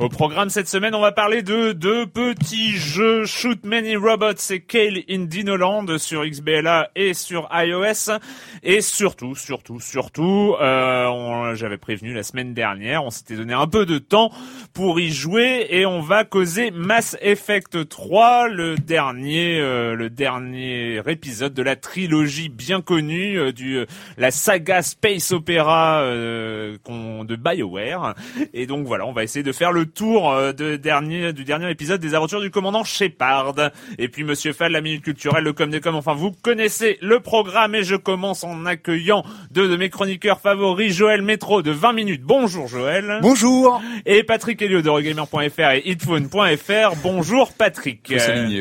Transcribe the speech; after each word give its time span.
Au 0.00 0.08
programme 0.08 0.50
cette 0.50 0.68
semaine, 0.68 0.94
on 0.96 1.00
va 1.00 1.12
parler 1.12 1.42
de 1.42 1.70
deux 1.70 2.06
petits 2.06 2.72
jeux 2.72 3.26
Shoot 3.26 3.64
Many 3.64 3.94
Robots 3.94 4.32
et 4.50 4.60
Kale 4.60 5.02
in 5.08 5.20
Dinoland 5.20 5.86
sur 5.98 6.24
XBLA 6.26 6.90
et 6.96 7.14
sur 7.14 7.48
iOS. 7.52 8.18
Et 8.64 8.80
surtout, 8.80 9.36
surtout, 9.36 9.78
surtout, 9.78 10.56
euh, 10.60 11.54
j'avais 11.54 11.78
prévenu 11.78 12.12
la 12.12 12.24
semaine 12.24 12.54
dernière, 12.54 13.04
on 13.04 13.10
s'était 13.10 13.36
donné 13.36 13.54
un 13.54 13.68
peu 13.68 13.86
de 13.86 13.98
temps 13.98 14.32
pour 14.72 14.98
y 14.98 15.10
jouer 15.10 15.68
et 15.70 15.86
on 15.86 16.00
va 16.00 16.24
causer 16.24 16.72
Mass 16.72 17.16
Effect 17.20 17.88
3, 17.88 18.48
le 18.48 18.74
dernier, 18.74 19.60
euh, 19.60 19.94
le 19.94 20.10
dernier 20.10 21.00
épisode 21.06 21.54
de 21.54 21.62
la 21.62 21.76
trilogie 21.76 22.48
bien 22.48 22.80
connue 22.80 23.38
euh, 23.38 23.52
du 23.52 23.84
la 24.16 24.32
saga 24.32 24.82
Space 24.82 25.30
Opera 25.30 26.00
euh, 26.00 26.76
de 26.88 27.36
BioWare. 27.36 28.14
Et 28.52 28.66
donc 28.66 28.86
voilà, 28.86 29.06
on 29.06 29.12
va 29.12 29.22
essayer 29.22 29.44
de 29.44 29.52
faire 29.52 29.70
le 29.70 29.83
tour 29.86 30.32
euh, 30.32 30.52
de 30.52 30.76
dernier, 30.76 31.32
du 31.32 31.44
dernier 31.44 31.70
épisode 31.70 32.00
des 32.00 32.14
aventures 32.14 32.40
du 32.40 32.50
commandant 32.50 32.84
Shepard. 32.84 33.54
Et 33.98 34.08
puis 34.08 34.24
Monsieur 34.24 34.52
Fall, 34.52 34.72
la 34.72 34.80
minute 34.80 35.02
culturelle, 35.02 35.44
le 35.44 35.52
com 35.52 35.70
des 35.70 35.80
com, 35.80 35.94
enfin 35.94 36.14
vous 36.14 36.32
connaissez 36.42 36.98
le 37.00 37.20
programme 37.20 37.74
et 37.74 37.84
je 37.84 37.96
commence 37.96 38.44
en 38.44 38.66
accueillant 38.66 39.24
deux 39.50 39.68
de 39.68 39.76
mes 39.76 39.90
chroniqueurs 39.90 40.40
favoris, 40.40 40.94
Joël 40.94 41.22
Métro 41.22 41.62
de 41.62 41.70
20 41.70 41.92
minutes. 41.92 42.22
Bonjour 42.22 42.66
Joël. 42.68 43.18
Bonjour 43.22 43.80
Et 44.06 44.22
Patrick 44.22 44.60
Helio 44.62 44.82
de 44.82 44.90
Regamer.fr 44.90 45.70
et 45.74 45.82
hitphone.fr. 45.84 46.96
Bonjour 47.02 47.52
Patrick. 47.52 48.12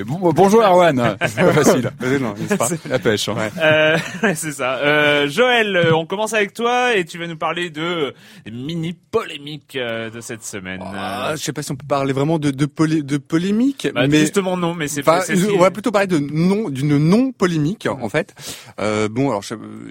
Bon, 0.06 0.32
bonjour 0.34 0.62
Erwan 0.64 1.18
C'est 1.28 1.52
facile. 1.54 1.92
pas 2.58 2.68
La 2.90 3.00
pêche. 3.00 3.30
hein. 3.30 3.36
Euh, 3.62 3.98
c'est 4.36 4.52
ça. 4.52 4.76
Euh, 4.78 5.28
Joël, 5.30 5.76
euh, 5.76 5.96
on 5.96 6.06
commence 6.06 6.34
avec 6.34 6.54
toi 6.54 6.96
et 6.96 7.06
tu 7.06 7.18
vas 7.18 7.28
nous 7.28 7.38
parler 7.38 7.70
de 7.70 7.82
euh, 7.82 8.12
mini 8.52 8.94
polémique 8.94 9.76
euh, 9.76 10.10
de 10.10 10.22
cette 10.22 10.44
semaine. 10.44 10.82
Ah, 11.16 11.36
je 11.36 11.44
sais 11.44 11.54
pas 11.54 11.62
si 11.64 11.72
on 11.72 11.76
peut 11.76 11.86
parler 11.88 12.14
vraiment 12.14 12.40
de, 12.40 12.52
de, 12.52 12.66
polé- 12.66 13.02
de 13.04 13.18
polémique, 13.18 13.88
Bah, 13.94 14.02
mais 14.08 14.20
justement 14.22 14.58
non, 14.58 14.74
mais 14.74 14.88
c'est 14.88 15.04
ce 15.22 15.32
qui- 15.34 15.52
on 15.56 15.60
va 15.60 15.72
plutôt 15.72 15.92
parler 15.92 16.08
de 16.08 16.18
non 16.20 16.70
d'une 16.70 16.98
non 16.98 17.32
polémique 17.32 17.88
en 17.88 18.10
fait. 18.10 18.34
Euh, 18.80 19.08
bon, 19.10 19.30
alors 19.30 19.44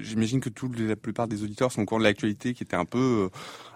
j'imagine 0.02 0.40
que 0.40 0.50
les- 0.76 0.88
la 0.88 0.96
plupart 0.96 1.28
des 1.28 1.42
auditeurs 1.42 1.70
sont 1.72 1.82
au 1.82 1.84
courant 1.84 1.98
de 2.00 2.04
l'actualité 2.04 2.54
qui 2.54 2.62
était 2.64 2.76
un 2.76 2.84
peu 2.84 2.98
euh, 2.98 3.28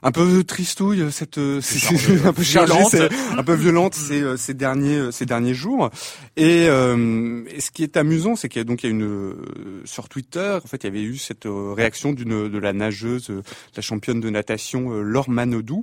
un 0.03 0.13
peu 0.13 0.45
tristouille 0.45 1.11
cette 1.11 1.39
euh, 1.39 1.61
c'est- 1.61 2.27
un 2.27 2.33
peu 2.33 2.43
chargée, 2.43 2.73
un 3.37 3.43
peu 3.43 3.55
violente 3.55 3.95
ces, 3.95 4.21
euh, 4.23 4.37
ces 4.37 4.55
derniers 4.55 4.97
euh, 4.97 5.11
ces 5.11 5.27
derniers 5.27 5.55
jours. 5.55 5.91
Et, 6.37 6.67
euh, 6.69 7.43
et 7.49 7.61
ce 7.61 7.71
qui 7.71 7.83
est 7.83 7.97
amusant, 7.97 8.37
c'est 8.37 8.49
qu'il 8.49 8.61
y 8.61 8.63
a 8.63 8.65
donc 8.65 8.83
il 8.83 8.87
y 8.87 8.89
a 8.89 8.93
une 8.93 9.05
euh, 9.05 9.35
sur 9.85 10.09
Twitter, 10.09 10.59
en 10.63 10.67
fait, 10.69 10.83
il 10.83 10.87
y 10.87 10.89
avait 10.91 11.03
eu 11.03 11.17
cette 11.17 11.47
euh, 11.47 11.73
réaction 11.73 12.13
d'une 12.13 12.49
de 12.49 12.59
la 12.59 12.73
nageuse, 12.73 13.31
euh, 13.31 13.43
la 13.75 13.83
championne 13.83 14.21
de 14.21 14.31
natation 14.31 14.93
euh, 14.93 15.03
Laure 15.03 15.31
Manodou 15.31 15.83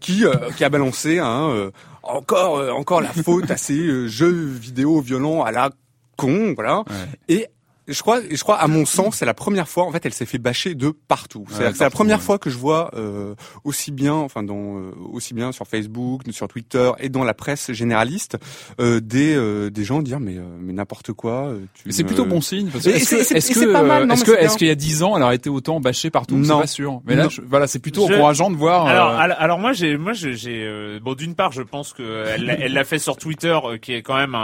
qui 0.00 0.24
euh, 0.24 0.50
qui 0.56 0.64
a 0.64 0.68
balancé 0.68 1.18
hein, 1.18 1.50
euh, 1.50 1.70
encore 2.02 2.58
euh, 2.58 2.70
encore 2.70 3.00
la 3.00 3.12
faute 3.12 3.50
à 3.50 3.56
ces 3.56 4.08
jeux 4.08 4.46
vidéo 4.46 5.00
violents 5.00 5.42
à 5.42 5.52
la 5.52 5.70
con 6.16 6.54
voilà. 6.54 6.84
Et 7.28 7.46
je 7.88 8.00
crois, 8.00 8.20
je 8.30 8.40
crois, 8.42 8.56
à 8.56 8.66
mon 8.68 8.84
sens, 8.86 9.16
c'est 9.16 9.24
la 9.26 9.34
première 9.34 9.68
fois. 9.68 9.84
En 9.84 9.90
fait, 9.92 10.04
elle 10.06 10.12
s'est 10.12 10.26
fait 10.26 10.38
bâcher 10.38 10.74
de 10.74 10.90
partout. 11.08 11.44
C'est 11.50 11.64
Ouais, 11.64 11.72
c'est 11.74 11.84
la 11.84 11.90
première 11.90 12.18
ouais. 12.18 12.22
fois 12.24 12.38
que 12.38 12.50
je 12.50 12.58
vois 12.58 12.90
euh, 12.94 13.34
aussi 13.64 13.90
bien, 13.92 14.14
enfin, 14.14 14.42
dans 14.42 14.78
euh, 14.78 14.90
aussi 15.12 15.34
bien 15.34 15.52
sur 15.52 15.66
Facebook, 15.66 16.22
sur 16.30 16.48
Twitter 16.48 16.90
et 17.00 17.08
dans 17.08 17.24
la 17.24 17.34
presse 17.34 17.72
généraliste, 17.72 18.36
euh, 18.80 19.00
des 19.00 19.34
euh, 19.34 19.70
des 19.70 19.84
gens 19.84 20.02
dire 20.02 20.20
mais 20.20 20.36
euh, 20.36 20.42
mais 20.60 20.72
n'importe 20.72 21.12
quoi. 21.12 21.48
euh, 21.48 21.60
tu 21.74 21.82
Mais 21.86 21.92
c'est 21.92 22.04
plutôt 22.04 22.24
bon 22.24 22.40
signe. 22.40 22.68
Parce 22.68 22.84
que 22.84 22.90
Et 22.90 22.96
est-ce 22.96 23.10
que, 23.10 23.16
est-ce 23.36 23.52
que, 24.24 24.32
est-ce 24.38 24.56
qu'il 24.58 24.66
y 24.68 24.70
a 24.70 24.74
dix 24.74 25.02
ans, 25.02 25.16
elle 25.16 25.22
aurait 25.22 25.36
été 25.36 25.50
autant 25.50 25.80
bâchée 25.80 26.10
partout 26.10 26.38
C'est 26.42 26.48
Non. 26.50 26.60
pas 26.60 26.66
sûr. 26.66 27.00
Mais 27.06 27.14
là, 27.16 27.28
je- 27.28 27.40
voilà, 27.42 27.66
c'est 27.66 27.78
plutôt 27.78 28.06
Je- 28.08 28.14
encourageant 28.14 28.50
de 28.50 28.56
voir. 28.56 28.86
Alors, 28.86 29.10
euh, 29.10 29.16
alors, 29.18 29.36
alors 29.40 29.58
moi 29.58 29.72
j'ai 29.72 29.96
moi 29.96 30.12
j'ai- 30.12 30.34
j'ai 30.34 30.62
euh, 30.64 30.98
bon 31.02 31.14
d'une 31.14 31.34
part 31.34 31.52
je 31.52 31.62
pense 31.62 31.92
que 31.92 32.24
elle 32.28 32.44
l'a- 32.44 32.58
elle 32.60 32.72
l'a 32.72 32.84
fait 32.84 32.98
sur 32.98 33.16
Twitter 33.16 33.56
euh, 33.64 33.78
qui 33.78 33.92
est 33.94 34.02
quand 34.02 34.16
même 34.16 34.34
un, 34.34 34.38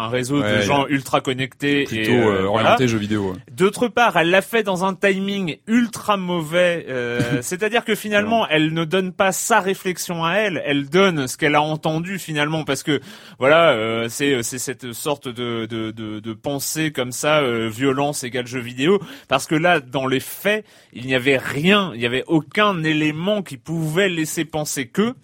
un 0.00 0.08
réseau 0.08 0.42
de 0.42 0.60
gens 0.62 0.86
ultra 0.88 1.20
connectés 1.20 1.84
plutôt 1.84 2.10
et 2.10 2.16
euh, 2.16 2.42
euh, 2.42 2.44
orienté 2.46 2.61
voilà. 2.62 2.86
jeux 2.86 2.98
vidéo. 2.98 3.32
ouais. 3.32 3.38
D'autre 3.52 3.88
part, 3.88 4.16
elle 4.16 4.30
l'a 4.30 4.42
fait 4.42 4.62
dans 4.62 4.84
un 4.84 4.94
timing 4.94 5.58
ultra 5.66 6.16
mauvais. 6.16 6.86
euh, 6.88 7.38
C'est-à-dire 7.42 7.84
que 7.84 7.94
finalement, 7.94 8.46
elle 8.48 8.72
ne 8.72 8.84
donne 8.84 9.12
pas 9.12 9.32
sa 9.32 9.60
réflexion 9.60 10.24
à 10.24 10.34
elle, 10.34 10.62
elle 10.64 10.88
donne 10.88 11.26
ce 11.28 11.36
qu'elle 11.36 11.54
a 11.54 11.62
entendu 11.62 12.18
finalement, 12.18 12.64
parce 12.64 12.82
que 12.82 13.00
voilà, 13.38 13.70
euh, 13.70 14.08
c'est 14.08 14.42
c'est 14.42 14.58
cette 14.58 14.92
sorte 14.92 15.28
de 15.28 15.66
de, 15.66 15.90
de, 15.90 16.20
de 16.20 16.32
pensée 16.32 16.92
comme 16.92 17.12
ça, 17.12 17.38
euh, 17.40 17.68
violence 17.68 18.24
égale 18.24 18.46
jeu 18.46 18.60
vidéo. 18.60 19.00
Parce 19.28 19.46
que 19.46 19.54
là, 19.54 19.80
dans 19.80 20.06
les 20.06 20.20
faits, 20.20 20.64
il 20.92 21.06
n'y 21.06 21.14
avait 21.14 21.38
rien, 21.38 21.90
il 21.94 22.00
n'y 22.00 22.06
avait 22.06 22.24
aucun 22.26 22.82
élément 22.82 23.42
qui 23.42 23.56
pouvait 23.56 24.08
laisser 24.08 24.44
penser 24.44 24.86
que. 24.86 25.14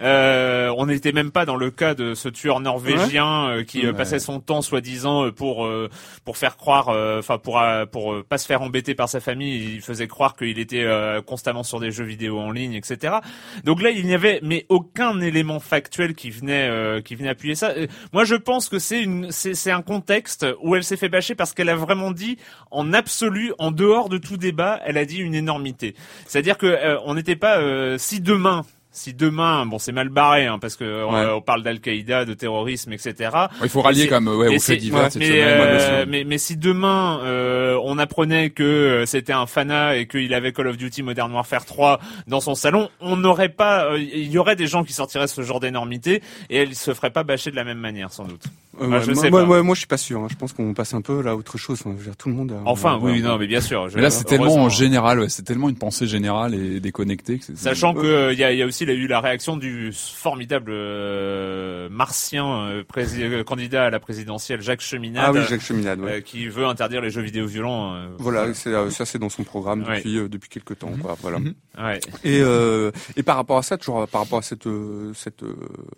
Euh, 0.00 0.72
on 0.76 0.86
n'était 0.86 1.12
même 1.12 1.30
pas 1.30 1.44
dans 1.46 1.56
le 1.56 1.70
cas 1.70 1.94
de 1.94 2.14
ce 2.14 2.28
tueur 2.28 2.60
norvégien 2.60 3.48
euh, 3.48 3.64
qui 3.64 3.84
euh, 3.84 3.90
Ouais. 3.90 3.96
passait 3.96 4.18
son 4.18 4.40
temps 4.40 4.62
soi-disant 4.62 5.26
euh, 5.26 5.30
pour 5.32 5.66
euh, 5.66 5.88
pour 6.24 6.36
faire 6.36 6.56
croire, 6.56 6.88
euh, 6.88 7.18
enfin 7.20 7.38
pour 7.38 7.60
euh, 7.60 7.86
pour 7.86 8.12
euh, 8.12 8.24
pas 8.28 8.38
se 8.38 8.46
faire 8.46 8.62
embêter 8.62 8.94
par 8.94 9.08
sa 9.08 9.20
famille, 9.20 9.74
il 9.74 9.80
faisait 9.80 10.06
croire 10.08 10.36
qu'il 10.36 10.58
était 10.58 10.82
euh, 10.84 11.20
constamment 11.22 11.62
sur 11.62 11.80
des 11.80 11.90
jeux 11.90 12.04
vidéo 12.04 12.38
en 12.40 12.50
ligne, 12.50 12.74
etc. 12.74 13.16
Donc 13.64 13.82
là, 13.82 13.90
il 13.90 14.04
n'y 14.06 14.14
avait 14.14 14.40
mais 14.42 14.66
aucun 14.68 15.20
élément 15.20 15.60
factuel 15.60 16.14
qui 16.14 16.30
venait 16.30 16.68
euh, 16.68 17.00
qui 17.00 17.14
venait 17.14 17.28
appuyer 17.28 17.54
ça. 17.54 17.70
Euh, 17.70 17.86
Moi, 18.12 18.24
je 18.24 18.34
pense 18.34 18.68
que 18.68 18.78
c'est 18.78 19.02
une 19.02 19.30
c'est 19.30 19.54
c'est 19.54 19.70
un 19.70 19.82
contexte 19.82 20.46
où 20.62 20.74
elle 20.76 20.84
s'est 20.84 20.96
fait 20.96 21.08
bâcher 21.08 21.34
parce 21.34 21.52
qu'elle 21.52 21.68
a 21.68 21.76
vraiment 21.76 22.10
dit 22.10 22.38
en 22.70 22.92
absolu, 22.92 23.52
en 23.58 23.70
dehors 23.70 24.08
de 24.08 24.18
tout 24.18 24.36
débat, 24.36 24.80
elle 24.84 24.98
a 24.98 25.04
dit 25.04 25.18
une 25.18 25.34
énormité. 25.34 25.94
C'est-à-dire 26.26 26.58
que 26.58 26.66
euh, 26.66 26.98
on 27.04 27.14
n'était 27.14 27.36
pas 27.36 27.58
euh, 27.58 27.98
si 27.98 28.20
demain 28.20 28.62
si 28.96 29.12
demain, 29.12 29.66
bon, 29.66 29.78
c'est 29.78 29.92
mal 29.92 30.08
barré, 30.08 30.46
hein, 30.46 30.58
parce 30.60 30.76
que 30.76 31.04
on- 31.04 31.12
Ouais. 31.12 31.26
on, 31.34 31.40
parle 31.42 31.62
d'Al-Qaïda, 31.64 32.24
de 32.24 32.32
terrorisme, 32.32 32.92
etc. 32.92 33.30
Il 33.62 33.68
faut 33.68 33.82
rallier 33.82 34.02
c'est- 34.02 34.08
comme 34.08 34.28
ouais, 34.28 34.48
mais 34.48 34.56
aux 34.56 34.60
faits 34.60 34.78
divers 34.78 35.02
ouais, 35.02 35.10
cette 35.10 35.20
mais, 35.20 35.26
semaine. 35.28 35.42
euh, 35.60 36.06
mais, 36.08 36.24
mais 36.24 36.38
si 36.38 36.56
demain 36.56 37.20
euh, 37.24 37.78
on 37.82 37.98
apprenait 37.98 38.50
que 38.50 38.62
euh, 38.62 39.04
c'était 39.06 39.32
un 39.32 39.46
fanat 39.46 39.96
et 39.96 40.06
qu'il 40.06 40.32
avait 40.32 40.52
Call 40.52 40.68
of 40.68 40.76
Duty 40.76 41.02
Modern 41.02 41.32
Warfare 41.32 41.64
3 41.66 41.98
dans 42.28 42.40
son 42.40 42.54
salon, 42.54 42.88
on 43.00 43.16
n'aurait 43.16 43.48
pas, 43.48 43.86
euh, 43.92 43.98
il 43.98 44.30
y 44.30 44.38
aurait 44.38 44.56
des 44.56 44.68
gens 44.68 44.84
qui 44.84 44.92
sortiraient 44.92 45.26
ce 45.26 45.42
genre 45.42 45.58
d'énormité 45.60 46.22
et 46.48 46.58
elles 46.58 46.74
se 46.76 46.94
feraient 46.94 47.10
pas 47.10 47.24
bâcher 47.24 47.50
de 47.50 47.56
la 47.56 47.64
même 47.64 47.78
manière 47.78 48.12
sans 48.12 48.24
doute. 48.24 48.44
Euh, 48.80 48.88
Bah, 48.88 48.96
ouais, 48.98 49.04
je 49.04 49.12
moi, 49.12 49.22
sais 49.22 49.30
moi, 49.30 49.40
pas. 49.40 49.46
moi, 49.46 49.62
moi, 49.62 49.74
je 49.74 49.80
suis 49.80 49.86
pas 49.86 49.96
sûr. 49.96 50.20
hein. 50.20 50.26
Je 50.30 50.36
pense 50.36 50.52
qu'on 50.52 50.74
passe 50.74 50.94
un 50.94 51.00
peu 51.00 51.22
là 51.22 51.32
à 51.32 51.34
autre 51.34 51.58
chose. 51.58 51.78
Enfin, 51.80 51.92
je 51.92 51.98
veux 51.98 52.04
dire, 52.06 52.16
tout 52.16 52.28
le 52.28 52.34
monde. 52.34 52.52
a- 52.52 52.62
Enfin, 52.68 52.98
oui, 53.00 53.20
non, 53.22 53.38
mais 53.38 53.46
bien 53.46 53.60
sûr. 53.60 53.88
je- 53.88 53.96
Mais 53.96 54.02
là, 54.02 54.10
c'est 54.10 54.24
tellement 54.24 54.54
en 54.56 54.68
général, 54.68 55.20
ouais, 55.20 55.28
c'est 55.28 55.42
tellement 55.42 55.68
une 55.68 55.76
pensée 55.76 56.06
générale 56.06 56.54
et 56.54 56.80
déconnectée. 56.80 57.38
Que 57.38 57.54
Sachant 57.56 57.94
que 57.94 58.06
euh, 58.06 58.32
il 58.32 58.38
y, 58.38 58.44
a, 58.44 58.52
y 58.52 58.62
a 58.62 58.66
aussi 58.66 58.84
il 58.84 58.90
y 58.90 58.92
a 58.92 58.96
eu 58.96 59.06
la 59.06 59.20
réaction 59.20 59.56
du 59.56 59.92
formidable 59.92 60.70
euh, 60.72 61.88
martien 61.90 62.46
euh, 62.68 62.82
euh, 62.96 63.44
candidat 63.44 63.84
à 63.86 63.90
la 63.90 64.00
présidentielle 64.00 64.60
Jacques 64.60 64.80
Cheminade 64.80 65.24
Ah 65.26 65.32
oui, 65.32 65.40
Jacques 65.48 65.60
Cheminade. 65.60 66.00
Ouais. 66.00 66.12
euh, 66.16 66.20
qui 66.20 66.48
veut 66.48 66.66
interdire 66.66 67.00
les 67.00 67.10
jeux 67.10 67.22
vidéo 67.22 67.46
violents. 67.46 67.94
euh, 67.94 68.08
Voilà, 68.18 68.52
c'est, 68.54 68.70
euh, 68.70 68.90
ça 68.90 69.04
c'est 69.04 69.18
dans 69.18 69.28
son 69.28 69.44
programme 69.44 69.82
Ouais. 69.84 69.96
depuis 69.96 70.18
euh, 70.18 70.28
depuis 70.28 70.48
quelques 70.48 70.78
temps. 70.78 70.90
Quoi, 71.00 71.16
voilà. 71.20 71.38
Mhm. 71.38 71.54
ouais. 71.78 72.00
Et 72.24 72.40
euh, 72.40 72.90
et 73.16 73.22
par 73.22 73.36
rapport 73.36 73.58
à 73.58 73.62
ça, 73.62 73.76
toujours 73.76 74.06
par 74.08 74.22
rapport 74.22 74.38
à 74.38 74.42
cette 74.42 74.66
euh, 74.66 75.12
cette 75.14 75.42
euh, 75.42 75.54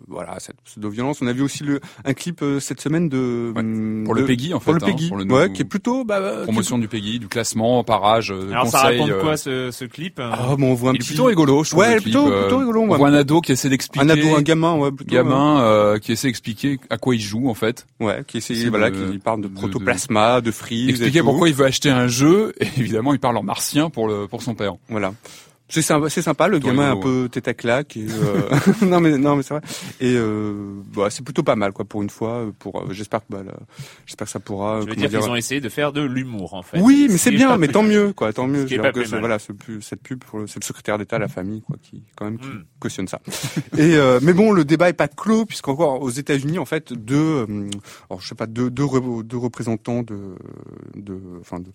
voilà 0.07 0.39
cette 0.39 0.59
pseudo-violence, 0.65 1.21
on 1.21 1.27
a 1.27 1.33
vu 1.33 1.41
aussi 1.41 1.63
le 1.63 1.79
un 2.05 2.13
clip 2.13 2.41
euh, 2.41 2.59
cette 2.67 2.81
semaine 2.81 3.09
de 3.09 3.51
Ouais. 3.55 3.61
hum, 3.61 4.03
Pour 4.05 4.13
le 4.13 4.21
de- 4.21 4.27
Peggy, 4.27 4.53
en 4.53 4.59
fait, 4.59 4.65
pour 4.65 4.73
le 4.73 4.83
hein, 4.83 4.85
Peggy, 4.85 5.07
pour 5.07 5.17
le 5.17 5.25
ouais, 5.25 5.51
qui 5.51 5.61
est 5.61 5.65
plutôt 5.65 6.03
bah, 6.03 6.17
euh, 6.17 6.43
promotion 6.43 6.77
du 6.77 6.87
pays, 6.87 7.17
du 7.19 7.27
classement, 7.27 7.83
parage, 7.83 8.31
euh, 8.31 8.51
Alors 8.51 8.67
ça 8.67 8.81
conseil. 8.81 8.99
raconte 8.99 9.11
euh, 9.15 9.21
quoi 9.21 9.37
ce, 9.37 9.71
ce 9.71 9.85
clip 9.85 10.19
Ah 10.21 10.55
bon, 10.57 10.71
on 10.71 10.73
voit 10.73 10.91
un 10.91 10.93
Il 10.93 11.01
est 11.01 11.05
plutôt 11.05 11.25
rigolo, 11.25 11.63
je 11.63 11.69
trouve. 11.71 11.79
Ouais, 11.81 11.95
le 11.95 12.01
clip, 12.01 12.13
plutôt- 12.13 12.31
euh, 12.31 12.41
plutôt 12.43 12.57
rigolo, 12.59 12.81
On 12.81 12.89
ouais. 12.89 12.97
voit 12.97 13.07
un 13.09 13.13
ado 13.13 13.41
qui 13.41 13.51
essaie 13.53 13.69
d'expliquer. 13.69 14.05
un 14.05 14.09
ado, 14.09 14.35
un 14.35 14.41
gamin, 14.41 14.75
ouais, 14.75 14.91
plutôt, 14.91 15.15
gamin 15.15 15.61
euh, 15.61 15.97
qui 15.99 16.11
essaie 16.11 16.27
d'expliquer 16.27 16.77
à 16.89 16.97
quoi 16.97 17.15
il 17.15 17.21
joue 17.21 17.49
en 17.49 17.53
fait. 17.53 17.85
ouais, 17.99 18.23
qui 18.27 18.37
essaie, 18.37 18.67
voilà, 18.69 18.89
de- 18.91 19.11
qui 19.11 19.17
parle 19.19 19.41
de 19.41 19.47
de- 19.47 19.53
protoplasma, 19.53 20.41
de, 20.41 20.51
freeze, 20.51 20.87
et 20.87 20.89
Expliquer 20.91 21.19
tout. 21.19 21.25
pourquoi 21.25 21.47
il 21.49 21.55
veut 21.55 21.65
acheter 21.65 21.89
un 21.89 22.07
jeu 22.07 22.53
et 22.59 22.67
évidemment 22.77 23.13
il 23.13 23.19
parle 23.19 23.37
en 23.37 23.43
martien 23.43 23.89
pour 23.89 24.07
le 24.07 24.27
pour 24.27 24.41
son 24.43 24.55
père. 24.55 24.73
Voilà. 24.89 25.13
C'est 25.69 25.81
sympa, 25.81 26.09
c'est 26.09 26.21
sympa, 26.21 26.47
le 26.47 26.59
gamin 26.59 26.91
un 26.91 26.95
peu 26.97 27.27
tête 27.29 27.47
à 27.49 27.53
claque. 27.53 27.97
Et, 27.97 28.05
euh, 28.09 28.49
non 28.85 29.01
mais 29.01 29.17
non 29.17 29.35
mais 29.35 29.43
c'est 29.43 29.53
vrai. 29.53 29.61
Et 29.99 30.13
euh, 30.15 30.53
bah, 30.95 31.09
c'est 31.09 31.23
plutôt 31.25 31.43
pas 31.43 31.57
mal 31.57 31.73
quoi 31.73 31.83
pour 31.83 32.01
une 32.01 32.09
fois. 32.09 32.45
Pour 32.57 32.77
euh, 32.81 32.87
j'espère 32.93 33.19
que 33.19 33.25
bah, 33.29 33.43
là, 33.45 33.51
j'espère 34.05 34.25
que 34.27 34.31
ça 34.31 34.39
pourra. 34.39 34.79
Je 34.81 34.87
veux 34.87 34.95
dire 34.95 35.09
dire, 35.09 35.19
qu'ils 35.19 35.29
ont 35.29 35.35
essayé 35.35 35.59
de 35.59 35.67
faire 35.67 35.91
de 35.91 36.01
l'humour 36.01 36.53
en 36.53 36.63
fait. 36.63 36.79
Oui, 36.79 37.07
mais 37.09 37.17
Ce 37.17 37.25
c'est 37.25 37.31
bien, 37.31 37.57
mais 37.57 37.67
tant 37.67 37.83
mieux, 37.83 38.13
quoi, 38.13 38.31
tant 38.31 38.47
mieux. 38.47 38.65
Ce 38.65 38.73
que 38.75 39.19
voilà, 39.19 39.39
ce 39.39 39.51
pu- 39.51 39.81
cette 39.81 40.01
pub, 40.01 40.23
pour 40.23 40.39
le- 40.39 40.47
c'est 40.47 40.61
le 40.61 40.65
secrétaire 40.65 40.97
d'État 40.97 41.17
à 41.17 41.19
la 41.19 41.27
famille, 41.27 41.61
quoi, 41.61 41.75
qui 41.81 42.01
quand 42.15 42.25
même 42.25 42.37
qui 42.39 42.47
Mm. 42.47 42.63
cautionne 42.79 43.07
ça. 43.09 43.19
Et 43.77 43.95
euh, 43.97 44.19
mais 44.21 44.31
bon, 44.33 44.53
le 44.53 44.63
débat 44.63 44.87
est 44.89 44.93
pas 44.93 45.09
clos 45.09 45.45
puisqu'encore 45.45 46.01
aux 46.01 46.09
États-Unis, 46.09 46.59
en 46.59 46.65
fait, 46.65 46.93
deux, 46.93 47.15
euh, 47.17 47.69
alors 48.09 48.21
je 48.21 48.27
sais 48.29 48.35
pas, 48.35 48.45
deux, 48.47 48.69
deux, 48.69 48.83
re- 48.85 49.23
deux 49.23 49.37
représentants 49.37 50.01
de, 50.03 50.35
de, 50.95 51.19
enfin 51.41 51.59
de, 51.59 51.71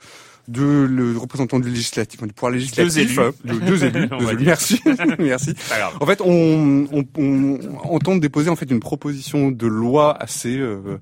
deux 0.49 0.87
le 0.87 1.17
représentant 1.19 1.59
du 1.61 1.69
législatif, 1.69 2.23
du 2.23 2.33
pouvoir 2.33 2.53
législatif, 2.53 2.97
élus. 2.97 3.19
euh, 3.21 3.31
deux, 3.45 3.53
élus, 3.55 3.63
On 3.63 3.67
deux 3.67 3.82
merci, 4.41 4.81
merci. 5.19 5.55
En 6.01 6.07
fait, 6.07 6.21
on, 6.21 6.87
on, 6.93 7.05
on, 7.19 7.59
on 7.85 7.99
tente 7.99 8.17
de 8.17 8.21
déposer 8.21 8.51
en 8.51 8.57
fait 8.57 8.71
une 8.71 8.81
proposition 8.81 9.51
de 9.51 9.67
loi 9.67 10.17
assez 10.21 10.57
euh, 10.57 10.99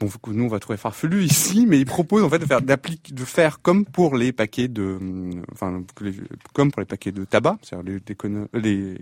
bon 0.00 0.08
que 0.08 0.30
nous 0.30 0.44
on 0.44 0.48
va 0.48 0.58
trouver 0.60 0.76
farfelu 0.76 1.22
ici, 1.24 1.66
mais 1.68 1.78
il 1.78 1.86
propose 1.86 2.22
en 2.22 2.28
fait 2.30 2.38
de 2.38 2.46
faire 2.46 2.60
de 2.62 3.24
faire 3.24 3.60
comme 3.62 3.84
pour 3.84 4.16
les 4.16 4.32
paquets 4.32 4.68
de 4.68 4.82
hum, 4.82 5.42
enfin 5.52 5.82
les- 6.00 6.14
comme 6.54 6.70
pour 6.70 6.80
les 6.80 6.86
paquets 6.86 7.12
de 7.12 7.24
tabac, 7.24 7.58
c'est-à-dire 7.62 7.84
les 8.54 8.60
les, 8.60 8.76
Le 8.76 8.96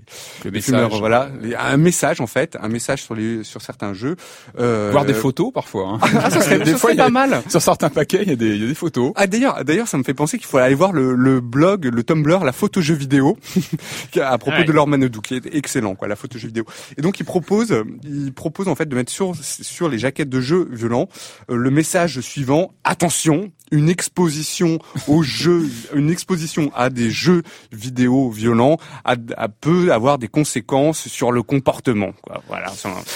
les 0.44 0.50
message. 0.50 0.64
fumeurs, 0.64 0.98
voilà, 0.98 1.30
les- 1.42 1.54
un 1.54 1.76
message 1.76 2.20
en 2.20 2.26
fait, 2.26 2.56
un 2.60 2.68
message 2.68 3.02
sur 3.02 3.14
les 3.14 3.44
sur 3.44 3.62
certains 3.62 3.92
jeux. 3.94 4.16
Euh, 4.58 4.90
Voir 4.92 5.04
des 5.04 5.14
photos 5.14 5.52
parfois. 5.52 5.90
Hein. 5.94 5.98
Ah, 6.22 6.30
ça 6.30 6.40
serait, 6.40 6.58
Des 6.64 6.72
ça 6.72 6.78
fois, 6.78 6.90
serait 6.90 6.94
il 6.94 6.98
y 6.98 7.00
a- 7.00 7.04
pas 7.04 7.10
mal. 7.10 7.42
Sur 7.48 7.60
certains 7.62 7.90
paquets, 7.90 8.20
il 8.22 8.28
y 8.28 8.32
a 8.32 8.36
des, 8.36 8.54
il 8.56 8.60
y 8.62 8.64
a 8.64 8.68
des 8.68 8.74
photos. 8.74 9.12
Ah 9.16 9.26
d'ailleurs, 9.26 9.64
d'ailleurs, 9.64 9.88
ça 9.88 9.98
me 9.98 10.02
fait 10.02 10.14
penser 10.14 10.38
qu'il 10.38 10.46
faut 10.46 10.58
aller 10.58 10.74
voir 10.74 10.92
le, 10.92 11.14
le 11.14 11.40
blog, 11.40 11.84
le 11.86 12.02
Tumblr, 12.02 12.44
la 12.44 12.52
photo 12.52 12.80
jeu 12.80 12.94
vidéo, 12.94 13.36
à 14.20 14.38
propos 14.38 14.56
Ouais. 14.56 14.64
de 14.64 14.72
Laure 14.72 14.86
Manodou, 14.88 15.20
qui 15.20 15.34
est 15.34 15.54
excellent, 15.54 15.94
quoi, 15.94 16.08
la 16.08 16.16
photo 16.16 16.38
jeu 16.38 16.46
vidéo. 16.48 16.64
Et 16.96 17.02
donc 17.02 17.20
il 17.20 17.24
propose, 17.24 17.74
il 18.04 18.32
propose 18.32 18.68
en 18.68 18.74
fait 18.74 18.86
de 18.88 18.94
mettre 18.94 19.12
sur 19.12 19.34
sur 19.36 19.88
les 19.88 19.98
jaquettes 19.98 20.28
de 20.30 20.40
jeux 20.40 20.68
euh, 20.94 21.56
le 21.56 21.70
message 21.70 22.20
suivant 22.20 22.72
attention, 22.84 23.50
une 23.72 23.88
exposition 23.88 24.78
aux 25.08 25.22
jeux, 25.24 25.68
une 25.94 26.10
exposition 26.10 26.70
à 26.74 26.88
des 26.90 27.10
jeux 27.10 27.42
vidéo 27.72 28.30
violents 28.30 28.76
a, 29.04 29.16
a- 29.36 29.48
peut 29.48 29.92
avoir 29.92 30.18
des 30.18 30.28
conséquences 30.28 31.08
sur 31.08 31.32
le 31.32 31.42
comportement. 31.42 32.12
Quoi. 32.22 32.42
Voilà. 32.48 32.72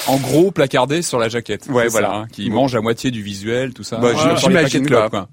En 0.09 0.17
gros, 0.17 0.51
placardé 0.51 1.03
sur 1.03 1.19
la 1.19 1.29
jaquette. 1.29 1.67
Ouais, 1.69 1.87
voilà. 1.89 2.09
ça, 2.09 2.15
hein, 2.17 2.27
qui 2.33 2.49
Ouais. 2.49 2.55
mange 2.55 2.75
la 2.75 2.81
moitié 2.81 3.11
du 3.13 3.23
visuel, 3.23 3.73
tout 3.75 3.85
ça. 3.85 3.99
Bah, 3.99 4.09
Ouais, 4.09 4.15
j'imagine. 4.39 4.89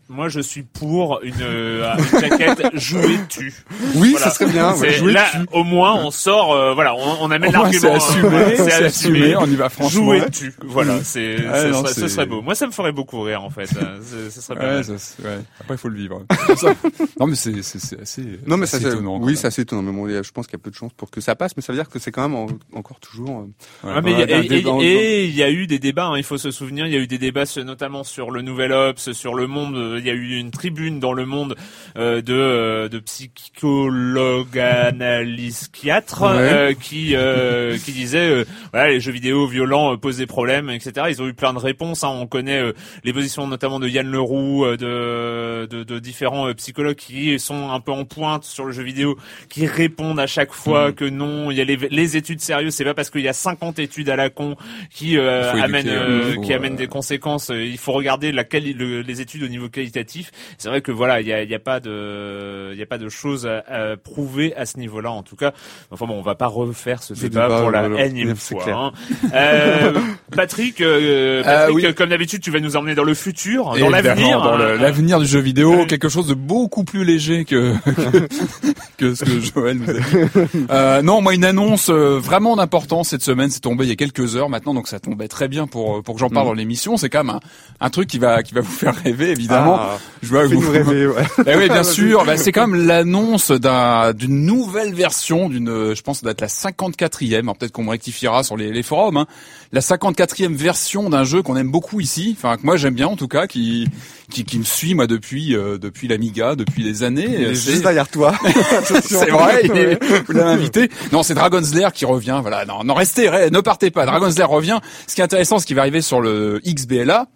Moi, 0.10 0.30
je 0.30 0.40
suis 0.40 0.62
pour 0.64 1.20
une, 1.24 1.34
euh, 1.42 1.96
une 2.14 2.20
jaquette 2.20 2.62
jouer 2.76 3.18
tu. 3.28 3.54
Oui, 3.96 4.12
Voilà. 4.12 4.26
ça 4.28 4.32
serait 4.32 4.52
bien. 4.52 4.76
ouais, 4.76 5.00
là, 5.12 5.26
dessus. 5.34 5.46
au 5.52 5.64
moins, 5.64 5.96
on 5.96 6.12
sort, 6.12 6.54
euh, 6.54 6.74
voilà, 6.76 6.94
on, 6.96 7.18
on 7.22 7.32
amène 7.32 7.52
moins, 7.56 7.72
c'est 7.72 7.88
l'argument. 7.88 7.96
assumé, 7.96 8.36
euh, 8.36 8.56
c'est 8.70 8.84
assumé, 8.86 9.36
on 9.36 9.46
y 9.48 9.56
va 9.56 9.70
franchement. 9.70 9.90
Jouer 10.06 10.22
tu. 10.32 10.54
Voilà, 10.64 11.04
c'est, 11.04 11.38
Ouais, 11.38 11.72
ce, 11.94 12.08
serait 12.08 12.27
beau. 12.28 12.42
Moi, 12.42 12.56
ça 12.56 12.68
me 12.68 12.72
ferait 12.72 12.92
beaucoup 12.92 13.22
rire, 13.22 13.44
en 13.44 13.50
fait. 13.50 13.66
Ce, 13.68 14.30
ce 14.30 14.42
serait 14.42 14.56
pas 14.58 14.66
Ouais, 14.66 14.74
mal. 14.76 14.84
ça, 14.86 14.98
c'est- 14.98 15.24
ouais. 15.24 15.40
Après, 15.60 15.76
il 15.76 15.78
faut 15.78 15.90
le 15.90 15.98
vivre. 15.98 16.24
Non, 17.20 17.28
mais 17.28 17.36
c'est, 17.36 17.58
assez. 17.60 18.22
Non, 18.46 18.58
mais 18.58 18.66
ça, 18.68 18.78
assez 18.78 18.86
c'est- 18.86 18.92
étonnant. 18.94 19.20
oui, 19.22 19.36
c'est 19.36 19.60
étonnant. 19.62 19.82
Mais 19.82 19.92
bon, 19.92 20.08
je 20.24 20.32
pense 20.32 20.46
qu'il 20.48 20.58
y 20.58 20.62
a 20.62 20.64
peu 20.64 20.70
de 20.70 20.76
chances 20.76 20.94
pour 20.94 21.10
que 21.10 21.20
ça 21.22 21.36
passe, 21.36 21.56
mais 21.58 21.64
ça 21.64 21.74
veut 21.74 21.80
dire 21.80 21.90
que 21.90 22.00
c'est 22.00 22.12
quand 22.12 22.22
même 22.28 22.36
en- 22.36 22.48
encore 22.78 23.00
toujours. 23.00 23.48
euh, 23.84 23.96
Ouais. 23.96 24.02
Mais 24.04 24.12
il 24.12 24.20
y 24.20 24.22
a- 24.22 24.26
Ouais, 24.40 24.62
d'un 24.62 24.80
et- 24.82 25.26
il 25.26 25.36
y 25.36 25.44
a 25.44 25.50
eu 25.50 25.66
des 25.68 25.80
débats, 25.80 26.08
hein, 26.08 26.18
il 26.18 26.24
faut 26.24 26.38
se 26.38 26.52
souvenir, 26.52 26.86
il 26.86 26.94
y 26.94 26.96
a 26.96 27.00
eu 27.00 27.08
des 27.08 27.18
débats 27.18 27.44
notamment 27.66 28.04
sur 28.04 28.30
le 28.32 28.42
Nouvel 28.42 28.72
Ops, 28.72 29.12
sur 29.14 29.34
le 29.34 29.48
Monde, 29.48 29.76
euh, 29.76 29.98
il 30.00 30.06
y 30.06 30.10
a 30.10 30.14
eu 30.14 30.38
une 30.38 30.52
tribune 30.52 31.00
dans 31.00 31.14
le 31.14 31.26
Monde 31.26 31.56
euh, 31.98 32.22
de, 32.22 32.88
de 32.88 33.00
psychologues 33.00 34.60
euh, 34.60 36.74
qui, 36.80 37.16
euh, 37.16 37.78
qui 37.78 37.92
disaient 37.92 38.30
euh, 38.30 38.46
voilà, 38.72 38.90
les 38.92 39.00
jeux 39.00 39.12
vidéo 39.12 39.48
violents 39.48 39.94
euh, 39.94 39.98
posent 39.98 40.18
des 40.18 40.26
problèmes, 40.28 40.70
etc. 40.70 41.08
Ils 41.10 41.22
ont 41.22 41.28
eu 41.28 41.34
plein 41.34 41.54
de 41.54 41.60
réponses, 41.60 42.04
hein. 42.04 42.17
On 42.22 42.28
connaît 42.28 42.62
euh, 42.62 42.74
les 43.04 43.14
positions 43.14 43.48
notamment 43.48 43.80
de 43.80 43.88
Yann 43.88 44.10
Leroux, 44.10 44.66
euh, 44.66 44.78
de, 44.78 45.66
de, 45.68 45.84
de 45.84 46.00
différents 46.00 46.48
euh, 46.48 46.54
psychologues 46.54 46.96
qui 46.96 47.40
sont 47.40 47.72
un 47.72 47.80
peu 47.80 47.92
en 47.92 48.06
pointe 48.06 48.44
sur 48.44 48.66
le 48.66 48.72
jeu 48.72 48.84
vidéo, 48.84 49.18
qui 49.50 49.66
répondent 49.66 50.20
à 50.20 50.28
chaque 50.28 50.50
Mm. 50.50 50.54
fois 50.54 50.92
que 50.92 51.06
non, 51.06 51.52
il 51.52 51.58
y 51.58 51.62
a 51.62 51.64
les, 51.66 51.76
les 51.90 52.18
études 52.18 52.40
sérieuses, 52.42 52.74
c'est 52.74 52.86
pas 52.86 52.94
parce 52.94 53.10
qu'il 53.10 53.22
y 53.22 53.28
a 53.28 53.34
50 53.34 53.80
études 53.80 54.10
à 54.10 54.16
la 54.16 54.30
con 54.30 54.56
qui 54.92 55.18
euh, 55.18 55.52
amènent 55.62 55.88
euh, 55.90 56.34
faut, 56.36 56.42
qui 56.42 56.54
amènent 56.54 56.74
euh, 56.74 56.78
des 56.78 56.88
conséquences. 56.88 57.50
Euh, 57.52 57.64
Il 57.66 57.78
faut 57.78 57.92
regarder 57.92 58.32
la 58.32 58.44
quali 58.44 58.74
le- 58.74 59.02
les 59.02 59.22
études 59.22 59.44
au 59.44 59.48
niveau 59.48 59.70
qualitatif. 59.70 60.32
C'est 60.58 60.70
vrai 60.70 60.82
que 60.82 60.92
voilà, 60.92 61.22
il 61.22 61.28
y 61.28 61.34
a, 61.34 61.44
il 61.44 61.50
y 61.50 61.56
a 61.56 61.60
pas 61.60 61.80
de 61.80 62.72
il 62.74 62.80
y 62.80 62.82
a 62.82 62.86
pas 62.86 62.98
de 62.98 63.10
choses 63.10 63.46
à, 63.48 63.64
à 63.68 63.98
prouver 63.98 64.56
à 64.56 64.66
ce 64.66 64.78
niveau-là 64.80 65.12
en 65.12 65.24
tout 65.24 65.36
cas. 65.36 65.54
Enfin 65.92 66.06
bon, 66.06 66.16
on 66.18 66.22
va 66.22 66.36
pas 66.36 66.48
refaire 66.48 67.04
ce 67.04 67.14
débat, 67.14 67.44
débat, 67.48 67.62
pour 67.62 67.72
la 67.72 68.06
énième 68.06 68.36
C'est 68.36 68.56
fois. 68.56 68.64
clair. 68.64 68.78
hein. 68.78 68.92
Euh, 69.34 69.94
Patrick, 70.36 70.82
euh, 70.82 71.44
Patrick, 71.44 71.76
oui. 71.76 71.82
Comme 72.08 72.12
d'habitude, 72.18 72.42
tu 72.42 72.52
vas 72.52 72.60
nous 72.62 72.76
emmener 72.78 72.96
dans 72.96 73.04
le 73.04 73.14
futur, 73.14 73.76
dans 73.78 73.90
l'avenir. 73.90 74.42
dans 74.42 74.56
le- 74.58 74.74
hein. 74.74 74.78
l'avenir 74.80 75.20
du 75.20 75.26
jeu 75.26 75.40
vidéo, 75.40 75.72
Ouais. 75.76 75.88
quelque 75.88 76.08
chose 76.10 76.28
de 76.28 76.34
beaucoup 76.34 76.84
plus 76.86 77.04
léger 77.04 77.44
que 77.46 77.74
que, 77.84 78.28
que 78.98 79.16
ce 79.16 79.26
que 79.26 79.40
Joël 79.42 79.78
nous 79.78 79.90
a 79.90 79.94
dit. 79.94 80.66
Euh, 80.72 81.02
non, 81.02 81.22
moi 81.22 81.34
une 81.36 81.44
annonce 81.44 81.90
euh, 81.90 82.18
vraiment 82.20 82.56
d'importance 82.56 83.10
cette 83.10 83.24
semaine, 83.24 83.50
c'est 83.50 83.60
tombé 83.60 83.84
il 83.86 83.90
y 83.90 83.92
a 83.92 83.96
quelques 83.96 84.36
heures 84.36 84.50
maintenant, 84.50 84.74
donc 84.74 84.88
ça 84.88 85.00
tombait 85.00 85.28
très 85.28 85.48
bien 85.48 85.68
pour 85.68 86.02
pour 86.04 86.16
que 86.16 86.20
j'en 86.22 86.30
parle 86.30 86.46
Mm. 86.46 86.50
dans 86.50 86.54
l'émission. 86.54 86.98
C'est 86.98 87.10
quand 87.10 87.24
même 87.26 87.36
un, 87.36 87.86
un 87.86 87.90
truc 87.90 88.08
qui 88.08 88.20
va 88.20 88.42
qui 88.44 88.54
va 88.54 88.62
vous 88.62 88.72
faire 88.72 88.96
rêver 88.96 89.32
évidemment. 89.32 89.78
Ah, 89.80 89.98
Je 90.24 90.30
vois 90.30 90.46
vous 90.48 90.60
rêver, 90.72 91.08
ouais. 91.08 91.24
Eh 91.46 91.56
oui, 91.58 91.68
bien 91.70 91.84
sûr. 91.98 92.24
Bah, 92.26 92.38
c'est 92.38 92.52
quand 92.54 92.68
même 92.68 92.86
l'annonce 92.88 93.52
d'un, 93.52 94.14
d'une 94.14 94.46
nouvelle 94.46 94.94
version, 94.94 95.50
d'une, 95.50 95.70
euh, 95.70 95.96
je 95.96 96.02
pense, 96.02 96.24
d'être 96.24 96.42
la 96.42 96.48
54e. 96.48 97.40
Alors, 97.44 97.58
peut-être 97.58 97.72
qu'on 97.72 97.84
me 97.84 97.90
rectifiera 97.90 98.44
sur 98.44 98.56
les, 98.58 98.72
les 98.72 98.84
forums. 98.84 99.18
Hein. 99.18 99.28
La 99.74 99.82
54e 99.82 100.54
version 100.56 101.10
d'un 101.10 101.24
jeu 101.24 101.42
qu'on 101.42 101.56
aime 101.58 101.70
beaucoup 101.72 102.00
ici. 102.00 102.36
Enfin, 102.38 102.56
que 102.58 102.64
moi 102.64 102.78
j'aime 102.78 102.94
bien 102.96 103.08
en 103.08 103.16
tout 103.18 103.28
cas, 103.28 103.48
qui, 103.48 103.88
qui, 104.32 104.46
qui 104.46 104.60
me 104.60 104.64
suit 104.64 104.94
moi 104.96 105.08
depuis, 105.08 105.56
euh, 105.56 105.78
depuis 105.78 106.08
l'Amiga, 106.08 106.56
depuis 106.56 106.84
des 106.84 107.04
années. 107.04 107.28
Il 107.28 107.42
est 107.44 107.56
C'est- 107.56 107.72
juste 107.72 107.84
derrière 107.84 108.08
toi. 108.08 108.34
c'est 108.84 109.30
vrai, 109.30 109.62
il 109.66 109.72
est- 109.78 110.04
vous 110.28 110.34
l'avez 110.34 110.50
invité. 110.52 110.90
Non, 111.12 111.22
c'est 111.24 111.34
Dragon's 111.34 111.74
Lair 111.74 111.92
qui 111.92 112.06
revient. 112.06 112.40
Voilà, 112.42 112.66
non, 112.66 112.84
non, 112.84 112.94
restez, 112.94 113.28
re- 113.28 113.52
ne 113.52 113.60
partez 113.60 113.92
pas. 113.92 114.06
Dragon's 114.06 114.38
Lair 114.38 114.50
revient. 114.50 114.80
Ce 115.06 115.16
qui 115.16 115.22
est 115.22 115.24
intéressant, 115.26 115.60
c'est 115.60 115.66
qu'il 115.66 115.76
va 115.76 115.82
arriver 115.82 116.02
sur 116.02 116.22
le 116.22 116.62
XBLA 116.66 117.28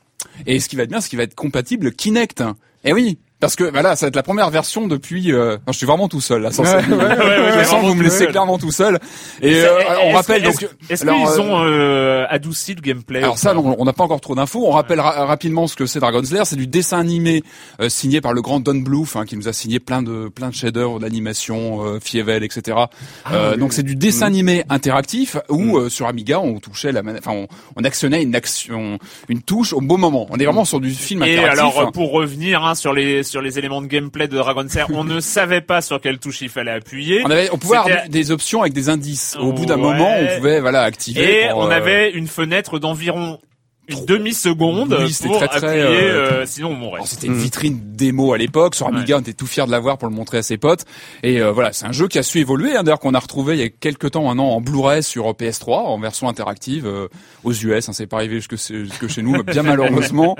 et 0.46 0.60
ce 0.60 0.70
qui 0.70 0.76
va 0.76 0.84
être 0.84 0.90
bien, 0.90 1.02
c'est 1.02 1.10
qu'il 1.10 1.18
va 1.18 1.24
être 1.24 1.36
compatible 1.36 1.92
Kinect. 1.92 2.44
Eh 2.84 2.94
oui, 2.94 3.20
parce 3.42 3.56
que 3.58 3.66
voilà, 3.66 3.96
ça 3.98 4.06
va 4.06 4.08
être 4.08 4.16
la 4.16 4.24
première 4.24 4.50
version 4.50 4.88
depuis. 4.88 5.34
Euh... 5.34 5.58
Non, 5.68 5.74
je 5.74 5.78
suis 5.78 5.86
vraiment 5.86 6.08
tout 6.08 6.22
seul 6.22 6.44
là. 6.44 6.52
Sans 6.52 6.64
Ouais, 6.64 6.76
ouais, 6.76 6.82
ouais, 6.96 7.06
ouais, 7.08 7.52
Je 7.52 7.58
ouais, 7.58 7.64
sens 7.66 7.82
que 7.82 7.86
vous 7.88 7.96
me 7.96 8.04
laissez 8.04 8.28
clairement 8.28 8.58
tout 8.58 8.72
seul. 8.72 9.00
Et 9.42 9.56
euh, 9.56 9.80
on 10.06 10.12
rappelle 10.12 10.44
donc. 10.44 10.66
Est-ce 10.90 11.02
qu'ils 11.02 11.10
euh, 11.10 11.42
ont 11.42 11.64
euh, 11.66 12.26
adouci 12.30 12.74
le 12.76 12.82
gameplay 12.82 13.20
Alors 13.24 13.38
ça, 13.38 13.54
non, 13.54 13.76
on 13.78 13.84
n'a 13.84 13.94
pas 13.94 14.04
encore 14.06 14.22
trop 14.22 14.36
d'infos. 14.36 14.66
On 14.66 14.72
rappelle 14.72 15.00
ra- 15.02 15.26
rapidement 15.26 15.68
ce 15.68 15.76
que 15.76 15.86
c'est 15.86 16.00
Dragon's 16.00 16.32
Lair. 16.32 16.46
C'est 16.46 16.56
du 16.56 16.68
dessin 16.68 17.00
animé 17.00 17.44
euh, 17.82 17.90
signé 17.90 18.22
par 18.22 18.32
le 18.34 18.42
grand 18.42 18.60
Don 18.60 18.76
Bluth, 18.76 19.16
hein, 19.16 19.26
qui 19.26 19.36
nous 19.36 19.48
a 19.50 19.54
signé 19.54 19.80
plein 19.80 20.02
de 20.04 20.30
plein 20.30 20.50
de 20.50 20.54
chefs-d'œuvre 20.54 21.00
d'animation, 21.00 21.84
euh, 21.86 22.00
Fievel, 22.00 22.44
etc. 22.44 22.78
Ah 23.26 23.34
Euh, 23.34 23.58
donc 23.58 23.74
c'est 23.74 23.84
du 23.84 23.96
Mm. 23.96 24.00
dessin 24.00 24.26
animé 24.28 24.64
interactif 24.70 25.38
où 25.50 25.78
euh, 25.78 25.90
sur 25.90 26.08
Amiga 26.08 26.40
on 26.40 26.60
touchait 26.60 26.92
la, 26.92 27.02
enfin 27.02 27.32
on, 27.34 27.48
on 27.76 27.84
actionnait 27.84 28.22
une 28.24 28.36
action, 28.36 28.98
une 29.30 29.42
touche 29.42 29.74
au 29.74 29.82
bon 29.82 29.98
moment. 29.98 30.28
On 30.30 30.38
est 30.38 30.46
vraiment 30.46 30.66
sur 30.66 30.80
du 30.80 30.92
film 30.92 31.24
Et 31.24 31.34
interactif. 31.38 31.60
alors, 31.60 31.80
euh, 31.82 31.92
pour 31.92 32.12
revenir 32.12 32.64
hein, 32.64 32.76
sur 32.76 32.94
les 32.94 33.24
sur 33.32 33.42
les 33.42 33.58
éléments 33.58 33.82
de 33.82 33.88
gameplay 33.88 34.28
de 34.28 34.36
Dragon's 34.38 34.74
Lair, 34.76 34.88
on 34.94 35.04
ne 35.06 35.20
savait 35.22 35.62
pas 35.62 35.82
sur 35.82 36.00
quelle 36.02 36.20
touche 36.20 36.42
il 36.42 36.50
fallait 36.50 36.72
appuyer. 36.72 37.24
on 37.26 37.32
avait, 37.32 37.50
on 37.52 37.58
pouvait 37.58 37.78
avoir 37.78 38.04
des, 38.04 38.10
des 38.10 38.32
options 38.32 38.62
avec 38.62 38.74
des 38.74 38.90
indices. 38.90 39.38
Au 39.40 39.54
bout 39.54 39.66
d'un 39.66 39.76
Ouais. 39.76 39.82
moment, 39.82 40.14
on 40.20 40.38
pouvait 40.38 40.60
voilà 40.60 40.82
activer. 40.82 41.46
Et 41.46 41.50
pour, 41.50 41.60
on 41.60 41.68
euh, 41.68 41.72
avait 41.72 42.12
une 42.12 42.28
fenêtre 42.28 42.78
d'environ 42.78 43.40
une 43.88 44.06
demi-seconde 44.06 44.96
Oui, 45.00 45.18
pour 45.26 45.38
très, 45.38 45.48
très, 45.48 45.58
appuyer, 45.68 45.84
euh, 45.84 46.32
euh, 46.32 46.44
sinon 46.46 46.70
on 46.70 46.76
mourrait. 46.76 46.96
Alors, 46.96 47.08
c'était 47.08 47.28
une 47.28 47.34
vitrine 47.36 47.80
démo 47.84 48.32
à 48.34 48.38
l'époque 48.38 48.76
sur 48.76 48.88
Amiga, 48.88 49.18
on 49.18 49.20
était 49.20 49.34
tout 49.34 49.48
fier 49.48 49.66
de 49.66 49.72
l'avoir 49.72 49.98
pour 49.98 50.08
le 50.08 50.16
montrer 50.16 50.38
à 50.38 50.44
ses 50.44 50.58
potes. 50.58 50.86
Et 51.24 51.42
euh, 51.42 51.52
voilà, 51.52 51.74
c'est 51.74 51.86
un 51.86 51.92
jeu 51.92 52.08
qui 52.08 52.18
a 52.18 52.24
su 52.24 52.40
évoluer. 52.40 52.76
hein, 52.76 52.84
D'ailleurs, 52.84 53.00
qu'on 53.00 53.14
a 53.14 53.20
retrouvé 53.20 53.56
il 53.56 53.60
y 53.60 53.64
a 53.64 53.70
quelques 53.70 54.12
temps, 54.12 54.30
un 54.32 54.40
an, 54.40 54.46
en 54.46 54.62
Blu-ray 54.62 55.04
sur 55.04 55.26
PS3 55.32 55.74
en 55.74 56.00
version 56.00 56.30
interactive 56.30 56.86
euh, 56.86 57.08
aux 57.44 57.52
US. 57.54 57.90
Hein, 57.90 57.94
c'est 57.94 58.08
pas 58.08 58.18
arrivé 58.18 58.36
jusque, 58.36 58.56
jusque 58.56 59.08
chez 59.08 59.22
nous, 59.24 59.44
bien 59.44 59.64
malheureusement. 59.64 60.38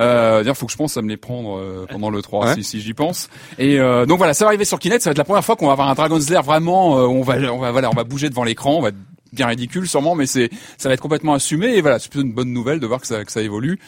Euh, 0.00 0.38
D'ailleurs, 0.40 0.56
faut 0.56 0.66
que 0.66 0.72
je 0.72 0.76
pense 0.76 0.96
à 0.96 1.02
me 1.02 1.08
les 1.08 1.16
prendre 1.16 1.58
euh, 1.58 1.86
pendant 1.90 2.10
le 2.10 2.20
3 2.22 2.46
Ouais. 2.48 2.54
si, 2.56 2.64
si 2.64 2.80
j'y 2.80 2.92
pense. 2.94 3.28
Et 3.58 3.78
euh, 3.78 4.04
donc 4.06 4.18
voilà, 4.18 4.34
ça 4.34 4.44
va 4.44 4.48
arriver 4.48 4.64
sur 4.64 4.78
Kinect. 4.78 5.02
Ça 5.02 5.10
va 5.10 5.12
être 5.12 5.18
la 5.18 5.24
première 5.24 5.44
fois 5.44 5.56
qu'on 5.56 5.66
va 5.66 5.72
avoir 5.72 5.88
un 5.88 5.94
Dragon's 5.94 6.28
Lair 6.28 6.42
vraiment. 6.42 6.98
euh, 6.98 7.06
on 7.06 7.22
va, 7.22 7.36
on 7.52 7.58
va, 7.58 7.70
voilà, 7.70 7.88
on 7.90 7.94
va 7.94 8.04
bouger 8.04 8.28
devant 8.28 8.44
l'écran. 8.44 8.76
On 8.76 8.82
va 8.82 8.88
être 8.90 8.96
bien 9.32 9.46
ridicule 9.46 9.88
sûrement, 9.88 10.14
mais 10.14 10.26
c'est, 10.26 10.50
ça 10.78 10.88
va 10.88 10.94
être 10.94 11.00
complètement 11.00 11.34
assumé. 11.34 11.76
Et 11.76 11.80
voilà, 11.80 11.98
c'est 11.98 12.10
plutôt 12.10 12.24
une 12.24 12.32
bonne 12.32 12.52
nouvelle 12.52 12.80
de 12.80 12.86
voir 12.86 13.00
que 13.00 13.06
ça, 13.06 13.24
que 13.24 13.32
ça 13.32 13.42
évolue. 13.42 13.78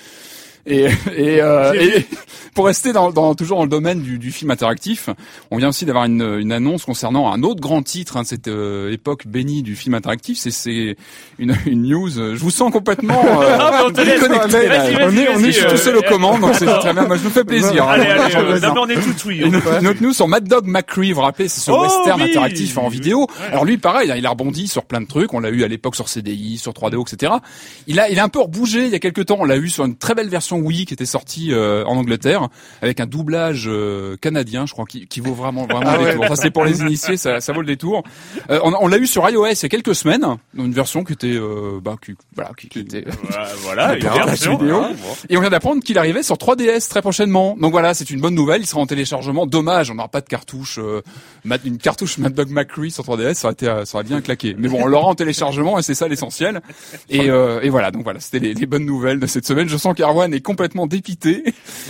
Et, 0.64 0.85
et, 1.16 1.40
euh, 1.42 1.73
et 1.75 2.07
pour 2.54 2.66
rester 2.66 2.92
dans, 2.92 3.11
dans- 3.11 3.35
toujours 3.35 3.57
dans 3.59 3.64
le 3.64 3.69
domaine 3.69 4.00
du, 4.00 4.19
du 4.19 4.31
film 4.31 4.50
interactif, 4.52 5.09
on 5.50 5.57
vient 5.57 5.71
aussi 5.71 5.85
d'avoir 5.87 6.04
une, 6.04 6.23
une 6.38 6.52
annonce 6.52 6.85
concernant 6.85 7.33
un 7.33 7.42
autre 7.42 7.61
grand 7.61 7.83
titre 7.83 8.16
hein, 8.16 8.23
de 8.23 8.26
cette 8.28 8.47
euh, 8.47 8.92
époque 8.92 9.26
bénie 9.26 9.62
du 9.62 9.75
film 9.75 9.95
interactif. 9.95 10.38
C'est, 10.38 10.50
c'est 10.52 10.97
une, 11.40 11.57
une 11.66 11.83
news. 11.88 12.16
euh, 12.19 12.37
Je 12.37 12.40
vous 12.40 12.50
sens 12.50 12.71
complètement 12.73 13.23
euh, 13.42 13.57
Ah, 13.59 13.83
on 13.87 13.90
déconnecté. 13.90 14.57
on 15.02 15.16
est, 15.16 15.28
on 15.35 15.45
est, 15.45 15.64
euh, 15.64 15.71
tout 15.71 15.76
seul 15.76 15.97
aux 15.97 16.02
commandes, 16.02 16.40
donc 16.42 16.54
c'est 16.54 16.66
très 16.66 16.92
bien. 16.92 17.07
Moi, 17.07 17.16
je 17.16 17.25
me 17.25 17.31
fais 17.31 17.42
plaisir. 17.45 17.85
hein. 17.88 17.92
Allez, 17.95 18.07
allez, 18.07 18.37
euh, 18.37 18.71
on 18.76 18.88
est 18.88 18.95
tout 18.95 19.14
oui. 19.26 19.38
Une, 19.40 19.61
une 19.81 19.87
autre 19.88 20.02
news 20.02 20.12
sur 20.12 20.28
Mad 20.28 20.47
Dog 20.47 20.66
McCree, 20.66 21.09
vous 21.11 21.16
vous 21.16 21.21
rappelez, 21.23 21.49
c'est 21.49 21.61
ce 21.61 21.71
Oh, 21.73 21.83
western 21.83 22.21
oui. 22.23 22.28
interactif 22.31 22.78
en 22.78 22.88
vidéo. 22.88 23.26
Alors 23.50 23.64
lui, 23.64 23.78
pareil, 23.78 24.12
hein, 24.12 24.16
il 24.16 24.26
a 24.26 24.31
rebondi 24.31 24.69
sur 24.69 24.85
plein 24.85 25.00
de 25.00 25.07
trucs. 25.07 25.33
On 25.35 25.40
l'a 25.40 25.50
eu 25.50 25.64
à 25.64 25.69
l'époque 25.69 25.97
sur 25.97 26.09
CDI, 26.09 26.59
sur 26.59 26.73
3DO, 26.73 27.02
etc. 27.12 27.33
Il 27.88 27.99
a, 27.99 28.09
il 28.11 28.21
a 28.21 28.25
un 28.25 28.28
peu 28.28 28.40
rebougé 28.40 28.85
il 28.87 28.92
y 28.92 28.95
a 28.95 28.99
quelques 29.00 29.26
temps. 29.26 29.38
On 29.40 29.45
l'a 29.45 29.57
eu 29.57 29.69
sur 29.69 29.85
une 29.85 29.97
très 29.97 30.14
belle 30.14 30.28
version 30.28 30.51
Wii 30.59 30.87
qui 30.87 30.94
était 30.94 31.06
sortie 31.06 31.52
euh, 31.52 31.85
en 31.85 31.97
Angleterre 31.97 32.49
avec 32.80 33.00
un 33.00 33.06
doublage 33.06 33.64
euh, 33.68 34.16
canadien, 34.21 34.66
je 34.66 34.73
crois, 34.73 34.85
qui, 34.87 35.06
qui 35.06 35.21
vaut 35.21 35.35
vraiment 35.35 35.66
vraiment 35.66 35.82
Ah 35.87 35.97
le 35.97 36.04
ouais. 36.04 36.12
détour. 36.12 36.28
Ça 36.28 36.37
c'est 36.37 36.50
pour 36.50 36.64
les 36.64 36.80
initiés, 36.80 37.16
ça, 37.16 37.40
ça 37.40 37.52
vaut 37.52 37.61
le 37.61 37.66
détour. 37.66 38.02
Euh, 38.50 38.61
on 38.64 38.73
on 38.80 38.88
l'a 38.88 38.99
eu 38.99 39.06
sur 39.06 39.28
iOS 39.28 39.47
il 39.47 39.62
y 39.62 39.66
a 39.66 39.68
quelques 39.68 39.94
semaines, 39.94 40.21
dans 40.23 40.64
une 40.64 40.73
version 40.73 41.04
qui 41.04 41.12
était, 41.12 41.38
bah, 41.82 41.97
qui, 42.04 42.14
voilà, 42.35 42.50
qui, 42.59 42.68
qui 42.68 42.80
était 42.80 43.04
Voilà, 43.62 43.94
une 43.97 44.00
version. 44.02 44.56
vidéo. 44.59 44.76
hein, 44.82 44.90
et 45.28 45.37
on 45.37 45.40
vient 45.40 45.50
d'apprendre 45.50 45.82
qu'il 45.82 45.99
arrivait 45.99 46.23
sur 46.23 46.37
3DS 46.37 46.88
très 46.88 47.02
prochainement. 47.02 47.56
Donc 47.61 47.71
voilà, 47.73 47.94
c'est 47.94 48.11
une 48.11 48.21
bonne 48.21 48.35
nouvelle. 48.35 48.62
Il 48.62 48.66
sera 48.66 48.80
en 48.80 48.87
téléchargement. 48.87 49.47
Dommage, 49.47 49.90
on 49.90 49.94
n'aura 49.94 50.09
pas 50.09 50.21
de 50.21 50.26
cartouche, 50.28 50.78
une 51.64 51.78
cartouche 51.78 52.18
Mad 52.18 52.35
Dog 52.35 52.50
McCree 52.50 52.90
sur 52.90 53.04
3DS. 53.04 53.35
Ça 53.35 53.49
aurait 53.49 53.52
été, 53.54 53.66
ça 53.85 53.97
aurait 53.97 54.04
bien 54.04 54.21
claqué. 54.21 54.54
Mais 54.59 54.68
bon, 54.68 54.82
on 54.82 54.87
l'aura 54.87 55.06
en 55.09 55.14
téléchargement 55.14 55.78
et 55.78 55.82
c'est 55.82 55.94
ça 55.94 56.09
l'essentiel. 56.09 56.61
Et, 57.09 57.26
et 57.26 57.68
voilà. 57.68 57.90
Donc 57.90 58.04
voilà, 58.04 58.21
c'était 58.21 58.38
les, 58.40 58.54
les 58.54 58.66
bonnes 58.66 58.85
nouvelles 58.87 59.21
de 59.21 59.26
cette 59.26 59.47
semaine. 59.47 59.68
Je 59.68 59.76
sens 59.76 59.94
qu'Arwan 59.94 60.32
est 60.35 60.40
complètement 60.42 60.87
dépité. 60.87 61.42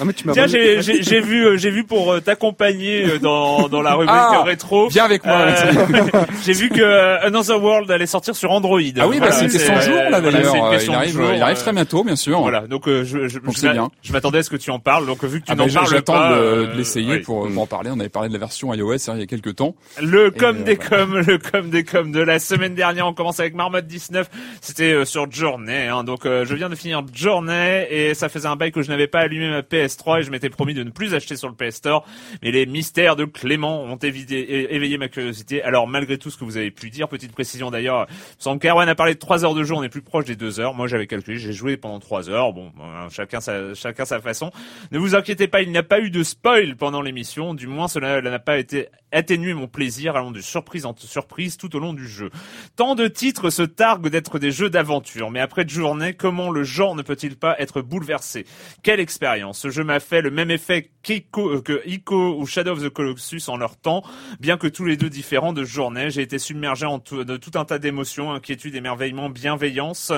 Mais 0.04 0.12
tu 0.12 0.26
m'as 0.26 0.32
Tiens, 0.35 0.47
j'ai 0.47 0.80
j'ai- 0.82 1.02
j'ai 1.02 1.21
vu, 1.21 1.44
euh, 1.47 1.56
j'ai 1.56 1.71
vu 1.71 1.85
pour 1.85 2.12
euh, 2.12 2.21
t'accompagner 2.21 3.04
euh, 3.04 3.18
dans 3.18 3.68
dans 3.68 3.82
la 3.82 3.92
rubrique 3.94 4.11
Ah, 4.12 4.42
rétro. 4.44 4.88
Viens 4.88 5.04
avec 5.04 5.25
moi. 5.25 5.35
Euh, 5.37 5.54
Alexis. 5.54 6.18
j'ai 6.44 6.52
vu 6.52 6.68
que 6.68 7.25
Another 7.26 7.62
World 7.62 7.90
allait 7.90 8.06
sortir 8.06 8.37
sur 8.37 8.50
Android. 8.50 8.78
Ah 8.99 9.09
oui, 9.09 9.18
bah 9.18 9.26
Voilà, 9.28 9.32
c'est 9.32 9.44
une 9.47 9.50
question 9.50 9.76
de 9.76 9.80
jour 9.80 9.94
là 9.97 10.21
voilà, 10.21 10.30
d'ailleurs. 10.30 10.52
c'est 10.52 10.59
une 10.59 10.71
question 10.71 10.92
il 10.92 10.94
de 10.94 10.99
arrive, 11.00 11.12
jour, 11.12 11.30
il 11.35 11.42
arrive 11.42 11.56
euh, 11.56 11.61
très 11.61 11.73
bientôt, 11.73 12.04
bien 12.04 12.16
sûr. 12.16 12.40
Voilà, 12.40 12.61
donc 12.62 12.88
euh, 12.88 13.04
je, 13.04 13.28
je, 13.28 13.38
Donc 13.38 13.54
je 13.54 13.59
c'est 13.61 13.66
m'a- 13.68 13.73
bien. 13.73 13.90
je 14.02 14.12
m'attendais 14.12 14.38
à 14.38 14.42
ce 14.42 14.50
que 14.50 14.56
tu 14.56 14.71
en 14.71 14.78
parles. 14.78 15.06
Donc 15.06 15.25
vu 15.25 15.40
que 15.40 15.47
tu 15.47 15.52
Ah 15.52 15.54
n'en 15.54 15.68
je- 15.68 15.75
parles 15.75 15.88
J'attends 15.90 16.12
pas, 16.14 16.30
de, 16.30 16.35
euh, 16.40 16.66
de 16.73 16.76
l'essayer 16.76 17.11
oui. 17.12 17.18
pour, 17.21 17.49
pour 17.49 17.62
en 17.62 17.66
parler. 17.66 17.90
On 17.92 17.99
avait 18.00 18.09
parlé 18.09 18.28
de 18.28 18.32
la 18.35 18.38
version 18.40 18.73
iOS 18.75 18.92
hein, 19.09 19.12
il 19.14 19.21
y 19.21 19.23
a 19.23 19.26
quelques 19.26 19.56
temps. 19.56 19.75
Le 20.00 20.30
com 20.30 20.56
euh, 20.61 20.62
des 20.64 20.75
voilà. 20.76 21.04
com, 21.06 21.18
le 21.26 21.38
com 21.38 21.71
des 21.71 21.85
com 21.85 22.12
de 22.12 22.21
la 22.21 22.38
semaine 22.38 22.75
dernière. 22.75 23.06
On 23.06 23.14
commence 23.14 23.40
avec 23.40 23.54
Marmotte 23.54 23.87
19. 23.87 24.28
C'était 24.61 24.92
euh, 24.92 25.04
sur 25.04 25.30
Journey. 25.30 25.87
Hein. 25.88 26.04
Donc 26.04 26.26
euh, 26.26 26.44
je 26.44 26.54
viens 26.54 26.68
de 26.68 26.75
finir 26.75 27.02
Journey 27.14 27.87
et 27.90 28.14
ça 28.14 28.28
faisait 28.28 28.41
un 28.46 28.56
bail 28.56 28.72
que 28.72 28.82
je 28.82 28.90
n'avais 28.90 29.06
pas 29.06 29.20
allumé 29.20 29.49
ma 29.49 29.61
PS3 29.61 30.20
et 30.20 30.22
je 30.22 30.30
m'étais 30.30 30.50
promis 30.50 30.75
de 30.75 30.82
ne 30.82 30.90
plus 30.90 31.14
acheter 31.14 31.37
sur 31.37 31.49
le 31.49 31.54
PS 31.54 31.76
Store. 31.76 32.04
Mais 32.42 32.50
les 32.50 32.66
mystères 32.66 33.16
de 33.16 33.25
Clément 33.25 33.82
ont 33.82 33.96
éveillé 33.96 34.99
ma 34.99 35.08
curiosité. 35.08 35.62
Alors 35.62 35.87
malgré 35.88 36.18
tout 36.18 36.30
ce 36.30 36.37
que 36.37 36.44
vous 36.44 36.56
avez 36.56 36.70
pu 36.70 36.90
dire, 36.90 37.08
petite 37.08 37.32
précision 37.32 37.70
d'ailleurs, 37.70 38.06
sans 38.38 38.58
Kerwan 38.58 38.88
a 38.88 38.94
parlé 38.94 39.14
de 39.14 39.18
3 39.18 39.44
heures 39.44 39.54
de 39.54 39.64
jeu, 39.64 39.75
on 39.75 39.82
est 39.82 39.88
plus 39.88 40.02
proche 40.02 40.25
des 40.25 40.37
2 40.37 40.61
heures. 40.61 40.75
Moi 40.75 40.87
j'avais 40.87 41.06
calculé, 41.06 41.38
j'ai 41.38 41.52
joué 41.52 41.76
pendant 41.76 41.99
3 41.99 42.30
heures. 42.30 42.52
Bon, 42.52 42.72
euh, 42.80 43.08
chacun 43.11 43.40
sa, 43.40 43.75
chacun 43.75 44.04
sa 44.04 44.20
façon. 44.20 44.50
Ne 44.90 44.99
vous 44.99 45.14
inquiétez 45.14 45.49
pas, 45.49 45.62
il 45.62 45.70
n'y 45.70 45.78
a 45.78 45.82
pas 45.82 46.00
eu 46.00 46.11
de 46.11 46.22
spoil 46.22 46.76
pendant 46.76 47.02
l'émission. 47.02 47.54
Du 47.54 47.66
moins, 47.66 47.88
cela 47.88 48.20
n'a 48.20 48.38
pas 48.38 48.58
été 48.58 48.88
atténué 49.12 49.54
mon 49.54 49.69
plaisir 49.69 50.16
allant 50.16 50.31
de 50.31 50.40
surprise 50.40 50.87
en 50.87 50.95
surprise 50.97 51.57
tout 51.57 51.75
au 51.76 51.78
long 51.78 51.92
du 51.92 52.09
jeu. 52.09 52.31
Tant 52.76 52.95
de 52.95 53.09
titres 53.09 53.50
se 53.50 53.62
targuent 53.62 54.09
d'être 54.09 54.38
des 54.38 54.50
jeux 54.50 54.71
d'aventure, 54.71 55.31
mais 55.31 55.40
après 55.40 55.64
de 55.64 55.71
journée, 55.71 56.14
comment 56.14 56.50
le 56.50 56.64
genre 56.64 56.95
ne 56.95 57.02
peut-il 57.02 57.37
pas 57.37 57.57
être 57.59 57.83
bouleversé? 57.83 58.47
Quelle 58.83 59.00
expérience? 59.00 59.61
Ce 59.61 59.71
jeu 59.71 59.85
m'a 59.85 60.00
fait 60.00 60.23
le 60.23 60.31
même 60.31 60.50
effet 60.50 60.90
qu'Ico, 61.02 61.50
euh, 61.50 61.61
que 61.61 61.83
Ico 61.87 62.37
ou 62.38 62.47
Shadow 62.47 62.73
of 62.73 62.83
the 62.83 62.88
Colossus 62.88 63.49
en 63.49 63.57
leur 63.57 63.76
temps, 63.76 64.02
bien 64.40 64.57
que 64.57 64.66
tous 64.66 64.85
les 64.85 64.97
deux 64.97 65.11
différents 65.11 65.52
de 65.52 65.64
journée. 65.64 66.11
J'ai 66.11 66.23
été 66.23 66.38
submergé 66.38 66.87
en 66.87 66.99
tout, 66.99 67.25
de 67.25 67.37
tout 67.37 67.59
un 67.59 67.64
tas 67.64 67.78
d'émotions, 67.78 68.33
inquiétudes, 68.33 68.75
émerveillement, 68.75 69.28
bienveillance, 69.28 70.12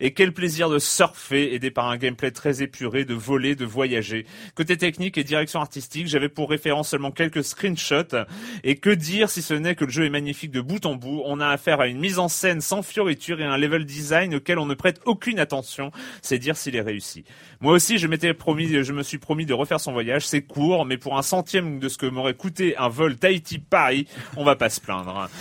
et 0.00 0.12
quel 0.12 0.32
plaisir 0.32 0.68
de 0.70 0.78
surfer, 0.78 1.54
aidé 1.54 1.70
par 1.70 1.88
un 1.88 1.96
gameplay 1.96 2.30
très 2.30 2.62
épuré, 2.62 3.04
de 3.04 3.14
voler, 3.14 3.54
de 3.54 3.64
voyager. 3.64 4.26
Côté 4.54 4.76
technique 4.76 5.18
et 5.18 5.24
direction 5.24 5.60
artistique, 5.60 6.06
j'avais 6.06 6.28
pour 6.28 6.50
référence 6.50 6.88
seulement 6.90 7.10
quelques 7.10 7.44
screenshots, 7.44 8.16
et 8.64 8.76
que 8.76 8.90
dire 8.90 9.30
si 9.30 9.42
ce 9.42 9.54
n'est 9.54 9.74
que 9.74 9.84
le 9.84 9.90
jeu 9.90 10.04
est 10.04 10.10
magnifique 10.10 10.50
de 10.50 10.60
bout 10.60 10.84
en 10.86 10.94
bout. 10.94 11.22
On 11.24 11.40
a 11.40 11.48
affaire 11.48 11.80
à 11.80 11.86
une 11.86 11.98
mise 11.98 12.18
en 12.18 12.28
scène 12.28 12.60
sans 12.60 12.82
fioriture 12.82 13.40
et 13.40 13.44
un 13.44 13.56
level 13.56 13.84
design 13.84 14.34
auquel 14.34 14.58
on 14.58 14.66
ne 14.66 14.74
prête 14.74 15.00
aucune 15.04 15.38
attention. 15.38 15.90
C'est 16.22 16.38
dire 16.38 16.56
s'il 16.56 16.76
est 16.76 16.80
réussi. 16.80 17.24
Moi 17.62 17.74
aussi, 17.74 17.98
je 17.98 18.06
m'étais 18.06 18.32
promis, 18.32 18.82
je 18.82 18.92
me 18.92 19.02
suis 19.02 19.18
promis 19.18 19.44
de 19.44 19.52
refaire 19.52 19.80
son 19.80 19.92
voyage. 19.92 20.26
C'est 20.26 20.40
court, 20.42 20.86
mais 20.86 20.96
pour 20.96 21.18
un 21.18 21.22
centième 21.22 21.78
de 21.78 21.88
ce 21.88 21.98
que 21.98 22.06
m'aurait 22.06 22.32
coûté 22.34 22.74
un 22.78 22.88
vol 22.88 23.16
Tahiti-Paris, 23.16 24.06
on 24.38 24.44
va 24.44 24.56
pas 24.56 24.70
se 24.70 24.80
plaindre. 24.80 25.28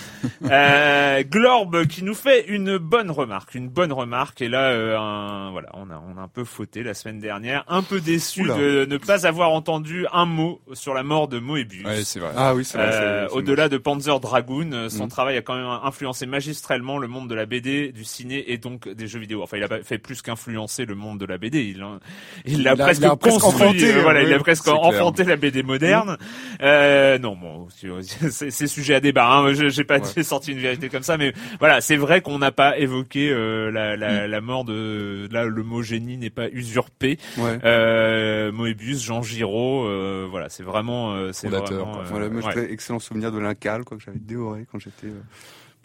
Euh, 0.52 1.24
Glorb 1.24 1.86
qui 1.86 2.04
nous 2.04 2.14
fait 2.16 2.46
une 2.48 2.78
bonne 2.78 3.12
remarque, 3.12 3.56
une 3.56 3.68
bonne 3.70 3.92
remarque. 3.94 4.42
Et 4.42 4.48
là, 4.50 4.70
euh, 4.72 4.98
un- 4.98 5.52
voilà, 5.52 5.70
on 5.74 5.90
a, 5.90 6.02
on 6.14 6.18
a 6.18 6.22
un 6.22 6.28
peu 6.28 6.44
fauté 6.44 6.82
la 6.84 6.94
semaine 6.94 7.20
dernière, 7.20 7.64
un 7.68 7.84
peu 7.84 8.00
déçu 8.02 8.42
Oula. 8.44 8.56
de 8.58 8.86
ne 8.90 8.98
pas 8.98 9.28
avoir 9.28 9.52
entendu 9.52 10.06
un 10.12 10.26
mot 10.26 10.60
sur 10.74 10.94
la 10.94 11.04
mort 11.04 11.28
de 11.28 11.40
Moebius. 11.40 11.86
Ouais, 11.86 12.04
c'est 12.04 12.20
vrai. 12.20 12.32
Ah 12.36 12.56
oui, 12.56 12.66
c'est 12.66 12.78
vrai. 12.78 12.90
Euh, 12.92 13.28
Au-delà 13.30 13.70
de 13.70 13.78
Panzer 13.78 14.20
Dragoon, 14.20 14.72
euh, 14.74 14.90
son 14.90 15.04
Mhm. 15.04 15.10
travail 15.10 15.38
a 15.38 15.42
quand 15.42 15.56
même 15.56 15.80
influencé 15.84 16.26
magistralement 16.26 16.98
le 16.98 17.08
monde 17.08 17.30
de 17.30 17.36
la 17.36 17.46
BD, 17.46 17.92
du 17.92 18.04
ciné 18.04 18.52
et 18.52 18.58
donc 18.58 18.88
des 18.90 19.08
jeux 19.08 19.20
vidéo. 19.20 19.44
Enfin, 19.44 19.58
il 19.58 19.64
a 19.64 19.68
pas 19.70 19.84
fait 19.84 19.98
plus 20.00 20.22
qu'influencer 20.22 20.86
le 20.86 20.96
monde 20.96 21.20
de 21.20 21.26
la 21.26 21.38
BD. 21.38 21.64
Il, 21.64 21.82
hein, 21.82 22.00
il 22.46 22.64
l'a 22.64 22.76
presque 22.76 23.02
il 23.02 23.06
a 23.06 23.10
construit. 23.16 23.38
enfanté, 23.68 23.94
euh, 23.96 24.02
voilà, 24.02 24.22
il 24.24 24.34
a 24.34 24.40
presque 24.40 24.64
clair. 24.64 24.80
enfanté 24.80 25.24
la 25.24 25.36
BD 25.36 25.64
moderne. 25.64 26.18
Euh, 26.62 27.18
non, 27.20 27.36
bon, 27.36 27.68
c'est 28.30 28.68
sujet 28.68 28.96
à 28.96 29.00
débat. 29.00 29.28
Hein. 29.30 29.54
Je- 29.54 29.70
J'ai 29.70 29.84
pas 29.84 30.00
Ouais. 30.00 30.24
sorti 30.24 30.52
une 30.52 30.60
vérité 30.60 30.90
comme 30.90 31.04
ça, 31.04 31.18
mais 31.18 31.34
voilà, 31.60 31.82
c'est 31.82 31.98
vrai 31.98 32.22
qu'on 32.22 32.40
n'a 32.40 32.52
pas 32.52 32.78
évoqué 32.78 33.30
euh, 33.30 33.72
la, 33.72 33.96
Mm. 33.96 34.00
la, 34.00 34.28
la 34.28 34.42
mort 34.42 34.66
de 34.66 35.28
là. 35.32 35.46
Le 35.46 35.64
mot 35.64 35.82
génie 35.82 36.18
n'est 36.18 36.30
pas 36.30 36.48
usurpé. 36.50 37.18
Ouais. 37.38 37.58
Euh, 37.64 38.52
Moebius, 38.52 39.04
Jean 39.04 39.22
Giraud, 39.22 39.86
euh, 39.86 40.28
voilà, 40.30 40.50
c'est 40.50 40.64
vraiment, 40.64 41.14
euh, 41.14 41.32
c'est 41.34 41.50
Fondateur, 41.50 41.86
vraiment, 41.86 42.00
euh, 42.00 42.04
Voilà, 42.10 42.30
moi 42.30 42.42
ouais. 42.56 42.72
excellent 42.72 43.00
souvenir 43.00 43.32
de 43.32 43.40
l'Incal, 43.40 43.84
quoi, 43.84 43.98
que 43.98 44.04
j'avais 44.04 44.20
dévoré 44.20 44.66
quand 44.72 44.80
j'étais 44.80 45.08
euh, 45.08 45.22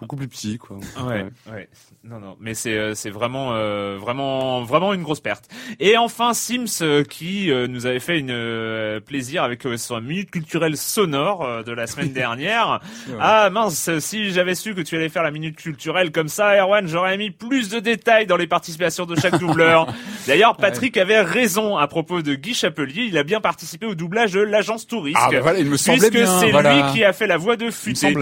beaucoup 0.01 0.17
plus 0.17 0.29
petit, 0.29 0.59
quoi. 0.59 0.79
Ouais, 1.07 1.27
ouais. 1.51 1.69
Non, 2.03 2.21
non, 2.21 2.37
mais 2.41 2.55
c'est 2.55 2.77
euh, 2.77 2.95
c'est 2.95 3.11
vraiment 3.11 3.55
euh, 3.55 3.97
vraiment 3.99 4.63
vraiment 4.63 4.93
une 4.93 5.03
grosse 5.03 5.21
perte. 5.21 5.49
Et 5.81 5.97
enfin 5.97 6.35
Sims 6.35 6.83
euh, 6.83 7.05
qui 7.05 7.51
euh, 7.51 7.67
nous 7.67 7.87
avait 7.87 8.01
fait 8.01 8.19
une 8.19 8.31
euh, 8.31 9.01
plaisir 9.01 9.43
avec 9.43 9.67
son 9.77 10.01
minute 10.01 10.31
culturelle 10.31 10.77
sonore 10.77 11.65
de 11.65 11.73
la 11.73 11.87
semaine 11.87 12.13
dernière. 12.13 12.81
Ah 13.21 13.49
mince, 13.51 13.99
si 14.01 14.33
j'avais 14.33 14.55
su 14.55 14.75
que 14.75 14.81
tu 14.81 14.97
allais 14.97 15.09
faire 15.09 15.23
la 15.23 15.31
minute 15.31 15.57
culturelle 15.57 16.13
comme 16.13 16.29
ça, 16.29 16.57
Erwan, 16.57 16.87
j'aurais 16.87 17.17
mis 17.17 17.31
plus 17.31 17.69
de 17.71 17.81
détails 17.81 18.27
dans 18.27 18.37
les 18.37 18.47
participations 18.47 19.07
de 19.07 19.15
chaque 19.15 19.39
doubleur. 19.39 19.87
D'ailleurs, 20.27 20.57
Patrick 20.57 20.97
avait 20.97 21.21
raison 21.21 21.77
à 21.77 21.87
propos 21.87 22.23
de 22.23 22.35
Guy 22.35 22.55
Chapelier. 22.55 23.05
Il 23.09 23.19
a 23.19 23.23
bien 23.23 23.41
participé 23.41 23.87
au 23.87 23.95
doublage 23.95 24.33
de 24.33 24.41
l'agence 24.41 24.87
Touriste. 24.87 25.19
Ah, 25.21 25.29
bah 25.31 25.41
voilà, 25.41 25.59
il 25.61 25.67
me 25.67 25.77
semblait 25.77 26.11
puisque 26.11 26.27
c'est 26.41 26.51
voilà. 26.51 26.75
lui 26.75 26.93
qui 26.93 27.05
a 27.05 27.13
fait 27.13 27.27
la 27.27 27.37
voix 27.37 27.57
de 27.57 27.71
Futé. 27.71 28.15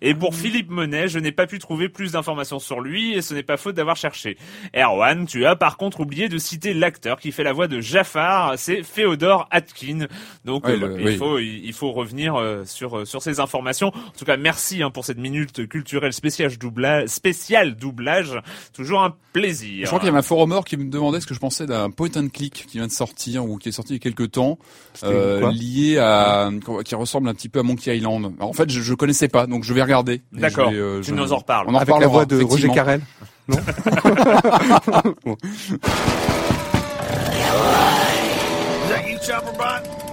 Et 0.00 0.14
pour 0.14 0.34
Philippe 0.34 0.70
Monet, 0.70 1.08
je 1.08 1.17
n'ai 1.18 1.32
pas 1.32 1.46
pu 1.46 1.58
trouver 1.58 1.88
plus 1.88 2.12
d'informations 2.12 2.58
sur 2.58 2.80
lui 2.80 3.14
et 3.14 3.22
ce 3.22 3.34
n'est 3.34 3.42
pas 3.42 3.56
faute 3.56 3.74
d'avoir 3.74 3.96
cherché. 3.96 4.36
Erwan, 4.76 5.26
tu 5.26 5.44
as 5.46 5.56
par 5.56 5.76
contre 5.76 6.00
oublié 6.00 6.28
de 6.28 6.38
citer 6.38 6.74
l'acteur 6.74 7.18
qui 7.20 7.32
fait 7.32 7.44
la 7.44 7.52
voix 7.52 7.68
de 7.68 7.80
Jafar, 7.80 8.54
c'est 8.58 8.82
Féodor 8.82 9.48
Atkin. 9.50 10.06
Donc 10.44 10.66
Ouais, 10.66 10.72
euh, 10.72 10.88
le- 10.88 11.00
il 11.00 11.06
oui. 11.06 11.16
faut 11.16 11.38
il 11.38 11.72
faut 11.72 11.92
revenir 11.92 12.36
euh, 12.36 12.64
sur 12.64 12.98
euh, 12.98 13.04
sur 13.04 13.22
ces 13.22 13.40
informations. 13.40 13.88
En 13.88 14.18
tout 14.18 14.24
cas, 14.24 14.36
merci 14.36 14.82
hein, 14.82 14.90
pour 14.90 15.04
cette 15.04 15.18
minute 15.18 15.66
culturelle 15.68 16.12
spéciale 16.12 16.56
doublage, 16.56 17.08
spécial 17.08 17.76
doublage. 17.76 18.38
Toujours 18.72 19.02
un 19.02 19.14
plaisir. 19.32 19.82
Je 19.82 19.86
crois 19.86 19.98
qu'il 19.98 20.06
y 20.06 20.10
avait 20.10 20.18
un 20.18 20.22
forumeur 20.22 20.64
qui 20.64 20.76
me 20.76 20.90
demandait 20.90 21.20
ce 21.20 21.26
que 21.26 21.34
je 21.34 21.40
pensais 21.40 21.66
d'un 21.66 21.90
point 21.90 22.08
and 22.16 22.28
click 22.32 22.66
qui 22.66 22.78
vient 22.78 22.86
de 22.86 22.92
sortir 22.92 23.44
ou 23.44 23.56
qui 23.58 23.68
est 23.68 23.72
sorti 23.72 23.92
il 23.92 23.96
y 23.96 23.98
a 23.98 24.00
quelques 24.00 24.30
temps, 24.32 24.58
euh, 25.04 25.50
lié 25.52 25.98
à 25.98 26.50
qui 26.84 26.94
ressemble 26.94 27.28
un 27.28 27.34
petit 27.34 27.48
peu 27.48 27.60
à 27.60 27.62
Monkey 27.62 27.96
Island. 27.96 28.34
Alors, 28.38 28.50
en 28.50 28.52
fait, 28.52 28.70
je, 28.70 28.80
je 28.80 28.94
connaissais 28.94 29.28
pas, 29.28 29.46
donc 29.46 29.64
je 29.64 29.72
vais 29.74 29.82
regarder. 29.82 30.22
D'accord. 30.32 30.70
je 30.70 30.76
euh, 30.76 31.07
Tu 31.08 31.14
je- 31.16 31.20
nous 31.20 31.32
en 31.32 31.36
reparles. 31.38 31.66
On 31.68 31.74
en 31.74 31.78
Avec 31.78 31.98
la 31.98 32.06
voix 32.06 32.24
de 32.26 32.42
Roger. 32.42 32.68
Carrel. 32.68 33.00
Non 33.48 33.56
Is 38.84 38.88
that 38.90 39.08
you, 39.08 39.18
Chopperbot? 39.18 39.82
Hold 39.86 40.07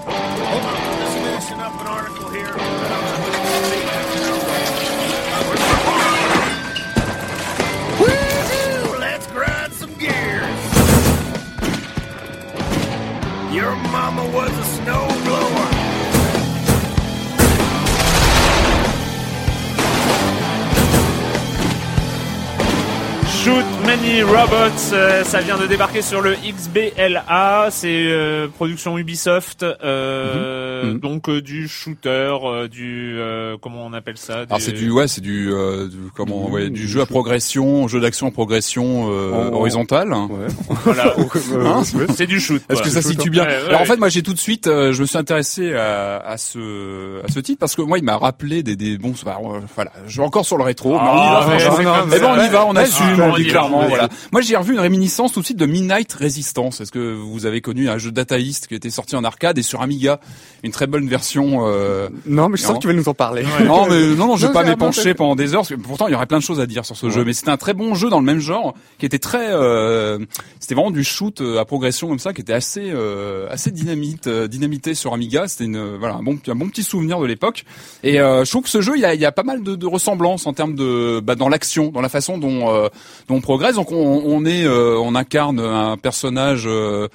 Robots, 24.24 24.93
euh, 24.93 25.24
ça 25.24 25.41
vient 25.41 25.57
de 25.57 25.65
débarquer 25.65 26.01
sur 26.01 26.22
le 26.22 26.36
XBLA, 26.36 27.67
c'est 27.69 27.88
euh, 28.07 28.48
production 28.48 28.98
Ubisoft, 28.98 29.63
euh, 29.63 30.64
Mhm. 30.84 30.91
Mhm. 30.94 31.00
donc 31.00 31.29
euh, 31.29 31.41
du 31.41 31.67
shooter, 31.67 32.36
euh, 32.44 32.67
du 32.67 33.15
euh, 33.17 33.58
comment 33.62 33.86
on 33.86 33.94
appelle 33.94 34.17
ça 34.17 34.39
Alors 34.41 34.60
c'est 34.62 34.72
du 34.72 34.89
ouais, 34.91 35.08
c'est 35.08 35.22
du, 35.22 35.51
euh, 35.51 35.88
du- 35.88 35.98
comment 36.15 36.50
ouais, 36.50 36.70
du 36.70 36.88
jeu 36.88 37.01
à 37.01 37.05
progression, 37.05 37.88
jeu 37.88 38.00
d'action 38.00 38.27
à 38.27 38.32
progression 38.32 39.10
euh, 39.12 39.50
Oh. 39.51 39.55
horizontale. 39.58 40.12
Ouais. 40.13 40.48
voilà, 40.86 41.13
Hein 41.65 41.84
c'est 42.15 42.27
du 42.27 42.39
shoot. 42.39 42.62
Est-ce 42.70 42.82
que 42.82 42.89
ça 42.89 43.01
situe 43.01 43.29
bien 43.29 43.44
Ouais, 43.46 43.50
ouais. 43.50 43.70
Alors 43.70 43.82
en 43.82 43.86
fait, 43.86 43.98
moi 43.98 44.10
j'ai 44.10 44.24
tout 44.24 44.34
de 44.34 44.39
suite, 44.39 44.67
euh, 44.67 44.94
je 44.94 45.01
me 45.01 45.05
suis 45.08 45.17
intéressé 45.17 45.74
à, 45.74 46.17
à 46.20 46.38
ce 46.38 47.24
à 47.24 47.27
ce 47.32 47.39
titre 47.39 47.60
parce 47.60 47.75
que 47.75 47.82
moi 47.82 47.98
il 47.98 48.03
m'a 48.03 48.17
rappelé 48.17 48.63
des 48.63 48.75
des 48.75 48.98
bons. 48.98 49.13
bah, 49.25 49.38
euh, 49.44 49.60
voilà, 49.75 49.91
je 50.08 50.17
vais 50.22 50.25
encore 50.27 50.46
sur 50.46 50.58
le 50.58 50.63
rétro. 50.63 50.91
mais 50.94 51.00
on 51.00 51.03
y 51.03 51.08
Ah, 51.08 51.46
va, 51.48 51.60
c'est 51.60 51.67
non, 51.67 51.75
comme 51.75 52.12
Eh 52.15 52.20
ben 52.20 52.36
on 52.38 52.44
y 52.44 52.50
va, 52.50 52.65
on 52.65 52.75
assume, 52.75 53.20
on 53.22 53.32
on 53.32 53.36
dit 53.36 53.48
clairement. 53.48 53.88
Voilà. 53.88 54.10
Moi 54.32 54.41
j'ai 54.41 54.55
revu 54.55 54.74
une 54.74 54.79
réminiscence 54.79 55.34
tout 55.34 55.39
de 55.41 55.46
suite 55.46 55.58
de 55.60 55.65
Midnight 55.65 56.12
Resistance. 56.13 56.82
Est-ce 56.82 56.91
que 56.91 57.13
vous 57.13 57.46
avez 57.46 57.62
connu 57.62 57.89
un 57.89 57.98
jeu 57.98 58.12
Data 58.12 58.38
East 58.39 58.67
qui 58.67 58.75
était 58.75 58.89
sorti 58.89 59.15
en 59.15 59.24
arcade 59.24 59.58
et 59.58 59.63
sur 59.63 59.82
Amiga, 59.82 60.20
une 60.65 60.72
très 60.72 60.88
bonne 60.88 61.07
version. 61.07 61.67
Euh... 61.67 62.10
Non, 62.25 62.50
mais 62.50 62.57
je 62.57 62.63
sens 62.63 62.75
que 62.75 62.81
tu 62.81 62.88
vas 62.88 62.93
nous 62.93 63.07
en 63.07 63.13
parler. 63.13 63.43
Non 63.65 63.88
mais 63.88 64.15
non 64.15 64.27
non, 64.27 64.36
je 64.36 64.48
vais 64.48 64.53
pas 64.53 64.63
m'épancher 64.63 65.13
pendant 65.13 65.36
des 65.36 65.53
heures. 65.53 65.62
parce 65.62 65.69
que 65.69 65.75
pourtant 65.75 66.07
il 66.07 66.12
y 66.12 66.15
aurait 66.15 66.25
plein 66.25 66.39
de 66.39 66.43
choses 66.43 66.60
à 66.60 66.65
dire 66.65 66.86
sur 66.86 66.95
ce 66.98 67.10
jeu, 67.10 67.24
mais 67.24 67.34
c'était 67.34 67.51
un 67.51 67.57
très 67.57 67.74
bon 67.74 67.95
jeu 67.95 68.10
dans 68.10 68.19
le 68.19 68.25
même 68.25 68.39
genre 68.39 68.74
qui 68.98 69.05
était 69.05 69.19
très, 69.19 69.51
euh, 69.51 70.19
c'était 70.60 70.75
vraiment 70.75 70.91
du 70.91 71.03
shoot 71.03 71.41
euh, 71.41 71.60
à 71.60 71.65
progression 71.65 72.07
comme 72.07 72.19
ça, 72.19 72.34
qui 72.34 72.41
était 72.41 72.53
assez 72.53 72.91
euh, 72.91 73.48
assez 73.50 73.72
dynamite, 73.72 74.27
euh, 74.27 74.48
dynamité 74.48 74.95
sur 74.95 75.13
Amiga. 75.13 75.48
C'était 75.48 75.65
une 75.65 75.77
euh, 75.77 75.98
voilà 76.00 76.15
un 76.15 76.24
bon 76.24 76.38
un 76.48 76.55
bon 76.55 76.67
petit 76.69 76.84
souvenir 76.84 77.19
de 77.19 77.25
l'époque. 77.25 77.63
Et 78.03 78.19
euh, 78.19 78.43
je 78.43 78.50
trouve 78.51 78.63
que 78.63 78.69
ce 78.69 78.81
jeu 78.81 78.93
il 78.95 79.01
y 79.01 79.05
a, 79.05 79.13
il 79.13 79.22
y 79.22 79.25
a 79.25 79.31
pas 79.31 79.43
mal 79.43 79.63
de, 79.63 79.75
de 79.75 79.86
ressemblances 79.86 80.48
en 80.48 80.53
termes 80.53 80.75
de 80.75 81.19
bah, 81.19 81.36
dans 81.36 81.50
l'action, 81.50 81.91
dans 81.91 82.01
la 82.01 82.10
façon 82.10 82.38
dont 82.38 82.74
euh, 82.74 82.88
dont 83.27 83.36
on 83.36 83.41
progresse. 83.41 83.75
Donc 83.75 83.91
on, 83.91 84.24
on 84.25 84.45
est 84.45 84.65
euh, 84.65 84.98
on 85.00 85.15
incarne 85.15 85.60
un 85.60 85.98
personnage 85.98 86.63
euh, 86.65 87.07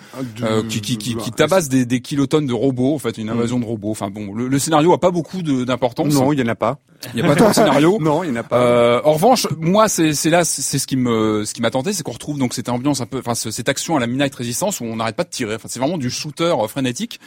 euh, 0.43 0.63
qui, 0.69 0.81
qui, 0.81 0.97
qui, 0.99 1.17
qui 1.17 1.31
tabasse 1.33 1.69
des, 1.69 1.85
des 1.85 2.01
kilotonnes 2.01 2.47
de 2.47 2.53
robots, 2.53 2.95
en 2.95 2.99
fait, 2.99 3.19
une 3.19 3.31
de 3.61 3.65
robots. 3.65 3.91
Enfin 3.91 4.11
bon, 4.11 4.33
le, 4.35 4.49
le 4.49 4.59
scénario 4.59 4.93
a 4.93 4.99
pas 5.01 5.11
beaucoup 5.11 5.43
d'importance. 5.43 6.13
Non, 6.15 6.33
il 6.33 6.39
y 6.41 6.43
en 6.43 6.47
a 6.49 6.55
pas. 6.55 6.79
Il 7.15 7.21
y 7.21 7.23
a 7.23 7.27
pas 7.27 7.35
trop 7.37 7.49
de 7.49 7.55
scénario. 7.55 7.99
Non, 8.01 8.23
il 8.25 8.29
y 8.31 8.33
en 8.33 8.37
a 8.37 8.43
pas. 8.43 8.57
Euh, 8.59 9.01
en 9.05 9.13
revanche, 9.13 9.47
moi, 9.59 9.89
c'est 9.89 10.13
là, 10.31 10.45
c'est 10.45 10.79
ce 10.79 10.87
qui 10.87 10.97
me, 10.97 11.45
ce 11.45 11.55
qui 11.55 11.63
m'a 11.63 11.71
tenté, 11.71 11.93
c'est 11.93 12.03
qu'on 12.03 12.13
retrouve 12.13 12.39
donc 12.39 12.53
cette 12.55 12.69
ambiance 12.69 13.01
un 13.01 13.07
peu, 13.07 13.19
enfin 13.19 13.35
ce- 13.35 13.51
cette 13.51 13.69
action 13.69 13.97
à 13.97 14.01
la 14.01 14.07
Midnight 14.07 14.35
Resistance 14.35 14.81
où 14.81 14.85
on 14.85 14.97
n'arrête 14.97 15.17
pas 15.17 15.25
de 15.25 15.31
tirer. 15.31 15.55
Enfin, 15.55 15.69
c'est 15.71 15.81
vraiment 15.81 15.99
du 15.99 16.11
shooter 16.11 16.45
euh, 16.45 16.67
frénétique 16.69 17.21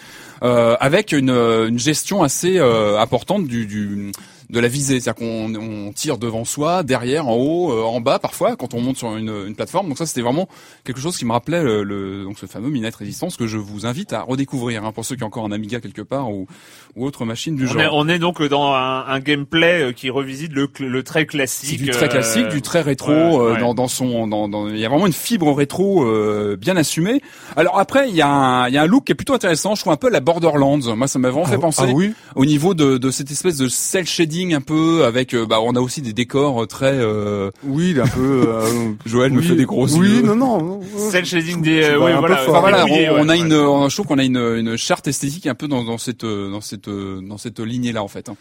euh, 0.44 0.76
avec 0.80 1.12
une, 1.12 1.30
une 1.32 1.80
gestion 1.80 2.24
assez 2.24 2.58
euh, 2.60 3.00
importante 3.00 3.48
du, 3.48 3.66
du 3.66 4.12
de 4.54 4.60
la 4.60 4.68
visée, 4.70 5.00
c'est-à-dire 5.02 5.16
qu'on 5.28 5.54
on 5.56 5.92
tire 5.92 6.18
devant 6.18 6.46
soi, 6.46 6.84
derrière, 6.84 7.28
en 7.28 7.36
haut, 7.36 7.72
euh, 7.74 7.84
en 7.84 8.00
bas 8.00 8.20
parfois 8.20 8.56
quand 8.56 8.74
on 8.74 8.80
monte 8.82 8.98
sur 8.98 9.18
une, 9.18 9.34
une 9.48 9.56
plateforme. 9.56 9.90
Donc 9.90 9.98
ça, 9.98 10.06
c'était 10.06 10.22
vraiment 10.22 10.48
quelque 10.86 11.02
chose 11.02 11.18
qui 11.18 11.26
me 11.26 11.32
rappelait 11.34 11.64
le, 11.64 11.84
le- 11.84 12.24
donc 12.24 12.38
ce 12.40 12.46
fameux 12.46 12.70
Midnight 12.70 12.96
Resistance 12.96 13.36
que 13.36 13.48
je 13.48 13.58
vous 13.58 13.86
invite 13.86 14.14
à 14.14 14.22
redécouvrir 14.22 14.86
hein, 14.86 14.92
pour 14.94 15.04
ceux 15.06 15.16
qui 15.16 15.24
ont 15.24 15.28
encore 15.28 15.44
un 15.46 15.52
Amiga 15.52 15.80
quelque 15.82 16.02
part 16.04 16.30
ou, 16.32 16.48
ou 16.96 17.06
autre 17.06 17.26
machine 17.26 17.56
du 17.56 17.64
On 17.66 17.68
genre. 17.68 17.82
est, 17.82 17.88
on 17.92 18.08
est 18.08 18.20
donc 18.20 18.42
dans 18.44 18.74
un, 18.74 19.06
un 19.08 19.20
gameplay 19.20 19.82
euh, 19.90 19.92
qui 19.92 20.10
revisite 20.10 20.54
le, 20.54 20.70
le 20.80 21.04
très 21.04 21.26
classique. 21.26 21.82
du 21.82 21.90
très 21.90 22.08
classique, 22.08 22.46
euh, 22.46 22.50
du 22.52 22.62
très 22.62 22.82
rétro 22.82 23.12
ouais, 23.12 23.18
euh, 23.18 23.54
ouais. 23.56 23.60
dans, 23.60 23.74
dans 23.74 23.88
son, 23.88 24.28
dans, 24.28 24.48
dans, 24.48 24.70
il 24.70 24.78
y 24.78 24.86
a 24.86 24.90
vraiment 24.90 25.08
une 25.08 25.14
fibre 25.14 25.52
rétro 25.54 26.04
euh, 26.06 26.56
bien 26.60 26.78
assumée. 26.78 27.22
Alors 27.56 27.80
après, 27.80 28.08
il 28.10 28.16
y 28.16 28.22
a 28.22 28.28
un, 28.28 28.68
il 28.68 28.74
y 28.74 28.78
a 28.78 28.84
un 28.84 28.88
look 28.88 29.06
qui 29.06 29.12
est 29.14 29.16
plutôt 29.16 29.34
intéressant. 29.34 29.74
Je 29.76 29.82
trouve 29.82 29.94
un 29.94 29.98
peu 29.98 30.10
la 30.10 30.20
Borderlands. 30.20 30.80
Moi, 30.96 31.08
ça 31.08 31.18
m'a 31.18 31.30
vraiment 31.30 31.46
fait 31.48 31.58
penser 31.58 31.84
Ah 31.88 31.92
oui. 31.94 32.14
au 32.36 32.46
niveau 32.46 32.74
de, 32.74 32.98
de 32.98 33.10
cette 33.12 33.32
espèce 33.32 33.58
de 33.58 33.68
cel 33.68 34.06
shading 34.06 34.43
un 34.52 34.62
peu 34.62 35.06
avec, 35.06 35.34
euh, 35.36 35.46
bah, 35.46 35.60
on 35.62 35.76
a 35.76 35.80
aussi 35.80 36.02
des 36.02 36.12
décors 36.12 36.68
très. 36.68 36.94
Euh, 36.96 37.52
Oui, 37.64 37.92
il 37.92 37.98
est 38.00 38.02
un 38.02 38.08
peu. 38.08 38.44
euh, 38.48 38.92
Joël 39.06 39.32
me 39.32 39.40
oui. 39.40 39.48
fait 39.48 39.56
des 39.56 39.66
gros 39.66 39.88
Oui, 39.96 40.08
yeux. 40.10 40.22
non, 40.24 40.36
non. 40.36 40.82
Cell 41.12 41.24
shading 41.26 41.62
des, 41.62 41.84
euh, 41.84 42.00
Ouais, 42.00 42.12
oui, 42.14 42.20
voilà. 42.20 42.42
Enfin, 42.48 42.60
on, 42.62 43.30
a 43.30 43.34
ouais. 43.34 43.40
une, 43.40 43.54
on- 43.54 43.88
je 43.88 43.96
trouve 43.96 44.08
qu'on 44.08 44.18
a 44.20 44.24
une, 44.24 44.38
une 44.38 44.76
charte 44.76 45.08
esthétique 45.08 45.48
un 45.48 45.56
peu 45.56 45.68
dans, 45.68 45.84
dans 45.84 45.98
cette, 46.00 46.26
dans 46.26 46.62
cette, 46.62 46.88
euh, 46.88 47.22
dans 47.22 47.38
cette 47.38 47.60
lignée 47.60 47.92
là 47.94 48.04
en 48.04 48.08
fait. 48.08 48.28
hein. 48.30 48.36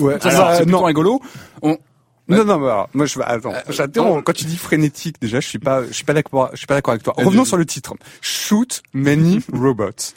Ouais. 0.00 0.18
C'est 0.20 0.30
plutôt 0.64 0.70
non, 0.70 0.82
rigolo. 0.84 1.20
On, 1.62 1.78
non, 2.26 2.42
non, 2.44 2.58
mais 2.58 2.66
alors, 2.66 2.88
moi 2.94 3.04
je 3.06 3.20
attends, 3.20 3.52
Euh, 3.52 3.60
j'interromps. 3.70 4.22
Quand 4.24 4.32
tu 4.32 4.46
dis 4.46 4.56
frénétique, 4.56 5.16
déjà, 5.20 5.40
je 5.40 5.46
suis 5.46 5.58
pas, 5.58 5.84
je 5.86 5.92
suis 5.92 6.04
pas 6.04 6.14
d'accord, 6.14 6.48
je 6.52 6.56
suis 6.58 6.66
pas 6.66 6.74
d'accord 6.74 6.92
avec 6.92 7.02
toi. 7.04 7.12
Revenons 7.18 7.44
sur 7.44 7.58
le 7.58 7.66
titre. 7.66 7.92
Shoot 8.22 8.82
many 8.94 9.40
robots. 9.52 10.14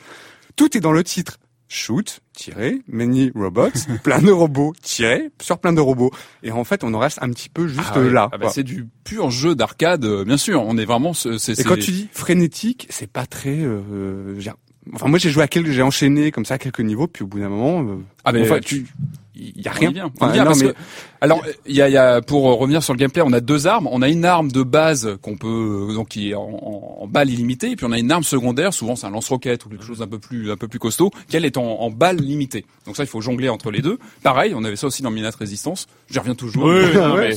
Tout 0.56 0.76
est 0.78 0.80
dans 0.80 0.94
le 0.94 1.04
titre. 1.04 1.38
Shoot, 1.70 2.22
tirer, 2.34 2.82
many 2.88 3.32
robots, 3.36 3.72
plein 4.04 4.22
de 4.22 4.32
robots, 4.32 4.74
tirer, 4.82 5.30
sur 5.42 5.60
plein 5.60 5.74
de 5.74 5.82
robots. 5.82 6.12
Et 6.44 6.52
en 6.52 6.64
fait, 6.64 6.84
on 6.84 6.94
en 6.94 7.00
reste 7.00 7.20
un 7.22 7.30
petit 7.30 7.50
peu 7.50 7.68
juste 7.68 7.82
Ah 7.94 8.00
ouais. 8.00 8.10
là. 8.10 8.30
Ah 8.32 8.38
bah, 8.38 8.50
c'est 8.54 8.64
du 8.64 8.88
pur 9.04 9.32
jeu 9.32 9.54
d'arcade, 9.54 10.06
euh, 10.06 10.24
bien 10.24 10.38
sûr. 10.38 10.64
On 10.64 10.78
est 10.78 10.86
vraiment, 10.86 11.12
Et 11.14 11.64
quand 11.64 11.76
tu 11.76 11.92
dis 11.92 12.08
frénétique, 12.12 12.88
c'est 12.90 13.12
pas 13.12 13.26
très. 13.26 13.58
Euh, 13.60 14.40
enfin, 14.94 15.08
moi, 15.08 15.20
j'ai 15.20 15.30
joué 15.30 15.44
à 15.44 15.48
quelques, 15.48 15.72
j'ai 15.72 15.82
enchaîné 15.82 16.32
comme 16.32 16.46
ça 16.46 16.54
à 16.54 16.58
quelques 16.58 16.80
niveaux, 16.80 17.08
puis 17.08 17.24
au 17.24 17.28
bout 17.28 17.40
d'un 17.40 17.50
moment, 17.50 17.82
euh, 17.84 17.98
Ah 18.24 18.32
mais 18.32 18.44
enfin, 18.44 18.60
tu, 18.62 18.88
il 19.56 19.62
y 19.64 19.68
a 19.68 19.72
rien. 19.72 19.92
Enfin, 20.20 20.36
non, 20.36 20.44
parce 20.46 20.60
mais- 20.62 20.70
que 20.72 20.76
alors 21.20 21.42
il 21.66 21.76
y 21.76 21.82
a, 21.82 21.90
y 21.90 21.98
a 21.98 22.22
pour 22.22 22.44
revenir 22.60 22.84
sur 22.84 22.94
le 22.94 23.00
gameplay, 23.00 23.24
on 23.26 23.34
a 23.34 23.40
deux 23.40 23.66
armes. 23.66 23.88
On 23.92 24.02
a 24.04 24.08
une 24.10 24.24
arme 24.26 24.52
de 24.52 24.62
base 24.62 25.18
qu'on 25.22 25.36
peut 25.36 25.88
donc 25.96 26.10
qui 26.10 26.30
est 26.32 26.36
en, 26.36 26.44
en, 26.44 26.98
en 27.04 27.08
balle 27.08 27.30
illimitée, 27.32 27.72
et 27.72 27.76
puis 27.76 27.86
on 27.88 27.92
a 27.92 27.98
une 27.98 28.12
arme 28.12 28.24
secondaire. 28.24 28.74
Souvent 28.74 28.96
c'est 28.96 29.08
un 29.08 29.12
lance-roquette 29.12 29.66
ou 29.66 29.70
quelque 29.70 29.84
chose 29.84 30.00
d'un 30.00 30.08
peu 30.08 30.20
plus 30.20 30.52
un 30.52 30.58
peu 30.58 30.68
plus 30.68 30.80
costaud, 30.80 31.10
qui 31.28 31.36
elle 31.38 31.46
est 31.46 31.58
en, 31.58 31.64
en 31.64 31.90
balle 31.90 32.18
limitée. 32.18 32.66
Donc 32.86 32.96
ça 32.98 33.04
il 33.04 33.08
faut 33.10 33.22
jongler 33.22 33.50
entre 33.50 33.72
les 33.72 33.82
deux. 33.82 33.98
Pareil, 34.24 34.54
on 34.56 34.64
avait 34.64 34.76
ça 34.76 34.88
aussi 34.88 35.02
dans 35.02 35.10
Minute 35.12 35.34
Resistance. 35.36 35.88
J'y 36.10 36.20
reviens 36.20 36.36
toujours. 36.36 36.66
Oui, 36.66 36.84
Ouais, 37.16 37.32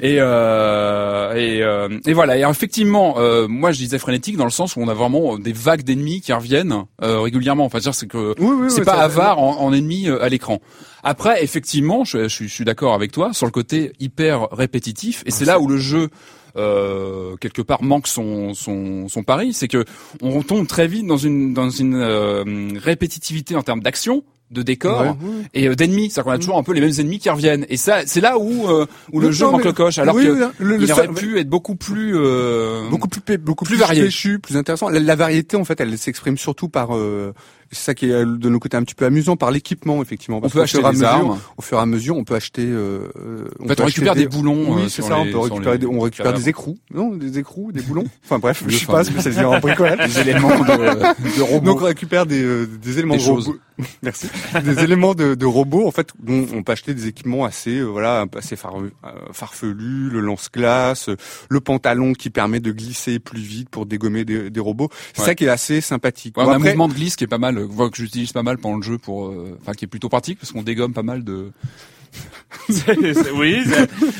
Et 0.00 0.16
euh, 0.20 1.34
et, 1.34 1.62
euh, 1.62 1.88
et 2.06 2.12
voilà. 2.12 2.36
Et 2.36 2.42
effectivement, 2.50 3.14
euh, 3.18 3.48
moi 3.48 3.72
je 3.72 3.78
disais 3.78 3.98
frénétique 3.98 4.36
dans 4.36 4.44
le 4.44 4.50
sens 4.50 4.76
où 4.76 4.80
on 4.80 4.88
a 4.88 4.94
vraiment 4.94 5.38
des 5.38 5.52
vagues 5.52 5.82
d'ennemis 5.82 6.20
qui 6.20 6.32
reviennent 6.32 6.84
euh, 7.02 7.20
régulièrement. 7.20 7.64
Enfin, 7.64 7.78
c'est 7.92 8.06
que 8.08 8.34
Oui, 8.38 8.56
oui, 8.60 8.66
c'est 8.70 8.84
pas 8.84 9.02
avare 9.02 9.38
en, 9.38 9.60
en 9.60 9.72
ennemis 9.72 10.08
euh, 10.08 10.22
à 10.22 10.28
l'écran. 10.28 10.60
Après, 11.02 11.42
effectivement, 11.42 12.04
je, 12.04 12.24
je 12.24 12.28
suis- 12.28 12.48
je 12.48 12.54
suis 12.54 12.64
d'accord 12.64 12.94
avec 12.94 13.12
toi 13.12 13.32
sur 13.32 13.46
le 13.46 13.52
côté 13.52 13.92
hyper 14.00 14.48
répétitif, 14.52 15.22
et 15.26 15.30
c'est 15.30 15.44
là 15.44 15.58
où 15.60 15.66
le 15.68 15.78
jeu 15.78 16.08
euh, 16.56 17.36
quelque 17.36 17.62
part 17.62 17.82
manque 17.82 18.06
son 18.08 18.54
son, 18.54 19.08
son 19.08 19.22
pari, 19.22 19.52
c'est 19.52 19.68
que 19.68 19.84
on 20.20 20.42
tombe 20.42 20.66
très 20.66 20.88
vite 20.88 21.06
dans 21.06 21.16
une 21.16 21.54
dans 21.54 21.70
une 21.70 21.94
euh, 21.94 22.44
répétitivité 22.82 23.54
en 23.56 23.62
termes 23.62 23.80
d'action. 23.80 24.24
de 24.50 24.62
Ouais, 24.62 24.76
ouais. 24.84 25.14
et 25.54 25.68
euh, 25.68 25.76
d'ennemis. 25.76 26.10
C'est-à-dire 26.10 26.24
qu'on 26.24 26.30
a 26.36 26.38
toujours 26.38 26.58
un 26.58 26.64
peu 26.64 26.72
les 26.72 26.80
mêmes 26.80 26.98
ennemis 26.98 27.20
qui 27.20 27.30
reviennent. 27.30 27.66
Et 27.68 27.76
ça, 27.76 28.00
c'est 28.04 28.20
là 28.20 28.36
où 28.36 28.68
euh, 28.68 28.84
où 29.12 29.20
le 29.20 29.26
Non, 29.28 29.32
jeu 29.32 29.44
non, 29.46 29.52
manque 29.52 29.60
mais- 29.60 29.66
le 29.68 29.72
coche. 29.74 29.98
Alors 29.98 30.16
oui, 30.16 30.26
que 30.26 30.50
le 30.58 30.82
il 30.82 30.90
aurait 30.90 31.06
pu 31.06 31.38
être 31.38 31.48
beaucoup 31.48 31.76
plus 31.76 32.14
euh, 32.16 32.88
beaucoup 32.90 33.06
plus 33.06 33.38
beaucoup 33.38 33.64
plus 33.64 33.74
plus, 33.76 33.80
varié. 33.80 34.02
péchu, 34.02 34.40
plus 34.40 34.56
intéressant. 34.56 34.88
La, 34.88 34.98
la 34.98 35.14
variété 35.14 35.56
en 35.56 35.64
fait, 35.64 35.80
elle 35.80 35.96
s'exprime 35.96 36.36
surtout 36.36 36.68
par 36.68 36.96
euh, 36.96 37.32
c'est 37.72 37.84
ça 37.84 37.94
qui 37.94 38.06
est 38.10 38.12
euh, 38.12 38.24
de 38.24 38.48
nos 38.48 38.58
côtés 38.58 38.76
un 38.76 38.82
petit 38.82 38.94
peu 38.94 39.04
amusant 39.04 39.36
par 39.36 39.50
l'équipement 39.50 40.02
effectivement. 40.02 40.40
Parce 40.40 40.52
peut 40.52 40.58
qu'au 40.58 40.62
acheter 40.64 40.82
des 40.92 41.02
armes. 41.04 41.38
Au 41.56 41.62
fur 41.62 41.78
et 41.78 41.80
à 41.80 41.86
mesure, 41.86 42.16
on 42.16 42.24
peut 42.24 42.34
acheter. 42.34 42.64
Euh, 42.66 43.08
euh, 43.16 43.44
En 43.60 43.68
fait, 43.68 43.80
on 43.80 43.84
acheter 43.84 43.84
récupère 43.84 44.14
des 44.14 44.26
boulons, 44.26 44.74
Oui, 44.76 44.82
euh, 44.82 44.88
c'est 44.88 45.02
ça. 45.02 45.22
les- 45.24 45.30
on 45.30 45.32
peut 45.32 45.38
récupérer, 45.38 45.78
des, 45.78 45.86
on 45.86 46.00
récupère 46.00 46.32
des 46.32 46.48
écrous, 46.48 46.78
non, 46.92 47.14
des 47.16 47.38
écrous, 47.38 47.72
des 47.72 47.82
boulons. 47.82 48.04
Enfin 48.24 48.38
bref, 48.38 48.60
je 48.62 48.68
Oui, 48.70 48.74
suis 48.76 48.86
enfin, 48.86 48.98
pas 48.98 49.04
spécialisé 49.04 49.44
en 49.44 49.58
bricolage. 49.60 49.98
des 50.14 50.20
éléments 50.20 50.50
de, 50.50 51.36
de 51.36 51.42
robots. 51.42 51.66
Donc 51.72 51.82
on 51.82 51.86
récupère 51.86 52.26
des, 52.26 52.42
euh, 52.42 52.66
des 52.66 52.98
éléments 52.98 53.16
Des 53.16 53.24
de 53.24 53.28
robots. 53.30 53.56
Merci. 54.02 54.26
Des 54.62 54.80
éléments 54.84 55.14
de, 55.14 55.34
de 55.34 55.46
robots 55.46 55.86
en 55.86 55.90
fait 55.90 56.10
dont 56.18 56.46
on 56.52 56.62
peut 56.62 56.72
acheter 56.72 56.92
des 56.92 57.06
équipements 57.06 57.46
assez 57.46 57.78
euh, 57.78 57.84
voilà 57.86 58.26
assez 58.36 58.54
far- 58.54 58.78
euh, 58.78 58.90
farfelus, 59.32 60.10
le 60.10 60.20
lance-glace, 60.20 61.08
le 61.48 61.60
pantalon 61.60 62.12
qui 62.12 62.28
permet 62.30 62.60
de 62.60 62.72
glisser 62.72 63.18
plus 63.18 63.40
vite 63.40 63.70
pour 63.70 63.86
dégommer 63.86 64.24
des, 64.24 64.60
robots. 64.60 64.90
C'est 65.14 65.20
Ouais. 65.22 65.26
ça 65.28 65.34
qui 65.34 65.44
est 65.44 65.48
assez 65.48 65.80
sympathique. 65.80 66.36
Ouais, 66.36 66.44
Bon, 66.44 66.50
on 66.50 66.52
a 66.52 66.56
un 66.56 66.58
mouvement 66.58 66.88
de 66.88 66.92
glisse 66.94 67.16
qui 67.16 67.24
est 67.24 67.28
pas 67.28 67.38
mal, 67.38 67.59
que 67.66 67.96
j'utilise 67.96 68.32
pas 68.32 68.42
mal 68.42 68.58
pendant 68.58 68.76
le 68.76 68.82
jeu 68.82 68.98
pour, 68.98 69.28
euh, 69.28 69.58
enfin 69.60 69.72
qui 69.72 69.84
est 69.84 69.88
plutôt 69.88 70.08
pratique 70.08 70.38
parce 70.38 70.52
qu'on 70.52 70.62
dégomme 70.62 70.92
pas 70.92 71.02
mal 71.02 71.24
de. 71.24 71.52
Oui, 73.34 73.62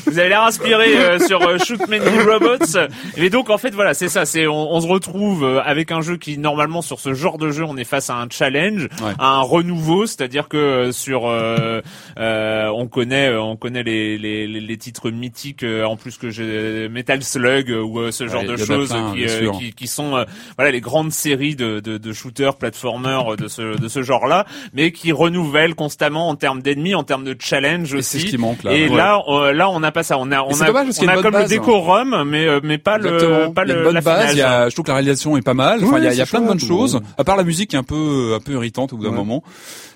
vous 0.05 0.19
avez 0.19 0.29
l'air 0.29 0.43
inspiré 0.43 0.97
euh, 0.97 1.19
sur 1.19 1.41
euh, 1.41 1.57
Shoot 1.57 1.87
Many 1.87 2.19
Robots. 2.19 2.77
Et 3.17 3.29
donc 3.29 3.49
en 3.49 3.57
fait 3.57 3.71
voilà, 3.73 3.93
c'est 3.93 4.09
ça, 4.09 4.25
c'est 4.25 4.47
on, 4.47 4.71
on 4.73 4.81
se 4.81 4.87
retrouve 4.87 5.43
euh, 5.43 5.61
avec 5.63 5.91
un 5.91 6.01
jeu 6.01 6.17
qui 6.17 6.37
normalement 6.37 6.81
sur 6.81 6.99
ce 6.99 7.13
genre 7.13 7.37
de 7.37 7.49
jeu, 7.51 7.63
on 7.63 7.77
est 7.77 7.83
face 7.85 8.09
à 8.09 8.15
un 8.17 8.27
challenge, 8.29 8.87
Ouais. 9.01 9.13
à 9.19 9.27
un 9.27 9.41
renouveau, 9.41 10.05
c'est-à-dire 10.05 10.47
que 10.47 10.57
euh, 10.57 10.91
sur 10.91 11.27
euh, 11.27 11.81
euh, 12.19 12.67
on 12.75 12.87
connaît 12.87 13.33
on 13.35 13.55
connaît 13.55 13.83
les, 13.83 14.17
les, 14.17 14.47
les, 14.47 14.77
titres 14.77 15.09
mythiques 15.11 15.63
euh, 15.63 15.83
en 15.85 15.95
plus 15.95 16.17
que 16.17 16.29
j'ai 16.29 16.89
Metal 16.89 17.23
Slug 17.23 17.69
ou 17.69 17.99
euh, 17.99 18.11
ce 18.11 18.27
genre 18.27 18.41
Ouais, 18.41 18.47
de 18.47 18.57
choses 18.57 18.89
plein, 18.89 19.13
qui, 19.13 19.25
euh, 19.25 19.51
qui 19.51 19.73
qui 19.73 19.87
sont 19.87 20.15
euh, 20.15 20.23
voilà 20.57 20.71
les 20.71 20.81
grandes 20.81 21.11
séries 21.11 21.55
de 21.55 21.79
de, 21.79 21.97
de 21.97 22.13
shooters, 22.13 22.55
platformers 22.57 23.35
de 23.37 23.47
ce 23.47 23.77
de 23.79 23.87
ce 23.87 24.01
genre-là, 24.01 24.45
mais 24.73 24.91
qui 24.91 25.11
renouvellent 25.11 25.75
constamment 25.75 26.29
en 26.29 26.35
termes 26.35 26.61
d'ennemis, 26.61 26.95
en 26.95 27.03
termes 27.03 27.23
de 27.23 27.35
challenge 27.39 27.80
C'est 27.87 27.97
aussi. 27.97 28.19
ce 28.21 28.25
qui 28.25 28.37
manque 28.37 28.63
là. 28.63 28.73
Et 28.73 28.87
Ouais. 28.89 28.95
là, 28.97 29.21
euh, 29.27 29.53
là, 29.53 29.69
on 29.69 29.79
n'a 29.79 29.91
pas 29.91 30.03
ça. 30.03 30.17
On 30.17 30.31
a, 30.31 30.41
on 30.41 30.51
c'est 30.53 30.63
a, 30.63 30.67
dommage 30.67 30.87
on 31.01 31.07
a 31.07 31.11
a 31.11 31.13
comme 31.15 31.23
bonne 31.23 31.33
le 31.33 31.39
base. 31.39 31.49
décorum, 31.49 32.23
mais 32.27 32.47
euh, 32.47 32.59
mais 32.63 32.77
pas 32.77 32.97
Exactement. 32.97 33.39
le, 33.47 33.53
pas 33.53 33.63
le 33.65 33.83
bonne 33.83 33.93
l'affinage. 33.95 34.25
base, 34.25 34.33
il 34.33 34.37
y 34.39 34.41
a, 34.41 34.69
je 34.69 34.73
trouve 34.75 34.85
que 34.85 34.91
la 34.91 34.95
réalisation 34.95 35.37
est 35.37 35.41
pas 35.41 35.53
mal. 35.53 35.83
Enfin, 35.83 35.93
Ouais, 35.93 35.99
il 36.01 36.03
y 36.05 36.07
a, 36.07 36.13
il 36.13 36.17
y 36.17 36.21
a 36.21 36.25
c'est 36.25 36.31
plein 36.31 36.41
de 36.41 36.47
bonnes 36.47 36.59
choses. 36.59 36.99
À 37.17 37.23
part 37.23 37.35
la 37.37 37.43
musique 37.43 37.69
qui 37.71 37.75
est 37.75 37.79
un 37.79 37.83
peu, 37.83 38.33
un 38.35 38.39
peu 38.39 38.53
irritante 38.53 38.93
au 38.93 38.97
bout 38.97 39.03
d'un 39.03 39.09
Ouais. 39.09 39.15
moment. 39.15 39.43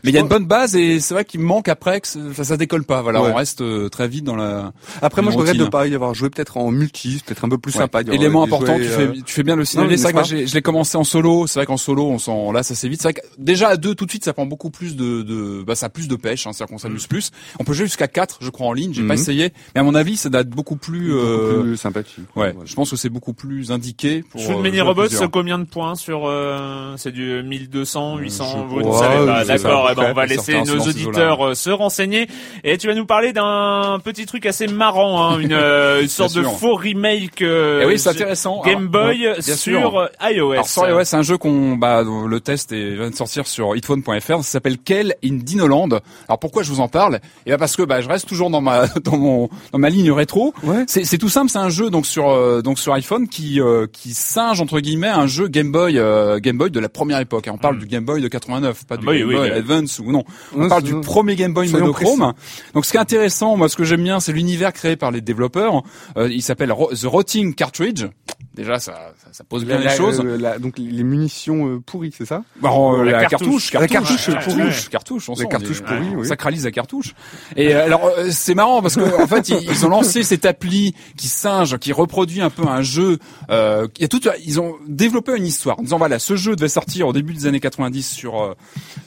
Mais 0.03 0.11
il 0.11 0.13
y 0.13 0.17
a 0.17 0.21
une 0.21 0.27
bonne 0.27 0.45
base 0.45 0.75
et 0.75 0.99
c'est 0.99 1.13
vrai 1.15 1.25
qu'il 1.25 1.39
manque 1.39 1.67
après 1.67 1.99
que 1.99 2.07
ça, 2.07 2.43
ça 2.43 2.57
décolle 2.57 2.83
pas. 2.83 3.01
Voilà, 3.01 3.21
on 3.23 3.33
reste 3.33 3.61
euh, 3.61 3.89
très 3.89 4.07
vite 4.07 4.23
dans 4.23 4.35
la. 4.35 4.71
Après, 5.01 5.21
moi, 5.23 5.31
je 5.31 5.37
regrette 5.37 5.57
de 5.57 5.65
pas 5.65 5.87
y 5.87 5.95
avoir 5.95 6.13
joué 6.13 6.29
peut-être 6.29 6.57
en 6.57 6.69
multi, 6.71 7.13
c'est 7.17 7.25
peut-être 7.25 7.45
un 7.45 7.49
peu 7.49 7.57
plus 7.57 7.71
sympa. 7.71 8.01
Élément 8.01 8.43
important, 8.43 8.75
tu 8.75 8.83
euh, 8.83 9.13
fais, 9.13 9.21
tu 9.25 9.33
fais 9.33 9.43
bien 9.43 9.55
le 9.55 9.65
signaler. 9.65 9.97
C'est 9.97 10.13
je 10.47 10.53
l'ai 10.53 10.61
commencé 10.61 10.97
en 10.97 11.03
solo. 11.03 11.47
C'est 11.47 11.59
vrai 11.59 11.65
qu'en 11.65 11.77
solo, 11.77 12.05
on 12.07 12.19
s'en, 12.19 12.51
là, 12.51 12.61
ça 12.63 12.75
c'est 12.75 12.87
vite. 12.87 13.01
C'est 13.01 13.07
vrai 13.07 13.13
que 13.15 13.21
déjà 13.37 13.69
à 13.69 13.77
deux, 13.77 13.95
tout 13.95 14.05
de 14.05 14.11
suite, 14.11 14.23
ça 14.25 14.33
prend 14.33 14.45
beaucoup 14.45 14.69
plus 14.69 14.95
de, 14.95 15.63
bah, 15.65 15.75
ça 15.75 15.87
a 15.87 15.89
plus 15.89 16.07
de 16.07 16.15
pêche. 16.15 16.45
Hein, 16.45 16.51
C'est-à-dire 16.53 16.71
qu'on 16.73 16.77
s'amuse 16.77 17.07
plus. 17.07 17.31
On 17.59 17.63
peut 17.63 17.73
jouer 17.75 17.85
jusqu'à 17.85 18.07
4 18.07 18.39
je 18.41 18.49
crois, 18.49 18.67
en 18.67 18.73
ligne. 18.73 18.93
J'ai 18.93 19.01
pas 19.03 19.13
Mhm. 19.15 19.19
essayé, 19.19 19.53
mais 19.75 19.81
à 19.81 19.83
mon 19.83 19.93
avis, 19.95 20.17
ça 20.17 20.29
doit 20.29 20.41
être 20.41 20.49
beaucoup 20.49 20.75
plus. 20.75 21.09
beaucoup 21.11 21.19
euh, 21.25 21.61
plus 21.61 21.77
sympathique. 21.77 22.25
Ouais, 22.35 22.53
je 22.65 22.73
pense 22.75 22.89
que 22.91 22.95
c'est 22.95 23.09
beaucoup 23.09 23.33
plus 23.33 23.71
indiqué 23.71 24.23
pour. 24.29 24.41
Shoot 24.41 24.51
euh, 24.65 24.79
à 24.79 24.83
Robots, 24.83 25.07
plusieurs. 25.07 25.31
combien 25.31 25.59
de 25.59 25.63
points 25.65 25.95
sur 25.95 26.23
euh, 26.25 26.93
C'est 26.97 27.11
du 27.11 27.43
1200, 27.43 28.17
800. 28.17 28.67
je 28.69 28.73
Vous 28.75 28.81
ne 28.81 28.91
savez 28.93 29.25
pas. 29.25 29.45
D'accord. 29.45 29.89
eh 29.91 29.95
ben, 29.95 30.07
on 30.11 30.13
va 30.13 30.25
laisser 30.25 30.61
nos 30.63 30.79
auditeurs 30.79 31.55
se 31.55 31.69
renseigner. 31.69 32.27
Et 32.63 32.77
tu 32.77 32.87
vas 32.87 32.93
nous 32.95 33.05
parler 33.05 33.33
d'un 33.33 33.99
petit 34.03 34.25
truc 34.25 34.45
assez 34.45 34.67
marrant, 34.67 35.23
hein, 35.33 35.39
une, 35.39 35.53
une 35.53 36.07
sorte 36.07 36.35
de 36.35 36.43
faux 36.43 36.75
remake 36.75 37.41
euh, 37.41 37.81
Eh 37.83 37.85
oui, 37.85 37.93
c'est 37.97 38.03
sur 38.03 38.11
intéressant. 38.11 38.61
Game 38.65 38.87
Boy 38.87 39.19
bien 39.19 39.41
sur 39.41 39.55
sûr. 39.57 40.09
iOS. 40.21 40.51
Alors 40.53 40.67
sur 40.67 40.87
iOS, 40.89 41.03
c'est 41.03 41.15
un 41.17 41.21
jeu 41.21 41.37
qu'on, 41.37 41.75
bah, 41.75 42.03
dont 42.03 42.25
le 42.27 42.39
test 42.39 42.71
est, 42.71 42.95
vient 42.95 43.09
de 43.09 43.15
sortir 43.15 43.47
sur 43.47 43.75
hitphone.fr. 43.75 44.21
Ça 44.37 44.43
s'appelle 44.43 44.77
Kel 44.77 45.15
in 45.23 45.33
Dinoland. 45.35 45.89
Alors 46.27 46.39
pourquoi 46.39 46.63
je 46.63 46.69
vous 46.71 46.79
en 46.79 46.87
parle? 46.87 47.19
Eh 47.45 47.55
ben 47.57 47.64
parce 47.65 47.75
que 47.75 47.81
bah, 47.83 47.99
je 48.01 48.07
reste 48.07 48.27
toujours 48.27 48.49
dans 48.51 48.61
ma 48.61 48.85
dans 49.03 49.17
mon 49.17 49.49
dans 49.71 49.79
ma 49.79 49.89
ligne 49.89 50.11
rétro. 50.11 50.53
Ouais. 50.63 50.83
C'est 50.87 51.03
c'est 51.03 51.17
tout 51.17 51.29
simple, 51.29 51.49
c'est 51.49 51.57
un 51.57 51.69
jeu 51.69 51.89
donc 51.89 52.05
sur 52.05 52.29
euh, 52.29 52.61
donc 52.61 52.77
sur 52.77 52.93
iPhone 52.93 53.27
qui 53.27 53.59
euh, 53.59 53.87
qui 53.91 54.13
singe 54.13 54.61
entre 54.61 54.79
guillemets 54.79 55.07
un 55.09 55.25
jeu 55.25 55.47
Game 55.47 55.71
Boy 55.71 55.97
euh, 55.97 56.39
Game 56.39 56.57
Boy 56.59 56.69
de 56.69 56.79
la 56.79 56.89
première 56.89 57.19
époque. 57.19 57.49
On 57.51 57.57
parle 57.57 57.79
du 57.79 57.87
Game 57.87 58.05
Boy 58.05 58.21
de 58.21 58.27
89, 58.27 58.85
pas 58.85 58.97
du 58.97 59.05
Hmm. 59.05 59.09
oui, 59.09 59.19
Game 59.19 59.27
oui, 59.29 59.35
Boy 59.35 59.49
oui. 59.51 59.57
Advance 59.57 59.99
ou 59.99 60.11
non. 60.11 60.23
On 60.55 60.59
Non, 60.61 60.69
parle 60.69 60.83
du 60.83 60.99
premier 61.01 61.35
Game 61.35 61.53
Boy 61.53 61.69
monochrome. 61.69 62.33
Donc 62.75 62.85
ce 62.85 62.91
qui 62.91 62.97
est 62.97 62.99
intéressant, 62.99 63.57
moi 63.57 63.67
ce 63.67 63.75
que 63.75 63.83
j'aime 63.83 64.03
bien, 64.03 64.19
c'est 64.19 64.31
l'univers 64.31 64.71
créé 64.73 64.95
par 64.95 65.09
les 65.11 65.21
développeurs. 65.21 65.81
Euh, 66.17 66.29
il 66.31 66.41
s'appelle 66.43 66.71
Ro- 66.71 66.91
The 66.93 67.05
Rotting 67.05 67.55
Cartridge. 67.55 68.05
Déjà 68.53 68.79
ça 68.79 68.93
ça, 69.21 69.27
ça 69.33 69.43
pose 69.43 69.65
bien 69.65 69.79
La- 69.79 69.91
les 69.91 69.97
choses. 69.97 70.21
euh, 70.23 70.37
la- 70.37 70.59
donc 70.59 70.77
les 70.77 71.03
munitions 71.03 71.67
euh, 71.67 71.79
pourries, 71.85 72.13
c'est 72.17 72.25
ça? 72.25 72.43
Bon, 72.61 72.99
euh, 72.99 73.03
La 73.03 73.11
la, 73.11 73.25
cartouche. 73.25 73.71
cartouche, 73.71 73.73
La 73.73 73.87
cartouche, 73.87 74.25
cartouche 74.27 74.89
cartouche, 74.89 75.29
on 75.29 75.35
La 75.35 75.45
cartouche 75.45 75.81
pourrie, 75.81 76.15
oui. 76.15 76.27
sacralise 76.27 76.63
la 76.63 76.71
cartouche. 76.71 77.13
Et 77.55 77.73
euh, 77.73 77.85
alors 77.85 78.05
euh, 78.05 78.29
c'est 78.31 78.53
marrant 78.53 78.81
parce 78.81 78.95
que 78.95 79.21
en 79.21 79.27
fait 79.27 79.49
ils, 79.49 79.85
ont 79.85 79.89
lancé 79.89 80.23
cette 80.23 80.45
appli 80.45 80.93
qui 81.17 81.27
singe, 81.27 81.77
qui 81.77 81.93
reproduit 81.93 82.41
un 82.41 82.49
peu 82.49 82.67
un 82.67 82.81
jeu. 82.81 83.17
Euh, 83.49 83.87
a 84.01 84.07
tout, 84.07 84.21
ils 84.45 84.59
ont 84.59 84.75
développé 84.87 85.35
une 85.37 85.45
histoire 85.45 85.79
en 85.79 85.83
disant 85.83 85.97
voilà 85.97 86.19
ce 86.19 86.35
jeu 86.35 86.55
devait 86.55 86.67
sortir 86.67 87.07
au 87.07 87.13
début 87.13 87.33
des 87.33 87.45
années 87.45 87.61
90 87.61 88.09
sur 88.09 88.41
euh, 88.41 88.53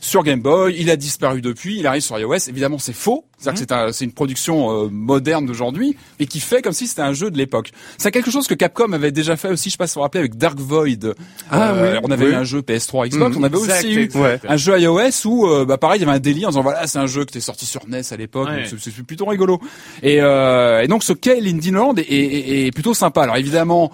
sur 0.00 0.22
Game 0.22 0.40
Boy, 0.40 0.76
il 0.78 0.90
a 0.90 0.96
disparu 0.96 1.42
depuis, 1.42 1.78
il 1.78 1.86
arrive 1.86 2.02
sur 2.02 2.18
iOS. 2.18 2.48
Évidemment 2.48 2.78
c'est 2.78 2.94
faux, 2.94 3.24
c'est-à-dire 3.38 3.52
que 3.62 3.66
c'est 3.68 3.72
un- 3.74 3.92
c'est 3.92 4.04
une 4.04 4.12
production 4.12 4.70
euh, 4.84 4.88
moderne 4.90 5.46
d'aujourd'hui, 5.46 5.96
mais 6.18 6.26
qui 6.26 6.40
fait 6.40 6.60
comme 6.62 6.72
si 6.72 6.86
c'était 6.86 7.02
un 7.02 7.12
jeu 7.12 7.30
de 7.30 7.38
l'époque. 7.38 7.70
C'est 7.96 8.10
quelque 8.10 8.30
chose 8.30 8.46
que 8.46 8.54
Capcom 8.54 8.92
avait 8.92 9.12
déjà 9.12 9.36
fait 9.36 9.48
aussi, 9.48 9.68
je 9.68 9.74
sais 9.74 9.78
pas 9.78 9.86
si 9.86 9.94
vous 9.94 10.00
vous 10.00 10.02
rappelez 10.02 10.20
avec 10.20 10.36
Dark 10.36 10.58
Void. 10.58 11.14
Ah 11.50 11.70
Euh, 11.72 11.92
oui, 11.94 12.00
on 12.04 12.10
avait 12.10 12.26
oui. 12.26 12.32
eu 12.32 12.34
un 12.34 12.44
jeu 12.44 12.60
PS3 12.62 13.08
Xbox, 13.08 13.36
Mhm. 13.36 13.42
on 13.42 13.46
avait 13.46 13.58
Exact, 13.58 13.78
aussi 13.84 13.92
eu. 13.94 14.10
Ouais. 14.16 14.40
un 14.48 14.56
jeu 14.56 14.78
iOS 14.80 15.26
où 15.26 15.46
euh, 15.46 15.64
bah 15.64 15.78
pareil 15.78 16.00
il 16.00 16.04
y 16.04 16.08
avait 16.08 16.16
un 16.16 16.20
délire 16.20 16.48
en 16.48 16.50
disant 16.50 16.62
voilà 16.62 16.86
c'est 16.86 16.98
un 16.98 17.06
jeu 17.06 17.24
qui 17.24 17.30
était 17.32 17.40
sorti 17.40 17.64
sur 17.66 17.86
NES 17.88 18.02
à 18.10 18.16
l'époque 18.16 18.48
Ouais. 18.48 18.68
donc 18.68 18.80
c'est 18.80 18.92
plutôt 19.04 19.26
rigolo 19.26 19.60
et, 20.02 20.20
euh, 20.20 20.82
et 20.82 20.88
donc 20.88 21.02
ce 21.04 21.12
Kale 21.12 21.46
in 21.46 21.58
Dinoland 21.58 21.94
est, 21.96 22.02
est- 22.02 22.66
est 22.66 22.70
plutôt 22.72 22.94
sympa 22.94 23.22
alors 23.22 23.36
évidemment 23.36 23.90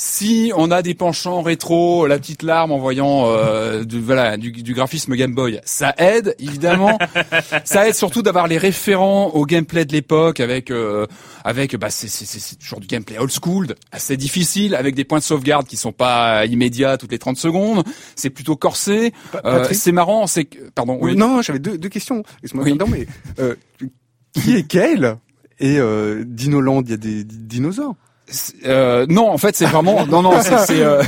si 0.00 0.52
on 0.56 0.70
a 0.70 0.80
des 0.80 0.94
penchants 0.94 1.42
rétro, 1.42 2.06
la 2.06 2.20
petite 2.20 2.44
larme 2.44 2.70
en 2.70 2.78
voyant 2.78 3.24
euh, 3.26 3.82
du, 3.82 4.00
voilà 4.00 4.36
du, 4.36 4.52
du 4.52 4.72
graphisme 4.72 5.16
Game 5.16 5.34
Boy, 5.34 5.60
ça 5.64 5.92
aide 5.98 6.36
évidemment. 6.38 6.96
ça 7.64 7.88
aide 7.88 7.96
surtout 7.96 8.22
d'avoir 8.22 8.46
les 8.46 8.58
référents 8.58 9.30
au 9.30 9.44
gameplay 9.44 9.84
de 9.84 9.92
l'époque 9.92 10.38
avec 10.38 10.70
euh, 10.70 11.06
avec 11.44 11.74
bah 11.74 11.90
c'est 11.90 12.06
c'est 12.06 12.26
c'est- 12.26 12.38
c'est 12.38 12.54
toujours 12.60 12.78
du 12.78 12.86
gameplay 12.86 13.18
old 13.18 13.32
school, 13.32 13.74
assez 13.90 14.16
difficile 14.16 14.76
avec 14.76 14.94
des 14.94 15.02
points 15.02 15.18
de 15.18 15.24
sauvegarde 15.24 15.66
qui 15.66 15.76
sont 15.76 15.90
pas 15.90 16.46
immédiats 16.46 16.96
toutes 16.96 17.10
les 17.10 17.18
30 17.18 17.36
secondes. 17.36 17.82
C'est 18.14 18.30
plutôt 18.30 18.54
corsé. 18.54 19.12
Pa- 19.32 19.40
Euh, 19.44 19.66
c'est 19.72 19.90
marrant, 19.90 20.28
c'est 20.28 20.44
que 20.44 20.58
pardon. 20.76 20.96
Oui. 21.00 21.16
Non, 21.16 21.42
j'avais 21.42 21.58
deux, 21.58 21.76
deux 21.76 21.88
questions. 21.88 22.22
Excuse-moi, 22.44 22.64
Oui. 22.66 22.74
non, 22.78 22.86
mais 22.86 23.08
euh, 23.40 23.56
qui 24.32 24.54
est 24.54 24.62
Kale 24.62 25.16
Et 25.58 25.76
euh, 25.80 26.22
Dinoland, 26.24 26.82
il 26.84 26.90
y 26.90 26.94
a 26.94 26.96
des, 26.96 27.24
des 27.24 27.36
dinosaures. 27.36 27.96
Euh, 28.66 29.06
non, 29.08 29.30
en 29.30 29.38
fait, 29.38 29.56
c'est 29.56 29.64
vraiment 29.66 30.06
non 30.10 30.22
non, 30.22 30.32
c'est 30.42 30.58
c'est, 30.58 30.82
euh, 30.82 31.02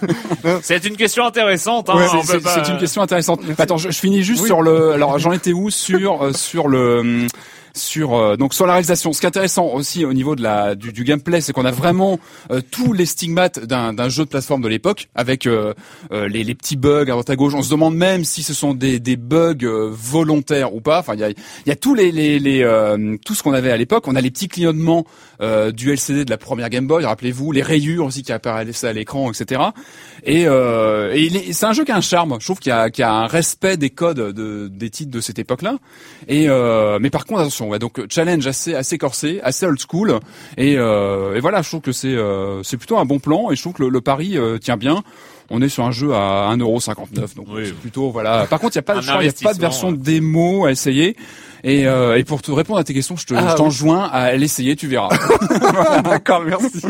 C'est 0.62 0.84
une 0.84 0.96
question 0.96 1.24
intéressante. 1.24 1.88
Hein, 1.90 1.96
Ouais, 1.96 2.06
on 2.12 2.22
c'est- 2.22 2.40
pas- 2.40 2.54
c'est 2.64 2.70
une 2.72 2.78
question 2.78 3.02
intéressante. 3.02 3.40
Attends, 3.58 3.76
je, 3.76 3.90
je 3.90 3.98
finis 3.98 4.22
juste 4.22 4.42
Oui. 4.42 4.46
sur 4.48 4.62
le. 4.62 4.92
Alors, 4.92 5.18
j'en 5.18 5.32
étais 5.32 5.52
où 5.52 5.70
sur 5.70 6.22
euh, 6.24 6.32
sur 6.32 6.68
le 6.68 7.26
sur 7.74 8.14
euh, 8.14 8.36
donc 8.36 8.54
sur 8.54 8.66
la 8.66 8.72
réalisation. 8.72 9.12
Ce 9.12 9.20
qui 9.20 9.26
est 9.26 9.28
intéressant 9.28 9.66
aussi 9.66 10.04
au 10.06 10.14
niveau 10.14 10.34
de 10.34 10.42
la 10.42 10.74
du, 10.74 10.92
du 10.92 11.04
gameplay, 11.04 11.42
c'est 11.42 11.52
qu'on 11.52 11.66
a 11.66 11.70
vraiment 11.70 12.18
euh, 12.50 12.62
tous 12.70 12.94
les 12.94 13.04
stigmates 13.04 13.58
d'un 13.60 13.92
d'un 13.92 14.08
jeu 14.08 14.24
de 14.24 14.30
plateforme 14.30 14.62
de 14.62 14.68
l'époque, 14.68 15.08
avec 15.14 15.46
euh, 15.46 15.74
euh, 16.10 16.26
les, 16.26 16.42
les 16.42 16.54
petits 16.54 16.76
bugs 16.76 17.02
à 17.02 17.04
droite 17.12 17.28
à 17.28 17.36
gauche. 17.36 17.52
On 17.54 17.62
se 17.62 17.70
demande 17.70 17.94
même 17.94 18.24
si 18.24 18.42
ce 18.42 18.54
sont 18.54 18.72
des, 18.72 18.98
des 18.98 19.16
bugs 19.16 19.54
euh, 19.62 19.90
volontaires 19.92 20.74
ou 20.74 20.80
pas. 20.80 21.00
Enfin, 21.00 21.14
il 21.14 21.20
y 21.20 21.24
a 21.24 21.28
il 21.28 21.34
y 21.66 21.70
a 21.70 21.76
tous 21.76 21.94
les 21.94 22.12
les, 22.12 22.38
les 22.38 22.62
euh, 22.62 23.16
tout 23.26 23.34
ce 23.34 23.42
qu'on 23.42 23.52
avait 23.52 23.70
à 23.72 23.76
l'époque. 23.76 24.04
On 24.08 24.16
a 24.16 24.20
les 24.22 24.30
petits 24.30 24.48
clignotements 24.48 25.04
euh, 25.40 25.70
du 25.72 25.92
LCD 25.92 26.24
de 26.24 26.30
la 26.30 26.38
première 26.38 26.70
Game 26.70 26.86
Boy. 26.86 27.04
Rappelez-vous 27.04 27.52
les 27.52 27.62
rayures 27.62 28.06
aussi 28.06 28.22
qui 28.22 28.32
apparaissaient 28.32 28.88
à 28.88 28.92
l'écran, 28.92 29.30
etc. 29.30 29.62
Et, 30.24 30.46
euh, 30.46 31.12
et 31.14 31.52
c'est 31.52 31.66
un 31.66 31.72
jeu 31.72 31.84
qui 31.84 31.92
a 31.92 31.96
un 31.96 32.00
charme. 32.00 32.36
Je 32.40 32.44
trouve 32.46 32.58
qu'il 32.58 32.72
y 32.72 33.00
y 33.00 33.02
a 33.02 33.12
un 33.12 33.26
respect 33.26 33.76
des 33.76 33.90
codes 33.90 34.32
de, 34.34 34.68
des 34.68 34.90
titres 34.90 35.10
de 35.10 35.20
cette 35.20 35.38
époque-là. 35.38 35.76
Et 36.28 36.48
euh, 36.48 36.98
mais 37.00 37.10
par 37.10 37.26
contre 37.26 37.40
attention, 37.40 37.68
ouais, 37.68 37.78
donc 37.78 38.00
challenge 38.10 38.46
assez 38.46 38.74
assez 38.74 38.98
corsé, 38.98 39.40
assez 39.42 39.66
old 39.66 39.78
school. 39.80 40.18
Et, 40.56 40.76
euh, 40.78 41.34
et 41.36 41.40
voilà, 41.40 41.62
je 41.62 41.68
trouve 41.68 41.80
que 41.80 41.92
c'est 41.92 42.08
euh, 42.14 42.62
c'est 42.62 42.76
plutôt 42.76 42.98
un 42.98 43.04
bon 43.04 43.18
plan. 43.18 43.50
Et 43.50 43.56
je 43.56 43.62
trouve 43.62 43.74
que 43.74 43.82
le, 43.82 43.88
le 43.88 44.00
pari 44.00 44.36
euh, 44.38 44.58
tient 44.58 44.76
bien. 44.76 45.02
On 45.48 45.62
est 45.62 45.68
sur 45.68 45.84
un 45.84 45.92
jeu 45.92 46.12
à 46.12 46.52
1,59€, 46.56 47.36
donc 47.36 47.46
Oui. 47.50 47.66
c'est 47.66 47.74
plutôt 47.74 48.10
voilà. 48.10 48.46
Par 48.50 48.58
contre, 48.58 48.74
il 48.74 48.78
y 48.78 48.80
a 48.80 48.82
pas, 48.82 48.96
il 49.00 49.26
y 49.26 49.28
a 49.28 49.32
pas 49.44 49.54
de 49.54 49.60
version 49.60 49.90
ouais. 49.90 49.96
démo 49.96 50.64
à 50.66 50.72
essayer. 50.72 51.16
Et, 51.68 51.84
euh, 51.88 52.16
et 52.16 52.22
pour 52.22 52.42
te 52.42 52.52
répondre 52.52 52.78
à 52.78 52.84
tes 52.84 52.94
questions, 52.94 53.16
je 53.16 53.26
te- 53.26 53.34
Ah, 53.34 53.48
oui. 53.48 53.54
t'enjoins 53.56 54.04
à 54.04 54.32
l'essayer, 54.36 54.76
tu 54.76 54.86
verras. 54.86 55.08
D'accord, 56.04 56.42
merci. 56.44 56.80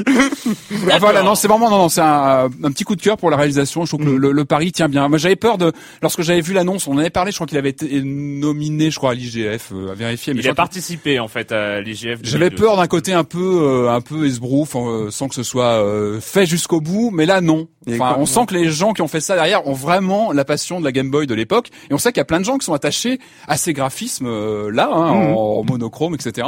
Ah, 0.91 0.99
voilà, 0.99 1.23
non, 1.23 1.35
c'est 1.35 1.49
vraiment 1.49 1.71
non, 1.71 1.79
non, 1.79 1.89
c'est 1.89 2.01
un, 2.03 2.45
un 2.63 2.71
petit 2.71 2.85
coup 2.85 2.95
de 2.95 3.01
cœur 3.01 3.17
pour 3.17 3.31
la 3.31 3.37
réalisation. 3.37 3.85
Je 3.87 3.91
trouve 3.97 4.05
que 4.05 4.11
le, 4.11 4.19
le, 4.19 4.33
le 4.33 4.45
pari 4.45 4.73
tient 4.73 4.89
bien. 4.89 5.09
Moi, 5.09 5.17
j'avais 5.19 5.37
peur 5.37 5.57
de 5.59 5.73
lorsque 6.03 6.21
j'avais 6.23 6.41
vu 6.43 6.53
l'annonce, 6.53 6.87
on 6.87 6.93
en 6.95 6.99
avait 6.99 7.11
parlé. 7.11 7.31
Je 7.31 7.37
crois 7.37 7.47
qu'il 7.47 7.59
avait 7.59 7.71
été 7.71 8.03
nominé, 8.03 8.91
je 8.91 8.99
crois, 8.99 9.13
à 9.13 9.15
l'IGF, 9.15 9.73
euh, 9.73 9.93
à 9.93 9.95
vérifier. 9.95 10.35
Mais 10.35 10.41
Il 10.41 10.49
a 10.49 10.55
participé 10.55 11.19
en 11.21 11.29
fait 11.29 11.53
à 11.53 11.81
l'IGF. 11.81 12.19
J'avais 12.23 12.51
2012. 12.51 12.61
peur 12.61 12.77
d'un 12.77 12.87
côté 12.87 13.13
un 13.15 13.25
peu, 13.25 13.61
euh, 13.63 13.91
un 13.91 14.01
peu 14.03 14.27
esbrouf, 14.27 14.77
euh, 14.77 15.11
sans 15.11 15.29
que 15.29 15.35
ce 15.35 15.43
soit 15.43 15.83
euh, 15.83 16.21
fait 16.21 16.45
jusqu'au 16.47 16.81
bout. 16.81 17.11
Mais 17.13 17.25
là, 17.27 17.41
non. 17.41 17.69
Enfin, 17.89 18.17
on 18.19 18.27
sent 18.27 18.41
que 18.49 18.55
les 18.55 18.69
gens 18.69 18.93
qui 18.93 19.03
ont 19.03 19.09
fait 19.09 19.21
ça 19.21 19.37
derrière 19.37 19.67
ont 19.69 19.73
vraiment 19.73 20.33
la 20.33 20.45
passion 20.45 20.81
de 20.81 20.85
la 20.85 20.91
Game 20.91 21.09
Boy 21.11 21.27
de 21.29 21.35
l'époque. 21.35 21.69
Et 21.89 21.95
on 21.95 21.99
sait 21.99 22.11
qu'il 22.11 22.19
y 22.19 22.21
a 22.21 22.25
plein 22.25 22.41
de 22.41 22.45
gens 22.45 22.59
qui 22.59 22.67
sont 22.67 22.75
attachés 22.75 23.21
à 23.47 23.57
ces 23.57 23.73
graphismes 23.73 24.27
euh, 24.27 24.66
là, 24.71 24.89
hein, 24.93 25.15
Mhm. 25.29 25.35
en 25.37 25.65
monochrome, 25.65 26.15
etc. 26.15 26.47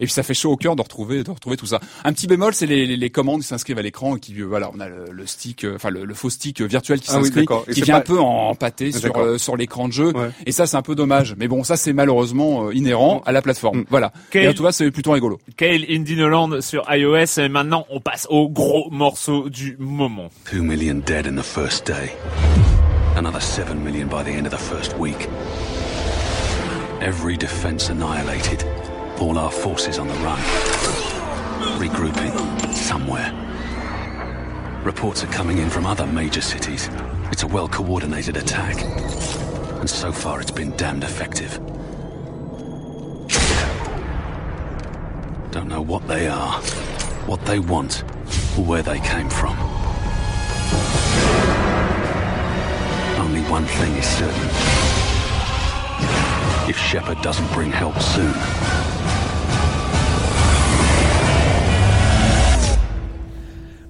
Et 0.00 0.04
puis 0.06 0.12
ça 0.12 0.22
fait 0.22 0.34
chaud 0.34 0.50
au 0.50 0.56
cœur 0.56 0.74
de 0.74 0.82
retrouver, 0.82 1.22
de 1.22 1.30
retrouver 1.30 1.56
tout 1.56 1.66
ça. 1.66 1.78
Un 2.04 2.12
petit 2.12 2.26
bémol, 2.26 2.54
c'est 2.54 2.66
les, 2.66 2.86
les, 2.86 2.96
les 2.96 3.10
commandes 3.10 3.42
qui 3.42 3.46
s'inscrivent 3.46 3.78
à 3.78 3.82
l'écran 3.82 4.16
et 4.16 4.20
qui, 4.20 4.34
euh, 4.40 4.44
voilà, 4.46 4.70
on 4.74 4.80
a 4.80 4.88
le, 4.88 5.04
le 5.12 5.26
stick, 5.26 5.64
euh, 5.64 5.76
enfin 5.76 5.90
le, 5.90 6.04
le 6.04 6.14
faux 6.14 6.30
stick 6.30 6.60
euh, 6.60 6.64
virtuel 6.66 6.98
qui 7.00 7.06
Ah 7.10 7.18
oui, 7.18 7.24
s'inscrit, 7.26 7.46
qui 7.72 7.82
vient 7.82 7.94
pas- 7.94 7.98
un 8.00 8.02
peu 8.02 8.18
en, 8.18 8.48
en 8.48 8.54
pâté 8.56 8.90
sur 8.90 9.16
euh, 9.16 9.38
sur 9.38 9.56
l'écran 9.56 9.86
de 9.86 9.92
jeu. 9.92 10.12
Ouais. 10.16 10.30
Et 10.46 10.50
ça, 10.52 10.66
c'est 10.66 10.76
un 10.76 10.82
peu 10.82 10.94
dommage. 10.96 11.34
Mais 11.38 11.46
bon, 11.46 11.62
ça 11.62 11.76
c'est 11.76 11.92
malheureusement 11.92 12.66
euh, 12.66 12.74
inhérent 12.74 13.22
à 13.26 13.32
la 13.32 13.42
plateforme. 13.42 13.80
Mm. 13.80 13.84
Voilà. 13.90 14.12
Et 14.32 14.44
là, 14.44 14.54
tu 14.54 14.60
vois, 14.62 14.72
c'est 14.72 14.90
plutôt 14.90 15.12
rigolo. 15.12 15.38
Kale 15.56 15.84
Indie 15.88 16.16
Noland 16.16 16.60
sur 16.62 16.84
iOS. 16.92 17.38
Et 17.38 17.48
maintenant, 17.48 17.86
on 17.90 18.00
passe 18.00 18.26
au 18.30 18.48
gros 18.48 18.88
morceau 18.90 19.48
du 19.50 19.76
moment. 19.78 20.30
Two 20.50 20.62
million 20.62 20.94
dead 21.06 21.26
in 21.28 21.36
the 21.36 21.44
first 21.44 21.86
day. 21.86 22.10
Another 23.16 23.42
seven 23.42 23.78
million 23.84 24.06
by 24.06 24.24
the 24.24 24.34
end 24.36 24.46
of 24.46 24.52
the 24.52 24.58
first 24.58 24.98
week. 24.98 25.28
Every 27.02 27.36
defense 27.36 27.88
annihilated. 27.88 28.62
All 29.18 29.36
our 29.36 29.50
forces 29.50 29.98
on 29.98 30.06
the 30.06 30.14
run. 30.14 30.38
Regrouping 31.76 32.72
somewhere. 32.72 33.32
Reports 34.84 35.24
are 35.24 35.32
coming 35.32 35.58
in 35.58 35.68
from 35.68 35.84
other 35.84 36.06
major 36.06 36.40
cities. 36.40 36.88
It's 37.32 37.42
a 37.42 37.48
well 37.48 37.66
coordinated 37.66 38.36
attack. 38.36 38.80
And 39.80 39.90
so 39.90 40.12
far 40.12 40.40
it's 40.40 40.52
been 40.52 40.76
damned 40.76 41.02
effective. 41.02 41.58
Don't 45.50 45.66
know 45.66 45.82
what 45.82 46.06
they 46.06 46.28
are, 46.28 46.52
what 47.26 47.44
they 47.46 47.58
want, 47.58 48.04
or 48.56 48.64
where 48.64 48.82
they 48.82 49.00
came 49.00 49.28
from. 49.28 49.58
Only 53.18 53.40
one 53.50 53.64
thing 53.64 53.92
is 53.96 54.06
certain. 54.06 54.91
Shepard 56.76 57.20
doesn't 57.22 57.50
bring 57.52 57.70
help 57.70 57.98
soon, 58.00 58.32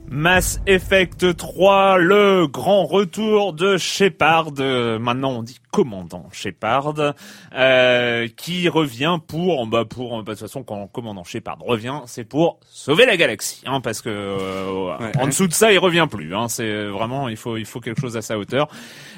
Mass 0.09 0.61
Effect 0.66 1.37
3, 1.37 1.97
le 1.99 2.47
grand 2.47 2.85
retour 2.85 3.55
de 3.55 3.79
Shepard, 3.79 4.53
euh, 4.61 4.99
maintenant 4.99 5.33
on 5.33 5.42
dit 5.42 5.62
commandant 5.73 6.29
Shepard, 6.31 7.15
euh, 7.55 8.29
qui 8.37 8.69
revient 8.69 9.19
pour, 9.27 9.67
bah 9.67 9.85
pour, 9.85 10.23
bah, 10.23 10.35
de 10.35 10.39
toute 10.39 10.47
façon 10.47 10.63
quand 10.63 10.87
commandant 10.87 11.25
Shepard 11.25 11.59
revient, 11.61 12.01
c'est 12.07 12.25
pour 12.25 12.61
sauver 12.71 13.07
la 13.07 13.17
galaxie, 13.17 13.63
hein, 13.67 13.81
parce 13.81 14.01
que 14.01 14.09
euh, 14.11 14.97
Ouais. 15.01 15.13
en 15.19 15.27
dessous 15.27 15.49
de 15.49 15.53
ça 15.53 15.73
il 15.73 15.79
revient 15.79 16.07
plus, 16.11 16.35
hein, 16.37 16.49
c'est 16.49 16.85
vraiment 16.87 17.29
il 17.29 17.37
faut 17.37 17.57
il 17.57 17.67
faut 17.67 17.81
quelque 17.81 18.01
chose 18.01 18.17
à 18.17 18.23
sa 18.23 18.39
hauteur. 18.39 18.69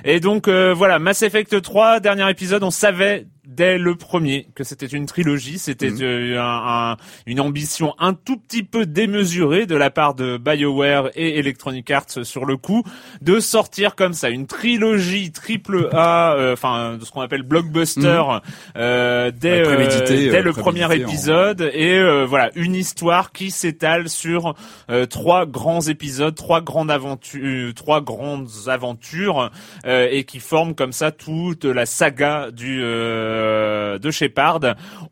Et 0.04 0.20
donc 0.20 0.48
euh, 0.48 0.72
voilà, 0.72 0.98
Mass 0.98 1.22
Effect 1.22 1.60
3, 1.60 2.00
dernier 2.00 2.30
épisode, 2.30 2.62
on 2.62 2.70
savait 2.70 3.26
dès 3.46 3.76
le 3.76 3.94
premier 3.94 4.48
que 4.54 4.64
c'était 4.64 4.86
une 4.86 5.04
trilogie, 5.04 5.58
c'était 5.58 5.90
Mhm. 5.90 5.98
euh, 6.02 6.40
un- 6.40 6.92
un- 6.92 6.96
une 7.26 7.40
ambition 7.40 7.94
un 7.98 8.14
tout 8.14 8.38
petit 8.38 8.62
peu 8.62 8.86
démesurée 8.86 9.66
de 9.66 9.76
la 9.76 9.90
part 9.90 10.14
de 10.14 10.38
BioWare 10.38 11.10
et 11.14 11.38
Electronic 11.38 11.90
Arts 11.90 12.24
sur 12.24 12.46
le 12.46 12.56
coup 12.56 12.82
de 13.20 13.40
sortir 13.40 13.96
comme 13.96 14.14
ça 14.14 14.30
une 14.30 14.46
trilogie 14.46 15.30
triple 15.30 15.90
A, 15.92 16.34
euh, 16.36 16.43
enfin 16.52 16.96
de 16.96 17.04
ce 17.04 17.10
qu'on 17.10 17.22
appelle 17.22 17.42
blockbuster 17.42 18.22
euh, 18.76 19.30
dès, 19.34 19.62
prémédité, 19.62 20.28
euh, 20.28 20.30
dès 20.30 20.38
euh, 20.38 20.42
le 20.42 20.52
premier 20.52 20.84
en- 20.84 20.90
épisode 20.90 21.70
et 21.72 21.98
euh, 21.98 22.24
voilà 22.24 22.50
une 22.54 22.74
histoire 22.74 23.32
qui 23.32 23.50
s'étale 23.50 24.08
sur 24.08 24.54
euh, 24.90 25.06
trois 25.06 25.46
grands 25.46 25.80
épisodes, 25.80 26.34
trois 26.34 26.60
grandes 26.60 26.90
aventures, 26.90 27.72
trois 27.74 28.00
grandes 28.00 28.48
aventures 28.66 29.50
euh, 29.86 30.08
et 30.10 30.24
qui 30.24 30.38
forment 30.40 30.74
comme 30.74 30.92
ça 30.92 31.10
toute 31.10 31.64
la 31.64 31.86
saga 31.86 32.50
du 32.50 32.80
euh, 32.82 33.98
de 33.98 34.10
Shepard. 34.10 34.60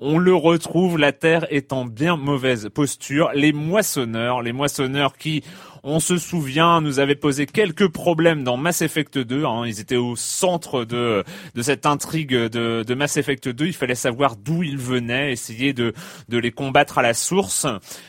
On 0.00 0.18
le 0.18 0.34
retrouve, 0.34 0.98
la 0.98 1.12
Terre 1.12 1.46
est 1.50 1.72
en 1.72 1.84
bien 1.84 2.16
mauvaise 2.16 2.68
posture. 2.74 3.30
Les 3.34 3.52
moissonneurs, 3.52 4.42
les 4.42 4.52
moissonneurs 4.52 5.16
qui 5.16 5.42
on 5.84 6.00
se 6.00 6.16
souvient, 6.16 6.80
nous 6.80 7.00
avaient 7.00 7.16
posé 7.16 7.46
quelques 7.46 7.88
problèmes 7.88 8.44
dans 8.44 8.56
Mass 8.56 8.82
Effect 8.82 9.18
2. 9.18 9.44
hein. 9.44 9.64
Ils 9.66 9.80
étaient 9.80 9.96
au 9.96 10.16
centre 10.16 10.84
de 10.84 11.24
de 11.54 11.62
cette 11.62 11.86
intrigue 11.86 12.34
de, 12.34 12.84
de 12.86 12.94
Mass 12.94 13.16
Effect 13.16 13.48
2. 13.48 13.66
Il 13.66 13.72
fallait 13.72 13.94
savoir 13.94 14.36
d'où 14.36 14.62
ils 14.62 14.78
venaient, 14.78 15.32
essayer 15.32 15.72
de 15.72 15.92
de 16.28 16.38
les 16.38 16.52
combattre 16.52 16.98
à 16.98 17.02
la 17.02 17.14
source. 17.14 17.66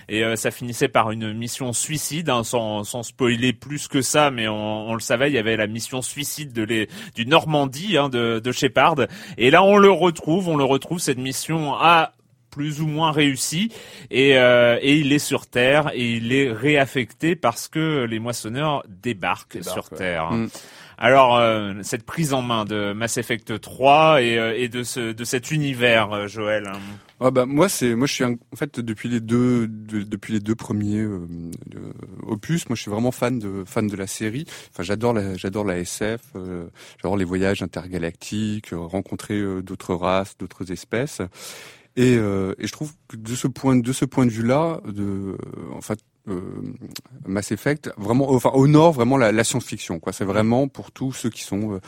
Et 0.09 0.23
euh, 0.23 0.36
ça 0.36 0.51
finissait 0.51 0.88
par 0.88 1.12
une 1.12 1.33
mission 1.33 1.73
suicide, 1.73 2.29
hein, 2.29 2.43
sans 2.43 2.83
sans 2.83 3.03
spoiler 3.03 3.53
plus 3.53 3.88
que 3.88 4.01
ça, 4.01 4.29
mais 4.31 4.47
on, 4.47 4.89
on 4.89 4.93
le 4.93 4.99
savait. 4.99 5.29
Il 5.29 5.33
y 5.33 5.39
avait 5.39 5.57
la 5.57 5.67
mission 5.67 6.01
suicide 6.01 6.53
de 6.53 6.63
les 6.63 6.89
du 7.15 7.25
Normandie 7.25 7.97
hein, 7.97 8.09
de 8.09 8.39
de 8.39 8.51
Shepard. 8.51 8.95
Et 9.38 9.49
là, 9.49 9.63
on 9.63 9.77
le 9.77 9.89
retrouve. 9.91 10.47
On 10.47 10.57
le 10.57 10.63
retrouve 10.63 10.99
cette 10.99 11.17
mission 11.17 11.73
à 11.73 12.13
plus 12.53 12.81
ou 12.81 12.87
moins 12.87 13.11
réussi 13.11 13.71
et, 14.11 14.37
euh, 14.37 14.77
et 14.81 14.95
il 14.97 15.11
est 15.11 15.19
sur 15.19 15.47
Terre 15.47 15.91
et 15.93 16.13
il 16.17 16.31
est 16.33 16.51
réaffecté 16.51 17.35
parce 17.35 17.67
que 17.67 18.03
les 18.05 18.19
moissonneurs 18.19 18.83
débarquent, 18.87 19.57
Débarquent, 19.57 19.73
sur 19.73 19.91
ouais. 19.93 19.97
Terre. 19.97 20.31
Mm. 20.31 20.47
Alors 20.99 21.37
euh, 21.37 21.73
cette 21.81 22.03
prise 22.05 22.33
en 22.33 22.43
main 22.43 22.65
de 22.65 22.93
Mass 22.93 23.17
Effect 23.17 23.59
3 23.59 24.21
et, 24.21 24.37
euh, 24.37 24.53
et 24.55 24.69
de 24.69 24.83
ce 24.83 25.11
de 25.11 25.23
cet 25.23 25.49
univers, 25.51 26.13
euh, 26.13 26.27
Joël. 26.27 26.67
hein. 26.67 26.79
Ah 27.19 27.31
bah 27.31 27.45
moi 27.45 27.67
c'est 27.67 27.95
moi 27.95 28.05
je 28.05 28.13
suis 28.13 28.23
un- 28.23 28.33
en 28.53 28.55
fait 28.55 28.79
depuis 28.79 29.09
les 29.09 29.19
deux 29.19 29.67
de- 29.67 30.03
depuis 30.03 30.33
les 30.33 30.39
deux 30.39 30.55
premiers 30.55 30.99
euh, 30.99 31.25
de- 31.67 31.93
opus 32.27 32.69
moi 32.69 32.75
je 32.75 32.81
suis 32.83 32.91
vraiment 32.91 33.11
fan 33.11 33.39
de 33.39 33.63
fan 33.65 33.87
de 33.87 33.95
la 33.95 34.07
série 34.07 34.45
enfin 34.71 34.83
j'adore 34.83 35.13
la 35.13 35.35
j'adore 35.35 35.63
la 35.65 35.77
SF 35.79 36.21
euh, 36.35 36.65
j'adore 37.01 37.17
les 37.17 37.25
voyages 37.25 37.63
intergalactiques 37.63 38.69
rencontrer 38.73 39.35
euh, 39.39 39.61
d'autres 39.61 39.95
races 39.95 40.37
d'autres 40.37 40.71
espèces 40.71 41.21
et, 41.95 42.15
euh, 42.17 42.53
et 42.58 42.67
je 42.67 42.71
trouve 42.71 42.93
que 43.08 43.17
de 43.17 43.36
ce 43.36 43.47
point 43.47 43.75
de 43.75 43.93
ce 43.93 44.06
point 44.06 44.25
de 44.25 44.32
vue 44.32 44.45
là 44.45 44.82
de 44.86 45.38
en 45.73 45.82
fait 45.82 45.99
Mass 47.25 47.51
Effect 47.51 47.91
vraiment 47.97 48.31
enfin 48.31 48.51
honore 48.53 48.93
vraiment 48.93 49.17
la, 49.17 49.31
la 49.31 49.43
science-fiction 49.43 49.99
quoi 49.99 50.13
c'est 50.13 50.23
vraiment 50.25 50.67
pour 50.67 50.91
tous 50.91 51.12
ceux 51.13 51.29
qui 51.29 51.41
sont 51.43 51.73
euh, 51.73 51.79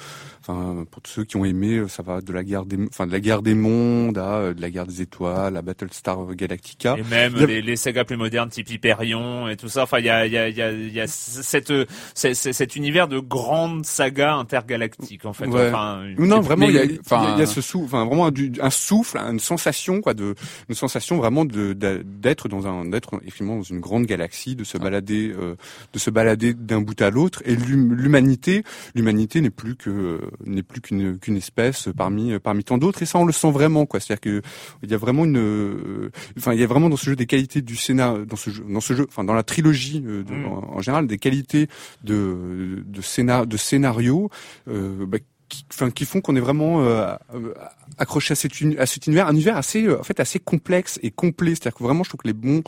enfin 0.42 0.86
pour 0.92 1.02
tous 1.02 1.12
ceux 1.12 1.24
qui 1.24 1.38
ont 1.38 1.46
aimé 1.46 1.76
euh, 1.76 1.88
ça 1.88 2.04
va 2.04 2.22
de 2.22 2.34
la 2.34 2.44
guerre 2.44 2.66
des 2.66 2.78
enfin 2.88 3.08
de 3.08 3.12
la 3.12 3.20
guerre 3.22 3.42
des 3.42 3.56
mondes 3.56 4.18
à 4.18 4.36
euh, 4.40 4.54
de 4.54 4.62
la 4.62 4.70
guerre 4.70 4.88
des 4.88 5.02
étoiles 5.02 5.56
à 5.56 5.62
Battlestar 5.62 6.18
Galactica 6.36 6.96
Et 6.98 7.04
même 7.04 7.36
a- 7.36 7.46
les, 7.46 7.62
les 7.62 7.76
sagas 7.76 8.04
plus 8.04 8.18
modernes, 8.18 8.50
type 8.50 8.70
Hyperion 8.70 9.48
et 9.48 9.56
tout 9.58 9.70
ça. 9.70 9.84
Enfin, 9.84 10.00
il 10.00 10.06
y 10.06 10.10
a, 10.10 10.26
il 10.26 10.34
y 10.34 10.38
a, 10.38 10.50
il 10.50 10.56
y 10.58 10.62
a, 10.62 10.72
y 10.72 11.00
a 11.00 11.08
cette, 11.08 11.72
c'est- 12.14 12.34
c'est- 12.34 12.54
cet 12.54 12.76
univers 12.76 13.08
de 13.08 13.20
grandes 13.20 13.86
sagas 13.86 14.34
intergalactiques, 14.36 15.26
en 15.26 15.34
fait. 15.34 15.48
Ouais. 15.48 15.68
Enfin, 15.70 16.04
non 16.18 16.42
vraiment 16.42 16.68
il 16.68 16.76
y 16.76 16.80
a, 16.80 16.84
il- 16.84 16.92
il 16.92 16.96
y 16.96 16.98
a- 16.98 17.02
enfin- 17.06 17.38
y 17.38 17.42
a 17.42 17.46
ce 17.46 17.62
souffle 17.62 17.86
enfin 17.86 18.06
vraiment 18.06 18.32
du- 18.32 18.52
un 18.62 18.70
souffle 18.70 19.18
une 19.18 19.40
sensation 19.40 20.02
quoi 20.02 20.14
de 20.14 20.36
une 20.70 20.76
sensation 20.76 21.18
vraiment 21.18 21.46
de 21.46 21.74
d'être 21.74 22.48
dans 22.50 22.68
un 22.68 22.86
d'être 22.86 23.16
effectivement 23.24 23.56
dans 23.58 23.64
une 23.64 23.80
grande 23.80 24.06
galaxie 24.06 24.25
de 24.56 24.64
se 24.64 24.78
balader 24.78 25.34
euh, 25.38 25.56
de 25.94 26.00
se 26.00 26.10
balader 26.10 26.54
d'un 26.54 26.82
bout 26.82 27.00
à 27.02 27.10
l'autre. 27.10 27.42
Et 27.46 27.56
l'hum- 27.56 27.94
l'humanité 27.94 28.64
l'humanité 28.96 29.42
n'est 29.42 29.50
plus 29.50 29.76
que 29.76 30.20
n'est 30.46 30.64
plus 30.64 30.82
qu'une 30.82 31.18
qu'une 31.20 31.38
espèce 31.38 31.90
parmi 31.96 32.38
parmi 32.40 32.64
tant 32.64 32.78
d'autres. 32.78 33.02
Et 33.02 33.06
ça 33.06 33.20
on 33.20 33.26
le 33.26 33.34
sent 33.34 33.52
vraiment 33.52 33.86
quoi. 33.86 34.00
C'est-à-dire 34.00 34.22
que 34.22 34.42
il 34.84 34.90
y 34.92 34.94
a 34.94 34.98
vraiment 34.98 35.26
une 35.26 35.38
euh, 35.38 36.10
enfin 36.38 36.54
il 36.54 36.60
y 36.60 36.64
a 36.64 36.68
vraiment 36.68 36.90
dans 36.90 36.98
ce 36.98 37.06
jeu 37.10 37.16
des 37.16 37.26
qualités 37.28 37.62
du 37.62 37.76
scénario 37.76 38.26
dans 38.26 38.36
ce 38.36 38.50
jeu 38.50 38.64
dans 38.68 38.82
ce 38.82 38.94
jeu 38.94 39.06
enfin 39.10 39.24
dans 39.24 39.34
la 39.34 39.44
trilogie 39.44 40.04
euh, 40.06 40.24
de- 40.24 40.34
Mm. 40.34 40.46
en, 40.46 40.76
en 40.78 40.82
général 40.82 41.08
des 41.08 41.18
qualités 41.18 41.68
de 42.04 42.84
de 42.86 43.02
scénar 43.02 43.48
de 43.48 43.58
scénario 43.58 44.30
euh, 44.68 45.06
bah, 45.06 45.18
qui, 45.50 45.66
enfin, 45.72 45.92
qui 45.92 46.06
font 46.06 46.22
qu'on 46.22 46.36
est 46.36 46.40
vraiment 46.40 46.82
euh, 46.84 47.14
euh, 47.34 47.54
accroché 47.98 48.32
à, 48.34 48.36
cet 48.36 48.60
uni- 48.62 48.78
à 48.78 48.86
cet 48.86 49.08
univers, 49.08 49.28
un 49.28 49.34
univers 49.34 49.58
assez, 49.58 49.84
euh, 49.86 50.00
en 50.00 50.04
fait, 50.04 50.20
assez 50.20 50.40
complexe 50.40 51.00
et 51.04 51.12
complet. 51.12 51.52
C'est-à-dire 51.52 51.76
que 51.78 51.84
vraiment, 51.84 52.04
je 52.04 52.10
trouve 52.10 52.22
que 52.22 52.28
les 52.28 52.34
bons, 52.34 52.64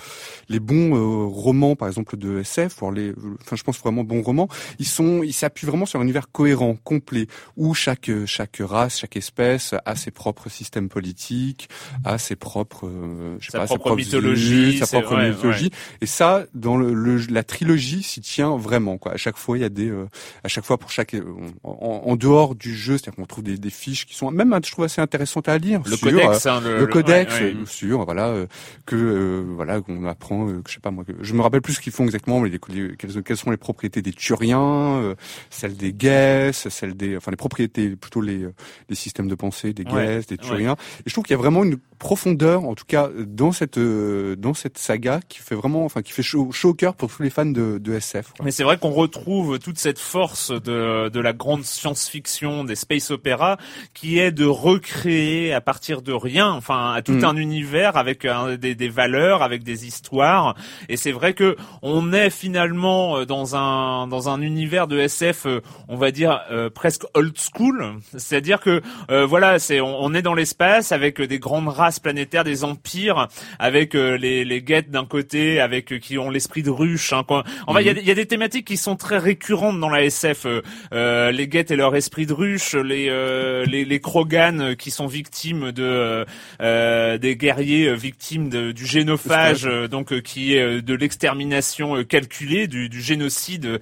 les 0.50 0.60
bons 0.60 0.96
euh, 0.96 1.26
romans, 1.26 1.76
par 1.76 1.88
exemple 1.88 2.18
de 2.18 2.40
SF, 2.40 2.78
voire 2.80 2.92
les, 2.92 3.14
enfin, 3.42 3.56
je 3.56 3.64
pense 3.64 3.80
vraiment 3.80 4.04
bons 4.04 4.22
romans, 4.22 4.48
ils 4.80 4.86
sont, 4.88 5.24
ils 5.24 5.34
s'appuient 5.34 5.66
vraiment 5.66 5.86
sur 5.86 6.00
un 6.00 6.04
univers 6.04 6.32
cohérent, 6.32 6.76
complet, 6.84 7.28
où 7.56 7.74
chaque, 7.74 8.10
euh, 8.10 8.26
chaque 8.26 8.58
race, 8.62 9.00
chaque 9.00 9.18
espèce 9.18 9.74
a 9.86 9.96
ses 9.96 10.12
propres 10.12 10.50
systèmes 10.50 10.90
politiques, 10.90 11.70
a 12.06 12.18
ses 12.18 12.36
propres, 12.36 12.88
euh, 12.88 13.38
je 13.40 13.48
sais 13.48 13.52
Sa 13.54 13.60
pas, 13.60 13.66
ses 13.66 13.70
propre 13.70 13.84
propres 13.86 13.98
mythologie, 13.98 14.70
idées, 14.70 14.78
sa 14.78 14.88
propre 14.88 15.16
vrai, 15.16 15.30
mythologie. 15.32 15.72
Et 16.02 16.06
ça, 16.06 16.46
dans 16.54 16.78
le, 16.78 16.94
le- 16.94 17.18
la 17.32 17.44
trilogie, 17.44 18.04
s'y 18.04 18.22
tient 18.22 18.56
vraiment. 18.56 18.98
Quoi. 18.98 19.14
À 19.14 19.18
chaque 19.18 19.38
fois, 19.38 19.58
il 19.58 19.62
y 19.62 19.66
a 19.66 19.70
des, 19.70 19.90
euh, 19.90 20.06
à 20.44 20.48
chaque 20.48 20.66
fois 20.66 20.78
pour 20.78 20.92
chaque, 20.92 21.16
euh, 21.16 21.24
en, 21.64 22.04
en 22.06 22.16
dehors 22.16 22.54
du 22.56 22.67
jeu, 22.74 22.98
c'est-à-dire 22.98 23.16
qu'on 23.16 23.26
trouve 23.26 23.44
des, 23.44 23.58
des 23.58 23.70
fiches 23.70 24.06
qui 24.06 24.16
sont 24.16 24.32
même, 24.32 24.58
je 24.64 24.72
trouve 24.72 24.86
assez 24.86 25.02
intéressantes 25.02 25.48
à 25.50 25.58
lire. 25.58 25.82
Le 25.86 25.96
sur, 25.96 26.10
codex, 26.10 26.46
euh, 26.46 26.50
hein, 26.50 26.62
le, 26.64 26.80
le 26.80 26.88
codex 26.88 27.34
ouais, 27.36 27.42
ouais. 27.42 27.54
euh, 27.62 27.66
sur 27.66 28.06
voilà 28.06 28.28
euh, 28.28 28.48
que 28.86 28.96
euh, 28.96 29.44
voilà 29.56 29.82
qu'on 29.82 30.06
apprend 30.06 30.48
euh, 30.50 30.62
que 30.62 30.70
je 30.70 30.76
sais 30.76 30.80
pas 30.80 30.92
moi 30.92 31.04
que, 31.04 31.14
je 31.22 31.34
me 31.34 31.42
rappelle 31.42 31.62
plus 31.62 31.74
ce 31.74 31.80
qu'ils 31.82 31.94
font 31.94 32.04
exactement 32.06 32.40
mais 32.40 32.50
les, 32.50 32.60
les- 32.70 32.96
quelles, 32.98 33.24
quelles 33.24 33.38
sont 33.38 33.52
les 33.52 33.58
propriétés 33.58 34.02
des 34.02 34.14
turiens 34.14 34.62
euh, 34.62 35.16
celles 35.50 35.76
des 35.78 35.94
guesses 35.94 36.68
celles 36.70 36.96
des 36.96 37.18
enfin 37.18 37.32
les 37.32 37.38
propriétés 37.38 37.96
plutôt 37.96 38.22
les 38.22 38.48
les 38.90 38.96
systèmes 38.96 39.28
de 39.28 39.36
pensée 39.36 39.74
des 39.74 39.84
guesses 39.84 40.28
des 40.28 40.38
turiens 40.38 40.74
et 40.74 41.04
je 41.10 41.14
trouve 41.14 41.24
qu'il 41.26 41.34
y 41.34 41.40
a 41.40 41.42
vraiment 41.42 41.64
une 41.64 41.78
profondeur 42.00 42.64
en 42.66 42.76
tout 42.76 42.86
cas 42.88 43.10
dans 43.26 43.52
cette 43.52 43.78
euh, 43.78 44.36
dans 44.36 44.54
cette 44.54 44.78
saga 44.78 45.20
qui 45.28 45.40
fait 45.40 45.56
vraiment 45.56 45.84
enfin 45.86 46.02
qui 46.02 46.12
fait 46.12 46.24
chaud, 46.24 46.52
chaud 46.52 46.70
au 46.70 46.74
cœur 46.74 46.96
pour 46.96 47.12
tous 47.12 47.24
les 47.24 47.30
fans 47.30 47.46
de, 47.46 47.80
de 47.80 47.94
SF 47.94 48.34
quoi. 48.36 48.46
Mais 48.46 48.52
c'est 48.52 48.64
vrai 48.64 48.78
qu'on 48.78 48.92
retrouve 48.92 49.58
toute 49.60 49.80
cette 49.80 50.00
force 50.00 50.52
de, 50.52 51.10
de 51.10 51.20
la 51.20 51.34
grande 51.34 51.64
science-fiction, 51.64 52.57
des 52.64 52.76
space 52.76 53.12
opéra, 53.12 53.58
qui 53.94 54.20
est 54.20 54.32
de 54.32 54.46
recréer 54.46 55.54
à 55.54 55.62
partir 55.62 56.02
de 56.02 56.14
rien, 56.14 56.50
enfin, 56.52 56.94
à 56.94 57.02
tout 57.02 57.14
Mm. 57.14 57.26
un 57.26 57.36
univers 57.38 57.98
avec 57.98 58.26
un- 58.26 58.56
des, 58.56 58.76
des 58.76 58.90
valeurs, 58.90 59.42
avec 59.44 59.64
des 59.64 59.86
histoires. 59.86 60.56
Et 60.90 60.98
c'est 60.98 61.12
vrai 61.12 61.34
que 61.34 61.56
on 61.82 62.14
est 62.14 62.30
finalement 62.30 63.18
euh, 63.18 63.26
dans 63.26 63.56
un 63.56 64.08
dans 64.08 64.30
un 64.30 64.42
univers 64.42 64.88
de 64.88 65.00
SF, 65.00 65.46
euh, 65.46 65.62
on 65.88 65.96
va 65.98 66.12
dire 66.12 66.42
euh, 66.52 66.70
presque 66.70 67.04
old 67.14 67.36
school. 67.38 67.96
C'est-à-dire 68.16 68.60
que 68.60 68.82
euh, 69.12 69.26
voilà, 69.26 69.60
c'est 69.60 69.82
on, 69.82 70.02
on 70.04 70.14
est 70.14 70.22
dans 70.22 70.34
l'espace 70.34 70.92
avec 70.92 71.22
des 71.22 71.40
grandes 71.40 71.68
races 71.70 72.00
planétaires, 72.00 72.44
des 72.44 72.64
empires, 72.64 73.28
avec 73.60 73.96
euh, 73.96 74.18
les 74.18 74.46
les 74.46 74.62
guettes 74.62 74.90
d'un 74.92 75.06
côté, 75.06 75.60
avec 75.60 75.92
euh, 75.92 75.98
qui 76.00 76.18
ont 76.18 76.30
l'esprit 76.30 76.64
de 76.64 76.70
ruche. 76.70 77.14
Hein, 77.14 77.24
quoi. 77.28 77.44
En 77.68 77.74
fait, 77.74 77.82
il 77.82 77.88
y 77.88 77.90
a 77.90 77.94
des- 77.94 78.02
il 78.02 78.08
y, 78.08 78.12
a 78.12 78.16
des 78.16 78.26
thématiques 78.26 78.66
qui 78.68 78.78
sont 78.78 78.96
très 78.96 79.18
récurrentes 79.18 79.80
dans 79.80 79.90
la 79.90 80.04
SF. 80.04 80.46
euh, 80.46 80.62
euh, 80.94 81.32
les 81.32 81.48
guettes 81.48 81.72
et 81.72 81.76
leur 81.76 81.96
esprit 81.96 82.26
de 82.26 82.34
ruche, 82.34 82.47
les 82.56 83.08
euh, 83.10 83.66
les, 83.66 83.84
les 83.86 84.00
Krogan 84.00 84.60
euh, 84.62 84.76
qui 84.76 84.92
sont 84.92 85.08
victimes 85.08 85.72
de 85.72 85.84
euh, 85.84 86.26
euh, 86.62 87.18
des 87.18 87.36
guerriers 87.36 87.88
euh, 87.90 87.94
victimes 87.96 88.50
de- 88.50 88.72
du 88.72 88.86
génophage, 88.86 89.64
donc 89.92 90.22
qui 90.22 90.56
est 90.56 90.82
de 90.82 90.94
l'extermination 90.94 92.04
calculée, 92.04 92.68
du, 92.68 92.90
du 92.90 93.02
génocide 93.02 93.80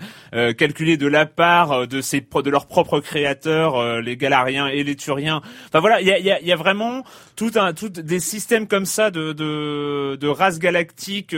calculé 0.57 0.97
de 0.97 1.07
la 1.07 1.25
part 1.25 1.87
de 1.87 2.01
ses 2.01 2.21
de 2.21 2.49
leurs 2.49 2.65
propres 2.67 2.99
créateurs, 2.99 4.01
les 4.01 4.17
Galariens 4.17 4.67
et 4.67 4.83
les 4.83 4.95
Turiens. 4.95 5.41
Enfin 5.67 5.79
voilà, 5.79 6.01
il 6.01 6.07
y 6.07 6.11
a, 6.11 6.19
y, 6.19 6.31
a, 6.31 6.41
y 6.41 6.51
a 6.51 6.55
vraiment 6.55 7.03
tout 7.35 7.51
un 7.55 7.73
tout 7.73 7.89
des 7.89 8.19
systèmes 8.19 8.67
comme 8.67 8.85
ça 8.85 9.11
de 9.11 9.33
de, 9.33 10.15
de 10.15 10.27
races 10.27 10.59
galactiques 10.59 11.35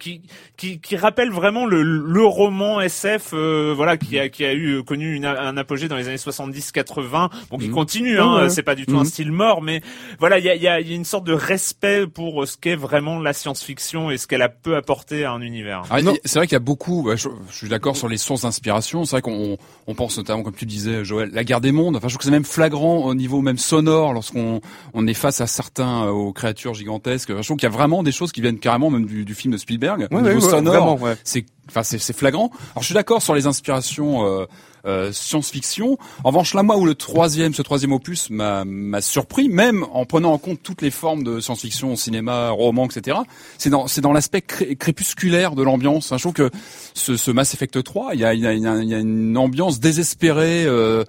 qui 0.00 0.22
qui 0.56 0.80
qui 0.80 0.96
rappellent 0.96 1.30
vraiment 1.32 1.66
le, 1.66 1.82
le 1.82 2.24
roman 2.24 2.80
SF 2.80 3.32
voilà 3.34 3.96
qui 3.96 4.18
a 4.18 4.28
qui 4.28 4.44
a 4.44 4.54
eu 4.54 4.82
connu 4.84 5.14
une, 5.14 5.24
un 5.26 5.56
apogée 5.56 5.88
dans 5.88 5.96
les 5.96 6.08
années 6.08 6.18
70-80 6.64 7.30
bon 7.50 7.58
qui 7.58 7.68
Mhm. 7.68 7.74
continue 7.74 8.18
hein, 8.20 8.42
ouais. 8.44 8.48
c'est 8.50 8.62
pas 8.62 8.74
du 8.74 8.86
tout 8.86 8.96
un 8.96 9.00
Mhm. 9.00 9.04
style 9.04 9.32
mort 9.32 9.62
mais 9.62 9.82
voilà 10.18 10.38
il 10.38 10.44
y 10.44 10.48
a 10.50 10.54
il 10.54 10.62
y 10.62 10.68
a, 10.68 10.80
il 10.80 10.88
y 10.88 10.92
a 10.92 10.94
une 10.96 11.04
sorte 11.04 11.24
de 11.24 11.32
respect 11.32 12.06
pour 12.06 12.46
ce 12.46 12.56
qu'est 12.56 12.76
vraiment 12.76 13.18
la 13.18 13.32
science-fiction 13.32 14.10
et 14.10 14.16
ce 14.18 14.26
qu'elle 14.26 14.42
a 14.42 14.48
peut 14.48 14.76
apporter 14.76 15.24
à 15.24 15.32
un 15.32 15.40
univers. 15.40 15.82
Ah, 15.90 15.98
C'est 16.24 16.38
vrai 16.38 16.46
qu'il 16.46 16.54
y 16.54 16.56
a 16.56 16.60
beaucoup. 16.60 17.02
ouais, 17.02 17.16
je, 17.16 17.28
je 17.50 17.56
suis 17.56 17.68
d'accord 17.68 17.96
sur 17.96 18.08
les 18.08 18.16
sources 18.16 18.42
d'inspiration. 18.42 19.04
C'est 19.04 19.12
vrai 19.12 19.22
qu'on 19.22 19.56
on 19.86 19.94
pense 19.94 20.16
notamment, 20.16 20.42
comme 20.42 20.54
tu 20.54 20.64
disais, 20.66 21.04
Joël, 21.04 21.30
la 21.32 21.44
guerre 21.44 21.60
des 21.60 21.72
mondes. 21.72 21.96
Enfin, 21.96 22.08
je 22.08 22.14
trouve 22.14 22.18
que 22.20 22.24
c'est 22.24 22.30
même 22.30 22.44
flagrant 22.44 23.04
au 23.04 23.14
niveau 23.14 23.40
même 23.42 23.58
sonore 23.58 24.12
lorsqu'on 24.12 24.60
on 24.94 25.06
est 25.06 25.14
face 25.14 25.40
à 25.40 25.46
certains 25.46 26.04
euh, 26.06 26.10
aux 26.10 26.32
créatures 26.32 26.74
gigantesques. 26.74 27.30
Enfin, 27.30 27.42
je 27.42 27.46
trouve 27.48 27.56
qu'il 27.58 27.68
y 27.68 27.72
a 27.72 27.74
vraiment 27.74 28.02
des 28.02 28.12
choses 28.12 28.32
qui 28.32 28.40
viennent 28.40 28.58
carrément 28.58 28.90
même 28.90 29.06
du, 29.06 29.24
du 29.24 29.34
film 29.34 29.52
de 29.52 29.58
Spielberg. 29.58 30.08
au 30.10 30.14
Ouais, 30.16 30.22
niveau 30.22 30.34
ouais, 30.44 30.50
sonore, 30.50 30.98
c'est 31.24 31.44
enfin 31.68 31.82
c'est 31.82 32.12
flagrant. 32.16 32.50
Alors 32.72 32.80
je 32.80 32.84
suis 32.86 32.94
d'accord 32.94 33.22
sur 33.22 33.34
les 33.34 33.46
inspirations 33.46 34.24
euh, 34.26 34.46
euh, 34.86 35.12
science-fiction. 35.12 35.96
En 36.24 36.28
revanche, 36.28 36.52
là, 36.52 36.62
moi, 36.62 36.76
où 36.76 36.84
le 36.84 36.94
troisième, 36.94 37.54
ce 37.54 37.62
troisième 37.62 37.92
opus 37.92 38.28
m'a 38.28 38.64
surpris, 39.00 39.48
même 39.48 39.84
en 39.92 40.04
prenant 40.04 40.32
en 40.32 40.38
compte 40.38 40.62
toutes 40.62 40.82
les 40.82 40.90
formes 40.90 41.24
de 41.24 41.40
science-fiction, 41.40 41.96
cinéma, 41.96 42.50
roman, 42.50 42.84
etc. 42.84 43.16
C'est 43.56 43.70
dans 43.70 43.86
dans 44.02 44.12
l'aspect 44.12 44.42
cré- 44.42 44.76
crépusculaire 44.76 45.54
de 45.54 45.62
l'ambiance. 45.62 46.12
hein. 46.12 46.18
Je 46.18 46.22
trouve 46.24 46.34
que 46.34 46.50
ce, 46.92 47.16
ce 47.16 47.30
Mass 47.30 47.54
Effect 47.54 47.82
3, 47.82 48.14
il 48.14 48.20
y 48.20 48.24
a, 48.26 48.34
y 48.34 48.46
a, 48.46 48.52
y 48.52 48.66
a 48.94 48.98
une 48.98 49.38
ambiance 49.38 49.80
désespérée. 49.80 50.64
Euh, 50.66 51.04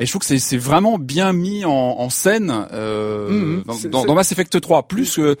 et 0.00 0.06
je 0.06 0.10
trouve 0.10 0.20
que 0.20 0.26
c'est 0.26 0.38
c'est 0.38 0.56
vraiment 0.56 0.98
bien 0.98 1.32
mis 1.32 1.64
en, 1.64 1.70
en 1.70 2.10
scène 2.10 2.66
euh, 2.72 3.28
Mhm. 3.30 3.62
dans, 3.90 4.04
dans, 4.04 4.14
Mass 4.14 4.32
Effect 4.32 4.60
3, 4.60 4.84
plus 4.84 5.14
que, 5.16 5.36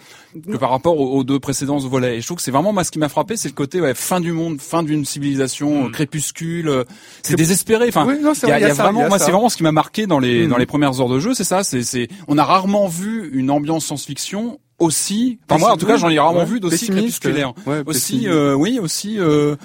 que 0.50 0.56
par 0.56 0.70
rapport 0.70 0.98
aux, 1.00 1.16
aux 1.18 1.24
deux 1.24 1.40
précédents 1.40 1.78
volets. 1.78 2.18
Et 2.18 2.20
je 2.20 2.26
trouve 2.26 2.36
que 2.36 2.42
c'est 2.42 2.50
vraiment 2.50 2.72
moi 2.72 2.84
ce 2.84 2.90
qui 2.90 2.98
m'a 2.98 3.08
frappé, 3.08 3.36
c'est 3.36 3.48
le 3.48 3.54
côté 3.54 3.80
ouais, 3.80 3.94
fin 3.94 4.20
du 4.20 4.32
monde, 4.32 4.60
fin 4.60 4.82
d'une 4.82 5.04
civilisation, 5.04 5.84
Mhm. 5.84 5.92
crépuscule. 5.92 6.68
euh, 6.68 6.84
C'est 7.22 7.34
désespéré. 7.36 7.88
Enfin, 7.88 8.04
Oui, 8.06 8.18
non, 8.22 8.34
c'est 8.34 8.46
il 8.48 8.56
y 8.56 8.60
y 8.60 8.64
a 8.64 8.74
ça, 8.74 8.82
vraiment, 8.84 9.00
y 9.00 9.04
a 9.04 9.08
moi, 9.08 9.18
c'est 9.18 9.30
vraiment 9.32 9.48
ce 9.48 9.56
qui 9.56 9.62
m'a 9.62 9.72
marqué 9.72 10.06
dans 10.06 10.18
les 10.20 10.44
Mhm. 10.44 10.50
dans 10.50 10.56
les 10.58 10.66
premières 10.66 11.00
heures 11.00 11.08
de 11.08 11.18
jeu, 11.18 11.34
c'est 11.34 11.44
ça. 11.44 11.64
C'est 11.64 11.82
c'est, 11.82 12.08
on 12.28 12.38
a 12.38 12.44
rarement 12.44 12.86
vu 12.86 13.30
une 13.32 13.50
ambiance 13.50 13.86
science-fiction 13.86 14.58
aussi. 14.78 15.38
Enfin 15.48 15.58
moi, 15.58 15.72
en 15.72 15.76
tout 15.76 15.86
cas, 15.86 15.96
j'en 15.96 16.08
ai 16.08 16.18
rarement 16.18 16.40
Ouais, 16.40 16.44
vu 16.46 16.60
d'aussi 16.60 16.88
crépusculaire. 16.88 17.52
ouais, 17.66 17.82
Aussi, 17.86 18.26
euh, 18.28 18.54
oui, 18.54 18.78
aussi. 18.78 19.18
Euh, 19.18 19.56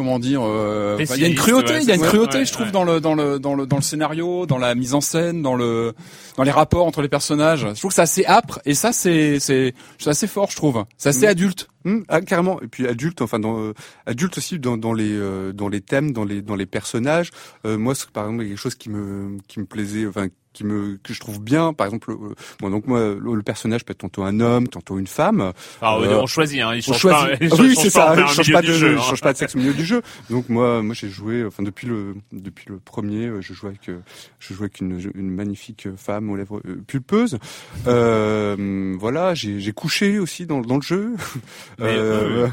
Comment 0.00 0.18
dire 0.18 0.40
euh, 0.42 0.96
bah, 0.96 1.14
Il 1.14 1.20
y 1.20 1.26
a 1.26 1.28
une 1.28 1.34
cruauté, 1.34 1.74
ouais, 1.74 1.82
il 1.82 1.88
y 1.88 1.92
a 1.92 1.94
une 1.94 2.00
cruauté, 2.00 2.38
Ouais, 2.38 2.46
je 2.46 2.52
trouve, 2.52 2.64
ouais. 2.64 2.72
dans 2.72 2.84
le 2.84 3.02
dans 3.02 3.14
le 3.14 3.38
dans 3.38 3.54
le 3.54 3.66
dans 3.66 3.76
le 3.76 3.82
scénario, 3.82 4.46
dans 4.46 4.56
la 4.56 4.74
mise 4.74 4.94
en 4.94 5.02
scène, 5.02 5.42
dans 5.42 5.54
le 5.56 5.92
dans 6.38 6.42
les 6.42 6.50
rapports 6.50 6.86
entre 6.86 7.02
les 7.02 7.10
personnages. 7.10 7.66
Je 7.74 7.78
trouve 7.78 7.90
que 7.90 7.96
c'est 7.96 8.00
assez 8.00 8.24
âpre 8.24 8.60
et 8.64 8.72
ça 8.72 8.92
c'est 8.94 9.38
c'est 9.40 9.74
c'est 9.98 10.08
assez 10.08 10.26
fort, 10.26 10.50
je 10.50 10.56
trouve. 10.56 10.86
C'est 10.96 11.10
assez 11.10 11.26
Mm. 11.26 11.28
adulte. 11.28 11.68
Hum, 11.84 12.04
ah, 12.08 12.22
carrément. 12.22 12.60
Et 12.62 12.66
puis 12.68 12.86
adulte, 12.86 13.20
enfin 13.20 13.38
dans 13.38 13.58
euh, 13.60 13.74
adulte 14.06 14.38
aussi 14.38 14.58
dans, 14.58 14.78
dans 14.78 14.94
les 14.94 15.12
euh, 15.12 15.52
dans 15.52 15.68
les 15.68 15.82
thèmes, 15.82 16.12
dans 16.12 16.24
les 16.24 16.40
dans 16.40 16.56
les 16.56 16.66
personnages. 16.66 17.30
Euh, 17.66 17.76
moi, 17.76 17.92
par 18.14 18.24
exemple, 18.24 18.46
quelque 18.46 18.56
chose 18.56 18.74
qui 18.74 18.88
me 18.88 19.36
qui 19.48 19.60
me 19.60 19.66
plaisait, 19.66 20.06
enfin 20.06 20.28
qui 20.52 20.64
me 20.64 20.98
que 21.02 21.14
je 21.14 21.20
trouve 21.20 21.40
bien. 21.40 21.72
Par 21.72 21.86
exemple, 21.86 22.10
euh, 22.10 22.34
bon, 22.60 22.70
donc 22.70 22.86
moi, 22.86 22.98
le, 23.00 23.34
le 23.34 23.42
personnage 23.42 23.84
peut 23.84 23.92
être 23.92 23.98
tantôt 23.98 24.22
un 24.24 24.40
homme, 24.40 24.66
tantôt 24.68 24.98
une 24.98 25.06
femme. 25.06 25.52
Alors, 25.80 26.02
Euh, 26.02 26.20
on 26.20 26.26
choisit, 26.26 26.60
hein, 26.60 26.74
il 26.74 26.82
On 26.88 26.92
choisit. 26.92 27.10
pas. 27.10 27.28
il 27.40 27.46
Ah 27.52 27.56
change- 27.56 27.60
oui, 27.60 27.76
c'est 27.76 27.92
pas 27.92 28.16
ça. 28.16 28.26
change 28.26 28.52
pas 28.52 28.62
de, 28.62 28.72
jeu, 28.72 28.92
je 28.92 28.96
hein. 28.98 29.02
change 29.02 29.20
pas 29.20 29.32
de 29.32 29.38
sexe 29.38 29.54
au 29.54 29.58
milieu 29.58 29.74
du 29.74 29.84
jeu. 29.84 30.02
Donc 30.30 30.48
moi, 30.48 30.82
moi 30.82 30.94
j'ai 30.94 31.08
joué, 31.08 31.44
enfin 31.44 31.62
depuis 31.62 31.86
le 31.86 32.14
depuis 32.32 32.64
le 32.68 32.78
premier, 32.78 33.26
euh, 33.26 33.40
je 33.40 33.52
jouais 33.52 33.70
avec 33.70 33.90
je 34.38 34.54
jouais 34.54 34.64
avec 34.64 34.80
une, 34.80 35.00
une 35.14 35.30
magnifique 35.30 35.88
femme 35.96 36.30
aux 36.30 36.36
lèvres 36.36 36.60
pulpeuses. 36.86 37.38
Euh, 37.86 38.96
voilà, 38.98 39.34
j'ai 39.34 39.72
couché 39.72 40.18
aussi 40.18 40.46
dans 40.46 40.60
dans 40.60 40.76
le 40.76 40.82
jeu. 40.82 41.14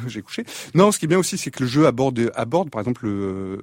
J'ai 0.07 0.21
couché. 0.21 0.43
Non, 0.75 0.91
ce 0.91 0.99
qui 0.99 1.05
est 1.05 1.07
bien 1.07 1.19
aussi, 1.19 1.37
c'est 1.37 1.51
que 1.51 1.63
le 1.63 1.69
jeu 1.69 1.85
aborde 1.87 2.31
aborde 2.35 2.69
par 2.69 2.81
exemple 2.81 3.05
euh, 3.05 3.57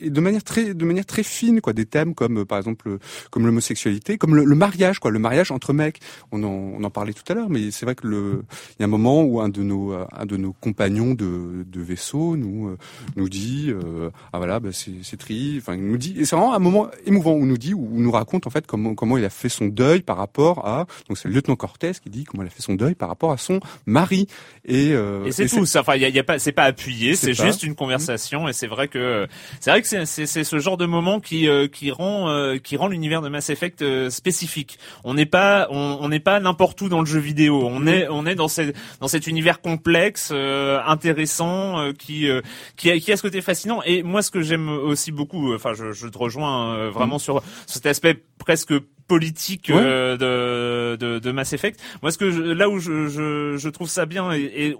et 0.00 0.10
de 0.10 0.20
manière 0.20 0.42
très 0.44 0.74
de 0.74 0.84
manière 0.84 1.06
très 1.06 1.22
fine 1.22 1.60
quoi 1.60 1.72
des 1.72 1.86
thèmes 1.86 2.14
comme 2.14 2.44
par 2.44 2.58
exemple 2.58 2.98
comme 3.30 3.46
l'homosexualité, 3.46 3.79
comme 4.18 4.34
le, 4.34 4.44
le 4.44 4.56
mariage 4.56 4.98
quoi, 4.98 5.10
le 5.10 5.18
mariage 5.18 5.50
entre 5.50 5.72
mecs. 5.72 6.00
On 6.32 6.42
en 6.42 6.48
on 6.48 6.84
en 6.84 6.90
parlait 6.90 7.12
tout 7.12 7.24
à 7.28 7.34
l'heure, 7.34 7.50
mais 7.50 7.70
c'est 7.70 7.86
vrai 7.86 7.94
que 7.94 8.06
le 8.06 8.42
il 8.78 8.80
y 8.80 8.82
a 8.82 8.86
un 8.86 8.88
moment 8.88 9.22
où 9.22 9.40
un 9.40 9.48
de 9.48 9.62
nos 9.62 9.92
euh, 9.92 10.06
un 10.12 10.26
de 10.26 10.36
nos 10.36 10.52
compagnons 10.52 11.14
de, 11.14 11.64
de 11.66 11.80
vaisseau 11.80 12.36
nous 12.36 12.68
euh, 12.68 12.78
nous 13.16 13.28
dit 13.28 13.66
euh, 13.68 14.10
ah 14.32 14.38
voilà 14.38 14.60
bah, 14.60 14.70
c'est 14.72 14.92
c'est 15.02 15.16
tri 15.16 15.56
enfin 15.58 15.74
il 15.74 15.86
nous 15.86 15.96
dit 15.98 16.14
et 16.18 16.24
c'est 16.24 16.36
vraiment 16.36 16.54
un 16.54 16.58
moment 16.58 16.88
émouvant 17.06 17.32
où 17.32 17.46
nous 17.46 17.58
dit 17.58 17.74
où 17.74 17.88
nous 17.92 18.10
raconte 18.10 18.46
en 18.46 18.50
fait 18.50 18.66
comment 18.66 18.94
comment 18.94 19.16
il 19.18 19.24
a 19.24 19.30
fait 19.30 19.48
son 19.48 19.66
deuil 19.66 20.02
par 20.02 20.16
rapport 20.16 20.66
à 20.66 20.86
donc 21.08 21.18
c'est 21.18 21.28
le 21.28 21.34
lieutenant 21.34 21.56
Cortés 21.56 21.92
qui 22.02 22.10
dit 22.10 22.24
comment 22.24 22.42
il 22.42 22.46
a 22.46 22.50
fait 22.50 22.62
son 22.62 22.74
deuil 22.74 22.94
par 22.94 23.08
rapport 23.08 23.32
à 23.32 23.36
son 23.36 23.60
mari 23.86 24.26
et 24.64 24.92
euh, 24.92 25.24
Et 25.24 25.32
c'est 25.32 25.46
tout. 25.46 25.66
ça. 25.66 25.80
Enfin, 25.80 25.96
il 25.96 26.02
y 26.02 26.04
a, 26.04 26.08
y 26.08 26.18
a 26.18 26.24
pas, 26.24 26.38
c'est 26.38 26.52
pas 26.52 26.64
appuyé, 26.64 27.14
C'est 27.14 27.34
juste 27.34 27.62
une 27.62 27.74
conversation. 27.74 28.48
Et 28.48 28.52
c'est 28.52 28.66
vrai 28.66 28.88
que 28.88 29.26
c'est 29.60 29.70
vrai 29.70 29.82
que 29.82 29.88
c'est 29.88 30.04
c'est 30.06 30.26
c'est 30.26 30.44
ce 30.44 30.58
genre 30.58 30.76
de 30.76 30.86
moment 30.86 31.20
qui 31.20 31.48
euh, 31.48 31.66
qui 31.68 31.90
rend 31.90 32.28
euh, 32.28 32.56
qui 32.58 32.76
rend 32.76 32.88
l'univers 32.88 33.22
de 33.22 33.28
Mass 33.28 33.50
Effect 33.50 33.69
euh, 33.82 34.10
spécifique. 34.10 34.78
On 35.04 35.14
n'est 35.14 35.26
pas 35.26 35.68
on 35.70 36.08
n'est 36.08 36.20
pas 36.20 36.40
n'importe 36.40 36.80
où 36.82 36.88
dans 36.88 37.00
le 37.00 37.06
jeu 37.06 37.20
vidéo. 37.20 37.62
On 37.64 37.86
est 37.86 38.06
on 38.08 38.26
est 38.26 38.34
dans 38.34 38.48
cette 38.48 38.74
dans 39.00 39.08
cet 39.08 39.26
univers 39.26 39.60
complexe, 39.60 40.30
euh, 40.32 40.80
intéressant, 40.86 41.78
euh, 41.78 41.92
qui 41.92 42.28
euh, 42.28 42.40
qui 42.76 42.90
a 42.90 42.98
qui 42.98 43.12
a 43.12 43.16
ce 43.16 43.22
côté 43.22 43.40
fascinant. 43.40 43.80
Et 43.84 44.02
moi, 44.02 44.22
ce 44.22 44.30
que 44.30 44.42
j'aime 44.42 44.68
aussi 44.68 45.12
beaucoup, 45.12 45.52
euh, 45.52 45.56
enfin, 45.56 45.72
je, 45.74 45.92
je 45.92 46.06
te 46.08 46.18
rejoins 46.18 46.88
vraiment 46.90 47.18
sur 47.18 47.42
cet 47.66 47.86
aspect 47.86 48.22
presque 48.38 48.74
politique 49.06 49.70
Ouais. 49.70 49.76
euh, 49.76 50.16
de, 50.16 50.96
de 50.96 51.18
de 51.18 51.32
Mass 51.32 51.52
Effect. 51.52 51.80
Moi, 52.02 52.12
ce 52.12 52.18
que 52.18 52.30
je, 52.30 52.40
là 52.40 52.68
où 52.68 52.78
je, 52.78 53.08
je 53.08 53.56
je 53.56 53.68
trouve 53.68 53.88
ça 53.88 54.06
bien 54.06 54.32
et, 54.32 54.40
et 54.56 54.76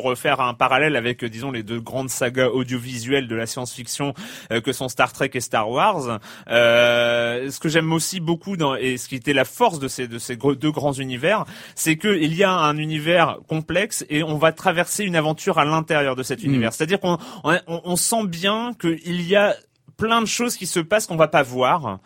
pour 0.00 0.12
faire 0.18 0.40
un 0.40 0.54
parallèle 0.54 0.96
avec, 0.96 1.22
euh, 1.22 1.28
disons, 1.28 1.52
les 1.52 1.62
deux 1.62 1.80
grandes 1.80 2.10
sagas 2.10 2.48
audiovisuelles 2.48 3.28
de 3.28 3.36
la 3.36 3.46
science-fiction 3.46 4.12
euh, 4.50 4.60
que 4.60 4.72
sont 4.72 4.88
Star 4.88 5.12
Trek 5.12 5.30
et 5.34 5.40
Star 5.40 5.70
Wars. 5.70 6.18
Euh, 6.48 7.50
ce 7.50 7.60
que 7.60 7.68
j'aime 7.68 7.92
aussi 7.92 8.18
beaucoup 8.20 8.56
dans 8.56 8.74
et 8.74 8.96
ce 8.96 9.08
qui 9.08 9.14
était 9.14 9.32
la 9.32 9.44
force 9.44 9.78
de 9.78 9.86
ces 9.88 10.08
de 10.08 10.18
ces 10.18 10.36
gros- 10.36 10.56
deux 10.56 10.72
grands 10.72 10.92
univers, 10.92 11.44
c'est 11.76 11.96
que 11.96 12.08
il 12.08 12.34
y 12.34 12.42
a 12.42 12.50
un 12.50 12.76
univers 12.76 13.38
complexe 13.48 14.04
et 14.10 14.22
on 14.24 14.36
va 14.36 14.50
traverser 14.52 15.04
une 15.04 15.14
aventure 15.16 15.58
à 15.58 15.64
l'intérieur 15.64 16.16
de 16.16 16.22
cet 16.24 16.42
univers. 16.42 16.72
C'est-à-dire 16.72 16.98
qu'on 17.00 17.18
on, 17.44 17.58
on- 17.68 17.80
on 17.84 17.96
sent 17.96 18.26
bien 18.26 18.72
qu'il 18.80 19.22
y 19.22 19.36
a 19.36 19.54
plein 19.96 20.20
de 20.20 20.26
choses 20.26 20.56
qui 20.56 20.66
se 20.66 20.80
passent 20.80 21.06
qu'on 21.06 21.16
va 21.16 21.28
pas 21.28 21.44
voir. 21.44 21.98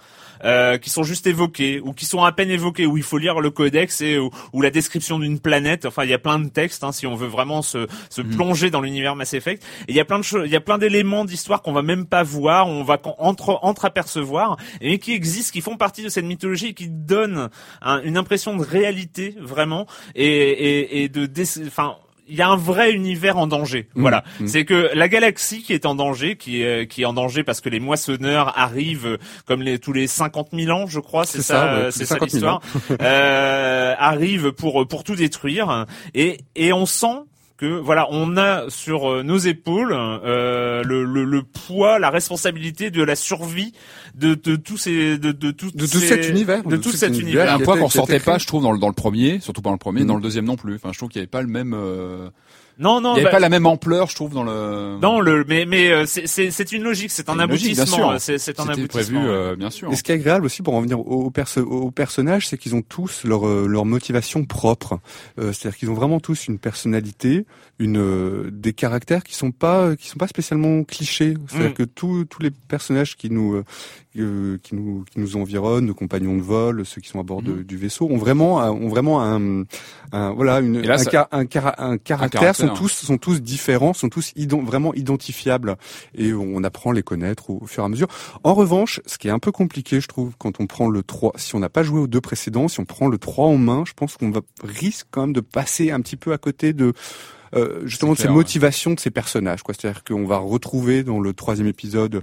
Euh, 0.45 0.79
qui 0.79 0.91
sont 0.91 1.03
juste 1.03 1.27
évoquées 1.27 1.81
ou 1.81 1.93
qui 1.93 2.05
sont 2.07 2.23
à 2.23 2.33
peine 2.33 2.51
évoquées 2.51 2.87
où 2.87 2.97
il 2.97 3.03
faut 3.03 3.19
lire 3.19 3.41
le 3.41 3.51
codex 3.51 4.01
et 4.01 4.19
ou, 4.19 4.31
ou 4.53 4.63
la 4.63 4.71
description 4.71 5.19
d'une 5.19 5.41
planète 5.41 5.87
enfin 5.87 6.05
il 6.05 6.11
y 6.11 6.15
a 6.15 6.19
plein 6.19 6.39
de 6.39 6.49
textes 6.49 6.85
hein, 6.85 6.93
si 6.93 7.07
on 7.07 7.15
veut 7.15 7.27
vraiment 7.29 7.63
se, 7.63 7.87
se 8.11 8.23
plonger 8.23 8.71
dans 8.71 8.81
l'univers 8.81 9.17
Mass 9.17 9.35
Effect. 9.35 9.63
Et 9.89 9.93
il 9.93 9.95
y 9.97 10.01
a 10.01 10.05
plein 10.05 10.19
de 10.19 10.25
choses 10.25 10.43
il 10.47 10.53
y 10.53 10.57
a 10.57 10.61
plein 10.61 10.79
d'éléments 10.79 11.25
d'histoire 11.25 11.63
qu'on 11.63 11.73
va 11.73 11.83
même 11.83 12.07
pas 12.07 12.23
voir 12.23 12.69
on 12.69 12.83
va 12.85 12.99
qu'en- 12.99 13.17
entre 13.19 13.59
entreapercevoir 13.63 14.57
et 14.81 14.99
qui 14.99 15.13
existent 15.13 15.53
qui 15.53 15.61
font 15.61 15.77
partie 15.77 16.03
de 16.03 16.09
cette 16.09 16.25
mythologie 16.25 16.69
et 16.69 16.75
qui 16.75 16.89
donnent 16.89 17.49
un- 17.83 18.03
une 18.03 18.17
impression 18.17 18.57
de 18.57 18.63
réalité 18.63 19.35
vraiment 19.41 19.87
et 20.15 20.27
et, 20.29 21.03
et 21.05 21.09
de 21.09 21.29
enfin 21.67 21.97
il 22.29 22.37
y 22.37 22.43
a 22.43 22.49
un 22.49 22.57
vrai 22.57 22.93
univers 22.93 23.37
en 23.39 23.47
danger. 23.47 23.89
Voilà, 23.95 24.25
c'est 24.47 24.65
que 24.65 24.91
la 24.95 25.09
galaxie 25.09 25.63
qui 25.63 25.73
est 25.73 25.87
en 25.87 25.95
danger, 25.95 26.37
qui 26.37 26.63
est 26.63 26.87
qui 26.87 27.03
est 27.03 27.05
en 27.07 27.13
danger 27.13 27.43
parce 27.45 27.61
que 27.61 27.69
les 27.69 27.81
moissonneurs 27.81 28.59
arrivent 28.59 29.07
euh, 29.07 29.19
comme 29.47 29.63
les 29.63 29.79
tous 29.79 29.93
les 29.93 30.07
50 30.07 30.49
000 30.53 30.71
ans, 30.77 30.87
je 30.87 31.01
crois, 31.01 31.25
c'est 31.25 31.43
ça, 31.43 31.55
ça, 31.55 31.65
ouais, 31.65 31.81
euh, 31.81 31.91
tous 31.91 31.99
c'est 31.99 32.05
ça 32.07 32.15
50 32.15 32.31
000 32.31 32.47
l'histoire. 32.61 32.99
euh, 33.01 33.95
arrivent 33.99 34.53
pour 34.53 34.87
pour 34.87 35.05
tout 35.05 35.15
détruire. 35.15 35.87
Et 36.15 36.39
et 36.57 36.73
on 36.73 36.87
sent 36.87 37.23
que 37.59 37.67
voilà, 37.67 38.07
on 38.11 38.37
a 38.37 38.71
sur 38.71 39.11
euh, 39.11 39.23
nos 39.23 39.37
épaules 39.37 39.93
euh, 39.93 40.83
le, 40.85 41.05
le, 41.05 41.25
le 41.25 41.43
poids, 41.43 41.99
la 41.99 42.09
responsabilité 42.09 42.91
de 42.91 43.03
la 43.03 43.17
survie 43.17 43.73
de, 44.15 44.35
de 44.35 44.57
tous 44.57 44.77
ces 44.77 45.19
de 45.19 45.33
de 45.33 45.51
tout 45.51 45.71
De 45.73 45.85
tout 45.87 45.99
cet 45.99 46.29
univers, 46.29 46.63
de, 46.63 46.77
tout 46.77 46.83
tout 46.85 46.91
cet 46.93 47.01
cet 47.01 47.09
univers. 47.11 47.27
univers. 47.27 47.53
un 47.55 47.57
était- 47.57 47.65
qu'on 47.65 47.89
créé. 48.19 48.33
pas, 48.33 48.39
je 48.39 48.47
trouve, 48.47 48.63
dans 48.63 48.73
le, 48.73 48.79
dans 48.79 48.87
le 48.89 48.95
premier, 48.95 49.41
surtout 49.41 49.61
pas 49.61 49.71
dans 49.71 49.75
le 49.75 49.79
premier, 49.79 50.05
Mm. 50.05 50.07
dans 50.07 50.15
le 50.17 50.23
deuxième 50.23 50.45
non 50.45 50.57
plus. 50.57 50.77
Enfin, 50.77 50.91
je 50.93 50.99
trouve 50.99 51.09
qu'il 51.11 51.19
n'y 51.21 51.25
avait 51.25 51.27
pas 51.31 51.43
le 51.43 51.49
même, 51.49 51.75
euh, 51.75 52.31
Non 52.79 53.01
non, 53.01 53.15
il 53.15 53.17
y 53.17 53.21
avait 53.21 53.25
bah, 53.25 53.31
pas 53.33 53.39
la 53.41 53.49
même 53.49 53.67
ampleur, 53.67 54.09
je 54.09 54.15
trouve, 54.15 54.33
dans 54.35 54.45
le. 54.45 54.99
non 55.03 55.21
le 55.21 55.45
mais 55.49 55.67
mais 55.67 55.91
euh, 55.91 56.05
c'est 56.07 56.27
c'est 56.29 56.51
c'est 56.53 56.71
une 56.73 56.83
logique, 56.85 57.11
c'est 57.11 57.29
un 57.29 57.39
aboutissement, 57.41 57.87
sûr. 57.87 58.15
c'est 58.19 58.35
un 58.35 58.39
C'était 58.39 58.61
aboutissement. 58.61 58.89
prévu, 58.89 59.19
euh, 59.19 59.57
bien 59.57 59.71
sûr. 59.71 59.93
Et 59.93 59.97
ce 59.97 60.03
qui 60.05 60.13
est 60.13 60.15
agréable 60.15 60.47
aussi 60.47 60.63
pour 60.63 60.75
en 60.75 60.81
venir 60.81 61.01
aux, 61.01 61.31
perso- 61.31 61.63
aux 61.67 61.91
personnages, 61.91 62.47
c'est 62.47 62.57
qu'ils 62.57 62.75
ont 62.77 62.83
tous 62.83 63.25
leur, 63.25 63.49
euh, 63.49 63.67
leur 63.67 63.85
motivation 63.85 64.45
propre. 64.45 65.01
Euh, 65.41 65.53
C'est-à-dire 65.53 65.77
qu'ils 65.77 65.91
ont 65.91 65.95
vraiment 65.95 66.21
tous 66.21 66.47
une 66.47 66.59
personnalité, 66.61 67.47
une 67.81 67.97
euh, 67.99 68.51
des 68.53 68.73
caractères 68.73 69.23
qui 69.23 69.35
sont 69.35 69.53
pas 69.53 69.95
qui 69.97 70.09
sont 70.09 70.19
pas 70.19 70.27
spécialement 70.27 70.83
clichés. 70.85 71.35
C'est-à-dire 71.49 71.71
Mm. 71.71 71.75
que 71.75 71.83
tous 71.85 72.25
tous 72.25 72.43
les 72.43 72.51
personnages 72.51 73.17
qui 73.17 73.31
nous 73.31 73.55
euh, 73.55 73.65
euh, 74.19 74.59
qui 74.63 74.75
nous 74.75 75.05
qui 75.11 75.21
nous 75.21 75.37
environnent, 75.37 75.87
nos 75.87 75.95
compagnons 75.95 76.37
de 76.37 76.43
vol, 76.43 76.85
ceux 76.85 77.01
qui 77.01 77.09
sont 77.09 77.21
à 77.21 77.23
bord 77.23 77.41
de- 77.43 77.63
du 77.63 77.77
vaisseau, 77.77 78.07
ont 78.11 78.17
vraiment 78.17 78.57
ont 78.57 78.89
vraiment 78.89 79.23
un, 79.23 79.63
un 80.13 80.33
voilà 80.33 80.59
une 80.59 80.81
là, 80.81 80.95
un, 80.95 80.99
ça- 80.99 81.11
car- 81.11 81.29
un, 81.31 81.47
cara- 81.47 81.77
un 81.79 81.99
caractère, 81.99 82.41
caractère. 82.41 82.57
sont 82.57 82.75
tous 82.75 82.89
sont 82.89 83.17
tous 83.19 83.41
différents, 83.41 83.93
sont 83.93 84.09
tous 84.09 84.33
ident- 84.37 84.65
vraiment 84.65 84.93
identifiables 84.95 85.77
et 86.17 86.33
on 86.33 86.65
apprend 86.65 86.91
à 86.91 86.95
les 86.95 87.03
connaître 87.05 87.51
au, 87.51 87.59
au 87.63 87.67
fur 87.67 87.85
et 87.85 87.87
à 87.87 87.89
mesure. 87.89 88.09
En 88.43 88.55
revanche, 88.55 89.01
ce 89.07 89.19
qui 89.19 89.29
est 89.29 89.31
un 89.33 89.39
peu 89.39 89.53
compliqué, 89.53 90.01
je 90.01 90.09
trouve, 90.09 90.35
quand 90.37 90.61
on 90.61 90.67
prend 90.67 90.89
le 90.89 91.03
3, 91.05 91.33
si 91.37 91.55
on 91.55 91.61
n'a 91.61 91.69
pas 91.69 91.85
joué 91.85 92.01
aux 92.01 92.07
deux 92.09 92.21
précédents, 92.21 92.67
si 92.67 92.81
on 92.81 92.85
prend 92.85 93.07
le 93.07 93.19
3 93.19 93.47
en 93.47 93.57
main, 93.57 93.85
je 93.87 93.93
pense 93.93 94.17
qu'on 94.17 94.31
va 94.31 94.41
risque 94.65 95.07
quand 95.13 95.21
même 95.23 95.33
de 95.33 95.41
passer 95.41 95.93
un 95.93 96.01
petit 96.01 96.17
peu 96.17 96.33
à 96.33 96.39
côté 96.39 96.73
de 96.73 96.93
euh, 97.55 97.81
justement 97.85 98.13
de 98.13 98.19
ces 98.19 98.29
motivations 98.29 98.95
de 98.95 99.01
ces 99.01 99.11
personnages. 99.11 99.63
quoi. 99.63 99.75
C'est-à-dire 99.75 100.05
qu'on 100.05 100.25
va 100.25 100.39
retrouver 100.39 101.03
dans 101.03 101.21
le 101.21 101.33
troisième 101.33 101.69
épisode 101.69 102.23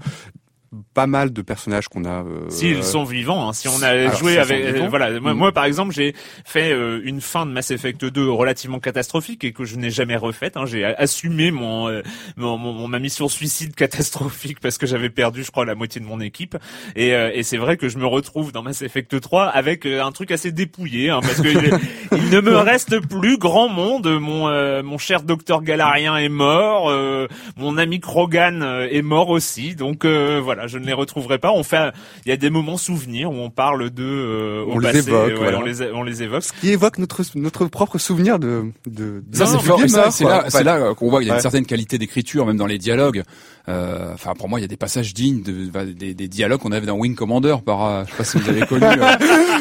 pas 0.94 1.08
mal 1.08 1.32
de 1.34 1.42
personnages 1.42 1.88
qu'on 1.88 2.06
a. 2.06 2.24
euh, 2.24 2.50
S'ils 2.50 2.84
sont 2.84 3.04
vivants, 3.04 3.48
hein, 3.50 3.54
si 3.54 3.68
on 3.68 3.82
a 3.82 3.88
Alors, 3.88 4.16
joué 4.16 4.38
avec, 4.38 4.64
euh, 4.66 4.88
voilà, 4.90 5.20
moi, 5.20 5.34
Mm. 5.34 5.38
moi, 5.38 5.52
par 5.52 5.66
exemple, 5.66 5.94
j'ai 5.94 6.14
fait 6.46 6.72
euh, 6.72 7.02
une 7.04 7.22
fin 7.22 7.46
de 7.46 7.52
Mass 7.52 7.72
Effect 7.72 8.06
2 8.06 8.30
relativement 8.30 8.80
catastrophique 8.80 9.44
et 9.44 9.52
que 9.54 9.64
je 9.66 9.76
n'ai 9.78 9.90
jamais 9.90 10.16
refaite. 10.16 10.58
Hein, 10.58 10.66
j'ai 10.66 10.84
assumé 10.86 11.52
mon, 11.52 11.88
euh, 11.90 12.02
mon, 12.38 12.58
mon- 12.58 12.88
ma 12.88 13.00
mission 13.00 13.28
suicide 13.28 13.76
catastrophique 13.76 14.60
parce 14.60 14.78
que 14.78 14.86
j'avais 14.86 15.10
perdu, 15.10 15.44
je 15.44 15.52
crois, 15.52 15.66
la 15.66 15.76
moitié 15.76 16.00
de 16.02 16.06
mon 16.06 16.20
équipe. 16.20 16.58
Et, 16.96 17.14
euh, 17.14 17.32
et 17.34 17.44
c'est 17.44 17.58
vrai 17.58 17.78
que 17.78 17.90
je 17.90 17.98
me 17.98 18.06
retrouve 18.06 18.52
dans 18.52 18.64
Mass 18.64 18.82
Effect 18.82 19.20
3 19.20 19.46
avec 19.46 19.86
un 19.86 20.12
truc 20.12 20.32
assez 20.32 20.52
dépouillé, 20.52 21.10
hein, 21.10 21.20
parce 21.22 21.42
que 21.42 21.48
il, 21.48 21.74
il 22.18 22.30
ne 22.30 22.40
me 22.42 22.56
reste 22.58 23.00
plus 23.08 23.38
grand 23.38 23.68
monde. 23.70 24.08
Mon, 24.20 24.48
euh, 24.48 24.84
mon 24.84 24.98
cher 24.98 25.22
docteur 25.24 25.62
Galarien 25.62 26.18
est 26.18 26.30
mort, 26.30 26.90
euh, 26.90 27.28
mon 27.58 27.78
ami 27.78 28.00
Krogan 28.00 28.62
est 28.92 29.02
mort 29.02 29.30
aussi. 29.30 29.76
Donc 29.76 30.06
euh, 30.06 30.40
voilà, 30.66 30.68
je 30.68 30.78
ne 30.78 30.86
les 30.86 30.94
retrouverai 30.94 31.38
pas. 31.38 31.52
On 31.52 31.64
fait, 31.64 31.92
il 32.26 32.30
y 32.30 32.32
a 32.32 32.38
des 32.38 32.50
moments 32.50 32.78
souvenirs 32.78 33.32
où 33.32 33.36
on 33.36 33.50
parle 33.50 33.90
de, 33.90 34.04
euh, 34.04 34.64
au 34.66 34.74
On 34.74 34.80
les 34.80 34.92
passé, 34.92 35.10
évoque, 35.10 35.28
ouais, 35.28 35.36
voilà. 35.36 35.60
on 35.60 35.62
les, 35.64 35.82
on 35.92 36.04
les 36.04 36.24
évoque. 36.24 36.44
qui 36.62 36.70
évoque 36.72 36.98
notre 36.98 37.22
notre 37.36 37.66
propre 37.68 37.98
souvenir 37.98 38.40
de 38.40 38.66
de. 38.88 39.24
de- 39.28 39.36
Ça, 39.38 39.46
c'est 39.46 39.60
fort. 39.60 39.80
C'est 40.10 40.24
là, 40.26 40.46
c'est 40.50 40.64
là 40.64 40.76
euh, 40.78 40.94
qu'on 40.94 41.10
voit 41.10 41.20
qu'il 41.20 41.28
y 41.30 41.32
a 41.32 41.36
une 41.36 41.42
certaine 41.42 41.66
qualité 41.66 41.98
d'écriture, 41.98 42.46
même 42.46 42.58
dans 42.58 42.66
les 42.68 42.78
dialogues. 42.78 43.24
Euh, 43.68 44.14
Enfin, 44.14 44.34
pour 44.38 44.48
moi, 44.48 44.60
il 44.60 44.62
y 44.62 44.66
a 44.66 44.68
des 44.68 44.78
passages 44.78 45.14
dignes 45.14 45.42
de, 45.42 45.70
bah, 45.70 45.86
des, 45.86 46.14
des 46.14 46.28
dialogues 46.28 46.60
qu'on 46.62 46.72
avait 46.72 46.86
dans 46.86 46.96
Wing 46.98 47.16
Commander. 47.16 47.56
Par, 47.66 47.86
euh, 47.86 48.04
je 48.06 48.12
sais 48.12 48.18
pas 48.18 48.24
si 48.24 48.38
vous 48.38 48.50
avez 48.50 48.66
connu. 48.66 48.86
euh. 48.86 49.16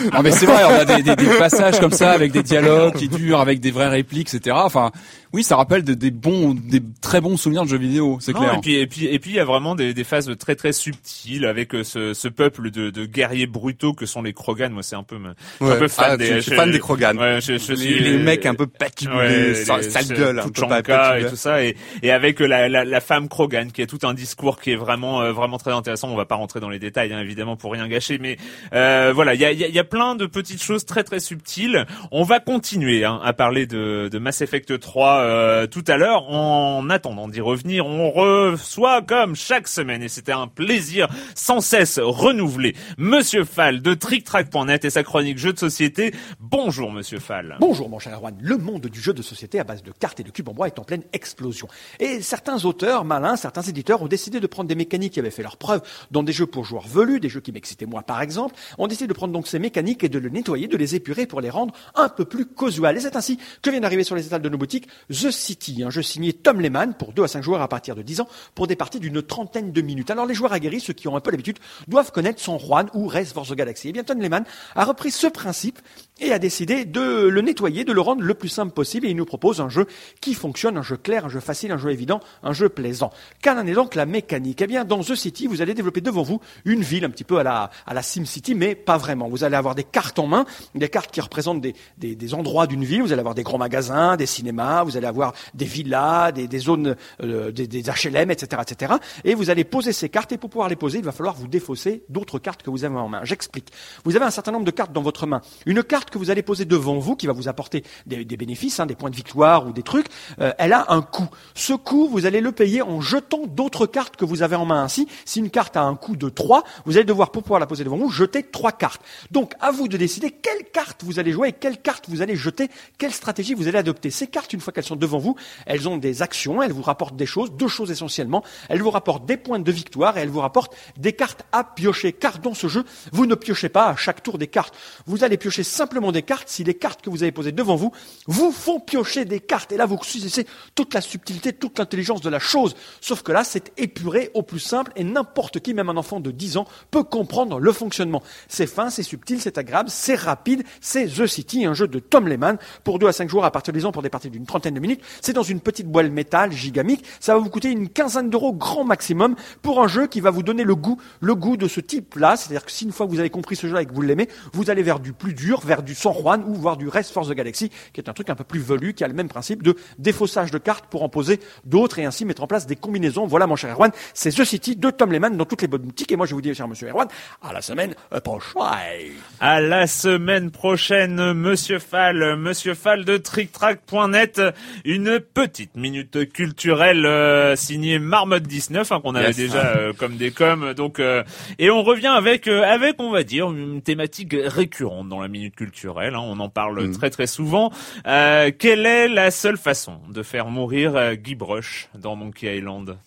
Non, 0.13 0.21
mais 0.23 0.31
c'est 0.31 0.45
vrai, 0.47 0.63
on 0.65 0.75
a 0.75 0.85
des, 0.85 1.03
des, 1.03 1.17
des 1.17 1.39
passages 1.39 1.81
comme 1.81 1.91
ça 1.93 2.11
avec 2.13 2.31
des 2.33 2.43
dialogues 2.43 2.95
qui 2.95 3.09
durent, 3.09 3.41
avec 3.41 3.61
des 3.61 3.71
vraies 3.71 3.89
répliques, 3.89 4.33
etc. 4.35 4.57
Enfin, 4.61 4.91
oui, 5.35 5.43
ça 5.43 5.57
rappelle 5.57 5.85
de- 5.85 5.95
des 5.95 6.11
bons, 6.11 6.55
des 6.55 6.80
très 7.03 7.20
bons 7.20 7.37
souvenirs 7.37 7.64
de 7.64 7.68
jeux 7.68 7.76
vidéo. 7.78 8.18
C'est 8.20 8.32
clair. 8.32 8.55
Et 8.55 8.61
puis 8.61 8.74
et 8.76 8.87
puis 8.87 9.07
et 9.07 9.18
puis 9.18 9.30
il 9.32 9.37
y 9.37 9.41
a 9.41 9.45
vraiment 9.45 9.74
des, 9.74 9.93
des 9.93 10.05
phases 10.05 10.30
très 10.39 10.55
très 10.55 10.72
subtiles 10.72 11.45
avec 11.45 11.74
euh, 11.74 11.82
ce, 11.85 12.14
ce 12.14 12.28
peuple 12.28 12.70
de, 12.70 12.91
de 12.91 13.05
guerriers 13.05 13.47
brutaux 13.47 13.93
que 13.93 14.07
sont 14.07 14.22
les 14.22 14.32
Krogan. 14.32 14.72
Moi, 14.72 14.82
c'est 14.82 14.97
un 14.97 15.03
peu, 15.03 15.16
je 15.18 15.30
suis 15.57 15.64
Ouais. 15.66 15.72
un 15.72 15.78
peu 15.78 15.89
fan 15.89 16.07
Ah, 16.12 16.16
des. 16.16 16.24
es 16.30 16.41
je- 16.41 16.55
fan 16.55 16.70
des 16.70 16.78
Krogan. 16.78 17.18
Ouais, 17.18 17.41
je, 17.41 17.59
je 17.59 17.72
les, 17.72 17.76
suis 17.76 17.99
les 18.01 18.18
mecs 18.18 18.47
un 18.47 18.55
peu 18.55 18.66
patibulés, 18.66 19.16
Ouais, 19.18 19.55
sale, 19.55 19.80
les- 19.80 19.91
sale 19.91 20.05
ce- 20.05 20.14
gueule, 20.14 20.39
un 20.39 20.49
peu 20.49 20.82
pas 20.82 21.18
et 21.20 21.26
tout 21.26 21.37
ça, 21.37 21.62
et, 21.64 21.76
et 22.03 22.11
avec 22.12 22.41
euh, 22.41 22.47
la, 22.47 22.68
la, 22.68 22.85
la 22.85 23.01
femme 23.01 23.28
Krogan 23.28 23.70
qui 23.72 23.82
a 23.82 23.87
tout 23.87 23.99
un 24.05 24.14
discours 24.14 24.61
qui 24.61 24.70
est 24.70 24.76
vraiment 24.76 25.20
euh, 25.22 25.32
vraiment 25.32 25.59
très 25.59 25.72
intéressant. 25.72 26.09
On 26.11 26.16
va 26.16 26.24
pas 26.26 26.37
rentrer 26.37 26.61
dans 26.61 26.68
les 26.70 26.78
détails, 26.78 27.12
hein, 27.12 27.20
évidemment, 27.20 27.57
pour 27.57 27.72
rien 27.72 27.89
gâcher, 27.89 28.18
mais 28.18 28.37
euh, 28.72 29.12
voilà, 29.14 29.35
il 29.35 29.41
y 29.41 29.45
a, 29.45 29.53
il 29.53 29.59
y, 29.59 29.64
a, 29.64 29.68
il 29.68 29.74
y 29.74 29.78
a 29.78 29.85
plein 29.85 30.14
de 30.14 30.26
petites 30.26 30.62
choses 30.62 30.85
très 30.85 31.03
très 31.05 31.18
subtiles. 31.20 31.87
On 32.12 32.22
va 32.22 32.39
continuer 32.41 33.05
hein, 33.05 33.20
à 33.24 33.32
parler 33.32 33.66
de, 33.66 34.09
de 34.12 34.18
Mass 34.18 34.41
Effect 34.43 34.78
3 34.78 35.18
euh, 35.25 35.66
tout 35.66 35.85
à 35.89 35.97
l'heure. 35.97 36.31
En 36.31 36.91
attendant 36.91 37.29
d'y 37.29 37.41
revenir, 37.41 37.87
on 37.87 38.11
reçoit 38.11 39.03
comme 39.03 39.35
chaque 39.35 39.68
semaine, 39.68 40.03
et 40.03 40.09
c'était 40.09 40.33
un 40.33 40.47
plaisir 40.47 41.09
sans 41.35 41.61
cesse 41.61 41.99
renouvelé, 41.99 42.75
Monsieur 42.99 43.45
Fall 43.45 43.81
de 43.81 43.95
TrickTrack.net 43.95 44.85
et 44.85 44.91
sa 44.91 45.03
chronique 45.03 45.39
jeux 45.39 45.53
de 45.53 45.59
société. 45.59 46.14
Bonjour 46.41 46.93
Monsieur 46.93 47.18
Fall. 47.18 47.57
Bonjour 47.61 47.89
mon 47.89 47.99
cher 47.99 48.14
Erwan, 48.14 48.37
le 48.41 48.59
monde 48.59 48.87
du 48.87 49.01
jeu 49.01 49.12
de 49.12 49.22
société 49.22 49.59
à 49.59 49.64
base 49.64 49.83
de 49.83 49.93
cartes 49.93 50.20
et 50.20 50.22
de 50.22 50.31
cubes 50.31 50.49
en 50.49 50.55
bois 50.55 50.66
est 50.66 50.79
en 50.79 50.85
pleine 50.85 51.03
explosion. 51.12 51.68
Et 52.01 52.20
certains 52.20 52.64
auteurs 52.64 53.05
malins, 53.05 53.37
certains 53.37 53.62
éditeurs 53.62 54.03
ont 54.03 54.09
décidé 54.09 54.41
de 54.41 54.47
prendre 54.47 54.68
des 54.68 54.75
mécaniques 54.75 55.14
qui 55.14 55.20
avaient 55.20 55.31
fait 55.31 55.43
leur 55.43 55.57
preuve 55.57 55.83
dans 56.11 56.22
des 56.22 56.33
jeux 56.33 56.47
pour 56.47 56.64
joueurs 56.64 56.87
velus, 56.87 57.20
des 57.20 57.29
jeux 57.29 57.41
qui 57.41 57.53
m'excitaient 57.53 57.87
moi 57.87 58.03
par 58.03 58.20
exemple, 58.20 58.55
ont 58.79 58.87
décidé 58.87 59.07
de 59.07 59.14
prendre 59.14 59.33
donc 59.33 59.47
ces 59.47 59.59
mécaniques 59.59 60.05
et 60.05 60.09
de 60.09 60.18
les 60.18 60.31
nettoyer, 60.31 60.68
de 60.68 60.77
les 60.77 60.95
épurer 60.95 61.27
pour 61.27 61.41
les 61.41 61.51
rendre 61.51 61.75
un 61.95 62.09
peu 62.09 62.25
plus 62.25 62.47
casual. 62.47 62.97
Et 62.97 63.01
c'est 63.01 63.16
ainsi 63.16 63.39
que 63.62 63.70
vient 63.70 63.81
d'arriver 63.81 64.05
sur 64.05 64.16
les 64.16 64.27
étals 64.27 64.43
de 64.43 64.49
nos 64.49 64.59
boutiques 64.59 64.89
The 65.15 65.31
City, 65.31 65.83
un 65.85 65.91
jeu 65.91 66.03
signé 66.03 66.33
Tom 66.33 66.61
Lehman 66.61 66.95
pour 66.95 67.12
2 67.12 67.23
à 67.23 67.29
5 67.29 67.43
joueurs 67.43 67.62
à 67.62 67.69
partir 67.69 67.95
de 67.95 68.03
10 68.03 68.21
ans 68.21 68.29
pour 68.55 68.67
des 68.67 68.75
parties 68.75 68.99
d'une 68.99 69.23
trentaine 69.23 69.73
de 69.73 69.81
minutes. 69.81 70.11
Alors 70.11 70.27
les 70.27 70.35
joueurs 70.35 70.53
aguerris, 70.53 70.81
ceux 70.81 70.93
qui 70.93 71.07
ont 71.07 71.17
un 71.17 71.21
peu 71.21 71.31
l'habitude, 71.31 71.59
doivent 71.87 72.11
connaître 72.11 72.41
son 72.41 72.59
Juan 72.59 72.91
ou 72.95 73.07
Race 73.07 73.33
for 73.33 73.47
Galaxy. 73.55 73.89
Et 73.91 73.93
bien 73.93 74.03
Tom 74.03 74.21
Lehman 74.21 74.45
a 74.75 74.85
repris 74.85 75.12
ce 75.12 75.29
principe 75.29 75.79
et 76.21 76.33
a 76.33 76.39
décidé 76.39 76.85
de 76.85 77.27
le 77.27 77.41
nettoyer, 77.41 77.83
de 77.83 77.93
le 77.93 78.01
rendre 78.01 78.23
le 78.23 78.35
plus 78.35 78.49
simple 78.49 78.73
possible 78.73 79.07
et 79.07 79.11
il 79.11 79.17
nous 79.17 79.25
propose 79.25 79.61
un 79.61 79.69
jeu 79.69 79.87
qui 80.21 80.35
fonctionne, 80.35 80.79
un 80.79 80.83
jeu 80.83 80.97
clair, 80.97 81.25
un 81.25 81.29
jeu 81.29 81.41
facile, 81.41 81.73
un 81.73 81.79
jeu 81.79 81.91
évident, 81.91 82.21
un 82.45 82.53
jeu 82.53 82.69
plaisant. 82.69 83.11
Quelle 83.43 83.59
en 83.59 83.67
est 83.67 83.73
donc 83.73 83.97
la 83.97 84.07
mécanique? 84.07 84.62
Eh 84.62 84.69
bien 84.69 84.85
dans 84.85 85.01
The 85.01 85.17
City, 85.17 85.49
vous 85.49 85.61
allez 85.61 85.75
développer 85.75 86.01
devant 86.01 86.23
vous 86.23 86.41
une 86.65 86.83
ville 86.83 87.05
un 87.05 87.11
petit 87.11 87.25
peu 87.25 87.39
à 87.39 87.43
la, 87.43 87.71
à 87.85 87.95
la 87.95 88.03
SimCity, 88.03 88.55
mais 88.55 88.77
pas 88.77 88.97
vraiment. 88.97 89.29
Vous 89.29 89.43
allez 89.43 89.57
avoir 89.57 89.75
des 89.75 89.83
cartes 89.83 90.21
en 90.21 90.29
main, 90.29 90.45
des 90.77 90.89
cartes 90.89 91.11
qui 91.11 91.21
représentent 91.21 91.61
des, 91.61 91.75
des, 91.99 92.15
des 92.15 92.35
endroits 92.35 92.69
d'une 92.69 92.85
ville, 92.85 93.03
vous 93.03 93.12
allez 93.12 93.21
avoir 93.21 93.35
des 93.35 93.43
grands 93.43 93.59
magasins, 93.59 94.17
des 94.17 94.27
cinémas, 94.27 94.85
vous 94.85 94.97
allez 94.97 95.09
avoir 95.09 95.35
des 95.55 95.65
villas, 95.65 96.31
des, 96.33 96.47
des 96.47 96.59
zones, 96.59 96.95
euh, 97.25 97.51
des, 97.51 97.67
des 97.67 97.83
HLM, 97.83 98.31
etc., 98.31 98.62
etc. 98.62 98.95
Et 99.25 99.35
vous 99.35 99.51
allez 99.51 99.65
poser 99.65 99.93
ces 99.93 100.09
cartes 100.09 100.31
et 100.31 100.39
pour 100.39 100.51
pouvoir 100.51 100.69
les 100.69 100.77
poser, 100.77 100.99
il 100.99 101.05
va 101.05 101.12
falloir 101.12 101.35
vous 101.35 101.49
défausser 101.49 102.05
d'autres 102.09 102.39
cartes 102.39 102.62
que 102.62 102.71
vous 102.71 102.85
avez 102.85 102.97
en 102.97 103.09
main. 103.09 103.25
J'explique. 103.25 103.73
Vous 104.05 104.15
avez 104.15 104.25
un 104.25 104.31
certain 104.31 104.53
nombre 104.53 104.65
de 104.65 104.71
cartes 104.71 104.93
dans 104.93 105.03
votre 105.03 105.27
main. 105.27 105.41
Une 105.67 105.83
carte 105.83 106.04
que 106.11 106.19
vous 106.19 106.31
allez 106.31 106.43
poser 106.43 106.65
devant 106.65 106.99
vous, 106.99 107.17
qui 107.17 107.27
va 107.27 107.33
vous 107.33 107.49
apporter 107.49 107.85
des, 108.07 108.25
bénéfices, 108.25 108.81
hein, 108.81 108.87
des 108.87 108.95
points 108.95 109.11
de 109.11 109.17
victoire 109.17 109.67
ou 109.67 109.73
des 109.73 109.83
trucs, 109.83 110.07
euh, 110.41 110.53
elle 110.59 110.73
a 110.73 110.87
un 110.89 111.03
coût. 111.03 111.29
Ce 111.55 111.73
coût, 111.73 112.09
vous 112.09 112.27
allez 112.27 112.41
le 112.41 112.53
payer 112.53 112.83
en 112.83 113.01
jetant 113.01 113.47
d'autres 113.47 113.87
cartes 113.87 114.17
que 114.17 114.25
vous 114.25 114.43
avez 114.43 114.57
en 114.57 114.65
main. 114.65 114.83
Ainsi, 114.83 115.09
si 115.25 115.41
une 115.41 115.51
carte 115.51 115.77
a 115.77 115.83
un 115.83 115.95
coût 115.95 116.17
de 116.17 116.29
3, 116.29 116.65
vous 116.85 116.97
allez 116.97 117.05
devoir, 117.05 117.31
pour 117.31 117.43
pouvoir 117.43 117.61
la 117.61 117.67
poser 117.67 117.85
devant 117.85 117.97
vous, 117.97 118.11
jeter 118.11 118.43
trois 118.43 118.73
cartes. 118.73 119.03
Donc, 119.31 119.55
à 119.61 119.71
vous 119.71 119.89
de 119.89 119.97
décider 119.97 120.31
quelle 120.31 120.65
carte 120.73 121.03
vous 121.05 121.19
allez 121.19 121.33
jouer 121.33 121.49
et 121.49 121.53
quelle 121.53 121.81
carte 121.81 122.09
vous 122.09 122.23
allez 122.23 122.37
jeter, 122.37 122.69
quelle 122.99 123.13
stratégie 123.13 123.55
vous 123.55 123.69
allez 123.69 123.79
adopter. 123.79 124.11
Ces 124.11 124.27
cartes, 124.27 124.53
une 124.53 124.61
fois 124.61 124.73
qu'elles 124.73 124.85
sont 124.85 124.97
devant 124.97 125.19
vous, 125.19 125.37
elles 125.67 125.89
ont 125.89 125.97
des 125.97 126.23
actions, 126.23 126.63
elles 126.63 126.73
vous 126.73 126.83
rapportent 126.83 127.17
des 127.17 127.27
choses, 127.27 127.53
deux 127.53 127.69
choses 127.69 127.91
essentiellement. 127.91 128.43
Elles 128.69 128.83
vous 128.83 128.91
rapportent 128.91 129.27
des 129.27 129.37
points 129.37 129.59
de 129.59 129.73
victoire 129.73 130.17
et 130.17 130.21
elles 130.21 130.29
vous 130.29 130.41
rapportent 130.41 130.75
des 130.97 131.13
cartes 131.13 131.45
à 131.53 131.65
piocher. 131.65 132.13
Car 132.13 132.39
dans 132.39 132.55
ce 132.55 132.69
jeu, 132.69 132.85
vous 133.13 133.27
ne 133.27 133.35
piochez 133.35 133.69
pas 133.69 133.89
à 133.89 133.97
chaque 133.97 134.23
tour 134.23 134.39
des 134.39 134.47
cartes. 134.47 134.75
Vous 135.07 135.25
allez 135.25 135.37
piocher 135.37 135.63
simplement 135.63 135.93
des 136.12 136.22
cartes 136.22 136.49
si 136.49 136.64
les 136.64 136.74
cartes 136.74 137.03
que 137.03 137.11
vous 137.11 137.22
avez 137.22 137.32
posées 137.32 137.53
devant 137.53 137.76
vous 137.76 137.92
vous 138.26 138.53
font 138.53 138.80
piocher 138.80 139.24
des 139.24 139.40
cartes. 139.40 139.72
Et 139.72 139.76
là, 139.76 139.86
vous 139.86 139.99
saisissez 140.03 140.47
toute 140.74 140.95
la 140.95 141.01
subtilité, 141.01 141.53
toute 141.53 141.78
l'intelligence 141.78 142.20
de 142.20 142.30
la 142.30 142.38
chose. 142.38 142.74
Sauf 143.01 143.22
que 143.22 143.32
là, 143.32 143.45
c'est 143.45 143.72
épuré 143.76 144.30
au 144.34 144.42
plus 144.42 144.61
simple 144.61 144.92
et 144.97 145.05
n'importe 145.05 145.61
qui, 145.61 145.74
même 145.74 145.88
un 145.88 145.97
enfant 145.97 146.20
de 146.20 146.30
10 146.30 146.57
ans, 146.57 146.66
peut 146.90 147.05
comprendre 147.05 147.59
le 147.59 147.72
fonctionnement. 147.72 148.22
C'est 148.49 148.66
fin, 148.66 148.90
c'est 148.90 149.03
subtil, 149.03 149.40
c'est 149.40 149.59
agréable, 149.59 149.90
c'est 149.90 150.14
rapide, 150.14 150.64
c'est 150.80 151.07
The 151.07 151.26
City, 151.26 151.64
un 151.64 151.74
jeu 151.74 151.88
de 151.88 151.99
Tom 151.99 152.28
Lehman 152.28 152.59
pour 152.82 152.99
2 152.99 153.07
à 153.07 153.12
5 153.12 153.28
jours 153.28 153.45
à 153.45 153.51
partir 153.51 153.72
des 153.72 153.84
ans 153.84 153.92
pour 153.92 154.03
des 154.03 154.11
parties 154.11 154.30
d'une 154.30 154.47
trentaine 154.47 154.74
de 154.74 154.80
minutes. 154.80 155.03
C'est 155.20 155.32
dans 155.32 155.42
une 155.42 155.61
petite 155.61 155.86
boîte 155.86 156.11
métal 156.11 156.53
gigamique. 156.53 157.05
Ça 157.20 157.34
va 157.34 157.40
vous 157.40 157.51
coûter 157.51 157.70
une 157.70 157.88
quinzaine 157.88 158.30
d'euros 158.30 158.53
grand 158.53 158.84
maximum 158.84 159.36
pour 159.62 159.82
un 159.82 159.88
jeu 159.88 160.07
qui 160.07 160.20
va 160.20 160.30
vous 160.30 160.42
donner 160.42 160.64
le 160.64 160.74
goût, 160.74 161.01
le 161.20 161.34
goût 161.34 161.57
de 161.57 161.68
ce 161.68 161.80
type-là. 161.80 162.36
C'est-à-dire 162.36 162.64
que 162.64 162.72
si 162.72 162.84
une 162.84 162.92
fois 162.92 163.07
que 163.07 163.12
vous 163.12 163.20
avez 163.20 163.30
compris 163.30 163.57
ce 163.57 163.66
jeu-là 163.66 163.82
et 163.82 163.86
que 163.86 163.95
vous 163.95 164.03
l'aimez, 164.03 164.28
vous 164.53 164.70
allez 164.70 164.82
vers 164.82 165.01
du 165.01 165.12
plus 165.12 165.34
dur, 165.34 165.61
vers 165.61 165.82
du 165.85 165.95
San 165.95 166.12
Juan 166.12 166.43
ou 166.47 166.55
voir 166.55 166.76
du 166.76 166.89
Rest 166.89 167.12
Force 167.12 167.28
the 167.28 167.32
Galaxy, 167.35 167.70
qui 167.93 168.01
est 168.01 168.09
un 168.09 168.12
truc 168.12 168.30
un 168.30 168.35
peu 168.35 168.45
plus 168.45 168.61
velu, 168.61 168.95
qui 168.95 169.05
a 169.05 169.09
le 169.09 169.14
même 169.14 169.28
principe 169.28 169.62
de 169.62 169.76
défaussage 169.99 170.51
de 170.51 170.59
cartes 170.59 170.87
pour 170.91 171.03
en 171.03 171.09
poser 171.09 171.39
d'autres 171.64 171.99
et 171.99 172.05
ainsi 172.05 172.24
mettre 172.24 172.43
en 172.43 172.47
place 172.47 172.66
des 172.66 172.76
combinaisons. 172.76 173.26
Voilà, 173.26 173.47
mon 173.47 173.57
cher 173.57 173.70
Erwan, 173.72 173.91
c'est 174.14 174.30
The 174.35 174.45
City 174.45 174.76
de 174.76 174.91
Tom 174.91 175.12
Lehman 175.12 175.37
dans 175.37 175.45
toutes 175.45 175.62
les 175.62 175.68
bonnes 175.68 175.82
boutiques. 175.82 176.11
Et 176.12 176.16
moi, 176.16 176.26
je 176.26 176.35
vous 176.35 176.41
dis, 176.41 176.53
cher 176.55 176.66
monsieur 176.68 176.89
Erwan, 176.89 177.07
à 177.43 177.53
la 177.53 177.61
semaine 177.62 177.95
prochaine. 178.22 179.12
À 179.41 179.61
la 179.61 179.87
semaine 179.87 180.51
prochaine, 180.51 181.32
Monsieur 181.35 181.78
Fall, 181.78 182.37
Monsieur 182.37 182.74
Fall 182.74 183.05
de 183.05 183.16
TrickTrack.net, 183.16 184.41
une 184.85 185.20
petite 185.20 185.76
minute 185.76 186.30
culturelle 186.32 187.07
euh, 187.07 187.57
signée 187.57 187.99
Marmotte 187.99 188.45
19 188.45 188.91
hein, 188.93 189.01
qu'on 189.01 189.14
avait 189.14 189.24
Yes. 189.28 189.37
déjà 189.37 189.66
euh, 189.76 189.93
comme 189.99 190.16
des 190.16 190.30
coms. 190.30 190.72
Donc 190.74 191.01
euh, 191.01 191.22
et 191.59 191.70
on 191.70 191.82
revient 191.82 192.07
avec 192.14 192.47
euh, 192.49 192.62
avec 192.62 192.97
on 192.99 193.11
va 193.11 193.22
dire 193.22 193.51
une 193.51 193.82
thématique 193.82 194.35
récurrente 194.39 195.09
dans 195.09 195.20
la 195.20 195.28
minute 195.28 195.55
culturelle. 195.57 195.74
Hein, 195.85 196.20
on 196.22 196.39
en 196.41 196.49
parle 196.49 196.81
Mm. 196.89 196.93
très 196.93 197.11
très 197.11 197.27
souvent. 197.27 197.70
Euh, 198.07 198.51
quelle 198.59 198.87
est 198.87 199.09
la 199.09 199.31
seule 199.31 199.57
façon 199.57 200.01
de 200.09 200.22
faire 200.22 200.47
mourir 200.47 200.97
euh, 200.97 201.14
Guy 201.14 201.35
Brush 201.35 201.89
dans 201.99 202.16
Monkey 202.16 202.57
Island? 202.59 202.99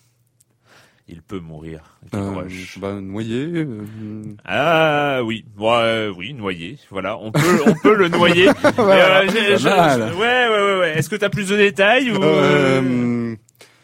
Il 1.10 1.22
peut 1.22 1.40
mourir. 1.40 1.96
Euh, 2.14 2.42
bah, 2.76 2.92
noyé. 3.00 3.46
euh, 3.54 3.82
Ah 4.44 5.20
oui, 5.24 5.42
euh, 5.58 6.12
oui, 6.14 6.34
noyé. 6.34 6.76
Voilà, 6.90 7.16
on 7.16 7.32
peut, 7.32 7.62
on 7.66 7.72
peut 7.72 7.94
le 7.94 8.08
noyer. 8.08 8.48
Je- 9.26 9.56
je- 9.58 10.14
ouais, 10.14 10.48
ouais, 10.48 10.72
ouais, 10.74 10.78
ouais. 10.80 10.98
Est-ce 10.98 11.08
que 11.08 11.16
t'as 11.16 11.30
plus 11.30 11.48
de 11.48 11.56
détails 11.56 12.10
ou 12.10 12.18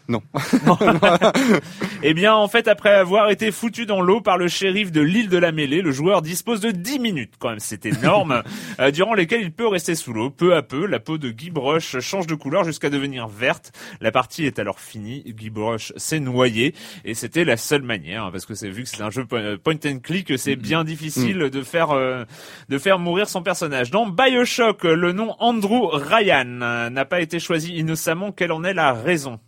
non. 0.09 0.23
Eh 2.07 2.13
bien, 2.13 2.35
en 2.35 2.49
fait, 2.49 2.69
après 2.69 2.93
avoir 2.93 3.31
été 3.31 3.51
foutu 3.51 3.87
dans 3.87 4.03
l'eau 4.03 4.21
par 4.21 4.37
le 4.37 4.47
shérif 4.49 4.93
de 4.93 5.01
l'île 5.01 5.31
de 5.31 5.39
la 5.39 5.53
Mêlée, 5.53 5.81
le 5.81 5.91
joueur 5.91 6.21
dispose 6.21 6.61
de 6.61 6.71
10 6.71 6.99
minutes, 6.99 7.33
quand 7.39 7.49
même, 7.49 7.61
c'est 7.61 7.87
énorme, 7.87 8.43
euh, 8.81 8.91
durant 8.91 9.15
lesquelles 9.15 9.41
il 9.41 9.53
peut 9.53 9.67
rester 9.67 9.95
sous 9.95 10.13
l'eau. 10.13 10.29
Peu 10.29 10.55
à 10.55 10.63
peu, 10.63 10.85
la 10.87 11.01
peau 11.01 11.17
de 11.17 11.31
Guy 11.31 11.49
Brush 11.51 11.99
change 12.01 12.27
de 12.27 12.35
couleur 12.35 12.65
jusqu'à 12.65 12.91
devenir 12.91 13.27
verte. 13.27 13.73
La 14.03 14.13
partie 14.13 14.45
est 14.45 14.59
alors 14.59 14.81
finie. 14.81 15.23
Guy 15.27 15.49
Brush 15.49 15.93
s'est 15.97 16.21
noyé 16.21 16.75
et 17.07 17.15
c'était 17.15 17.45
la 17.45 17.57
seule 17.57 17.83
manière, 17.83 18.25
hein, 18.25 18.31
parce 18.31 18.45
que 18.45 18.55
c'est 18.55 18.69
vu 18.69 18.83
que 18.83 18.89
c'est 18.91 19.03
un 19.03 19.11
jeu 19.11 19.25
po- 19.25 19.39
point 19.63 19.75
and 19.87 20.01
click, 20.03 20.37
c'est 20.39 20.57
bien 20.57 20.85
difficile 20.85 21.39
de 21.39 21.63
faire 21.63 21.93
euh, 21.93 22.25
de 22.69 22.77
faire 22.79 22.99
mourir 22.99 23.29
son 23.29 23.43
personnage. 23.43 23.91
Dans 23.91 24.07
Bioshock, 24.07 24.85
le 24.85 25.13
nom 25.13 25.35
Andrew 25.39 25.89
Ryan 25.91 26.45
n'a 26.91 27.05
pas 27.07 27.21
été 27.23 27.39
choisi 27.39 27.75
innocemment. 27.75 28.31
Quelle 28.33 28.53
en 28.53 28.63
est 28.65 28.75
la 28.75 28.93
raison? 28.93 29.41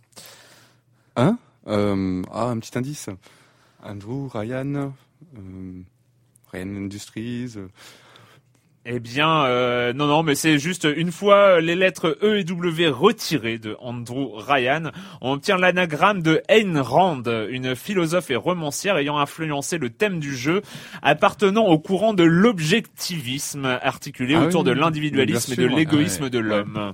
Hein 1.17 1.39
euh, 1.67 2.21
Ah, 2.31 2.45
un 2.45 2.59
petit 2.59 2.77
indice. 2.77 3.09
Andrew, 3.83 4.27
Ryan, 4.27 4.93
euh, 5.35 5.81
Ryan 6.51 6.75
Industries. 6.75 7.55
Euh, 8.87 8.91
Eh 8.95 8.99
bien, 8.99 9.43
euh, 9.45 9.93
non, 9.93 10.07
non, 10.07 10.23
mais 10.23 10.35
c'est 10.35 10.57
juste 10.59 10.87
une 10.95 11.11
fois 11.11 11.59
les 11.61 11.75
lettres 11.75 12.17
E 12.23 12.37
et 12.39 12.43
W 12.43 12.87
retirées 12.89 13.57
de 13.59 13.75
Andrew 13.79 14.35
Ryan, 14.37 14.91
on 15.21 15.33
obtient 15.33 15.57
l'anagramme 15.57 16.21
de 16.21 16.41
Ayn 16.49 16.77
Rand, 16.79 17.23
une 17.49 17.75
philosophe 17.75 18.31
et 18.31 18.35
romancière 18.35 18.97
ayant 18.97 19.17
influencé 19.17 19.77
le 19.77 19.89
thème 19.89 20.19
du 20.19 20.35
jeu, 20.35 20.61
appartenant 21.01 21.65
au 21.65 21.79
courant 21.79 22.13
de 22.13 22.23
l'objectivisme, 22.23 23.65
articulé 23.81 24.35
Ah 24.35 24.45
autour 24.45 24.61
oui, 24.61 24.67
de 24.67 24.71
l'individualisme 24.71 25.53
et 25.53 25.55
de 25.55 25.67
l'égoïsme 25.67 26.21
Ah 26.21 26.23
ouais, 26.25 26.29
de 26.29 26.39
l'homme. 26.39 26.93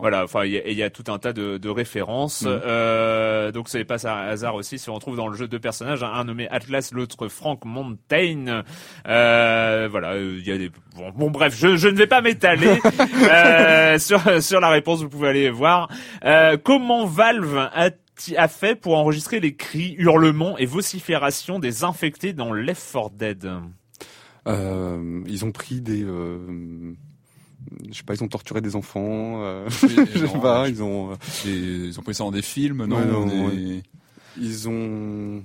Voilà, 0.00 0.24
enfin, 0.24 0.44
il 0.44 0.52
y, 0.52 0.82
a- 0.82 0.86
y 0.86 0.90
tout 0.90 1.04
un 1.12 1.18
tas 1.18 1.32
de, 1.32 1.58
de 1.58 1.68
références. 1.68 2.42
Mhm. 2.42 2.60
Euh, 2.64 3.52
donc, 3.52 3.68
c'est 3.68 3.84
pas 3.84 4.06
un 4.08 4.28
hasard 4.28 4.54
aussi 4.54 4.78
si 4.78 4.90
on 4.90 4.94
retrouve 4.94 5.16
dans 5.16 5.28
le 5.28 5.36
jeu 5.36 5.48
deux 5.48 5.58
personnages, 5.58 6.02
un 6.02 6.24
nommé 6.24 6.48
Atlas, 6.50 6.90
l'autre 6.92 7.28
Frank 7.28 7.64
Montaigne. 7.64 8.62
Euh, 9.06 9.88
voilà, 9.90 10.12
euh, 10.12 10.36
il 10.38 10.46
y 10.46 10.52
a 10.52 10.58
des 10.58 10.70
bon, 10.96 11.27
bon, 11.28 11.38
bref, 11.38 11.54
je, 11.56 11.76
je 11.76 11.88
ne 11.88 11.96
vais 11.96 12.06
pas 12.06 12.20
m'étaler 12.22 12.78
euh, 13.30 13.98
sur 13.98 14.42
sur 14.42 14.60
la 14.60 14.68
réponse. 14.70 15.02
Vous 15.02 15.08
pouvez 15.08 15.28
aller 15.28 15.50
voir. 15.50 15.88
Euh, 16.24 16.56
comment 16.62 17.06
Valve 17.06 17.56
a 17.72 17.90
a 18.36 18.48
fait 18.48 18.74
pour 18.74 18.96
enregistrer 18.98 19.38
les 19.38 19.54
cris, 19.54 19.94
hurlements 19.96 20.58
et 20.58 20.66
vociférations 20.66 21.60
des 21.60 21.84
infectés 21.84 22.32
dans 22.32 22.52
Left 22.52 22.82
4 22.92 23.10
Dead? 23.10 23.48
Euh, 24.46 25.22
ils 25.26 25.44
ont 25.44 25.52
pris 25.52 25.80
des. 25.80 26.02
Euh, 26.02 26.38
je 27.90 27.96
sais 27.98 28.02
pas, 28.02 28.14
ils 28.14 28.24
ont 28.24 28.28
torturé 28.28 28.60
des 28.60 28.76
enfants. 28.76 29.42
Euh, 29.44 29.68
je 29.70 30.18
sais 30.18 30.24
non, 30.34 30.40
pas, 30.40 30.68
ils 30.68 30.82
ont. 30.82 31.12
euh, 31.12 31.14
Des- 31.44 31.88
ils 31.88 31.98
ont 31.98 32.02
pris 32.02 32.14
ça 32.14 32.24
dans 32.24 32.30
des 32.30 32.42
films, 32.42 32.86
non, 32.86 32.96
Ouais, 32.96 33.04
non, 33.04 33.26
des- 33.48 33.82
Ils 34.40 34.68
ont. 34.68 35.42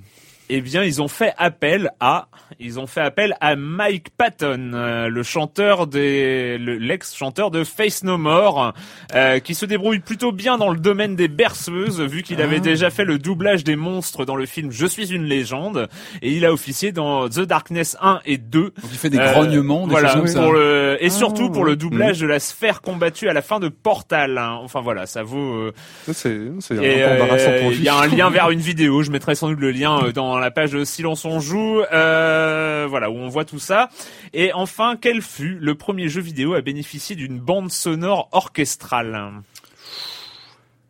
Eh 0.50 0.60
bien, 0.60 0.82
ils 0.84 1.00
ont 1.00 1.08
fait 1.08 1.32
appel 1.38 1.90
à, 2.00 2.28
ils 2.60 2.78
ont 2.78 2.86
fait 2.86 3.00
appel 3.00 3.34
à 3.40 3.56
Mike 3.56 4.08
Patton, 4.16 4.72
euh, 4.74 5.08
le 5.08 5.22
chanteur 5.22 5.86
des, 5.86 6.58
le- 6.58 6.76
l'ex-chanteur 6.76 7.50
de 7.50 7.64
Face 7.64 8.04
No 8.04 8.18
More, 8.18 8.74
euh, 9.14 9.38
qui 9.38 9.54
se 9.54 9.64
débrouille 9.64 10.00
plutôt 10.00 10.32
bien 10.32 10.58
dans 10.58 10.68
le 10.70 10.78
domaine 10.78 11.16
des 11.16 11.28
berceuses, 11.28 12.02
vu 12.02 12.22
qu'il 12.22 12.42
avait 12.42 12.60
déjà 12.60 12.90
fait 12.90 13.06
le 13.06 13.18
doublage 13.18 13.64
des 13.64 13.74
monstres 13.74 14.26
dans 14.26 14.36
le 14.36 14.44
film 14.44 14.70
Je 14.70 14.84
suis 14.86 15.12
une 15.14 15.24
légende, 15.24 15.88
et 16.20 16.32
il 16.32 16.44
a 16.44 16.52
officié 16.52 16.92
dans 16.92 17.26
The 17.28 17.40
Darkness 17.40 17.96
1 18.02 18.20
et 18.26 18.36
2. 18.36 18.60
Donc 18.64 18.72
il 18.92 18.98
fait 18.98 19.08
des 19.10 19.18
Euh, 19.18 19.32
grognements, 19.32 19.86
des 19.86 19.92
voilà, 19.92 20.08
choses 20.12 20.18
comme 20.18 20.26
ça. 20.28 20.42
pour 20.42 20.52
le, 20.52 20.98
et 21.00 21.08
surtout 21.08 21.48
pour 21.50 21.64
le 21.64 21.70
ouais. 21.70 21.76
doublage 21.76 22.20
de 22.20 22.26
la 22.26 22.38
sphère 22.38 22.82
combattue 22.82 23.28
à 23.28 23.32
la 23.32 23.40
fin 23.42 23.60
de 23.60 23.68
Portal. 23.68 24.36
hein. 24.36 24.58
Enfin 24.62 24.82
voilà, 24.82 25.06
ça 25.06 25.22
vaut. 25.22 25.54
euh, 25.54 25.72
C'est 26.12 26.38
c'est 26.60 26.76
et, 26.76 27.02
un 27.02 27.16
peu 27.16 27.22
embarrassant 27.22 27.50
pour. 27.62 27.72
Il 27.72 27.82
y 27.82 27.88
a 27.88 27.96
un 27.96 28.06
lien 28.08 28.28
vers 28.28 28.50
une 28.50 28.60
vidéo. 28.60 29.02
Je 29.02 29.10
mettrai 29.10 29.34
sans 29.34 29.48
doute 29.48 29.60
le 29.60 29.70
lien 29.70 29.98
euh, 30.04 30.12
dans 30.34 30.40
la 30.40 30.50
page 30.50 30.72
de 30.72 30.84
Silence 30.84 31.24
on 31.24 31.38
joue. 31.38 31.80
Euh, 31.92 32.86
voilà 32.90 33.08
où 33.08 33.14
on 33.14 33.28
voit 33.28 33.44
tout 33.44 33.60
ça. 33.60 33.88
Et 34.32 34.52
enfin, 34.52 34.96
quel 35.00 35.22
fut 35.22 35.56
le 35.60 35.76
premier 35.76 36.08
jeu 36.08 36.20
vidéo 36.20 36.54
à 36.54 36.60
bénéficier 36.60 37.14
d'une 37.14 37.38
bande 37.38 37.70
sonore 37.70 38.28
orchestrale? 38.32 39.30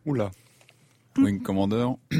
Oula. 0.07 0.31
Wing 1.17 1.41
Commander. 1.41 1.87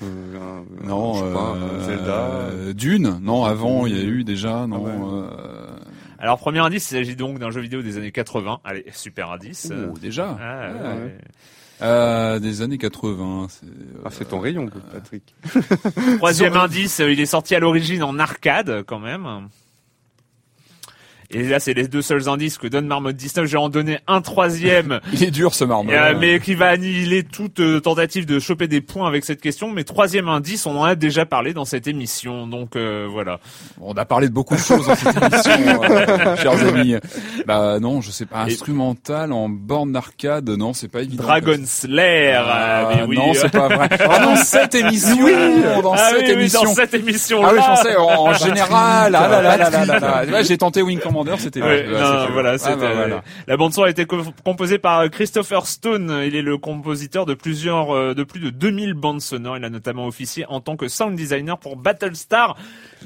Euh, 0.00 0.60
Non, 0.84 1.14
je 1.14 1.24
sais 1.24 1.32
pas, 1.32 1.54
euh, 1.56 1.80
Zelda. 1.84 2.72
Dune. 2.72 3.18
Non, 3.20 3.44
avant 3.44 3.84
il 3.84 3.96
y 3.96 4.00
a 4.00 4.04
eu 4.04 4.22
déjà. 4.22 4.68
Non. 4.68 4.84
ouais. 4.84 4.92
Euh, 6.18 6.22
Alors 6.22 6.38
premier 6.38 6.58
indice, 6.60 6.90
il 6.90 6.94
s'agit 6.96 7.16
donc 7.16 7.38
d'un 7.38 7.50
jeu 7.50 7.60
vidéo 7.60 7.82
des 7.82 7.96
années 7.96 8.12
80. 8.12 8.60
Allez, 8.64 8.84
super 8.92 9.30
indice. 9.30 9.70
oh, 9.72 9.98
déjà. 9.98 10.36
Ah, 10.40 10.60
Ah, 10.62 10.72
ouais. 10.72 11.02
ouais. 11.04 11.18
Euh, 11.80 12.38
des 12.40 12.62
années 12.62 12.78
80. 12.78 13.46
c'est, 13.50 13.66
euh, 13.66 14.02
Ah, 14.04 14.08
c'est 14.10 14.24
ton 14.28 14.40
rayon, 14.40 14.68
Patrick. 14.92 15.34
Troisième 16.16 16.56
indice, 16.56 17.00
euh, 17.00 17.12
il 17.12 17.20
est 17.20 17.26
sorti 17.26 17.54
à 17.54 17.60
l'origine 17.60 18.02
en 18.02 18.18
arcade 18.18 18.82
quand 18.86 18.98
même. 18.98 19.48
Et 21.30 21.42
là, 21.42 21.60
c'est 21.60 21.74
les 21.74 21.88
deux 21.88 22.00
seuls 22.00 22.26
indices 22.30 22.56
que 22.56 22.66
donne 22.66 22.86
Marmotte 22.86 23.16
19. 23.16 23.44
Je 23.44 23.52
vais 23.52 23.58
en 23.58 23.68
donner 23.68 23.98
un 24.06 24.22
troisième. 24.22 25.00
Il 25.12 25.22
est 25.24 25.30
dur 25.30 25.54
ce 25.54 25.64
marmot. 25.64 25.92
Euh, 25.92 26.14
mais 26.18 26.40
qui 26.40 26.54
va 26.54 26.68
annihiler 26.68 27.22
toute 27.22 27.60
euh, 27.60 27.80
tentative 27.80 28.24
de 28.24 28.38
choper 28.38 28.66
des 28.66 28.80
points 28.80 29.06
avec 29.06 29.26
cette 29.26 29.42
question. 29.42 29.70
Mais 29.70 29.84
troisième 29.84 30.28
indice, 30.28 30.64
on 30.64 30.74
en 30.78 30.84
a 30.84 30.94
déjà 30.94 31.26
parlé 31.26 31.52
dans 31.52 31.66
cette 31.66 31.86
émission, 31.86 32.46
donc 32.46 32.76
euh, 32.76 33.06
voilà. 33.10 33.40
On 33.80 33.92
a 33.92 34.06
parlé 34.06 34.28
de 34.28 34.32
beaucoup 34.32 34.54
de 34.54 34.60
choses 34.60 34.86
dans 34.86 34.94
cette 34.94 35.16
émission, 35.16 35.82
euh, 35.90 36.36
chers 36.36 36.66
amis. 36.66 36.94
Bah 37.46 37.78
non, 37.78 38.00
je 38.00 38.10
sais 38.10 38.24
pas. 38.26 38.44
Instrumental 38.44 39.32
en 39.32 39.50
borne 39.50 39.92
d'arcade, 39.92 40.48
non, 40.48 40.72
c'est 40.72 40.88
pas 40.88 41.02
évident. 41.02 41.22
Dragon 41.24 41.58
Slayer, 41.66 42.40
Ah, 42.42 42.90
mais 42.96 43.02
oui. 43.06 43.16
non, 43.18 43.34
c'est 43.34 43.50
pas 43.52 43.68
vrai. 43.68 43.88
Ah, 44.00 44.18
dans 44.24 44.36
cette 44.36 44.74
émission, 44.74 45.16
dans 45.82 45.92
Ah 45.92 46.08
cette 46.10 46.20
oui, 46.20 46.24
oui, 46.26 46.32
émission. 46.32 46.62
dans 46.64 46.74
cette 46.74 46.94
émission. 46.94 47.40
Ah 47.44 47.50
oui, 47.52 47.58
je 47.60 47.66
pensais 47.66 47.96
en, 47.96 48.06
en 48.28 48.32
général. 48.32 49.14
Ah 49.14 49.28
là 49.28 49.42
là 49.42 49.56
là 49.58 49.68
là 49.70 49.84
là 49.98 50.24
là. 50.24 50.42
J'ai 50.42 50.56
tenté 50.56 50.80
Wing 50.80 50.98
Commander, 51.24 51.40
c'était. 51.42 51.60
Ouais, 51.62 51.86
ouais, 51.86 52.00
non, 52.00 52.20
c'était- 52.20 52.32
voilà, 52.32 52.50
Ah, 52.50 52.58
c'était- 52.58 52.76
bah, 52.76 52.94
voilà. 52.94 53.22
la 53.46 53.56
bande 53.56 53.72
son 53.72 53.82
a 53.82 53.90
été 53.90 54.04
co- 54.06 54.22
composée 54.44 54.78
par 54.78 55.08
Christopher 55.10 55.66
Stone. 55.66 56.22
Il 56.24 56.34
est 56.34 56.42
le 56.42 56.58
compositeur 56.58 57.26
de 57.26 57.34
plusieurs, 57.34 57.90
euh, 57.94 58.14
de 58.14 58.24
plus 58.24 58.40
de 58.40 58.50
2000 58.50 58.94
bandes 58.94 59.20
sonores. 59.20 59.56
Il 59.56 59.64
a 59.64 59.70
notamment 59.70 60.06
officié 60.06 60.44
en 60.48 60.60
tant 60.60 60.76
que 60.76 60.88
sound 60.88 61.14
designer 61.16 61.58
pour 61.58 61.76
Battlestar 61.76 62.56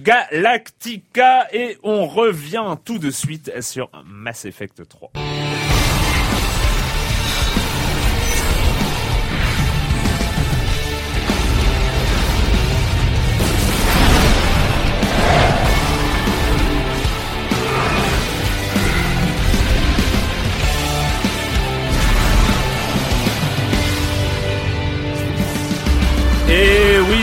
Galactica. 0.01 1.47
Et 1.53 1.79
on 1.83 2.07
revient 2.07 2.77
tout 2.85 2.99
de 2.99 3.11
suite 3.11 3.53
sur 3.61 3.91
Mass 4.07 4.45
Effect 4.45 4.87
3. 4.89 5.11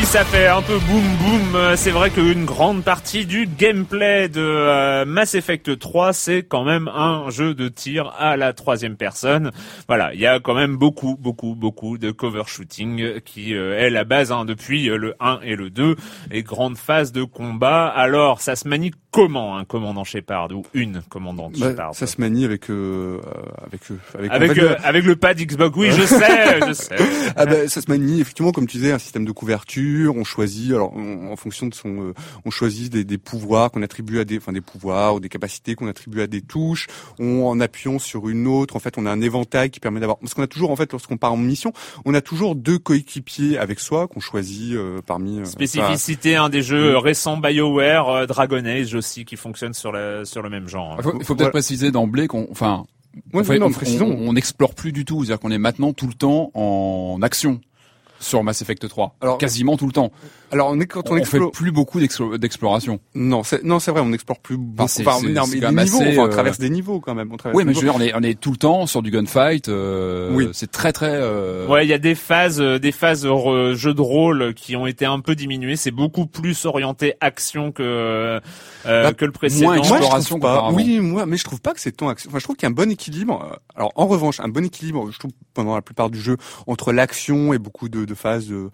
Ça 0.04 0.24
fait 0.26 0.47
un 0.47 0.62
peu 0.62 0.78
boum 0.80 1.04
boum. 1.18 1.76
C'est 1.76 1.91
vrai 1.91 2.10
qu'une 2.10 2.45
grande 2.45 2.84
partie 2.84 3.26
du 3.26 3.45
gameplay 3.47 4.28
de 4.28 4.41
euh, 4.41 5.06
Mass 5.06 5.36
Effect 5.36 5.78
3, 5.78 6.14
c'est 6.14 6.43
quand 6.43 6.64
même 6.64 6.88
un 6.88 7.30
jeu 7.30 7.54
de 7.54 7.68
tir 7.70 8.12
à 8.18 8.36
la 8.38 8.54
troisième 8.54 8.95
personne. 8.95 9.52
Voilà, 9.88 10.14
il 10.14 10.20
y 10.20 10.26
a 10.26 10.39
quand 10.39 10.56
même 10.56 10.78
beaucoup, 10.78 11.16
beaucoup, 11.20 11.54
beaucoup 11.56 11.97
de 11.97 12.10
cover 12.12 12.43
shooting 12.47 13.20
qui 13.22 13.54
euh, 13.54 13.78
est 13.80 13.89
la 13.91 14.04
base 14.04 14.32
hein, 14.32 14.45
depuis 14.45 14.89
euh, 14.89 14.97
le 14.97 15.14
1 15.20 15.39
et 15.43 15.56
le 15.56 15.70
2 15.70 15.95
et 16.32 16.41
grande 16.43 16.78
phase 16.78 17.12
de 17.12 17.24
combat. 17.24 17.88
Alors, 17.88 18.41
ça 18.41 18.56
se 18.56 18.68
manie 18.68 18.91
comment 19.12 19.58
un 19.58 19.66
commandant 19.66 20.04
Shepard 20.04 20.50
ou 20.52 20.64
une 20.74 21.02
commandante 21.10 21.54
Bah, 21.60 21.70
Shepard 21.70 21.95
ça 21.95 22.06
se 22.08 22.20
manie 22.22 22.45
avec 22.45 22.70
euh, 22.70 23.20
avec 23.66 23.82
avec, 24.18 24.32
avec, 24.32 24.58
euh, 24.58 24.70
le- 24.70 24.86
avec 24.86 25.04
le 25.06 25.16
pad 25.16 25.38
Xbox, 25.39 25.76
oui, 25.78 25.89
je 25.91 26.02
sais, 26.06 26.60
je 26.68 26.74
sais. 26.74 26.95
Ah 27.36 27.45
bah, 27.45 27.68
ça 27.68 27.82
se 27.82 27.89
manie 27.89 28.22
effectivement 28.22 28.52
comme 28.52 28.68
tu 28.68 28.78
disais 28.78 28.91
un 28.91 29.00
système 29.00 29.26
de 29.26 29.32
couverture. 29.32 29.89
On 30.10 30.24
choisit 30.24 30.72
alors 30.72 30.94
on- 30.96 31.32
en 31.32 31.36
fonction 31.36 31.68
de 31.68 31.74
son, 31.74 32.02
euh, 32.02 32.14
on 32.46 32.50
choisit 32.52 32.92
des, 32.92 33.04
des 33.04 33.18
pouvoirs 33.18 33.72
qu'on 33.72 33.82
attribue 33.82 34.20
à 34.20 34.26
des, 34.26 34.38
enfin 34.38 34.52
des 34.54 34.62
pouvoirs 34.62 35.16
ou 35.16 35.20
des 35.20 35.30
capacités 35.30 35.76
qu'on 35.76 35.88
attribue 35.88 36.22
à 36.22 36.28
des 36.28 36.42
touches. 36.42 36.88
On 37.20 37.46
en 37.48 37.60
appuyant 37.60 38.00
sur 38.00 38.30
une 38.30 38.48
autre, 38.48 38.76
en 38.76 38.80
fait, 38.80 38.98
on 38.98 39.06
a 39.06 39.12
un 39.12 39.22
éventail 39.22 39.70
qui 39.70 39.80
permet 39.80 40.00
d'avoir. 40.00 40.18
Parce 40.20 40.34
qu'on 40.34 40.44
a 40.44 40.48
toujours 40.48 40.72
en 40.72 40.76
fait 40.76 40.92
lorsqu'on 40.92 41.18
part 41.18 41.34
en 41.34 41.38
mission, 41.38 41.74
on 42.06 42.14
a 42.14 42.22
toujours 42.22 42.56
deux 42.56 42.80
coéquipiers 42.80 43.58
avec 43.58 43.80
soi 43.80 44.08
qu'on 44.08 44.20
choisit 44.20 44.74
euh, 44.76 45.02
parmi. 45.06 45.40
euh, 45.40 45.46
Spécificité, 45.46 46.36
un 46.36 46.50
des 46.50 46.62
jeux 46.62 46.98
récents 46.98 47.38
BioWare, 47.38 48.10
euh, 48.10 48.26
Dragon 48.26 48.64
Age 48.66 48.94
aussi, 48.96 49.26
qui 49.26 49.36
fonctionne 49.36 49.74
sur, 49.74 49.92
la, 49.92 50.26
sur 50.26 50.42
le 50.42 50.50
même 50.50 50.68
genre. 50.68 50.96
Il 51.00 51.04
faut, 51.04 51.14
il 51.20 51.26
faut 51.26 51.34
peut-être 51.36 51.38
Voilà. 51.38 51.52
préciser 51.52 51.92
d'emblée 51.92 52.28
qu'on, 52.28 52.48
enfin, 52.52 52.86
Ouais, 53.34 53.42
en 53.42 53.44
fait, 53.44 53.58
non, 53.60 53.66
on, 53.68 53.72
précisons. 53.72 54.06
on- 54.08 54.30
on 54.30 54.34
n'explore 54.34 54.76
plus 54.76 54.92
du 54.92 55.04
tout. 55.04 55.24
C'est-à-dire 55.24 55.40
qu'on 55.42 55.50
est 55.52 55.58
maintenant 55.58 55.94
tout 55.94 56.06
le 56.08 56.14
temps 56.14 56.52
en 56.54 57.20
action 57.24 57.60
sur 58.20 58.43
Mass 58.43 58.61
Effect 58.61 58.88
3. 58.88 59.15
Alors- 59.22 59.38
quasiment 59.38 59.78
tout 59.78 59.88
le 59.88 59.93
temps. 59.93 60.11
Alors 60.52 60.70
on 60.72 60.80
est 60.80 60.86
quand 60.88 61.10
on, 61.10 61.14
On, 61.14 61.16
fait 61.16 61.22
explore. 61.22 61.52
plus 61.52 61.72
beaucoup 61.72 62.00
d'explo- 62.00 62.38
d'exploration. 62.38 63.00
Non, 63.16 63.43
c'est 63.43 63.64
non, 63.64 63.80
c'est 63.80 63.91
vrai, 63.91 64.02
on 64.02 64.10
n'explore 64.10 64.39
plus 64.39 64.58
beaucoup. 64.58 64.84
Enfin, 64.84 64.88
c'est- 65.22 65.30
non, 65.30 65.43
mais 65.47 65.60
même 65.60 65.84
niveaux, 65.86 65.97
assez, 66.02 66.10
enfin, 66.12 66.22
on 66.22 66.26
euh, 66.26 66.30
traverse 66.30 66.58
des 66.60 66.70
niveaux 66.70 67.00
quand 67.00 67.14
même. 67.16 67.30
On 67.32 67.38
traverse 67.38 67.58
Oui, 67.58 67.64
mais 67.66 67.74
des 67.74 67.80
je 67.80 67.86
veux 67.86 67.91
niveaux. 67.91 68.00
dire, 68.00 68.14
on 68.16 68.20
est, 68.20 68.26
on 68.26 68.30
est 68.30 68.39
tout 68.39 68.52
le 68.52 68.58
temps 68.58 68.88
sur 68.88 69.02
du 69.02 69.12
gunfight. 69.12 69.70
Euh, 69.70 70.32
Oui. 70.34 70.50
C'est 70.54 70.72
très 70.72 70.91
très. 70.91 71.12
Euh... 71.14 71.68
Ouais, 71.68 71.86
il 71.86 71.89
y 71.89 71.93
a 71.93 71.97
des 72.00 72.16
phases, 72.16 72.60
euh, 72.62 72.80
des 72.80 72.91
phases 72.91 73.26
euh, 73.26 73.76
jeux 73.76 73.93
de 73.93 74.02
rôle 74.02 74.54
qui 74.54 74.76
ont 74.76 74.88
été 74.88 75.06
un 75.06 75.20
peu 75.20 75.36
diminuées. 75.36 75.76
C'est 75.76 75.91
beaucoup 75.91 76.26
plus 76.26 76.66
orienté 76.66 77.14
action 77.22 77.72
que 77.72 77.84
euh, 77.84 78.39
Bah, 78.86 79.14
que 79.14 79.26
le 79.26 79.32
précédent. 79.32 79.66
moins 79.68 79.76
Moi, 79.78 79.86
je 79.86 79.93
exploration 79.93 80.39
trouve 80.39 80.52
pas. 80.52 80.72
Oui, 80.72 81.00
moi, 81.00 81.26
mais 81.26 81.38
je 81.38 81.43
trouve 81.43 81.62
pas 81.62 81.74
que 81.74 81.80
c'est 81.80 81.91
tant 81.91 82.10
action. 82.10 82.30
Enfin, 82.30 82.39
je 82.39 82.43
trouve 82.43 82.56
qu'il 82.56 82.64
y 82.64 82.68
a 82.68 82.72
un 82.72 82.74
bon 82.74 82.89
équilibre. 82.91 83.60
Alors, 83.76 83.91
en 83.95 84.08
revanche, 84.08 84.39
un 84.39 84.47
bon 84.50 84.66
équilibre, 84.66 85.12
je 85.12 85.20
trouve 85.20 85.32
pendant 85.54 85.76
la 85.76 85.82
plupart 85.82 86.10
du 86.10 86.20
jeu 86.20 86.38
entre 86.68 86.91
l'action 86.91 87.54
et 87.54 87.60
beaucoup 87.60 87.88
de, 87.89 88.06
de 88.06 88.14
phases, 88.16 88.47
que 88.47 88.70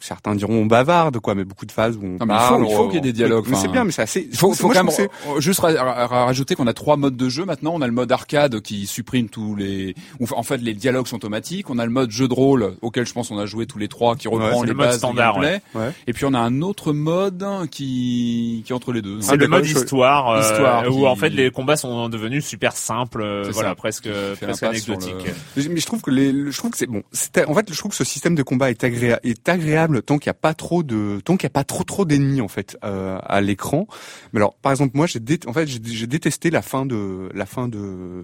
certains 0.00 0.34
diront 0.34 0.66
bavardes, 0.84 1.18
quoi, 1.20 1.34
mais 1.34 1.44
beaucoup 1.44 1.66
de 1.66 1.72
phases 1.72 1.96
où 1.96 2.00
on 2.04 2.06
Non, 2.18 2.26
mais 2.26 2.34
il 2.34 2.38
faut- 2.40 2.48
parle. 2.48 2.66
il 2.68 2.74
faut 2.74 2.82
on- 2.82 2.86
qu'il 2.86 2.94
y 2.94 2.98
ait 2.98 3.00
des 3.00 3.12
dialogues, 3.12 3.46
Mais 3.48 3.56
c'est 3.56 3.68
bien, 3.68 3.84
mais 3.84 3.92
c'est 3.92 4.02
assez. 4.02 4.28
Il 4.30 4.36
faut, 4.36 4.52
faut 4.54 4.68
quand 4.68 4.84
même 4.84 5.08
juste 5.38 5.60
ra- 5.60 5.72
ra- 5.72 6.06
ra- 6.06 6.24
rajouter 6.26 6.54
qu'on 6.54 6.66
a 6.66 6.72
trois 6.72 6.96
modes 6.96 7.16
de 7.16 7.28
jeu 7.28 7.44
maintenant. 7.44 7.72
On 7.74 7.80
a 7.82 7.86
le 7.86 7.92
mode 7.92 8.10
arcade 8.12 8.60
qui 8.60 8.86
supprime 8.86 9.28
tous 9.28 9.54
les, 9.56 9.94
en 10.34 10.42
fait 10.42 10.58
les 10.58 10.74
dialogues 10.74 11.06
sont 11.06 11.16
automatiques. 11.16 11.70
On 11.70 11.78
a 11.78 11.84
le 11.84 11.90
mode 11.90 12.10
jeu 12.10 12.28
de 12.28 12.34
rôle 12.34 12.74
auquel 12.82 13.06
je 13.06 13.12
pense 13.12 13.30
on 13.30 13.38
a 13.38 13.46
joué 13.46 13.66
tous 13.66 13.78
les 13.78 13.88
trois 13.88 14.16
qui 14.16 14.28
reprend 14.28 14.62
les 14.62 14.68
le 14.70 14.74
mode 14.74 14.86
bases 14.86 14.98
standard, 14.98 15.34
du 15.34 15.40
gameplay. 15.40 15.62
ouais. 15.74 15.86
Ouais. 15.86 15.92
Et 16.06 16.12
puis 16.12 16.24
on 16.24 16.34
a 16.34 16.38
un 16.38 16.62
autre 16.62 16.92
mode 16.92 17.44
qui 17.70 18.62
qui 18.66 18.72
est 18.72 18.76
entre 18.76 18.92
les 18.92 19.02
deux. 19.02 19.20
C'est 19.20 19.32
Ah, 19.32 19.36
le 19.36 19.48
mode 19.48 19.66
histoire, 19.66 20.30
euh, 20.30 20.40
Histoire 20.40 20.86
où 20.88 21.00
qui- 21.00 21.06
en 21.06 21.16
fait 21.16 21.30
les 21.30 21.50
combats 21.50 21.76
sont 21.76 22.08
devenus 22.08 22.44
super 22.44 22.76
simples, 22.76 23.22
euh, 23.22 23.48
voilà, 23.52 23.70
ça. 23.70 23.74
presque, 23.74 24.08
presque 24.40 24.62
anecdotiques. 24.62 25.14
le- 25.56 25.68
Mais 25.70 25.80
je 25.80 25.86
trouve 25.86 26.02
que 26.02 26.10
les, 26.10 26.32
le- 26.32 26.50
je 26.50 26.58
trouve 26.58 26.70
que 26.70 26.78
c'est 26.78 26.86
bon. 26.86 27.02
En 27.46 27.54
fait, 27.54 27.72
je 27.72 27.78
trouve 27.78 27.90
que 27.90 27.96
ce 27.96 28.04
système 28.04 28.34
de 28.34 28.42
combat 28.42 28.70
est 28.70 28.84
agréable, 28.84 29.20
est 29.24 29.48
agréable 29.48 30.02
tant 30.02 30.18
qu'il 30.18 30.28
n'y 30.28 30.32
a 30.36 30.40
pas 30.40 30.54
trop 30.54 30.69
de, 30.82 31.20
tant 31.24 31.36
qu'il 31.36 31.46
n'y 31.46 31.50
a 31.50 31.54
pas 31.54 31.64
trop 31.64 31.84
trop 31.84 32.04
d'ennemis 32.04 32.40
en 32.40 32.48
fait 32.48 32.76
euh, 32.84 33.18
à 33.22 33.40
l'écran. 33.40 33.86
Mais 34.32 34.38
alors, 34.40 34.54
par 34.54 34.72
exemple, 34.72 34.92
moi, 34.96 35.06
j'ai 35.06 35.18
dé- 35.20 35.38
en 35.46 35.52
fait, 35.52 35.66
j'ai 35.66 36.06
détesté 36.06 36.50
la 36.50 36.62
fin 36.62 36.86
de, 36.86 37.28
la 37.34 37.46
fin 37.46 37.68
de, 37.68 38.22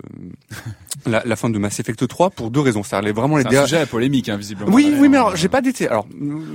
la, 1.07 1.23
la 1.25 1.37
fin 1.37 1.51
de 1.51 1.59
Mass 1.59 1.79
Effect 1.81 2.07
3 2.07 2.31
pour 2.31 2.51
deux 2.51 2.61
raisons. 2.61 2.83
C'est 2.83 2.97
vraiment 3.13 3.37
les 3.37 3.43
C'est 3.43 3.49
un 3.49 3.51
derniers. 3.51 3.67
sujet 3.69 3.81
à 3.81 3.87
polémique, 3.87 4.29
hein, 4.29 4.37
visiblement. 4.37 4.71
Oui, 4.73 4.95
oui, 4.99 5.09
mais 5.09 5.17
alors, 5.17 5.31
Euh, 5.31 5.37
j'ai 5.37 5.49
pas 5.49 5.61
détesté. 5.61 5.89
Alors, 5.89 6.07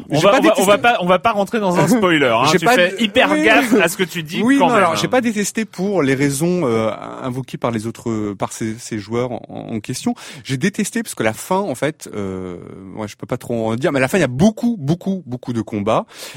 On 0.10 0.20
va, 0.20 0.32
pas 0.32 0.40
on, 0.40 0.42
va, 0.42 0.54
on 0.58 0.64
va 0.64 0.78
détesté- 0.78 0.82
pas, 0.82 0.98
on 1.02 1.06
va 1.06 1.20
pas 1.20 1.32
rentrer 1.34 1.60
dans 1.60 1.78
un 1.78 1.88
spoiler. 1.98 2.28
Hein. 2.28 2.46
J'ai 2.52 2.60
Tu 2.60 2.66
pas 2.66 2.76
fais 2.76 2.96
hyper 3.04 3.32
oui. 3.32 3.44
gaffe 3.44 3.74
à 3.76 3.88
ce 3.88 3.98
que 3.98 4.04
tu 4.04 4.24
dis. 4.24 4.42
Oui, 4.42 4.58
quand 4.58 4.68
non, 4.68 4.74
même, 4.74 4.78
alors 4.78 4.92
hein. 4.94 5.00
j'ai 5.02 5.08
pas 5.08 5.22
détesté 5.22 5.66
pour 5.66 6.02
les 6.04 6.16
raisons 6.16 6.62
euh, 6.66 6.90
invoquées 7.22 7.58
par 7.58 7.72
les 7.72 7.88
autres, 7.88 8.34
par 8.34 8.54
ces, 8.54 8.76
ces 8.78 8.98
joueurs 9.00 9.32
en, 9.32 9.42
en 9.74 9.80
question. 9.80 10.16
J'ai 10.44 10.58
détesté 10.58 11.04
parce 11.04 11.16
que 11.16 11.24
la 11.24 11.34
fin, 11.34 11.60
en 11.60 11.76
fait, 11.76 12.10
euh, 12.16 12.58
ouais, 12.96 13.08
je 13.08 13.16
peux 13.18 13.28
pas 13.28 13.38
trop 13.38 13.68
en 13.70 13.76
dire, 13.76 13.92
mais 13.92 13.98
à 14.00 14.02
la 14.02 14.08
fin 14.08 14.18
il 14.18 14.22
y 14.22 14.24
a 14.24 14.28
beaucoup, 14.28 14.78
beaucoup, 14.80 15.24
beaucoup 15.26 15.54
de 15.54 15.62
combats 15.62 15.81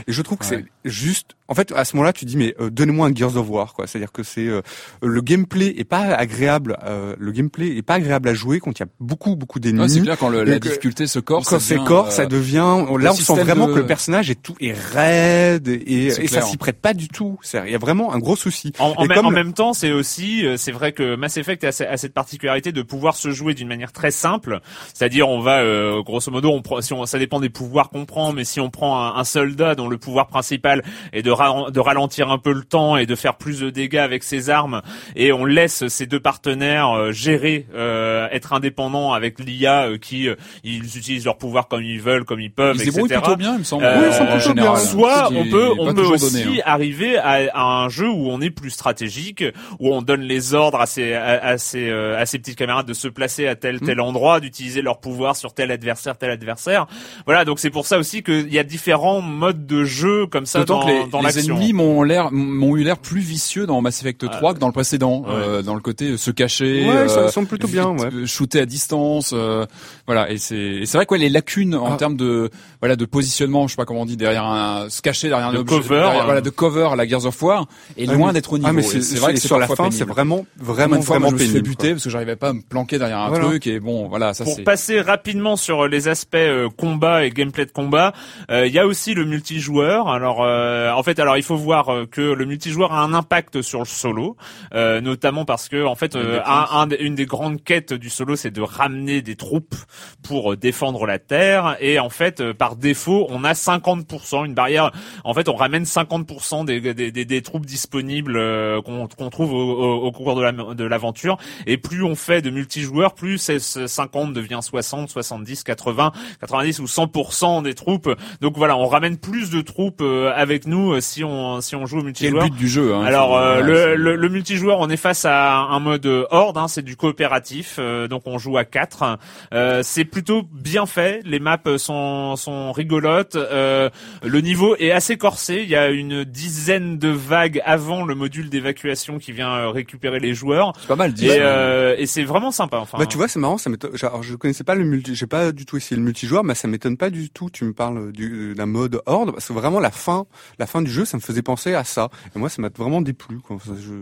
et 0.06 0.12
je 0.12 0.22
trouve 0.22 0.38
que 0.38 0.44
Ouais. 0.46 0.64
c'est 0.84 0.90
juste. 0.90 1.36
En 1.46 1.54
fait, 1.54 1.72
à 1.72 1.84
ce 1.84 1.94
moment-là, 1.96 2.14
tu 2.14 2.24
dis 2.24 2.38
mais 2.38 2.54
euh, 2.58 2.70
donnez-moi 2.70 3.06
un 3.08 3.14
Gears 3.14 3.36
of 3.36 3.48
War, 3.50 3.74
quoi. 3.74 3.86
C'est-à-dire 3.86 4.12
que 4.12 4.22
c'est 4.22 4.46
euh, 4.46 4.62
le 5.02 5.20
gameplay 5.20 5.74
est 5.76 5.84
pas 5.84 6.14
agréable, 6.14 6.78
euh, 6.84 7.14
le 7.18 7.32
gameplay 7.32 7.76
est 7.76 7.82
pas 7.82 7.94
agréable 7.94 8.30
à 8.30 8.34
jouer 8.34 8.60
quand 8.60 8.70
il 8.78 8.80
y 8.80 8.82
a 8.82 8.88
beaucoup, 8.98 9.36
beaucoup 9.36 9.60
d'ennemis. 9.60 9.82
ouais, 9.82 9.88
c'est 9.88 10.00
clair 10.00 10.16
quand 10.18 10.30
le- 10.30 10.42
la 10.44 10.54
euh, 10.54 10.58
difficulté 10.58 11.06
se 11.06 11.18
corse. 11.18 11.46
quand 11.48 11.58
ça 11.58 11.60
c'est 11.60 11.74
devient, 11.74 11.86
corps, 11.86 12.06
euh, 12.06 12.10
ça 12.10 12.24
devient. 12.26 12.84
Là, 12.98 13.12
on 13.12 13.14
sent 13.14 13.34
vraiment 13.42 13.66
de- 13.68 13.74
que 13.74 13.78
le 13.80 13.86
personnage 13.86 14.30
est 14.30 14.40
tout 14.42 14.54
est 14.60 14.72
raide 14.72 15.68
et, 15.68 16.06
et 16.06 16.28
ça 16.28 16.40
s'y 16.40 16.56
prête 16.56 16.80
pas 16.80 16.94
du 16.94 17.08
tout. 17.08 17.38
C'est- 17.42 17.62
Il 17.66 17.72
y 17.72 17.74
a 17.74 17.78
vraiment 17.78 18.14
un 18.14 18.18
gros 18.18 18.36
souci. 18.36 18.72
En, 18.78 18.94
même- 19.06 19.14
comme 19.14 19.26
en 19.26 19.30
le- 19.30 19.36
même 19.36 19.52
temps, 19.52 19.74
c'est 19.74 19.92
aussi, 19.92 20.46
euh, 20.46 20.56
c'est 20.56 20.72
vrai 20.72 20.92
que 20.92 21.14
Mass 21.16 21.36
Effect 21.36 21.62
a, 21.64 21.72
ce- 21.72 21.84
a 21.84 21.96
cette 21.98 22.14
particularité 22.14 22.72
de 22.72 22.80
pouvoir 22.82 23.16
se 23.16 23.30
jouer 23.32 23.52
d'une 23.54 23.68
manière 23.68 23.92
très 23.92 24.10
simple. 24.10 24.60
C'est-à-dire, 24.94 25.28
on 25.28 25.40
va, 25.40 25.58
euh, 25.60 26.02
grosso 26.02 26.30
modo, 26.30 26.50
on 26.50 26.62
prend, 26.62 26.80
si 26.80 26.92
on, 26.94 27.04
ça 27.06 27.18
dépend 27.18 27.38
des 27.40 27.50
pouvoirs 27.50 27.90
qu'on 27.90 28.06
prend, 28.06 28.32
mais 28.32 28.44
si 28.44 28.60
on 28.60 28.70
prend 28.70 28.98
un, 29.02 29.16
un 29.16 29.24
soldat 29.34 29.74
dont 29.74 29.88
le 29.88 29.98
pouvoir 29.98 30.26
principal 30.28 30.82
est 31.12 31.22
de, 31.22 31.30
ra- 31.30 31.70
de 31.70 31.80
ralentir 31.80 32.30
un 32.30 32.38
peu 32.38 32.52
le 32.52 32.62
temps 32.64 32.96
et 32.96 33.06
de 33.06 33.14
faire 33.14 33.34
plus 33.36 33.60
de 33.60 33.70
dégâts 33.70 33.96
avec 34.10 34.22
ses 34.22 34.48
armes, 34.50 34.80
et 35.16 35.32
on 35.32 35.44
laisse 35.44 35.86
ces 35.88 36.06
deux 36.06 36.20
partenaires 36.20 36.90
euh, 36.96 37.12
gérer, 37.12 37.66
euh, 37.74 38.28
être 38.30 38.52
indépendants 38.52 39.12
avec 39.12 39.38
l'IA 39.40 39.84
euh, 39.88 39.98
qui 39.98 40.28
euh, 40.28 40.36
ils 40.62 40.84
utilisent 40.96 41.24
leur 41.24 41.38
pouvoir 41.38 41.68
comme 41.68 41.82
ils 41.82 42.00
veulent, 42.00 42.24
comme 42.24 42.40
ils 42.40 42.52
peuvent, 42.52 42.76
Ils 42.76 42.82
etc. 42.82 42.92
débrouillent 43.02 43.18
plutôt 43.20 43.36
bien, 43.36 43.52
il 43.54 43.58
me 43.60 43.64
semble. 43.64 43.84
Euh, 43.84 43.98
en 43.98 44.06
ils 44.06 44.12
sont 44.12 44.26
plutôt 44.26 44.38
général. 44.40 44.72
bien. 44.74 44.76
Soit 44.76 45.28
on 45.32 45.44
peut, 45.50 45.70
on 45.78 45.94
peut 45.94 46.02
aussi 46.02 46.44
donné, 46.44 46.58
hein. 46.58 46.62
arriver 46.64 47.16
à, 47.18 47.40
à 47.54 47.62
un 47.62 47.88
jeu 47.88 48.08
où 48.08 48.28
on 48.30 48.40
est 48.40 48.50
plus 48.50 48.70
stratégique, 48.70 49.44
où 49.80 49.92
on 49.94 50.02
donne 50.02 50.22
les 50.22 50.54
ordres 50.54 50.80
à 50.80 50.86
ses, 50.86 51.14
à, 51.14 51.44
à 51.44 51.58
ses, 51.58 51.88
euh, 51.90 52.18
à 52.18 52.26
ses 52.26 52.38
petites 52.38 52.56
camarades 52.58 52.86
de 52.86 52.94
se 52.94 53.08
placer 53.08 53.46
à 53.48 53.54
tel 53.56 53.74
Hmm. 53.74 53.86
tel 53.86 54.00
endroit, 54.00 54.38
d'utiliser 54.40 54.82
leur 54.82 55.00
pouvoir 55.00 55.34
sur 55.34 55.52
tel 55.52 55.70
adversaire, 55.72 56.16
tel 56.16 56.30
adversaire. 56.30 56.86
Voilà, 57.26 57.44
donc 57.44 57.58
c'est 57.58 57.70
pour 57.70 57.86
ça 57.86 57.98
aussi 57.98 58.22
qu'il 58.22 58.52
y 58.52 58.58
a 58.58 58.62
différents 58.62 59.20
modes 59.24 59.66
de 59.66 59.84
jeu 59.84 60.26
comme 60.26 60.46
ça 60.46 60.64
dans, 60.64 60.84
que 60.84 60.90
les, 60.90 61.06
dans 61.10 61.20
les 61.20 61.38
ennemis 61.40 61.72
m'ont 61.72 62.02
l'air 62.02 62.30
m'ont 62.30 62.76
eu 62.76 62.84
l'air 62.84 62.98
plus 62.98 63.20
vicieux 63.20 63.66
dans 63.66 63.80
Mass 63.80 64.00
Effect 64.00 64.30
3 64.30 64.54
que 64.54 64.58
dans 64.60 64.66
le 64.68 64.72
précédent, 64.72 65.22
Ouais. 65.22 65.28
euh, 65.32 65.62
dans 65.62 65.74
le 65.74 65.80
côté 65.80 66.10
euh, 66.12 66.16
se 66.16 66.30
cacher, 66.30 66.86
Ouais, 66.86 67.04
ils 67.04 67.30
sont- 67.30 67.42
euh, 67.42 67.44
plutôt 67.46 67.66
bien, 67.68 67.92
vite, 67.94 68.04
ouais. 68.04 68.10
euh, 68.14 68.26
shooter 68.26 68.60
à 68.60 68.66
distance, 68.66 69.32
euh, 69.34 69.66
voilà. 70.06 70.30
Et 70.30 70.38
c'est 70.38 70.56
et 70.56 70.86
c'est 70.86 70.96
vrai 70.98 71.06
quoi 71.06 71.18
les 71.18 71.28
lacunes 71.28 71.74
en 71.74 71.92
Ah. 71.94 71.96
termes 71.96 72.16
de 72.16 72.50
voilà 72.84 72.96
de 72.96 73.04
positionnement, 73.06 73.66
je 73.66 73.72
sais 73.72 73.76
pas 73.76 73.86
comment 73.86 74.02
on 74.02 74.04
dit 74.04 74.18
derrière 74.18 74.44
un 74.44 74.90
se 74.90 75.00
cacher 75.00 75.28
derrière 75.30 75.48
un 75.48 75.54
objet, 75.54 75.74
cover, 75.76 75.88
derrière- 76.00 76.20
euh. 76.20 76.24
voilà 76.24 76.40
de 76.42 76.50
cover 76.50 76.88
à 76.92 76.96
la 76.96 77.06
Gears 77.08 77.24
of 77.24 77.42
War 77.42 77.66
est 77.96 78.06
Ah, 78.08 78.12
loin 78.12 78.32
d'être 78.34 78.52
au 78.52 78.58
niveau. 78.58 78.68
Ah, 78.68 78.74
mais 78.74 78.82
Et 78.84 79.00
c'est 79.00 79.18
vrai 79.18 79.32
que 79.32 79.40
sur 79.40 79.58
la 79.58 79.66
fin, 79.68 79.84
c'est 79.90 80.00
pénible. 80.00 80.10
vraiment, 80.12 80.46
vraiment, 80.58 80.98
vraiment 81.00 81.20
moi, 81.20 81.28
je 81.30 81.34
me 81.34 81.38
suis 81.38 81.46
fait 81.48 81.52
pénible. 81.54 81.68
buter 81.70 81.90
parce 81.92 82.04
que 82.04 82.10
j'arrivais 82.10 82.36
pas 82.36 82.50
à 82.50 82.52
me 82.52 82.60
planquer 82.60 82.98
derrière 82.98 83.20
un 83.20 83.28
Voilà. 83.30 83.46
truc 83.46 83.66
et 83.66 83.80
bon 83.80 84.08
voilà 84.08 84.34
ça 84.34 84.44
Pour 84.44 84.62
passer 84.64 85.00
rapidement 85.00 85.56
sur 85.56 85.88
les 85.88 86.08
aspects 86.08 86.34
euh, 86.34 86.68
combat 86.68 87.24
et 87.24 87.30
gameplay 87.30 87.64
de 87.64 87.70
combat, 87.72 88.12
euh, 88.50 88.66
il 88.66 88.72
y 88.74 88.78
a 88.78 88.86
aussi 88.86 89.14
le 89.14 89.24
multijoueur. 89.24 90.08
Alors, 90.08 90.42
euh, 90.42 90.90
en 90.92 91.02
fait, 91.02 91.18
alors 91.18 91.38
il 91.38 91.42
faut 91.42 91.56
voir 91.56 91.88
euh, 91.88 92.04
que 92.06 92.20
le 92.20 92.44
multijoueur 92.44 92.92
a 92.92 93.02
un 93.02 93.14
impact 93.14 93.62
sur 93.62 93.78
le 93.78 93.84
solo, 93.86 94.36
euh, 94.74 95.00
notamment 95.00 95.46
parce 95.46 95.70
que 95.70 95.84
en 95.86 95.94
fait, 95.94 96.16
euh, 96.16 96.40
un- 96.44 96.66
un 96.70 96.86
des- 96.88 96.96
une 96.96 97.14
des 97.14 97.24
grandes 97.26 97.62
quêtes 97.64 97.94
du 97.94 98.10
solo, 98.10 98.36
c'est 98.36 98.50
de 98.50 98.60
ramener 98.60 99.22
des 99.22 99.36
troupes 99.36 99.74
pour 100.22 100.52
euh, 100.52 100.56
défendre 100.56 101.06
la 101.06 101.18
terre. 101.18 101.76
Et 101.80 101.98
en 101.98 102.10
fait, 102.10 102.40
euh, 102.40 102.52
par 102.74 102.80
défaut, 102.80 103.26
on 103.30 103.44
a 103.44 103.52
50%, 103.52 104.44
une 104.44 104.54
barrière. 104.54 104.90
En 105.24 105.34
fait, 105.34 105.48
on 105.48 105.54
ramène 105.54 105.84
50% 105.84 106.64
des, 106.64 106.80
des, 106.94 107.10
des, 107.12 107.24
des 107.24 107.42
troupes 107.42 107.66
disponibles 107.66 108.36
euh, 108.36 108.80
qu'on 108.82 109.06
qu'on 109.06 109.30
trouve 109.30 109.52
au, 109.52 109.56
au- 109.72 110.02
au 110.06 110.12
cours 110.12 110.34
de 110.34 110.42
la- 110.42 110.52
de 110.52 110.84
l'aventure. 110.84 111.36
Et 111.66 111.76
plus 111.76 112.02
on 112.02 112.14
fait 112.14 112.42
de 112.42 112.50
multijoueurs, 112.50 113.14
plus 113.14 113.38
c'est- 113.38 113.58
ce 113.58 113.86
50 113.86 114.32
devient 114.32 114.58
60, 114.62 115.08
70, 115.10 115.62
80, 115.64 116.12
90 116.40 116.80
ou 116.80 116.86
100% 116.86 117.62
des 117.62 117.74
troupes. 117.74 118.10
Donc 118.40 118.56
voilà, 118.56 118.76
on 118.76 118.86
ramène 118.86 119.16
plus 119.18 119.50
de 119.50 119.60
troupes 119.60 120.00
euh, 120.02 120.32
avec 120.34 120.66
nous 120.66 120.92
euh, 120.94 121.00
si 121.00 121.24
on 121.24 121.60
si 121.60 121.76
on 121.76 121.86
joue 121.86 121.96
au 121.96 122.00
est 122.00 122.02
le 122.02 122.06
multijoueur. 122.06 122.44
but 122.44 122.54
du 122.56 122.68
jeu. 122.68 122.94
Hein, 122.94 123.04
Alors 123.04 123.36
euh, 123.36 123.60
le, 123.60 123.94
le, 123.96 124.16
le 124.16 124.28
multijoueur, 124.28 124.78
on 124.80 124.88
est 124.90 124.96
face 124.96 125.24
à 125.24 125.56
un 125.58 125.78
mode 125.80 126.06
horde, 126.30 126.58
hein, 126.58 126.68
c'est 126.68 126.82
du 126.82 126.96
coopératif, 126.96 127.76
euh, 127.78 128.08
donc 128.08 128.22
on 128.26 128.38
joue 128.38 128.56
à 128.56 128.64
4. 128.64 129.18
Euh, 129.52 129.80
c'est 129.82 130.04
plutôt 130.04 130.42
bien 130.52 130.86
fait, 130.86 131.20
les 131.24 131.38
maps 131.38 131.58
sont 131.76 132.36
sont 132.36 132.63
rigolotes, 132.72 133.34
euh, 133.36 133.90
le 134.22 134.40
niveau 134.40 134.76
est 134.78 134.90
assez 134.92 135.16
corsé, 135.16 135.60
il 135.62 135.68
y 135.68 135.74
a 135.76 135.90
une 135.90 136.22
dizaine 136.24 136.98
de 136.98 137.08
vagues 137.08 137.60
avant 137.64 138.04
le 138.04 138.14
module 138.14 138.48
d'évacuation 138.50 139.18
qui 139.18 139.32
vient 139.32 139.50
euh, 139.54 139.68
récupérer 139.70 140.20
les 140.20 140.34
joueurs 140.34 140.72
c'est 140.80 140.86
pas 140.88 140.96
mal 140.96 141.12
dit. 141.12 141.26
et, 141.26 141.38
euh, 141.40 141.96
et 141.98 142.06
c'est 142.06 142.24
vraiment 142.24 142.50
sympa. 142.52 142.78
Enfin, 142.78 142.98
Bah 142.98 143.06
tu 143.06 143.16
vois 143.16 143.28
c'est 143.28 143.40
marrant 143.40 143.58
ça 143.58 143.70
m'étonne 143.70 143.90
alors 144.02 144.22
je 144.22 144.34
connaissais 144.36 144.64
pas 144.64 144.74
le 144.74 144.84
multi 144.84 145.14
j'ai 145.14 145.26
pas 145.26 145.50
du 145.52 145.64
tout 145.66 145.76
essayé 145.76 145.96
le 145.96 146.02
multijoueur 146.02 146.44
mais 146.44 146.54
ça 146.54 146.68
m'étonne 146.68 146.96
pas 146.96 147.10
du 147.10 147.30
tout 147.30 147.50
tu 147.50 147.64
me 147.64 147.72
parles 147.72 148.12
du 148.12 148.54
d'un 148.54 148.66
mode 148.66 148.84
mode 148.84 149.00
horde 149.06 149.32
parce 149.32 149.48
que 149.48 149.52
vraiment 149.54 149.80
la 149.80 149.90
fin, 149.90 150.26
la 150.58 150.66
fin 150.66 150.82
du 150.82 150.90
jeu, 150.90 151.04
ça 151.06 151.16
me 151.16 151.22
faisait 151.22 151.40
penser 151.40 151.74
à 151.74 151.84
ça. 151.84 152.10
Et 152.36 152.38
moi, 152.38 152.48
ça 152.50 152.60
m'a 152.60 152.68
vraiment 152.76 153.00
déplu. 153.00 153.38
Quoi. 153.38 153.56
Enfin, 153.56 153.72
je, 153.80 153.94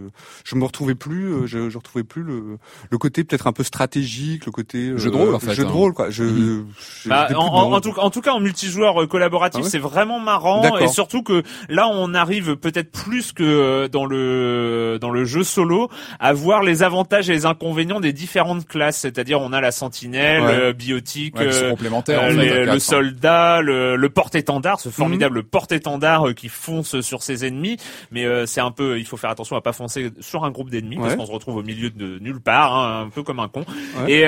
je 0.45 0.55
me 0.57 0.65
retrouvais 0.65 0.95
plus, 0.97 1.27
euh, 1.27 1.47
je, 1.47 1.71
je 1.71 1.79
retrouvais 1.79 2.03
plus 2.03 2.23
le, 2.23 2.59
le 2.91 2.99
côté 2.99 3.23
peut-être 3.23 3.47
un 3.47 3.53
peu 3.53 3.63
stratégique, 3.63 4.47
le 4.47 4.51
côté 4.51 4.89
euh, 4.89 4.97
Jeu 4.99 5.11
de 5.11 5.17
rôle, 5.17 5.35
en 5.35 5.39
fait, 5.39 5.53
Jeu 5.55 5.65
de 5.65 5.69
hein. 5.69 5.93
quoi. 5.95 6.11
Je, 6.11 6.25
Mhm. 6.25 6.67
je- 7.05 7.09
Bah, 7.11 7.29
en, 7.37 7.81
tout, 7.81 7.93
en 7.97 8.11
tout 8.11 8.21
cas, 8.23 8.33
en 8.33 8.41
multijoueur 8.57 9.03
euh, 9.03 9.07
collaboratif, 9.07 9.61
Ah 9.61 9.65
ouais 9.65 9.71
c'est 9.71 9.79
vraiment 9.79 10.21
marrant 10.21 10.63
et 10.79 10.89
surtout 10.89 11.23
que 11.23 11.43
là, 11.69 11.89
on 11.91 12.15
arrive 12.15 12.57
peut-être 12.57 12.91
plus 12.93 13.33
que 13.33 13.43
euh, 13.43 13.89
dans 13.89 14.05
le 14.05 14.99
dans 15.01 15.11
le 15.11 15.25
jeu 15.25 15.43
solo 15.45 15.89
à 16.21 16.33
voir 16.33 16.63
les 16.63 16.83
avantages 16.83 17.31
et 17.31 17.33
les 17.33 17.47
inconvénients 17.47 18.01
des 18.01 18.13
différentes 18.13 18.67
classes. 18.67 18.99
C'est-à-dire, 18.99 19.41
on 19.41 19.53
a 19.53 19.61
la 19.61 19.71
sentinelle, 19.73 20.43
Ouais. 20.43 20.49
euh, 20.53 20.73
biotique, 20.73 21.37
Ouais, 21.37 21.47
euh, 21.47 21.75
euh, 22.09 22.31
les- 22.33 22.65
le 22.65 22.71
hein. 22.71 22.79
soldat, 22.79 23.61
le, 23.63 23.97
le 23.97 24.09
porte-étendard, 24.09 24.81
ce 24.81 24.89
formidable 24.91 25.43
porte-étendard 25.43 26.35
qui 26.37 26.49
fonce 26.49 27.01
sur 27.01 27.23
ses 27.23 27.47
ennemis. 27.47 27.77
Mais 28.11 28.25
euh, 28.25 28.47
c'est 28.47 28.61
un 28.61 28.71
peu, 28.71 28.99
il 28.99 29.07
faut 29.07 29.17
faire 29.17 29.31
attention 29.31 29.57
à 29.57 29.61
pas 29.61 29.73
foncer 29.73 30.11
sur 30.21 30.45
un 30.45 30.51
groupe 30.51 30.71
d'ennemis 30.71 30.97
parce 30.97 31.17
qu'on 31.17 31.27
se 31.27 31.33
retrouve 31.33 31.57
au 31.57 31.63
milieu 31.63 31.91
de 31.91 32.19
nulle 32.19 32.41
part, 32.41 32.77
hein, 32.77 33.05
un 33.07 33.11
peu 33.11 33.23
comme 33.23 33.41
un 33.41 33.49
con. 33.49 33.65
Et, 34.09 34.21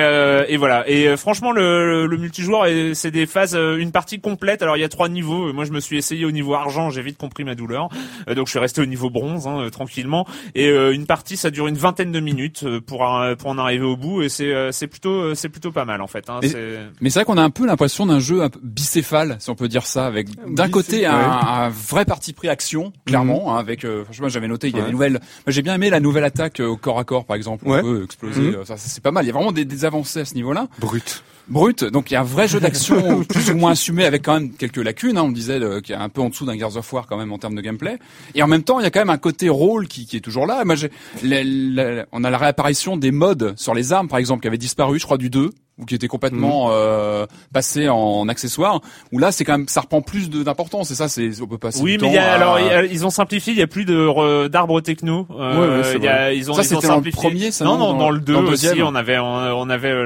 et 0.47 0.57
voilà. 0.57 0.83
Et 0.89 1.15
franchement, 1.17 1.51
le, 1.51 2.05
le 2.07 2.17
multijoueur, 2.17 2.65
est- 2.65 2.93
c'est 2.95 3.11
des 3.11 3.25
phases, 3.25 3.55
une 3.55 3.91
partie 3.91 4.04
complète. 4.19 4.61
Alors 4.61 4.77
il 4.77 4.81
y 4.81 4.83
a 4.83 4.89
trois 4.89 5.09
niveaux. 5.09 5.51
Moi, 5.53 5.65
je 5.65 5.71
me 5.71 5.79
suis 5.79 5.97
essayé 5.97 6.25
au 6.25 6.31
niveau 6.31 6.53
argent, 6.53 6.89
j'ai 6.89 7.01
vite 7.01 7.17
compris 7.17 7.43
ma 7.43 7.55
douleur. 7.55 7.89
Euh, 8.29 8.35
donc 8.35 8.47
je 8.47 8.51
suis 8.51 8.59
resté 8.59 8.81
au 8.81 8.85
niveau 8.85 9.09
bronze, 9.09 9.47
hein, 9.47 9.59
euh, 9.59 9.69
tranquillement. 9.69 10.25
Et 10.55 10.67
euh, 10.69 10.93
une 10.93 11.05
partie, 11.05 11.37
ça 11.37 11.49
dure 11.51 11.67
une 11.67 11.75
vingtaine 11.77 12.11
de 12.11 12.19
minutes 12.19 12.63
euh, 12.63 12.79
pour 12.81 13.09
euh, 13.09 13.35
pour 13.35 13.49
en 13.49 13.57
arriver 13.57 13.85
au 13.85 13.97
bout. 13.97 14.21
Et 14.21 14.29
c'est 14.29 14.53
euh, 14.53 14.71
c'est 14.71 14.87
plutôt 14.87 15.09
euh, 15.11 15.35
c'est 15.35 15.49
plutôt 15.49 15.71
pas 15.71 15.85
mal 15.85 16.01
en 16.01 16.07
fait. 16.07 16.29
Hein. 16.29 16.39
Mais 17.01 17.09
c'est 17.09 17.19
vrai 17.19 17.25
qu'on 17.25 17.37
a 17.37 17.43
un 17.43 17.49
peu 17.49 17.65
l'impression 17.65 18.05
d'un 18.05 18.19
jeu 18.19 18.41
un 18.43 18.49
peu 18.49 18.59
bicéphale, 18.63 19.37
si 19.39 19.49
on 19.49 19.55
peut 19.55 19.67
dire 19.67 19.85
ça, 19.85 20.05
avec 20.05 20.27
d'un 20.53 20.69
côté 20.69 21.05
un, 21.05 21.13
un 21.15 21.69
vrai 21.69 22.05
parti 22.05 22.33
pris 22.33 22.49
action, 22.49 22.93
clairement, 23.05 23.55
hein, 23.55 23.59
avec 23.59 23.85
euh, 23.85 24.03
franchement 24.03 24.29
j'avais 24.29 24.47
noté 24.47 24.67
il 24.69 24.73
y 24.75 24.79
a 24.79 24.81
Ouais. 24.81 24.85
des 24.87 24.91
nouvelles. 24.91 25.19
J'ai 25.47 25.61
bien 25.61 25.75
aimé 25.75 25.89
la 25.89 25.99
nouvelle 25.99 26.23
attaque 26.23 26.59
euh, 26.59 26.67
au 26.67 26.77
corps 26.77 26.99
à 26.99 27.03
corps 27.03 27.25
par 27.25 27.35
exemple, 27.35 27.67
Ouais. 27.67 27.79
on 27.79 27.83
peut 27.83 28.03
exploser, 28.03 28.41
Mhm. 28.41 28.65
ça, 28.65 28.77
ça, 28.77 28.87
c'est 28.89 29.01
pas 29.03 29.11
mal. 29.11 29.23
Il 29.25 29.27
y 29.27 29.31
a 29.31 29.33
vraiment 29.33 29.51
des, 29.51 29.65
des 29.65 29.85
avancées 29.85 30.19
à 30.19 30.25
ce 30.25 30.33
niveau-là. 30.35 30.67
brut. 30.79 31.23
Brut, 31.47 31.83
donc 31.83 32.09
il 32.09 32.15
y 32.15 32.17
a 32.17 32.21
un 32.21 32.23
vrai 32.23 32.47
jeu 32.47 32.59
d'action 32.59 33.23
plus 33.29 33.51
ou 33.51 33.55
moins 33.55 33.71
assumé 33.71 34.05
avec 34.05 34.23
quand 34.23 34.33
même 34.33 34.51
quelques 34.51 34.77
lacunes. 34.77 35.17
Hein, 35.17 35.23
on 35.23 35.31
disait 35.31 35.61
euh, 35.61 35.79
qu'il 35.79 35.93
y 35.93 35.97
a 35.97 36.01
un 36.01 36.09
peu 36.09 36.21
en 36.21 36.29
dessous 36.29 36.45
d'un 36.45 36.57
Gears 36.57 36.75
of 36.77 36.91
War 36.91 37.05
quand 37.07 37.17
même 37.17 37.31
en 37.31 37.37
termes 37.37 37.55
de 37.55 37.61
gameplay. 37.61 37.99
Et 38.33 38.41
en 38.41 38.47
même 38.47 38.63
temps, 38.63 38.79
il 38.79 38.83
y 38.83 38.85
a 38.87 38.89
quand 38.89 38.99
même 39.01 39.09
un 39.11 39.17
côté 39.19 39.47
rôle 39.49 39.87
qui, 39.87 40.05
qui 40.07 40.17
est 40.17 40.21
toujours 40.21 40.47
là. 40.47 40.65
Moi, 40.65 40.75
j'ai, 40.75 40.89
la- 41.23 41.43
la- 41.43 42.05
on 42.11 42.23
a 42.23 42.29
la 42.29 42.37
réapparition 42.39 42.97
des 42.97 43.11
modes 43.11 43.53
sur 43.57 43.73
les 43.75 43.93
armes, 43.93 44.07
par 44.07 44.17
exemple, 44.17 44.41
qui 44.41 44.47
avait 44.47 44.57
disparu, 44.57 44.97
je 44.99 45.05
crois, 45.05 45.17
du 45.19 45.29
2 45.29 45.51
ou 45.77 45.85
qui 45.85 45.95
était 45.95 46.07
complètement 46.07 46.69
euh, 46.71 47.25
passé 47.53 47.89
en 47.89 48.29
accessoire. 48.29 48.79
Où 49.11 49.19
là, 49.19 49.31
c'est 49.31 49.43
quand 49.43 49.57
même, 49.57 49.67
ça 49.67 49.81
reprend 49.81 50.01
plus 50.01 50.29
d'importance. 50.29 50.91
Et 50.91 50.95
ça, 50.95 51.07
c'est, 51.09 51.29
on 51.41 51.47
peut 51.47 51.57
passer 51.57 51.81
Oui, 51.81 51.97
mais 52.01 52.13
y 52.13 52.17
a, 52.17 52.31
à- 52.31 52.35
alors 52.35 52.59
y 52.59 52.69
a- 52.69 52.85
ils 52.85 53.05
ont 53.05 53.09
simplifié. 53.09 53.51
Il 53.53 53.59
y 53.59 53.61
a 53.61 53.67
plus 53.67 53.83
de 53.85 53.95
re- 53.97 54.47
d'arbres 54.47 54.79
techno. 54.81 55.27
Euh, 55.37 55.81
Ouais, 55.81 55.99
y 56.01 56.07
a- 56.07 56.31
ils 56.33 56.49
ont, 56.49 56.53
Ça, 56.53 56.63
c'était 56.63 56.87
dans 56.87 56.99
le 57.01 57.11
premier, 57.11 57.51
ça, 57.51 57.65
non, 57.65 57.77
non, 57.77 57.91
dans- 57.93 57.97
dans 57.99 58.09
le 58.09 58.19
2 58.19 58.33
dans 58.33 58.41
le 58.41 58.47
aussi, 58.49 58.67
deuxième 58.67 58.87
on 58.87 58.95
avait, 58.95 59.17
on, 59.19 59.25
on 59.25 59.69
avait 59.69 59.89
euh, 59.91 60.05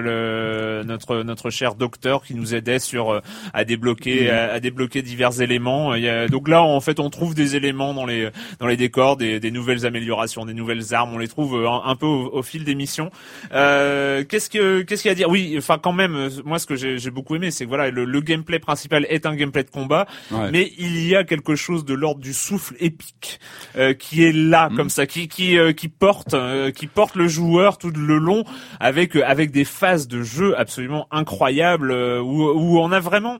le 0.81 0.83
notre 0.85 1.17
notre 1.23 1.49
cher 1.51 1.75
docteur 1.75 2.23
qui 2.23 2.33
nous 2.35 2.55
aidait 2.55 2.79
sur 2.79 3.11
euh, 3.13 3.21
à 3.53 3.63
débloquer 3.63 4.27
Mm. 4.27 4.29
à, 4.33 4.41
à 4.53 4.59
débloquer 4.59 5.01
divers 5.03 5.41
éléments. 5.41 5.93
Y 5.95 6.07
a, 6.09 6.27
donc 6.27 6.47
là, 6.47 6.63
en 6.63 6.79
fait, 6.81 6.99
on 6.99 7.09
trouve 7.09 7.35
des 7.35 7.55
éléments 7.55 7.93
dans 7.93 8.05
les 8.05 8.29
dans 8.59 8.65
les 8.67 8.77
décors, 8.77 9.17
des, 9.17 9.39
des 9.39 9.51
nouvelles 9.51 9.85
améliorations, 9.85 10.45
des 10.45 10.53
nouvelles 10.55 10.93
armes. 10.95 11.11
On 11.13 11.17
les 11.19 11.27
trouve 11.27 11.55
euh, 11.61 11.69
un, 11.69 11.83
un 11.85 11.95
peu 11.95 12.05
au, 12.07 12.29
au 12.33 12.41
fil 12.43 12.63
des 12.63 12.73
missions. 12.75 13.11
Euh, 13.53 14.23
qu'est-ce 14.27 14.49
que 14.49 14.81
qu'est-ce 14.81 15.01
qu'il 15.03 15.09
y 15.09 15.11
a 15.11 15.13
à 15.13 15.15
dire? 15.15 15.29
Oui, 15.29 15.58
enfin 15.59 15.77
quand 15.77 15.93
même, 15.93 16.15
euh, 16.15 16.29
moi 16.43 16.59
ce 16.59 16.65
que 16.65 16.75
j'ai 16.75 16.97
j'ai 16.97 17.11
beaucoup 17.11 17.35
aimé, 17.35 17.51
c'est 17.51 17.63
que 17.65 17.69
voilà, 17.69 17.91
le, 17.91 18.03
le 18.05 18.21
gameplay 18.21 18.59
principal 18.59 19.05
est 19.09 19.25
un 19.25 19.35
gameplay 19.35 19.63
de 19.63 19.69
combat, 19.69 20.07
Ouais. 20.31 20.49
mais 20.51 20.71
il 20.77 21.05
y 21.07 21.15
a 21.15 21.23
quelque 21.23 21.55
chose 21.55 21.85
de 21.85 21.93
l'ordre 21.93 22.21
du 22.21 22.33
souffle 22.33 22.75
épique 22.79 23.39
euh, 23.77 23.93
qui 23.93 24.23
est 24.23 24.31
là 24.33 24.69
Mm. 24.69 24.75
comme 24.75 24.89
ça, 24.89 25.05
qui 25.05 25.27
qui 25.27 25.57
euh, 25.57 25.71
qui 25.73 25.87
porte 25.89 26.33
euh, 26.33 26.71
qui 26.71 26.87
porte 26.87 27.15
le 27.15 27.27
joueur 27.27 27.77
tout 27.77 27.91
le 27.91 28.17
long 28.17 28.43
avec 28.79 29.15
euh, 29.15 29.23
avec 29.25 29.51
des 29.51 29.65
phases 29.65 30.07
de 30.07 30.21
jeu 30.23 30.57
absolument 30.59 31.07
incroyables 31.11 31.91
euh, 31.91 32.19
où 32.21 32.43
où 32.49 32.79
on 32.79 32.91
a 32.91 32.99
vraiment 32.99 33.37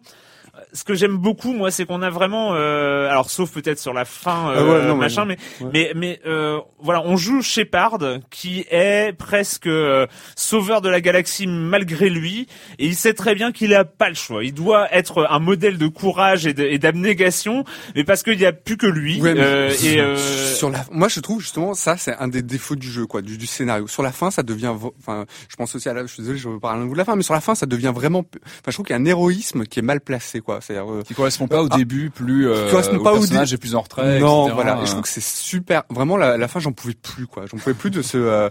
ce 0.74 0.84
que 0.84 0.94
j'aime 0.94 1.18
beaucoup 1.18 1.54
moi 1.54 1.72
c'est 1.72 1.86
qu'on 1.86 2.02
a 2.02 2.10
vraiment 2.10 2.54
euh, 2.54 3.10
alors 3.10 3.30
sauf 3.30 3.52
peut-être 3.52 3.80
sur 3.80 3.94
la 3.94 4.06
fin 4.06 4.50
euh, 4.52 4.56
Ah 4.58 4.64
ouais, 4.64 4.88
non, 4.88 4.96
mais 4.96 5.02
machin 5.02 5.26
mais 5.26 5.38
Ouais. 5.62 5.70
mais 5.74 5.92
mais 5.96 6.20
euh, 6.26 6.60
voilà 6.80 7.02
on 7.06 7.18
joue 7.18 7.42
Shepard 7.42 8.00
qui 8.30 8.66
est 8.72 9.14
presque 9.18 9.68
euh, 9.68 10.06
sauveur 10.36 10.82
de 10.82 10.90
la 10.90 11.02
galaxie 11.02 11.48
malgré 11.48 12.10
lui 12.10 12.48
et 12.78 12.86
il 12.86 12.96
sait 12.96 13.14
très 13.14 13.36
bien 13.36 13.52
qu'il 13.52 13.74
a 13.74 13.86
pas 13.86 14.10
le 14.10 14.16
choix 14.16 14.44
il 14.44 14.54
doit 14.54 14.94
être 14.94 15.28
un 15.30 15.40
modèle 15.40 15.78
de 15.78 15.88
courage 15.88 16.46
et 16.48 16.78
d'abnégation 16.78 17.64
mais 17.96 18.04
parce 18.04 18.24
qu'il 18.24 18.40
y 18.40 18.46
a 18.46 18.54
plus 18.54 18.78
que 18.78 18.88
lui 18.88 19.20
euh, 19.24 19.72
et 19.84 20.00
euh, 20.00 20.16
sur 20.18 20.70
la, 20.70 20.86
moi 20.92 21.08
je 21.08 21.20
trouve 21.20 21.42
justement 21.42 21.74
ça 21.74 21.98
c'est 21.98 22.16
un 22.16 22.28
des 22.28 22.42
défauts 22.42 22.76
du 22.76 22.90
jeu 22.90 23.06
quoi, 23.06 23.22
du, 23.22 23.38
du 23.38 23.48
scénario. 23.48 23.88
Sur 23.88 24.04
la 24.04 24.12
fin 24.12 24.32
ça 24.32 24.44
devient, 24.44 24.74
enfin 25.00 25.26
je 25.48 25.56
pense 25.56 25.76
aussi 25.76 25.88
à 25.90 25.94
la, 25.94 26.02
je 26.06 26.08
suis 26.14 26.22
désolé 26.22 26.38
je 26.40 26.50
veux 26.50 26.60
parler 26.60 26.82
un 26.82 26.86
bout 26.86 26.94
de 26.94 26.98
la 26.98 27.06
fin, 27.06 27.16
mais 27.16 27.24
sur 27.24 27.34
la 27.34 27.42
fin 27.42 27.56
ça 27.56 27.66
devient 27.66 27.92
vraiment, 27.94 28.20
enfin 28.20 28.68
je 28.68 28.72
trouve 28.74 28.86
qu'il 28.86 28.96
y 28.96 29.00
a 29.00 29.02
un 29.02 29.06
héroïsme 29.06 29.64
qui 29.66 29.80
est 29.80 29.84
mal 29.84 30.02
placé 30.02 30.40
quoi. 30.42 30.49
C'est-à-dire 30.62 30.92
euh, 30.92 31.02
qui 31.04 31.14
correspond 31.14 31.48
pas 31.48 31.62
au 31.64 31.68
Ah. 31.72 31.78
début, 31.78 32.10
plus 32.10 32.48
euh, 32.48 32.70
correspond 32.72 32.98
au 32.98 33.04
pas 33.04 33.12
au 33.14 33.20
personnage 33.20 33.50
dé- 33.50 33.56
est 33.56 33.58
plus 33.58 33.76
en 33.76 33.82
retrait. 33.82 34.20
non 34.20 34.44
etc. 34.48 34.56
voilà, 34.56 34.80
et 34.82 34.86
je 34.86 34.92
trouve 34.92 35.02
que 35.04 35.08
c'est 35.10 35.24
super. 35.24 35.84
Vraiment 35.90 36.18
la, 36.18 36.38
la 36.38 36.48
fin 36.48 36.60
j'en 36.60 36.72
pouvais 36.72 36.96
plus 36.96 37.28
quoi, 37.28 37.44
j'en 37.52 37.58
pouvais 37.58 37.74
plus 37.76 37.92
de 37.92 38.02
ce, 38.02 38.18
euh, 38.18 38.50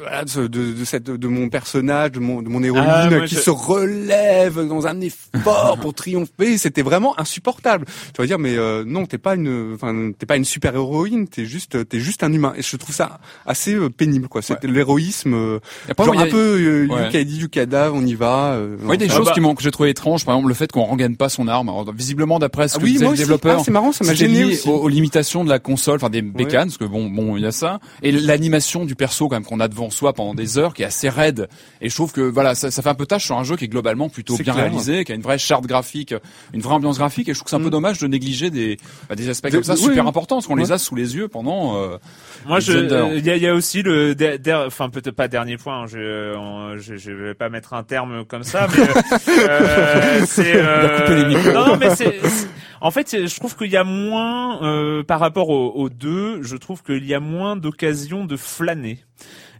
voilà, 0.00 0.24
de, 0.24 0.28
ce- 0.30 0.40
de, 0.40 0.72
de 0.72 0.84
cette, 0.84 1.04
de 1.04 1.28
mon 1.28 1.48
personnage, 1.48 2.12
de 2.12 2.18
mon, 2.20 2.42
de 2.42 2.48
mon 2.48 2.62
héroïne 2.62 2.84
Ah, 2.86 3.08
moi, 3.10 3.26
qui 3.26 3.34
je- 3.36 3.40
se 3.40 3.50
relève 3.50 4.66
dans 4.66 4.86
un 4.86 5.00
effort 5.00 5.78
pour 5.80 5.94
triompher. 5.94 6.58
C'était 6.58 6.82
vraiment 6.82 7.18
insupportable. 7.18 7.86
Tu 8.14 8.20
vas 8.20 8.26
dire 8.26 8.38
mais 8.38 8.56
euh, 8.56 8.84
non 8.86 9.06
t'es 9.06 9.18
pas 9.18 9.34
une, 9.34 9.72
enfin 9.74 10.10
t'es 10.18 10.26
pas 10.26 10.36
une 10.36 10.44
super 10.44 10.74
héroïne, 10.74 11.28
t'es 11.28 11.44
juste, 11.44 11.88
t'es 11.88 12.00
juste 12.00 12.22
un 12.22 12.32
humain. 12.32 12.52
Et 12.56 12.62
je 12.62 12.76
trouve 12.76 12.94
ça 12.94 13.18
assez 13.46 13.74
euh, 13.74 13.88
pénible 13.90 14.28
quoi. 14.28 14.42
C'est 14.42 14.62
l'héroïsme, 14.64 15.34
euh, 15.34 15.58
Et 15.88 15.92
après, 15.92 16.04
genre 16.04 16.14
il 16.14 16.20
y 16.20 16.22
un 16.22 16.26
a- 16.26 16.30
peu 16.30 16.36
euh, 16.60 16.86
Ouais. 16.86 17.04
Yukadi 17.06 17.38
Yukada, 17.38 17.90
on 17.92 18.04
y 18.04 18.14
va. 18.14 18.52
Euh, 18.54 18.76
Oui, 18.84 18.98
des 18.98 19.06
Ah 19.10 19.14
choses 19.16 19.26
bah- 19.26 19.32
qui 19.32 19.40
m'ont 19.40 19.54
que 19.54 19.62
j'ai 19.62 19.70
trouvé 19.70 19.90
étranges, 19.90 20.24
par 20.24 20.34
exemple 20.34 20.48
le 20.48 20.54
fait 20.54 20.70
qu'on 20.70 20.84
rengaine 20.96 21.16
pas 21.16 21.28
son 21.28 21.46
arme. 21.48 21.68
Alors, 21.68 21.92
visiblement, 21.92 22.38
d'après 22.38 22.68
ce 22.68 22.76
Ah 22.76 22.78
que 22.78 22.84
oui, 22.84 22.92
disaient 22.92 23.04
moi 23.04 23.12
les 23.12 23.20
aussi. 23.20 23.22
développeurs, 23.22 23.58
Ah, 23.60 23.62
c'est 23.64 23.70
marrant, 23.70 23.92
ça 23.92 24.04
m'a 24.04 24.14
gêné 24.14 24.34
lié 24.38 24.44
aussi. 24.54 24.68
aux, 24.68 24.74
aux 24.76 24.88
limitations 24.88 25.44
de 25.44 25.48
la 25.50 25.58
console, 25.58 25.96
enfin 25.96 26.10
des 26.10 26.22
bécanes, 26.22 26.68
parce 26.68 26.78
que 26.78 26.84
bon, 26.84 27.08
bon, 27.08 27.36
il 27.36 27.42
y 27.42 27.46
a 27.46 27.52
ça, 27.52 27.78
et 28.02 28.12
l'animation 28.12 28.84
du 28.84 28.94
perso 28.96 29.28
quand 29.28 29.36
même 29.36 29.44
qu'on 29.44 29.60
a 29.60 29.68
devant 29.68 29.90
soi 29.90 30.12
pendant 30.12 30.34
des 30.34 30.58
heures, 30.58 30.74
qui 30.74 30.82
est 30.82 30.86
assez 30.86 31.08
raide. 31.08 31.48
Et 31.80 31.88
je 31.88 31.94
trouve 31.94 32.12
que 32.12 32.20
voilà, 32.20 32.54
ça, 32.54 32.70
ça 32.70 32.82
fait 32.82 32.88
un 32.88 32.94
peu 32.94 33.06
tâche 33.06 33.24
sur 33.26 33.36
un 33.38 33.44
jeu 33.44 33.56
qui 33.56 33.64
est 33.64 33.68
globalement 33.68 34.08
plutôt 34.08 34.34
bien 34.36 34.52
clair. 34.52 34.56
réalisé, 34.56 35.04
qui 35.04 35.12
a 35.12 35.14
une 35.14 35.22
vraie 35.22 35.38
charte 35.38 35.66
graphique, 35.66 36.14
une 36.54 36.60
vraie 36.60 36.74
ambiance 36.74 36.98
graphique. 36.98 37.28
Et 37.28 37.34
je 37.34 37.38
trouve 37.38 37.44
que 37.44 37.50
c'est 37.50 37.56
un 37.56 37.60
peu 37.60 37.66
Mm. 37.66 37.70
dommage 37.70 37.98
de 37.98 38.06
négliger 38.06 38.50
des 38.50 38.76
bah, 39.08 39.14
des 39.14 39.28
aspects 39.28 39.46
De- 39.48 39.52
comme 39.56 39.64
ça 39.64 39.74
oui, 39.74 39.80
super 39.80 40.04
oui. 40.04 40.08
importants, 40.08 40.36
parce 40.36 40.46
qu'on 40.46 40.56
les 40.56 40.66
Ouais. 40.66 40.72
a 40.72 40.78
sous 40.78 40.94
les 40.94 41.16
yeux 41.16 41.28
pendant. 41.28 41.76
euh, 41.76 41.98
Moi, 42.46 42.58
il 42.60 43.24
y 43.24 43.30
a, 43.30 43.36
il 43.36 43.42
y 43.42 43.46
a 43.46 43.54
aussi 43.54 43.82
le, 43.82 44.14
enfin 44.66 44.88
peut-être 44.90 45.14
pas 45.16 45.28
dernier 45.28 45.56
point. 45.56 45.82
hein, 45.82 45.86
je, 45.86 46.34
on- 46.36 46.76
je, 46.78 46.96
je 46.96 47.10
vais 47.12 47.34
pas 47.34 47.48
mettre 47.48 47.74
un 47.74 47.82
terme 47.82 48.24
comme 48.24 48.42
ça, 48.44 48.66
mais 48.76 48.84
euh, 49.48 50.20
c'est. 50.26 50.56
En 52.80 52.90
fait, 52.90 53.26
je 53.26 53.36
trouve 53.36 53.56
qu'il 53.56 53.70
y 53.70 53.76
a 53.76 53.84
moins 53.84 54.62
euh, 54.62 55.02
par 55.02 55.20
rapport 55.20 55.48
aux 55.48 55.72
au 55.74 55.88
deux. 55.88 56.42
Je 56.42 56.56
trouve 56.56 56.82
qu'il 56.82 57.06
y 57.06 57.14
a 57.14 57.20
moins 57.20 57.56
d'occasions 57.56 58.24
de 58.24 58.36
flâner. 58.36 58.98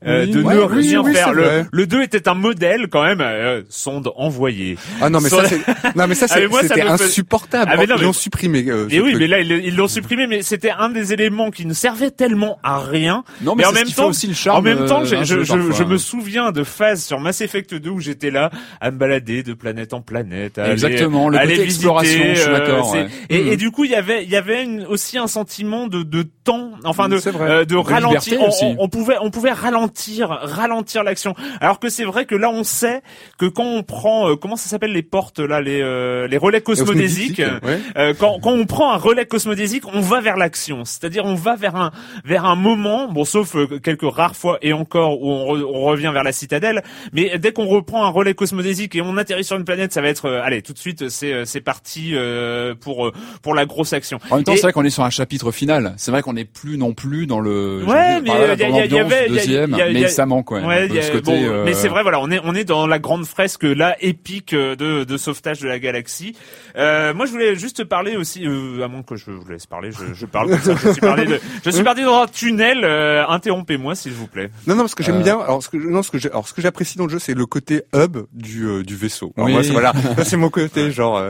Euh, 0.07 0.25
Oui, 0.27 0.31
de 0.33 0.43
ouais, 0.43 0.55
ne 0.55 0.61
oui, 0.61 0.89
rien 0.89 1.03
oui, 1.03 1.15
faire. 1.15 1.33
Le, 1.33 1.65
le 1.73 1.87
2 1.87 2.03
était 2.03 2.29
un 2.29 2.35
modèle 2.35 2.89
quand 2.91 3.03
même, 3.05 3.21
euh, 3.23 3.63
sonde 3.69 4.11
envoyée. 4.17 4.77
Ah 5.01 5.09
non 5.09 5.21
mais 5.21 5.29
ça 5.31 5.45
c'est, 5.47 5.59
non 5.97 6.07
mais 6.07 6.15
ça 6.15 6.27
Ah, 6.31 6.39
c'était 6.63 6.83
insupportable. 6.83 7.71
Ah, 7.73 7.77
mais 7.79 7.87
non, 7.87 7.97
Ils 7.99 8.03
l'ont 8.05 8.13
supprimé. 8.13 8.65
euh, 8.69 8.87
Et 8.91 8.97
ce 8.99 9.01
oui, 9.03 9.11
truc. 9.13 9.21
mais 9.23 9.27
là 9.27 9.41
ils 9.41 9.75
l'ont 9.77 9.89
supprimé, 9.89 10.27
mais 10.27 10.43
c'était 10.43 10.71
un 10.71 10.91
des 10.91 11.13
éléments 11.13 11.51
qui 11.51 11.65
ne 11.67 11.73
servait 11.75 12.11
tellement 12.11 12.59
à 12.63 12.79
rien. 12.79 13.25
Non, 13.43 13.55
mais, 13.55 13.63
Mais 13.63 13.69
en 13.69 13.73
même 13.73 13.89
temps- 13.89 14.09
aussi 14.09 14.27
le 14.27 14.35
charme. 14.35 14.59
En 14.59 14.63
même 14.63 14.87
temps, 14.87 15.03
euh, 15.03 15.25
je, 15.25 15.43
je, 15.45 15.73
je 15.73 15.85
me 15.85 15.97
souviens 15.99 16.53
de 16.53 16.63
phases 16.63 17.03
sur 17.05 17.19
Mass 17.21 17.41
Effect 17.41 17.75
2 17.75 17.91
où 17.91 18.01
j'étais 18.01 18.31
là 18.31 18.51
à 18.81 18.91
me 18.91 18.99
balader 18.99 19.43
de 19.43 19.55
planète 19.55 19.95
en 19.95 20.03
planète. 20.03 20.59
à 20.59 20.65
aller- 20.65 20.73
Exactement, 20.73 21.29
le 21.29 21.39
aller 21.39 21.55
côté 21.55 21.65
visiter, 21.65 21.87
exploration, 21.87 22.23
je 22.35 22.41
suis 22.41 22.51
euh, 22.51 22.59
d'accord, 22.59 22.91
c'est- 22.93 23.03
ouais. 23.05 23.09
Et, 23.31 23.53
et 23.53 23.57
du 23.57 23.71
coup, 23.71 23.85
il 23.85 23.91
y 23.93 23.95
avait, 23.97 24.25
il 24.25 24.31
y 24.31 24.37
avait 24.37 24.63
une- 24.63 24.85
aussi 24.87 25.17
un 25.19 25.27
sentiment 25.27 25.87
de, 25.87 26.03
de 26.03 26.23
temps, 26.45 26.71
enfin 26.85 27.09
de, 27.09 27.17
euh, 27.41 27.61
de, 27.61 27.65
De 27.65 27.77
ralentir. 27.77 28.39
on 28.79 28.89
pouvait, 28.89 29.17
on 29.21 29.31
pouvait 29.31 29.53
ralentir, 29.53 29.87
ralentir 30.29 31.03
l'action. 31.05 31.35
Alors 31.61 31.79
que 31.79 31.89
c'est 31.89 32.05
vrai 32.05 32.25
que 32.27 32.35
là, 32.35 32.51
on 32.51 32.65
sait 32.65 33.03
que 33.39 33.47
quand 33.47 33.65
on 33.65 33.83
prend, 33.83 34.31
euh, 34.31 34.37
comment 34.37 34.57
ça 34.57 34.69
s'appelle 34.69 34.93
les 34.93 35.03
portes 35.03 35.39
là, 35.39 35.61
les, 35.61 35.81
euh, 35.83 36.27
les 36.29 36.37
relais 36.39 36.61
cosmodésiques. 36.61 37.39
ouais. 37.63 37.81
Euh, 37.97 38.15
quand, 38.19 38.39
quand 38.43 38.53
on 38.53 38.65
prend 38.67 38.93
un 38.93 38.97
relais 38.97 39.27
cosmodésique, 39.27 39.85
on 39.93 40.01
va 40.01 40.21
vers 40.21 40.37
l'action. 40.37 40.85
C'est-à-dire, 40.85 41.25
on 41.25 41.35
va 41.35 41.57
vers 41.57 41.77
un 41.77 41.91
vers 42.25 42.45
un 42.45 42.57
moment, 42.57 43.09
bon, 43.09 43.25
sauf 43.25 43.55
euh, 43.57 43.79
quelques 43.83 44.11
rares 44.11 44.37
fois 44.37 44.59
et 44.63 44.73
encore 44.73 45.21
où 45.23 45.31
on, 45.31 45.55
re- 45.57 45.65
on 45.65 45.83
revient 45.85 46.11
vers 46.13 46.25
la 46.25 46.33
citadelle. 46.33 46.83
Mais 47.13 47.39
dès 47.39 47.53
qu'on 47.53 47.67
reprend 47.67 48.05
un 48.05 48.09
relais 48.11 48.35
cosmodésique 48.35 48.95
et 48.97 49.01
on 49.03 49.17
atterrit 49.17 49.45
sur 49.45 49.57
une 49.57 49.65
planète, 49.65 49.93
ça 49.93 50.01
va 50.03 50.09
être, 50.09 50.27
euh, 50.27 50.41
allez, 50.43 50.63
tout 50.63 50.73
de 50.73 50.79
suite, 50.79 51.09
c'est 51.09 51.33
euh, 51.33 51.45
c'est 51.45 51.61
parti 51.61 52.11
euh, 52.15 52.75
pour 52.75 53.07
euh, 53.07 53.13
pour 53.43 53.55
la 53.55 53.67
grosse 53.67 53.93
action. 53.93 54.19
En 54.31 54.37
même 54.37 54.45
temps, 54.45 54.53
Et- 54.53 54.57
c'est 54.57 54.63
vrai 54.63 54.73
qu'on 54.73 54.85
est 54.85 54.91
sur 54.91 55.05
un 55.05 55.11
chapitre 55.11 55.51
final. 55.53 55.95
C'est 55.97 56.11
vrai 56.11 56.23
qu'on 56.23 56.33
n'est 56.33 56.45
plus 56.45 56.79
non 56.79 56.93
plus 56.95 57.27
dans 57.27 57.41
le. 57.41 57.85
Ouais, 57.87 58.21
mais 58.21 58.31
il 58.31 58.61
y, 58.71 58.87
y 58.87 58.95
y 58.95 58.99
avait, 58.99 59.29
deuxième. 59.29 59.76
A- 59.83 59.91
mais 59.93 60.05
a- 60.05 60.09
ça 60.09 60.27
manque, 60.27 60.51
ouais. 60.51 60.65
Ouais, 60.65 60.89
y 60.89 60.99
a- 60.99 61.03
ce 61.03 61.13
côté, 61.13 61.23
bon, 61.31 61.43
euh, 61.53 61.65
mais 61.65 61.75
c'est 61.75 61.89
vrai, 61.89 62.03
voilà, 62.03 62.21
on 62.21 62.31
est 62.31 62.41
on 62.45 62.55
est 62.55 62.65
dans 62.65 62.87
la 62.87 62.99
grande 62.99 63.25
fresque 63.27 63.65
là 63.65 63.97
épique 64.01 64.53
euh, 64.53 64.77
de, 64.77 65.05
de 65.05 65.17
sauvetage 65.17 65.61
de 65.61 65.69
la 65.69 65.79
galaxie. 65.79 66.35
Euh, 66.77 67.15
moi, 67.15 67.27
je 67.27 67.31
voulais 67.33 67.55
juste 67.57 67.85
parler 67.85 68.17
aussi, 68.17 68.47
euh, 68.47 68.83
à 68.85 68.89
moins 68.89 69.03
que 69.03 69.17
je 69.17 69.31
vous 69.31 69.49
laisse 69.51 69.67
parler, 69.67 69.91
je, 69.93 70.15
je 70.15 70.27
parle 70.27 70.51
comme 70.51 70.61
ça. 70.61 70.75
Je 70.83 70.91
suis 70.93 71.01
parlé 71.01 71.25
de, 71.27 71.41
je 71.65 71.71
suis 71.71 71.85
parti 71.85 72.03
dans 72.03 72.23
un 72.23 72.27
tunnel. 72.27 72.81
euh, 72.85 73.25
Interrompez-moi, 73.29 73.95
s'il 73.95 74.13
vous 74.13 74.27
plaît. 74.27 74.51
Non, 74.67 74.75
non, 74.75 74.83
parce 74.83 74.95
que 74.95 75.03
j'aime 75.03 75.17
Euh. 75.17 75.23
bien. 75.23 75.39
Alors, 75.41 75.63
ce 75.63 75.69
que, 75.69 75.77
non, 75.77 76.03
ce 76.03 76.11
que 76.11 76.19
j'ai, 76.19 76.31
alors, 76.31 76.47
ce 76.49 76.55
que 76.55 76.63
j'apprécie 76.63 76.97
dans 76.99 77.05
le 77.05 77.11
jeu, 77.11 77.19
c'est 77.19 77.35
le 77.35 77.47
côté 77.47 77.83
hub 77.95 78.19
du 78.33 78.67
euh, 78.67 78.83
du 78.83 78.97
vaisseau. 78.97 79.33
Alors, 79.37 79.47
Oui. 79.47 79.53
moi, 79.53 79.63
c'est, 79.63 79.73
voilà, 79.73 79.93
c'est 80.25 80.37
mon 80.37 80.49
côté 80.51 80.91
genre 80.91 81.21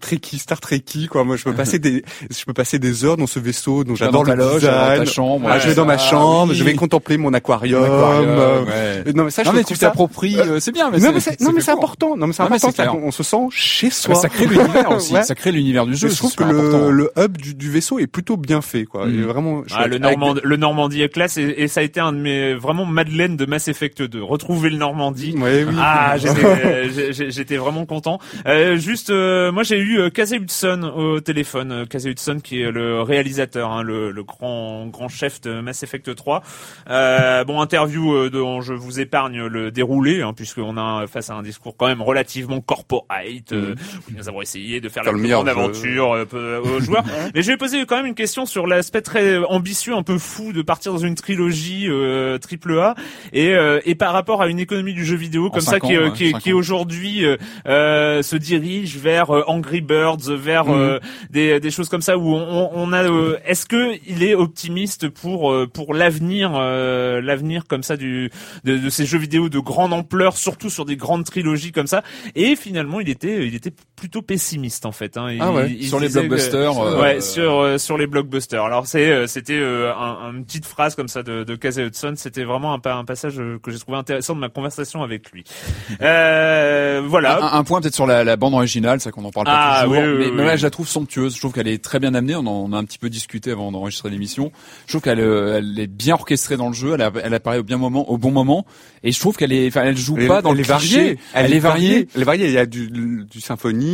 Trekkie, 0.00 0.38
Star 0.38 0.60
Trekkie, 0.60 1.06
quoi. 1.08 1.24
Moi, 1.24 1.36
je 1.36 1.44
peux 1.44 1.54
passer 1.54 1.78
des, 1.78 2.04
je 2.30 2.44
peux 2.44 2.52
passer 2.52 2.78
des 2.78 3.04
heures 3.04 3.16
dans 3.16 3.26
ce 3.26 3.38
vaisseau 3.38 3.84
dont 3.84 3.94
j'adore 3.94 4.24
le 4.24 4.34
loge, 4.34 4.60
design. 4.60 4.98
dans 4.98 5.04
ta 5.04 5.10
chambre, 5.10 5.48
Ah, 5.50 5.58
je 5.58 5.68
vais 5.68 5.74
dans 5.74 5.84
ma 5.86 5.94
ah, 5.94 5.98
chambre, 5.98 6.52
oui. 6.52 6.56
je 6.58 6.64
vais 6.64 6.74
contempler 6.74 7.16
mon 7.18 7.32
aquarium. 7.34 7.82
Euh, 7.92 8.64
ouais. 9.04 9.12
Non, 9.14 9.24
mais 9.24 9.30
ça, 9.30 9.42
je 9.42 9.48
non 9.48 9.54
mais 9.54 9.62
trouve 9.62 9.76
tu 9.76 9.80
ça- 9.80 9.86
t'appropries, 9.88 10.38
euh, 10.38 10.60
c'est 10.60 10.72
bien. 10.72 10.90
Mais 10.90 10.98
non, 10.98 11.12
mais 11.12 11.20
c'est, 11.20 11.70
important. 11.70 12.16
Non, 12.16 12.26
mais 12.26 12.32
c'est 12.32 12.42
important. 12.42 12.98
on, 13.02 13.10
se 13.10 13.22
sent 13.22 13.46
chez 13.50 13.90
soi. 13.90 14.14
ça 14.14 14.28
crée 14.28 14.46
l'univers 14.46 14.90
aussi. 14.96 15.12
Ouais. 15.14 15.22
Ça 15.22 15.34
crée 15.34 15.52
l'univers 15.52 15.86
du 15.86 15.94
jeu. 15.94 16.08
je 16.08 16.16
trouve 16.16 16.34
que 16.34 16.44
le, 16.44 17.10
hub 17.16 17.36
du, 17.36 17.54
du 17.54 17.70
vaisseau 17.70 17.98
est 17.98 18.06
plutôt 18.06 18.36
bien 18.36 18.60
fait, 18.62 18.84
quoi. 18.84 19.06
Mm. 19.06 19.14
Il 19.14 19.20
est 19.20 19.24
vraiment. 19.24 19.62
Ah, 19.72 19.86
le, 19.86 19.96
Avec 19.96 20.00
Normand, 20.18 20.34
le 20.42 20.56
Normandie 20.56 21.02
est 21.02 21.08
classe 21.08 21.36
et, 21.36 21.54
et 21.58 21.68
ça 21.68 21.80
a 21.80 21.82
été 21.82 22.00
un 22.00 22.12
de 22.12 22.18
mes 22.18 22.54
vraiment 22.54 22.84
Madeleine 22.86 23.36
de 23.36 23.46
Mass 23.46 23.68
Effect 23.68 24.02
2. 24.02 24.22
Retrouver 24.22 24.70
le 24.70 24.76
Normandie. 24.76 25.32
des- 25.32 25.38
Ouais, 25.38 25.64
oui. 25.68 25.74
Ah, 25.78 26.16
j'étais, 26.18 27.56
euh, 27.56 27.58
vraiment 27.60 27.84
content. 27.86 28.18
Euh, 28.46 28.76
juste, 28.76 29.10
euh, 29.10 29.52
moi 29.52 29.62
j'ai 29.62 29.78
eu 29.78 29.98
euh, 29.98 30.10
Casey 30.10 30.36
Hudson 30.36 30.90
au 30.96 31.20
téléphone. 31.20 31.72
Euh, 31.72 31.86
Casey 31.86 32.10
Hudson 32.10 32.38
qui 32.42 32.60
est 32.62 32.70
le 32.70 33.02
réalisateur, 33.02 33.70
hein, 33.72 33.82
le, 33.82 34.10
le 34.10 34.22
grand 34.24 34.86
grand 34.86 35.08
chef 35.08 35.40
de 35.40 35.60
Mass 35.60 35.82
Effect 35.82 36.14
3. 36.14 36.42
Euh, 36.90 37.44
bon, 37.44 37.60
interview 37.82 38.14
euh, 38.14 38.30
dont 38.30 38.60
je 38.60 38.74
vous 38.74 39.00
épargne 39.00 39.44
le 39.46 39.70
déroulé, 39.70 40.22
hein, 40.22 40.32
puisqu'on 40.34 40.76
a 40.76 41.06
face 41.08 41.30
à 41.30 41.34
un 41.34 41.42
discours 41.42 41.76
quand 41.76 41.86
même 41.86 42.00
relativement 42.02 42.60
corporate. 42.60 43.52
Euh, 43.52 43.74
où 44.08 44.12
Nous 44.16 44.28
avons 44.28 44.40
essayé 44.42 44.80
de 44.80 44.88
faire 44.88 45.02
Faire 45.02 45.12
la 45.12 45.12
le 45.12 45.18
plus 45.18 45.22
meilleur 45.22 45.42
grande 45.44 45.58
aventure 45.58 46.12
euh, 46.34 46.60
aux 46.60 46.80
joueurs. 46.80 47.02
Mais 47.34 47.42
je 47.42 47.50
vais 47.50 47.56
poser 47.56 47.84
quand 47.86 47.96
même 47.96 48.06
une 48.06 48.14
question 48.14 48.46
sur 48.46 48.66
l'aspect 48.68 49.02
très 49.02 49.38
ambitieux, 49.38 49.94
un 49.94 50.02
peu 50.04 50.18
fou 50.18 50.52
de 50.52 50.62
partir 50.62 50.92
dans 50.92 50.98
une 50.98 51.14
trilogie 51.16 51.86
euh, 51.88 52.38
triple 52.38 52.78
A 52.78 52.94
et, 53.32 53.48
euh, 53.54 53.80
et 53.84 53.94
par 53.96 54.12
rapport 54.12 54.42
à 54.42 54.46
une 54.46 54.58
économie 54.60 54.94
du 54.94 55.04
jeu 55.04 55.16
vidéo 55.16 55.50
comme 55.50 55.60
ça 55.60 55.80
qui, 55.80 55.96
euh, 55.96 56.10
ouais, 56.10 56.12
qui, 56.12 56.32
qui 56.34 56.52
aujourd'hui 56.52 57.24
euh, 57.66 58.22
se 58.22 58.36
dirige 58.36 58.96
vers 58.98 59.30
Angry 59.48 59.80
Birds, 59.80 60.28
vers 60.30 60.68
euh, 60.72 61.00
des, 61.30 61.58
des 61.58 61.70
choses 61.70 61.88
comme 61.88 62.02
ça 62.02 62.16
où 62.16 62.28
on, 62.34 62.70
on 62.72 62.92
a. 62.92 63.02
euh, 63.04 63.38
Est-ce 63.44 63.66
que 63.66 63.94
il 64.06 64.22
est 64.22 64.34
optimiste 64.34 65.08
pour 65.08 65.52
pour 65.72 65.94
l'avenir, 65.94 66.52
euh, 66.54 67.20
l'avenir 67.20 67.64
comme 67.72 67.82
ça 67.82 67.96
du 67.96 68.30
de, 68.64 68.76
de 68.76 68.90
ces 68.90 69.06
jeux 69.06 69.16
vidéo 69.16 69.48
de 69.48 69.58
grande 69.58 69.94
ampleur, 69.94 70.36
surtout 70.36 70.68
sur 70.68 70.84
des 70.84 70.96
grandes 70.96 71.24
trilogies 71.24 71.72
comme 71.72 71.86
ça. 71.86 72.02
Et 72.34 72.54
finalement, 72.54 73.00
il 73.00 73.08
était 73.08 73.46
il 73.46 73.54
était 73.54 73.72
plutôt 74.02 74.20
pessimiste 74.20 74.84
en 74.84 74.90
fait. 74.90 75.16
Hein. 75.16 75.30
Il- 75.30 75.38
Ah 75.40 75.52
ouais, 75.52 75.70
il 75.78 75.86
sur 75.86 76.00
les 76.00 76.08
que- 76.08 76.14
blockbusters, 76.14 76.76
euh, 76.76 77.00
ouais, 77.00 77.20
sur 77.20 77.60
euh, 77.60 77.78
sur 77.78 77.96
les 77.96 78.08
blockbusters. 78.08 78.64
Alors 78.64 78.88
c'est 78.88 79.08
euh, 79.12 79.28
c'était 79.28 79.58
euh, 79.60 79.92
un, 79.94 80.32
une 80.34 80.44
petite 80.44 80.66
phrase 80.66 80.96
comme 80.96 81.06
ça 81.06 81.22
de, 81.22 81.44
de 81.44 81.54
Casey 81.54 81.84
Hudson. 81.86 82.14
C'était 82.16 82.42
vraiment 82.42 82.74
un, 82.74 82.80
un 82.90 83.04
passage 83.04 83.38
euh, 83.38 83.60
que 83.62 83.70
j'ai 83.70 83.78
trouvé 83.78 83.96
intéressant 83.98 84.34
de 84.34 84.40
ma 84.40 84.48
conversation 84.48 85.02
avec 85.04 85.30
lui. 85.30 85.44
Euh, 86.02 87.02
voilà. 87.06 87.42
Un, 87.54 87.58
un 87.58 87.64
point 87.64 87.80
peut-être 87.80 87.94
sur 87.94 88.06
la, 88.06 88.24
la 88.24 88.36
bande 88.36 88.54
originale, 88.54 89.00
c'est 89.00 89.10
qu'on 89.10 89.24
en 89.24 89.30
parle 89.30 89.46
pas 89.46 89.52
Ah, 89.80 89.84
toujours, 89.84 90.02
oui, 90.02 90.08
oui, 90.08 90.14
mais, 90.18 90.26
oui, 90.26 90.32
mais 90.36 90.44
là 90.44 90.56
je 90.56 90.62
la 90.64 90.70
trouve 90.70 90.88
somptueuse. 90.88 91.34
Je 91.34 91.40
trouve 91.40 91.52
qu'elle 91.52 91.68
est 91.68 91.82
très 91.82 92.00
bien 92.00 92.14
amenée. 92.14 92.34
On 92.34 92.40
en 92.40 92.62
on 92.62 92.72
a 92.72 92.76
un 92.76 92.84
petit 92.84 92.98
peu 92.98 93.08
discuté 93.10 93.50
avant 93.52 93.70
d'enregistrer 93.72 94.10
l'émission. 94.10 94.52
Je 94.86 94.92
trouve 94.92 95.02
qu'elle 95.02 95.20
euh, 95.20 95.58
elle 95.58 95.78
est 95.78 95.86
bien 95.86 96.14
orchestrée 96.14 96.56
dans 96.56 96.68
le 96.68 96.74
jeu. 96.74 96.94
Elle, 96.94 97.02
a- 97.02 97.12
elle 97.22 97.34
apparaît 97.34 97.58
au 97.58 97.62
bien 97.62 97.76
moment, 97.78 98.10
au 98.10 98.18
bon 98.18 98.30
moment, 98.30 98.66
et 99.04 99.12
je 99.12 99.18
trouve 99.20 99.36
qu'elle 99.36 99.52
est, 99.52 99.68
enfin, 99.68 99.82
elle 99.84 99.96
joue 99.96 100.16
Elle 100.18 100.28
pas 100.28 100.42
dans 100.42 100.50
elle 100.50 100.56
le 100.56 100.60
est 100.60 100.64
variée. 100.68 101.18
Elle, 101.34 101.52
est 101.54 101.58
variée, 101.58 102.08
Elle 102.14 102.22
est 102.22 102.24
variée. 102.24 102.46
Il 102.46 102.52
y 102.52 102.58
a 102.58 102.66
du, 102.66 102.88
du 102.90 103.40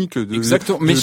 de, 0.07 0.25
de- 0.25 0.37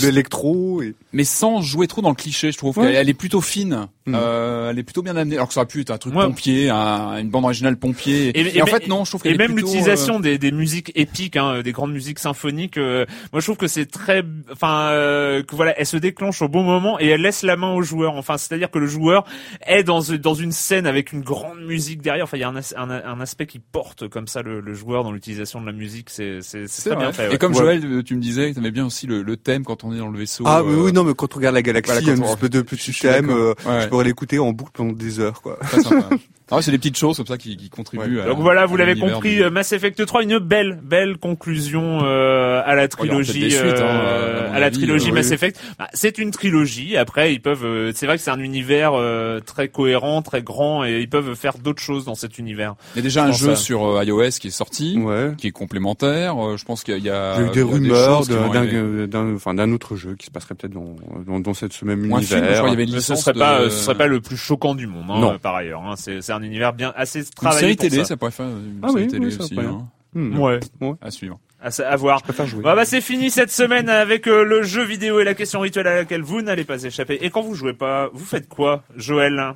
de 0.02 0.06
l'électro. 0.08 0.82
Et... 0.82 0.96
mais 1.14 1.24
sans 1.24 1.62
jouer 1.62 1.88
trop 1.88 2.02
dans 2.02 2.10
le 2.10 2.16
cliché. 2.16 2.52
Je 2.52 2.58
trouve 2.58 2.78
Ouais. 2.78 2.86
qu'elle 2.86 2.96
elle 2.96 3.10
est 3.10 3.14
plutôt 3.14 3.42
fine. 3.42 3.88
Mm. 4.08 4.14
Euh, 4.16 4.70
elle 4.70 4.80
est 4.80 4.84
plutôt 4.84 5.02
bien 5.02 5.16
amenée. 5.16 5.36
Alors 5.36 5.48
que 5.48 5.54
ça 5.54 5.62
aurait 5.62 5.68
pu 5.68 5.82
être 5.82 5.90
un 5.92 5.98
truc 5.98 6.14
Ouais. 6.16 6.26
pompier, 6.26 6.70
un- 6.70 7.18
une 7.18 7.30
bande 7.30 7.46
originale 7.46 7.76
pompier. 7.78 8.32
Et, 8.58 8.62
en 8.62 8.66
fait 8.68 8.88
non, 8.88 9.04
je 9.04 9.12
trouve 9.12 9.26
et 9.26 9.36
même 9.36 9.56
l'utilisation 9.56 10.18
euh, 10.18 10.22
des, 10.22 10.38
des 10.38 10.52
musiques 10.52 10.92
épiques, 10.96 11.38
hein, 11.38 11.62
des 11.64 11.72
grandes 11.72 11.92
musiques 11.92 12.20
symphoniques. 12.20 12.78
euh, 12.78 13.06
moi, 13.34 13.40
je 13.42 13.46
trouve 13.46 13.58
que 13.58 13.68
c'est 13.68 13.88
très, 13.88 14.24
enfin, 14.52 14.90
euh, 14.92 15.42
que 15.44 15.56
voilà, 15.56 15.74
elle 15.80 15.86
se 15.88 15.98
déclenche 15.98 16.42
au 16.42 16.48
bon 16.48 16.62
moment 16.64 17.00
et 17.00 17.08
elle 17.08 17.22
laisse 17.22 17.42
la 17.44 17.56
main 17.56 17.74
au 17.74 17.82
joueur. 17.82 18.16
Enfin, 18.16 18.38
c'est-à-dire 18.38 18.70
que 18.70 18.78
le 18.80 18.88
joueur 18.88 19.26
est 19.66 19.84
dans 19.84 20.02
dans 20.20 20.34
une 20.36 20.52
scène 20.52 20.86
avec 20.86 21.12
une 21.12 21.22
grande 21.22 21.62
musique 21.66 22.02
derrière. 22.02 22.26
Enfin, 22.26 22.38
il 22.38 22.42
y 22.42 22.44
a 22.44 22.50
un, 22.50 22.56
as- 22.56 22.76
un, 22.78 22.90
un 22.90 23.20
aspect 23.22 23.48
qui 23.48 23.60
porte 23.60 24.08
comme 24.08 24.28
ça 24.28 24.42
le, 24.44 24.60
le 24.60 24.74
joueur 24.76 25.04
dans 25.04 25.12
l'utilisation 25.12 25.62
de 25.62 25.66
la 25.66 25.72
musique. 25.72 26.10
C'est 26.12 26.40
c'est 26.42 26.68
c'est 26.68 26.82
c'est 26.82 26.90
très 26.90 26.96
vrai. 26.96 27.06
bien 27.06 27.14
fait. 27.14 27.34
Et 27.34 27.38
comme 27.40 27.54
Ouais. 27.54 27.60
Joël, 27.60 27.82
euh, 27.86 28.04
tu 28.04 28.16
me 28.16 28.22
disais, 28.22 28.52
tu 28.54 28.60
aimais 28.60 28.72
bien 28.72 28.86
aussi 28.86 29.08
le, 29.08 29.24
le 29.24 29.38
thème 29.38 29.64
quand 29.64 29.84
on 29.84 29.94
est 29.94 29.98
dans 29.98 30.10
le 30.10 30.18
vaisseau. 30.20 30.44
Ah 30.46 30.60
euh, 30.60 30.64
oui, 30.66 30.76
oui, 30.86 30.94
non, 30.94 31.04
mais 31.04 31.14
quand 31.16 31.34
on 31.34 31.38
regarde 31.38 31.56
la 31.56 31.62
galaxie, 31.62 31.92
voilà, 31.92 32.02
il 32.02 32.08
y 32.08 32.12
a 32.12 32.16
une 32.16 32.24
espèce 32.24 32.50
de 32.50 32.62
petit 32.62 32.92
thème. 32.94 33.30
Ouais. 33.30 33.88
Pourrais 33.96 34.04
l'écouter 34.04 34.40
en 34.40 34.52
boucle 34.52 34.72
pendant 34.74 34.92
des 34.92 35.22
heures, 35.22 35.42
quoi. 35.42 35.56
Très 35.62 35.82
sympa. 35.82 36.10
Ah 36.52 36.58
ouais, 36.58 36.62
c'est 36.62 36.70
des 36.72 36.78
petites 36.78 36.98
choses 36.98 37.18
comme 37.18 37.26
ça 37.26 37.38
qui, 37.38 37.58
qui 37.58 37.70
contribuent. 37.70 38.20
à- 38.20 38.26
Donc 38.28 38.38
voilà, 38.40 38.66
vous 38.68 38.76
à 38.76 38.78
l'avez 38.78 38.96
compris, 39.00 39.38
du- 39.38 39.44
euh, 39.44 39.50
Mass 39.50 39.72
Effect 39.72 40.06
3, 40.06 40.22
une 40.24 40.38
belle, 40.38 40.80
belle 40.84 41.18
conclusion 41.18 42.02
euh, 42.04 42.62
à 42.64 42.76
la 42.76 42.84
Oh, 42.84 42.86
il 42.86 42.90
trilogie, 42.90 43.50
suites, 43.52 43.62
hein, 43.64 43.82
euh, 43.82 44.54
à 44.54 44.60
la 44.60 44.68
avis, 44.68 44.78
trilogie 44.78 45.10
euh, 45.10 45.14
Mass 45.14 45.28
oui. 45.30 45.34
Effect. 45.34 45.60
Bah, 45.80 45.88
c'est 45.94 46.20
une 46.20 46.30
trilogie. 46.30 46.98
Après, 46.98 47.34
ils 47.34 47.42
peuvent. 47.42 47.66
euh, 47.66 47.92
c'est 47.96 48.06
vrai 48.06 48.18
que 48.18 48.22
c'est 48.24 48.30
un 48.30 48.40
univers 48.40 48.92
euh, 48.94 49.40
très 49.40 49.70
cohérent, 49.70 50.22
très 50.22 50.44
grand, 50.44 50.86
et 50.86 51.00
ils 51.02 51.10
peuvent 51.10 51.34
faire 51.34 51.58
d'autres 51.58 51.82
choses 51.82 52.06
dans 52.06 52.14
cet 52.16 52.38
univers. 52.38 52.76
Il 52.94 52.98
y 52.98 53.00
a 53.00 53.02
déjà 53.02 53.24
Je 53.26 53.30
un 53.30 53.32
jeu 53.32 53.52
à- 53.54 53.56
sur 53.56 53.84
euh, 53.98 54.04
iOS 54.04 54.30
qui 54.40 54.48
est 54.48 54.52
sorti, 54.52 55.00
Ouais. 55.00 55.32
qui 55.38 55.48
est 55.48 55.52
complémentaire. 55.52 56.36
Euh, 56.38 56.58
je 56.58 56.66
pense 56.66 56.84
qu'il 56.84 56.94
y 56.94 56.98
a, 56.98 57.00
Il 57.00 57.06
y 57.06 57.10
a 57.10 57.42
eu 57.42 57.46
il 57.48 57.52
des 57.54 57.60
y 57.60 57.64
rumeurs 57.64 58.22
d'un, 58.28 59.34
enfin, 59.36 59.54
d'un 59.56 59.72
autre 59.72 59.96
jeu 59.96 60.16
qui 60.16 60.28
se 60.28 60.32
passerait 60.32 60.54
peut-être 60.56 60.74
dans, 60.74 60.96
dans, 61.26 61.40
dans 61.40 61.54
cette, 61.56 61.74
ce 61.74 61.86
même 61.86 62.12
Ou 62.12 62.16
un 62.18 62.22
film, 62.22 62.30
je 62.30 62.36
univers. 62.38 62.58
crois 62.58 62.70
qu'il 62.70 62.80
y 62.80 62.84
avait 62.84 62.92
une 62.92 63.00
ce 63.00 63.16
serait 63.16 63.34
pas, 63.34 63.64
de- 63.64 63.70
ce 63.70 63.78
serait 63.84 63.96
pas 63.98 64.08
le 64.08 64.22
plus 64.22 64.38
choquant 64.38 64.76
du 64.76 64.86
monde, 64.88 65.06
hein, 65.10 65.20
Non. 65.20 65.38
par 65.40 65.56
ailleurs. 65.56 65.82
hein. 65.82 65.96
C'est 65.98 66.22
un 66.36 66.44
univers 66.44 66.74
bien 66.74 66.94
assez 66.96 67.20
Une 67.20 67.26
travaillé 67.26 67.60
série 67.62 67.76
pour 67.76 67.84
télé, 67.90 67.98
ça. 67.98 68.06
ça 68.06 68.18
pourrait 68.18 68.32
faire 68.32 68.46
une 68.48 68.80
Ah 68.84 68.90
série 68.90 69.02
oui, 69.04 69.08
télé 69.08 69.26
oui, 69.28 69.38
aussi. 69.40 69.60
hein, 69.60 69.88
Hmm. 70.14 70.40
Ouais, 70.40 70.60
à 71.02 71.12
suivre. 71.12 71.40
à, 71.62 71.68
à 71.82 71.96
voir. 71.98 72.20
Je 72.20 72.24
préfère 72.24 72.46
jouer. 72.48 72.64
Bah, 72.64 72.74
bah 72.74 72.86
c'est 72.86 73.02
fini 73.02 73.30
cette 73.30 73.52
semaine 73.52 73.90
avec 73.90 74.28
euh, 74.28 74.46
le 74.46 74.64
jeu 74.64 74.84
vidéo 74.86 75.20
et 75.20 75.26
la 75.26 75.34
question 75.34 75.60
rituelle 75.60 75.88
à 75.88 75.96
laquelle 75.96 76.22
vous 76.22 76.42
n'allez 76.42 76.64
pas 76.64 76.82
échapper. 76.84 77.18
Et 77.22 77.30
quand 77.30 77.42
vous 77.42 77.54
jouez 77.54 77.74
pas, 77.74 78.10
vous 78.14 78.24
faites 78.24 78.48
quoi, 78.48 78.84
Joël? 78.96 79.54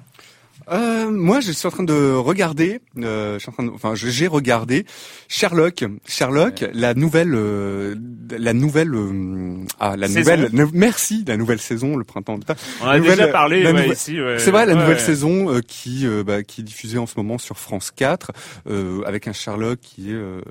Euh, 0.72 1.10
moi, 1.10 1.40
je 1.40 1.52
suis 1.52 1.68
en 1.68 1.72
train 1.72 1.84
de 1.84 2.14
regarder. 2.14 2.80
Euh, 2.98 3.36
je 3.36 3.40
suis 3.40 3.50
en 3.50 3.54
train 3.54 3.64
de, 3.64 3.70
enfin, 3.72 3.94
j'ai 3.96 4.28
regardé 4.28 4.86
Sherlock. 5.28 5.84
Sherlock, 6.08 6.66
la 6.74 6.94
nouvelle, 6.94 7.34
euh, 7.34 7.96
la 8.38 8.54
nouvelle, 8.54 8.94
euh, 8.94 9.56
ah, 9.80 9.98
la 9.98 10.08
Saison. 10.08 10.20
nouvelle. 10.20 10.50
ne- 10.54 10.66
merci, 10.74 11.24
la 11.28 11.38
nouvelle 11.38 11.60
saison, 11.60 11.96
le 11.98 12.04
printemps. 12.04 12.38
de- 12.38 12.46
On 12.82 12.86
en 12.86 12.90
a 12.90 12.98
Nouvelle- 12.98 13.18
déjà 13.18 13.28
parlé 13.30 13.64
la 13.64 13.72
ouais, 13.72 13.82
nouvelle- 13.82 13.94
ici. 13.98 14.22
ouais. 14.22 14.38
C'est 14.40 14.52
vrai, 14.52 14.66
la 14.66 14.76
nouvelle 14.76 14.98
ouais. 14.98 15.00
saison 15.00 15.50
euh, 15.52 15.62
qui, 15.68 16.06
euh, 16.06 16.24
bah, 16.24 16.44
qui 16.44 16.62
est 16.62 16.64
diffusée 16.64 16.98
en 17.00 17.08
ce 17.08 17.14
moment 17.18 17.38
sur 17.38 17.58
France 17.58 17.92
4, 17.96 18.32
euh, 18.70 19.02
avec 19.06 19.28
un 19.28 19.34
Sherlock 19.34 19.80
qui 19.82 20.12
est, 20.12 20.14
euh, 20.14 20.42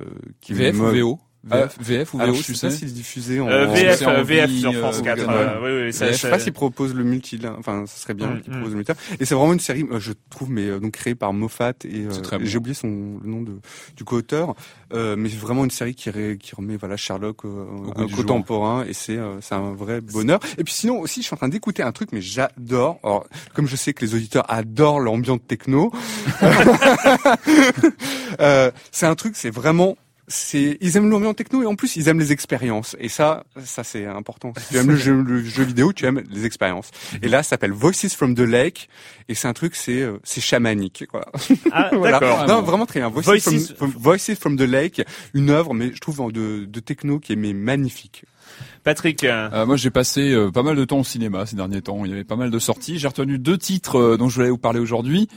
qui 0.41 0.53
VF 0.53 0.79
ou 0.81 0.83
me- 0.85 0.93
VO 1.01 1.19
VF, 1.45 1.77
VF 1.81 2.15
ou 2.15 2.21
Alors, 2.21 2.35
VO, 2.35 2.41
je 2.41 2.47
tu 2.47 2.55
sais 2.55 2.67
pas 2.67 2.73
s'il 2.73 2.89
est 2.89 2.93
diffusé 2.93 3.41
en. 3.41 3.49
Euh, 3.49 3.67
VF, 3.67 3.99
c'est 3.99 4.07
en 4.07 4.11
euh, 4.11 4.23
VF 4.25 4.51
vie, 4.51 4.61
sur 4.61 4.71
euh, 4.73 4.81
France 4.81 5.01
4. 5.03 5.19
ouais. 5.21 5.25
euh, 5.29 5.59
oui, 5.83 5.87
oui, 5.87 5.93
ça, 5.93 6.11
je 6.11 6.17
sais 6.17 6.29
pas 6.31 6.39
s'il 6.41 6.53
propose 6.53 6.95
le 6.95 7.05
multi, 7.05 7.39
enfin, 7.59 7.85
ça 7.87 7.97
serait 8.01 8.15
bien 8.15 8.27
Mm, 8.29 8.41
qu'il 8.43 8.51
mm. 8.53 8.57
propose 8.57 8.71
le 8.73 8.77
multi. 8.79 8.93
Et 9.21 9.25
c'est 9.25 9.35
vraiment 9.37 9.53
une 9.53 9.61
série, 9.61 9.87
euh, 9.91 10.01
je 10.01 10.13
trouve, 10.31 10.51
mais 10.51 10.67
euh, 10.67 10.81
donc 10.81 10.93
créée 10.93 11.15
par 11.15 11.33
Moffat 11.33 11.75
et 11.85 12.01
euh, 12.07 12.11
C'est 12.11 12.45
j'ai 12.45 12.59
oublié 12.59 12.75
son 12.75 12.89
le 13.23 13.29
nom 13.31 13.43
de 13.43 13.53
du 13.97 14.05
co-auteur, 14.05 14.55
euh, 14.93 15.15
mais 15.17 15.29
vraiment 15.29 15.65
une 15.65 15.71
série 15.71 15.95
qui, 15.95 16.11
ré- 16.11 16.39
qui 16.41 16.55
remet 16.57 16.77
voilà 16.77 16.97
Sherlock 16.97 17.45
euh, 17.45 17.65
du 18.07 18.15
contemporain 18.17 18.85
et 18.85 18.93
c'est 18.93 19.17
euh, 19.17 19.41
c'est 19.41 19.55
un 19.55 19.73
vrai 19.75 20.01
bonheur. 20.01 20.41
Et 20.59 20.65
puis 20.65 20.75
sinon 20.75 20.99
aussi, 20.99 21.21
je 21.23 21.27
suis 21.27 21.35
en 21.35 21.39
train 21.39 21.49
d'écouter 21.49 21.83
un 21.85 21.93
truc, 21.93 22.11
mais 22.13 22.21
j'adore. 22.21 22.99
Alors 23.05 23.27
comme 23.55 23.69
je 23.69 23.77
sais 23.77 23.93
que 23.95 24.05
les 24.05 24.15
auditeurs 24.15 24.45
adorent 24.49 24.99
l'ambiance 25.01 25.39
techno, 25.47 25.93
euh, 28.41 28.71
c'est 28.91 29.07
un 29.07 29.15
truc, 29.15 29.35
c'est 29.37 29.51
vraiment 29.51 29.97
c'est 30.29 30.79
ils 30.81 30.97
aiment 30.97 31.11
l'ambiance 31.11 31.35
techno 31.37 31.63
et 31.63 31.67
en 31.67 31.75
plus 31.75 31.97
ils 31.97 32.09
aiment 32.09 32.21
les 32.21 32.33
expériences. 32.33 32.97
Et 33.01 33.09
ça 33.09 33.45
ça 33.65 33.83
c'est 33.85 34.07
important. 34.07 34.53
Si 34.59 34.69
tu 34.69 34.77
aimes 34.77 34.91
le 34.91 34.97
jeu, 34.97 35.23
le 35.23 35.43
jeu 35.43 35.65
vidéo 35.65 35.93
tu 35.93 36.07
aimes 36.07 36.23
les 36.31 36.45
expériences. 36.45 36.91
Et 37.23 37.29
là 37.29 37.43
ça 37.43 37.51
s'appelle 37.51 37.73
Voices 37.73 38.15
from 38.15 38.35
the 38.35 38.41
Lake. 38.41 38.89
Et 39.29 39.35
c'est 39.35 39.49
un 39.49 39.53
truc 39.55 39.75
c'est 39.75 40.03
euh, 40.03 40.19
c'est 40.25 40.41
chamanique 40.41 41.05
quoi. 41.11 41.31
Ah, 41.73 41.91
voilà. 41.95 42.21
D'accord. 42.21 42.47
non 42.47 42.63
vraiment 42.63 42.87
très 42.87 43.01
bien. 43.01 43.09
Voices, 43.09 43.25
Voices- 43.27 43.73
from, 43.75 43.91
from- 43.91 43.95
Voices 44.01 44.35
from 44.39 44.57
the 44.57 44.63
Lake 44.63 45.03
une 45.35 45.51
œuvre 45.51 45.75
mais 45.75 45.93
je 45.95 45.99
trouve 46.01 46.31
de, 46.33 46.65
de 46.65 46.81
techno 46.81 47.19
qui 47.19 47.33
est 47.33 47.37
mais 47.37 47.53
magnifique 47.53 48.25
Patrick, 48.85 49.25
euh, 49.25 49.49
Euh, 49.53 49.67
moi, 49.67 49.77
j'ai 49.77 49.91
passé 49.91 50.33
euh, 50.33 50.51
pas 50.51 50.63
mal 50.63 50.77
de 50.77 50.85
temps 50.85 50.99
au 51.01 51.05
cinéma 51.05 51.47
ces 51.47 51.57
derniers 51.57 51.83
temps. 51.83 52.05
Il 52.05 52.11
y 52.11 52.15
avait 52.15 52.25
pas 52.25 52.37
mal 52.37 52.51
de 52.51 52.59
sorties. 52.59 52.99
J'ai 52.99 53.09
retenu 53.09 53.39
deux 53.39 53.59
titres 53.59 53.99
euh, 53.99 54.17
dont 54.17 54.29
je 54.29 54.37
voulais 54.37 54.51
vous 54.51 54.59
parler 54.59 54.81
aujourd'hui. 54.81 55.29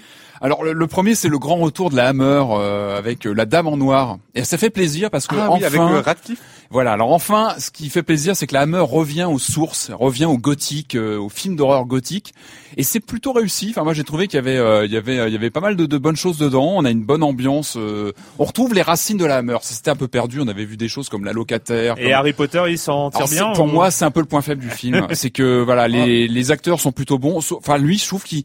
Alors, 0.42 0.64
le, 0.64 0.74
le 0.74 0.88
premier, 0.88 1.14
c'est 1.16 1.28
le 1.30 1.38
grand 1.38 1.58
retour 1.58 1.90
de 1.90 1.96
la 1.96 2.08
Hammer 2.10 2.44
euh, 2.52 2.98
avec 2.98 3.28
euh, 3.28 3.34
la 3.34 3.46
Dame 3.46 3.68
en 3.68 3.78
noir. 3.78 4.18
Et 4.36 4.44
ça 4.44 4.58
fait 4.58 4.70
plaisir 4.70 5.10
parce 5.12 5.28
que 5.28 5.36
ah 5.36 5.50
oui 5.52 5.58
enfin, 5.58 5.66
avec 5.68 5.80
euh, 5.80 6.02
Radcliffe 6.02 6.42
Voilà. 6.72 6.94
Alors 6.94 7.12
enfin, 7.12 7.54
ce 7.60 7.70
qui 7.70 7.90
fait 7.90 8.02
plaisir, 8.04 8.36
c'est 8.36 8.48
que 8.48 8.54
la 8.54 8.62
Hammer 8.62 8.80
revient 8.80 9.26
aux 9.30 9.40
sources, 9.40 9.92
revient 9.94 10.26
au 10.26 10.38
gothique, 10.38 10.96
euh, 10.96 11.18
au 11.18 11.30
film 11.30 11.56
d'horreur 11.56 11.86
gothique, 11.86 12.34
et 12.78 12.84
c'est 12.84 13.00
plutôt 13.02 13.34
réussi. 13.34 13.68
Enfin, 13.72 13.84
moi, 13.84 13.94
j'ai 13.94 14.04
trouvé 14.04 14.28
qu'il 14.28 14.36
y 14.38 14.40
avait, 14.40 14.58
euh, 14.58 14.86
il 14.86 14.92
y 14.92 14.98
avait, 14.98 15.28
il 15.28 15.34
y 15.34 15.36
avait 15.36 15.50
pas 15.50 15.60
mal 15.60 15.76
de, 15.76 15.86
de, 15.86 15.98
bonnes 15.98 16.16
choses 16.16 16.38
dedans. 16.38 16.74
On 16.78 16.86
a 16.86 16.90
une 16.90 17.04
bonne 17.04 17.24
ambiance. 17.24 17.76
euh, 17.78 18.14
on 18.40 18.46
retrouve 18.46 18.74
les 18.74 18.82
racines 18.82 19.18
de 19.18 19.26
la 19.26 19.38
Hammer. 19.38 19.58
C'était 19.62 19.92
un 19.92 19.96
peu 19.96 20.08
perdu. 20.08 20.40
On 20.40 20.48
avait 20.48 20.66
vu 20.66 20.78
des 20.78 20.88
choses 20.88 21.10
comme 21.10 21.26
la 21.26 21.34
locataire. 21.34 21.96
Et 21.98 22.04
comme- 22.04 22.14
Harry 22.14 22.34
Potter, 22.34 22.64
il 22.70 22.78
s'en 22.78 23.12
tire 23.12 23.28
bien 23.28 23.52
Pour 23.54 23.66
ou- 23.66 23.68
moi, 23.68 23.92
c'est 23.92 24.06
un 24.06 24.12
peu 24.12 24.22
le 24.22 24.26
point 24.26 24.42
faible 24.42 24.62
du 24.62 24.70
film. 24.70 25.08
c'est 25.14 25.30
que 25.30 25.62
voilà, 25.62 25.88
les, 25.88 26.28
les 26.28 26.52
acteurs 26.52 26.80
sont 26.80 26.92
plutôt 26.92 27.20
bons. 27.20 27.40
Enfin, 27.52 27.78
lui, 27.78 27.98
je 27.98 28.08
trouve 28.08 28.24
qu'il 28.24 28.44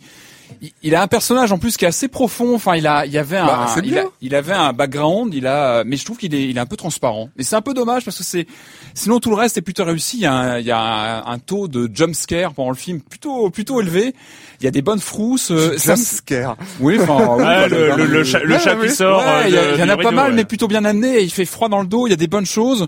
il- 0.62 0.72
il 0.82 0.94
a 0.94 1.02
un 1.02 1.06
personnage 1.06 1.52
en 1.52 1.58
plus 1.58 1.76
qui 1.76 1.84
est 1.84 1.88
assez 1.88 2.08
profond. 2.08 2.54
Enfin, 2.54 2.76
il 2.76 2.86
a, 2.86 3.04
il 3.06 3.16
avait 3.18 3.36
un, 3.38 3.46
Bah, 3.46 3.66
il, 3.82 3.90
bien. 3.90 4.02
a- 4.02 4.08
il 4.22 4.34
avait 4.34 4.52
un 4.52 4.72
background. 4.72 5.34
Il 5.34 5.46
a, 5.46 5.84
mais 5.84 5.96
je 5.96 6.04
trouve 6.04 6.16
qu'il 6.18 6.34
est, 6.34 6.48
il 6.48 6.56
est 6.56 6.60
un 6.60 6.66
peu 6.66 6.76
transparent. 6.76 7.28
Et 7.38 7.42
c'est 7.42 7.56
un 7.56 7.62
peu 7.62 7.74
dommage 7.74 8.04
parce 8.04 8.18
que 8.18 8.24
c'est, 8.24 8.46
sinon 8.94 9.18
tout 9.20 9.30
le 9.30 9.36
reste 9.36 9.58
est 9.58 9.62
plutôt 9.62 9.84
réussi. 9.84 10.16
Il 10.18 10.22
y 10.22 10.26
a 10.26 10.32
un, 10.32 10.58
il 10.58 10.66
y 10.66 10.70
a 10.70 10.78
un, 11.26 11.26
un 11.32 11.38
taux 11.38 11.68
de 11.68 11.90
jump 11.92 12.14
scare 12.14 12.52
pendant 12.54 12.70
le 12.70 12.76
film 12.76 13.00
plutôt, 13.00 13.50
plutôt 13.50 13.80
élevé. 13.80 14.14
Il 14.60 14.64
y 14.64 14.66
a 14.66 14.70
des 14.70 14.82
bonnes 14.82 15.00
frousses. 15.00 15.50
euh, 15.50 15.76
ça- 15.76 15.94
Jumpscare. 15.96 16.56
oui, 16.80 16.98
enfin, 17.00 17.38
Ah, 17.44 17.68
le, 17.68 17.94
le, 17.96 18.06
le 18.06 18.24
chat, 18.24 18.38
le 18.40 18.58
chat 18.58 18.74
oui. 18.80 18.88
qui 18.88 18.94
sort. 18.94 19.18
Ouais, 19.20 19.52
euh, 19.54 19.72
il 19.74 19.78
y, 19.78 19.82
a- 19.82 19.84
en 19.84 19.88
a 19.88 19.96
pas 19.96 20.10
mal, 20.10 20.30
ouais. 20.30 20.36
mais 20.36 20.44
plutôt 20.44 20.68
bien 20.68 20.84
amené. 20.84 21.20
Il 21.20 21.30
fait 21.30 21.44
froid 21.44 21.68
dans 21.68 21.80
le 21.80 21.86
dos. 21.86 22.06
Il 22.06 22.10
y 22.10 22.14
a 22.14 22.16
des 22.16 22.26
bonnes 22.28 22.46
choses. 22.46 22.86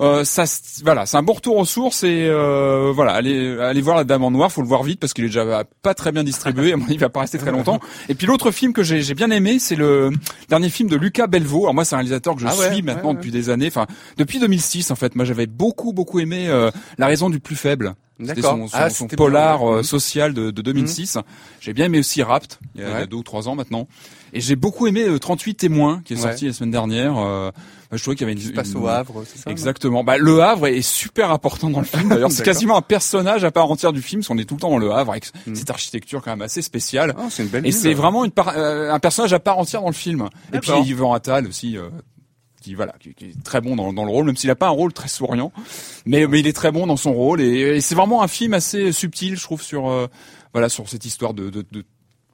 Euh, 0.00 0.24
ça, 0.24 0.44
voilà, 0.82 1.06
c'est 1.06 1.16
un 1.16 1.22
bon 1.22 1.34
retour 1.34 1.56
aux 1.56 1.64
sources 1.64 2.02
et 2.04 2.26
euh, 2.28 2.92
voilà, 2.94 3.12
allez, 3.12 3.58
allez 3.60 3.80
voir 3.80 3.96
la 3.96 4.04
Dame 4.04 4.24
en 4.24 4.30
Noir. 4.30 4.50
Faut 4.50 4.62
le 4.62 4.66
voir 4.68 4.82
vite 4.82 4.98
parce 5.00 5.12
qu'il 5.12 5.24
est 5.24 5.28
déjà 5.28 5.64
pas 5.82 5.94
très 5.94 6.10
bien 6.12 6.24
distribué. 6.24 6.72
À 6.72 6.76
mon 6.76 6.84
avis, 6.84 6.94
il 6.94 7.00
va 7.00 7.08
pas 7.10 7.20
rester 7.20 7.38
très 7.38 7.50
longtemps. 7.52 7.80
Et 8.08 8.14
puis 8.14 8.26
l'autre 8.26 8.50
film 8.50 8.72
que 8.72 8.82
j'ai 8.82 9.02
j'ai 9.02 9.14
bien 9.14 9.30
aimé, 9.30 9.58
c'est 9.58 9.76
le 9.76 10.10
dernier 10.48 10.68
film 10.70 10.88
de 10.88 10.96
Lucas 10.96 11.26
Belvaux. 11.26 11.62
Alors 11.62 11.74
moi, 11.74 11.84
c'est 11.84 11.94
un 11.94 11.98
réalisateur 11.98 12.34
que 12.34 12.40
je 12.40 12.46
Ah 12.46 12.56
ouais, 12.56 12.72
suis 12.72 12.82
maintenant 12.82 13.10
ouais, 13.10 13.14
depuis 13.16 13.30
des 13.30 13.50
années. 13.50 13.68
Enfin, 13.68 13.86
depuis 14.16 14.38
2006 14.38 14.90
en 14.90 14.96
fait. 14.96 15.14
Moi, 15.14 15.24
j'avais 15.24 15.46
beaucoup 15.46 15.92
beaucoup 15.92 16.20
aimé 16.20 16.46
euh, 16.48 16.70
La 16.98 17.06
raison 17.06 17.30
du 17.30 17.40
plus 17.40 17.56
faible. 17.56 17.94
C'était 18.24 18.42
son, 18.42 18.68
son- 18.68 18.76
Ah, 18.76 18.90
son 18.90 19.08
polar 19.08 19.68
euh, 19.68 19.82
social 19.82 20.34
de, 20.34 20.52
de 20.52 20.62
2006. 20.62 21.18
J'ai 21.60 21.72
bien 21.72 21.86
aimé 21.86 21.98
aussi 21.98 22.22
Rapt, 22.22 22.60
il 22.76 22.80
y 22.80 22.84
a, 22.84 22.86
il 22.86 22.90
y 22.90 22.94
a 22.94 22.98
Ouais. 23.00 23.06
deux 23.08 23.16
ou 23.16 23.22
trois 23.24 23.48
ans 23.48 23.56
maintenant. 23.56 23.88
Et 24.34 24.40
j'ai 24.40 24.56
beaucoup 24.56 24.86
aimé 24.86 25.04
euh, 25.06 25.18
38 25.18 25.54
témoins 25.54 26.02
qui 26.04 26.12
est 26.12 26.16
Ouais. 26.16 26.22
sorti 26.22 26.46
la 26.46 26.52
semaine 26.52 26.72
dernière. 26.72 27.16
Euh, 27.18 27.50
bah, 27.90 27.96
je 27.96 28.02
trouvais 28.02 28.16
qu'il 28.16 28.26
y 28.26 28.30
avait 28.30 28.32
une, 28.32 28.40
Qui 28.40 28.46
se 28.48 28.52
passe 28.52 28.72
une- 28.72 28.78
au 28.82 28.88
Havre, 28.88 29.22
c'est 29.26 29.38
ça 29.38 29.50
Exactement. 29.50 30.02
Bah, 30.02 30.18
le 30.18 30.42
Havre 30.42 30.66
est 30.66 30.82
super 30.82 31.30
important 31.30 31.70
dans 31.70 31.78
le 31.78 31.84
film. 31.86 32.08
D'ailleurs, 32.08 32.32
c'est 32.32 32.42
quasiment 32.44 32.76
un 32.76 32.82
personnage 32.82 33.44
à 33.44 33.50
part 33.52 33.70
entière 33.70 33.92
du 33.92 34.02
film. 34.02 34.20
parce 34.20 34.28
qu'on 34.28 34.38
est 34.38 34.44
tout 34.44 34.54
le 34.56 34.60
temps 34.60 34.70
dans 34.70 34.78
le 34.78 34.90
Havre 34.92 35.12
avec 35.12 35.30
Mm. 35.46 35.54
cette 35.54 35.70
architecture 35.70 36.20
quand 36.22 36.32
même 36.32 36.42
assez 36.42 36.62
spéciale. 36.62 37.14
Ah, 37.16 37.26
c'est 37.30 37.44
une 37.44 37.48
belle 37.48 37.64
Et 37.66 37.70
c'est 37.72 37.94
vraiment 37.94 38.24
une 38.24 38.32
par- 38.32 38.54
euh, 38.56 38.90
un 38.90 38.98
personnage 38.98 39.32
à 39.32 39.38
part 39.38 39.58
entière 39.58 39.80
dans 39.82 39.86
le 39.88 39.92
film. 39.94 40.28
Et 40.52 40.58
puis. 40.58 40.70
Yvan 40.84 41.12
Attal 41.14 41.46
aussi, 41.46 41.76
euh, 41.78 41.88
qui 42.60 42.74
voilà, 42.74 42.94
qui, 42.98 43.14
qui 43.14 43.26
est 43.26 43.42
très 43.44 43.60
bon 43.60 43.76
dans, 43.76 43.92
dans 43.92 44.04
le 44.04 44.10
rôle, 44.10 44.24
même 44.24 44.36
s'il 44.36 44.50
a 44.50 44.54
pas 44.56 44.66
un 44.68 44.70
rôle 44.70 44.92
très 44.92 45.08
souriant, 45.08 45.52
mais 46.06 46.26
mais 46.26 46.40
il 46.40 46.46
est 46.46 46.52
très 46.54 46.72
bon 46.72 46.86
dans 46.86 46.96
son 46.96 47.12
rôle. 47.12 47.40
Et, 47.42 47.76
et 47.76 47.80
c'est 47.82 47.94
vraiment 47.94 48.22
un 48.22 48.28
film 48.28 48.54
assez 48.54 48.90
subtil, 48.90 49.36
je 49.36 49.42
trouve, 49.42 49.62
sur 49.62 49.88
euh, 49.90 50.06
voilà 50.54 50.68
sur 50.70 50.88
cette 50.88 51.04
histoire 51.04 51.34
de, 51.34 51.50
de, 51.50 51.62
de 51.70 51.84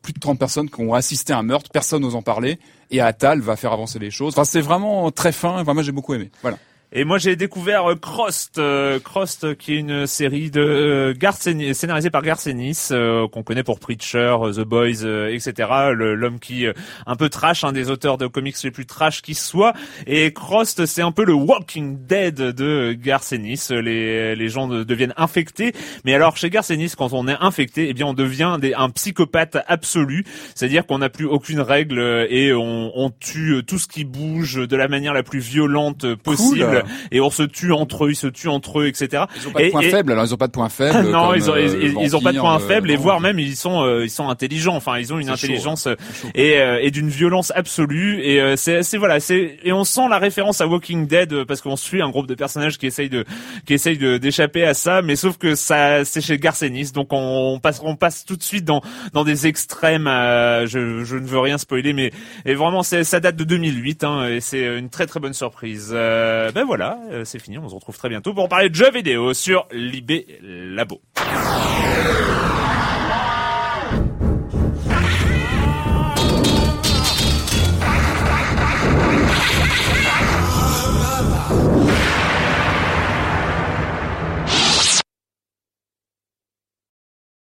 plus 0.02 0.12
de 0.12 0.20
30 0.20 0.38
personnes 0.38 0.70
qui 0.70 0.80
ont 0.80 0.94
assisté 0.94 1.32
à 1.32 1.38
un 1.38 1.42
meurtre, 1.42 1.70
personne 1.70 2.02
n'ose 2.02 2.16
en 2.16 2.22
parler, 2.22 2.58
et 2.90 3.00
Attal 3.00 3.40
va 3.40 3.56
faire 3.56 3.72
avancer 3.72 3.98
les 3.98 4.10
choses. 4.10 4.34
C'est 4.44 4.60
vraiment 4.60 5.10
très 5.10 5.32
fin. 5.32 5.60
Enfin, 5.60 5.74
moi, 5.74 5.82
j'ai 5.82 5.92
beaucoup 5.92 6.14
aimé. 6.14 6.30
Voilà. 6.42 6.58
Et 6.92 7.04
moi 7.04 7.18
j'ai 7.18 7.36
découvert 7.36 7.88
euh, 7.88 7.94
Crost, 7.94 8.58
euh, 8.58 8.98
Crost 8.98 9.44
euh, 9.44 9.54
qui 9.54 9.74
est 9.74 9.78
une 9.78 10.08
série 10.08 10.50
de 10.50 10.60
euh, 10.60 11.72
scénarisée 11.72 12.10
par 12.10 12.22
Garth 12.22 12.48
Ennis, 12.48 12.88
euh, 12.90 13.28
qu'on 13.28 13.44
connaît 13.44 13.62
pour 13.62 13.78
Preacher, 13.78 14.36
euh, 14.42 14.52
The 14.52 14.62
Boys, 14.66 15.04
etc. 15.30 15.68
L'homme 15.94 16.40
qui 16.40 16.66
un 17.06 17.14
peu 17.16 17.28
trash, 17.28 17.62
un 17.62 17.70
des 17.72 17.90
auteurs 17.90 18.18
de 18.18 18.26
comics 18.26 18.56
les 18.64 18.72
plus 18.72 18.86
trash 18.86 19.22
qui 19.22 19.34
soit. 19.34 19.72
Et 20.08 20.32
Crost, 20.32 20.84
c'est 20.86 21.02
un 21.02 21.12
peu 21.12 21.24
le 21.24 21.32
Walking 21.32 22.06
Dead 22.06 22.34
de 22.34 22.92
Garth 22.92 23.32
Ennis. 23.32 23.68
Les 23.70 24.34
les 24.34 24.48
gens 24.48 24.66
de- 24.66 24.82
deviennent 24.82 25.14
infectés, 25.16 25.72
mais 26.04 26.12
alors 26.14 26.36
chez 26.36 26.50
Garth 26.50 26.72
Ennis, 26.72 26.94
quand 26.98 27.12
on 27.12 27.28
est 27.28 27.36
infecté, 27.40 27.88
eh 27.88 27.94
bien 27.94 28.06
on 28.06 28.14
devient 28.14 28.58
des, 28.60 28.74
un 28.74 28.90
psychopathe 28.90 29.58
absolu, 29.68 30.24
c'est-à-dire 30.56 30.86
qu'on 30.86 30.98
n'a 30.98 31.08
plus 31.08 31.26
aucune 31.26 31.60
règle 31.60 32.26
et 32.28 32.52
on, 32.52 32.90
on 32.96 33.10
tue 33.10 33.62
tout 33.64 33.78
ce 33.78 33.86
qui 33.86 34.04
bouge 34.04 34.54
de 34.56 34.76
la 34.76 34.88
manière 34.88 35.14
la 35.14 35.22
plus 35.22 35.38
violente 35.38 36.14
possible 36.16 36.79
et 37.10 37.20
on 37.20 37.30
se 37.30 37.42
tue 37.42 37.72
entre 37.72 38.06
eux, 38.06 38.10
ils 38.10 38.16
se 38.16 38.26
tuent 38.26 38.48
entre 38.48 38.80
eux, 38.80 38.86
etc. 38.86 39.24
Ils 39.36 39.48
ont 39.48 39.50
pas 39.52 39.60
de 39.60 39.64
Et- 39.66 39.70
point 39.70 39.80
et- 39.82 39.90
faible. 39.90 40.12
Alors, 40.12 40.24
ils 40.24 40.34
ont 40.34 40.38
pas 40.38 40.46
de 40.46 40.52
point 40.52 40.68
faible. 40.68 41.08
non, 41.10 41.28
comme, 41.28 41.36
ils 41.36 41.50
ont, 41.50 41.54
euh, 41.54 41.92
ils, 42.02 42.16
ont 42.16 42.20
pas 42.20 42.32
de 42.32 42.38
point 42.38 42.56
euh, 42.56 42.58
faible 42.66 42.90
et 42.90 42.96
non. 42.96 43.02
voire 43.02 43.20
même 43.20 43.38
ils 43.38 43.56
sont 43.56 43.82
euh, 43.84 44.04
ils 44.04 44.10
sont 44.10 44.28
intelligents. 44.28 44.76
Enfin, 44.76 44.98
ils 44.98 45.12
ont 45.12 45.18
une 45.18 45.26
chaud, 45.28 45.32
intelligence 45.34 45.84
chaud. 45.84 46.28
et, 46.34 46.58
euh, 46.58 46.78
et 46.82 46.90
d'une 46.90 47.08
violence 47.08 47.52
absolue 47.54 48.20
et 48.22 48.40
euh, 48.40 48.56
c'est 48.56 48.82
c'est 48.82 48.96
voilà 48.98 49.20
c'est 49.20 49.58
et 49.62 49.72
on 49.72 49.84
sent 49.84 50.08
la 50.10 50.18
référence 50.18 50.60
à 50.60 50.66
Walking 50.66 51.06
Dead 51.06 51.44
parce 51.44 51.60
qu'on 51.60 51.76
suit 51.76 52.02
un 52.02 52.10
groupe 52.10 52.26
de 52.26 52.34
personnages 52.34 52.78
qui 52.78 52.86
essayent 52.86 53.08
de 53.08 53.24
qui 53.66 53.74
essayent 53.74 53.98
de 53.98 54.18
d'échapper 54.18 54.64
à 54.64 54.74
ça 54.74 55.02
mais 55.02 55.16
sauf 55.16 55.36
que 55.38 55.54
ça 55.54 56.04
c'est 56.04 56.20
chez 56.20 56.38
Garcenis 56.38 56.92
donc 56.92 57.12
on, 57.12 57.54
on 57.54 57.58
passe 57.60 57.80
on 57.84 57.96
passe 57.96 58.24
tout 58.24 58.36
de 58.36 58.42
suite 58.42 58.64
dans 58.64 58.82
dans 59.12 59.24
des 59.24 59.46
extrêmes 59.46 60.06
euh, 60.06 60.66
je 60.66 61.04
je 61.04 61.16
ne 61.16 61.26
veux 61.26 61.38
rien 61.40 61.58
spoiler 61.58 61.92
mais 61.92 62.12
et 62.44 62.54
vraiment 62.54 62.82
c'est 62.82 63.04
ça 63.04 63.20
date 63.20 63.36
de 63.36 63.44
2008 63.44 64.04
hein, 64.04 64.28
et 64.28 64.40
c'est 64.40 64.78
une 64.78 64.88
très 64.90 65.06
très 65.06 65.20
bonne 65.20 65.32
surprise 65.34 65.90
euh, 65.92 66.50
ben 66.52 66.64
voilà 66.70 67.00
euh, 67.10 67.24
c'est 67.24 67.40
fini 67.40 67.58
on 67.58 67.68
se 67.68 67.74
retrouve 67.74 67.98
très 67.98 68.08
bientôt 68.08 68.32
pour 68.32 68.48
parler 68.48 68.68
de 68.68 68.74
jeux 68.76 68.92
vidéo 68.92 69.34
sur 69.34 69.66
Libé 69.72 70.38
Labo 70.40 71.00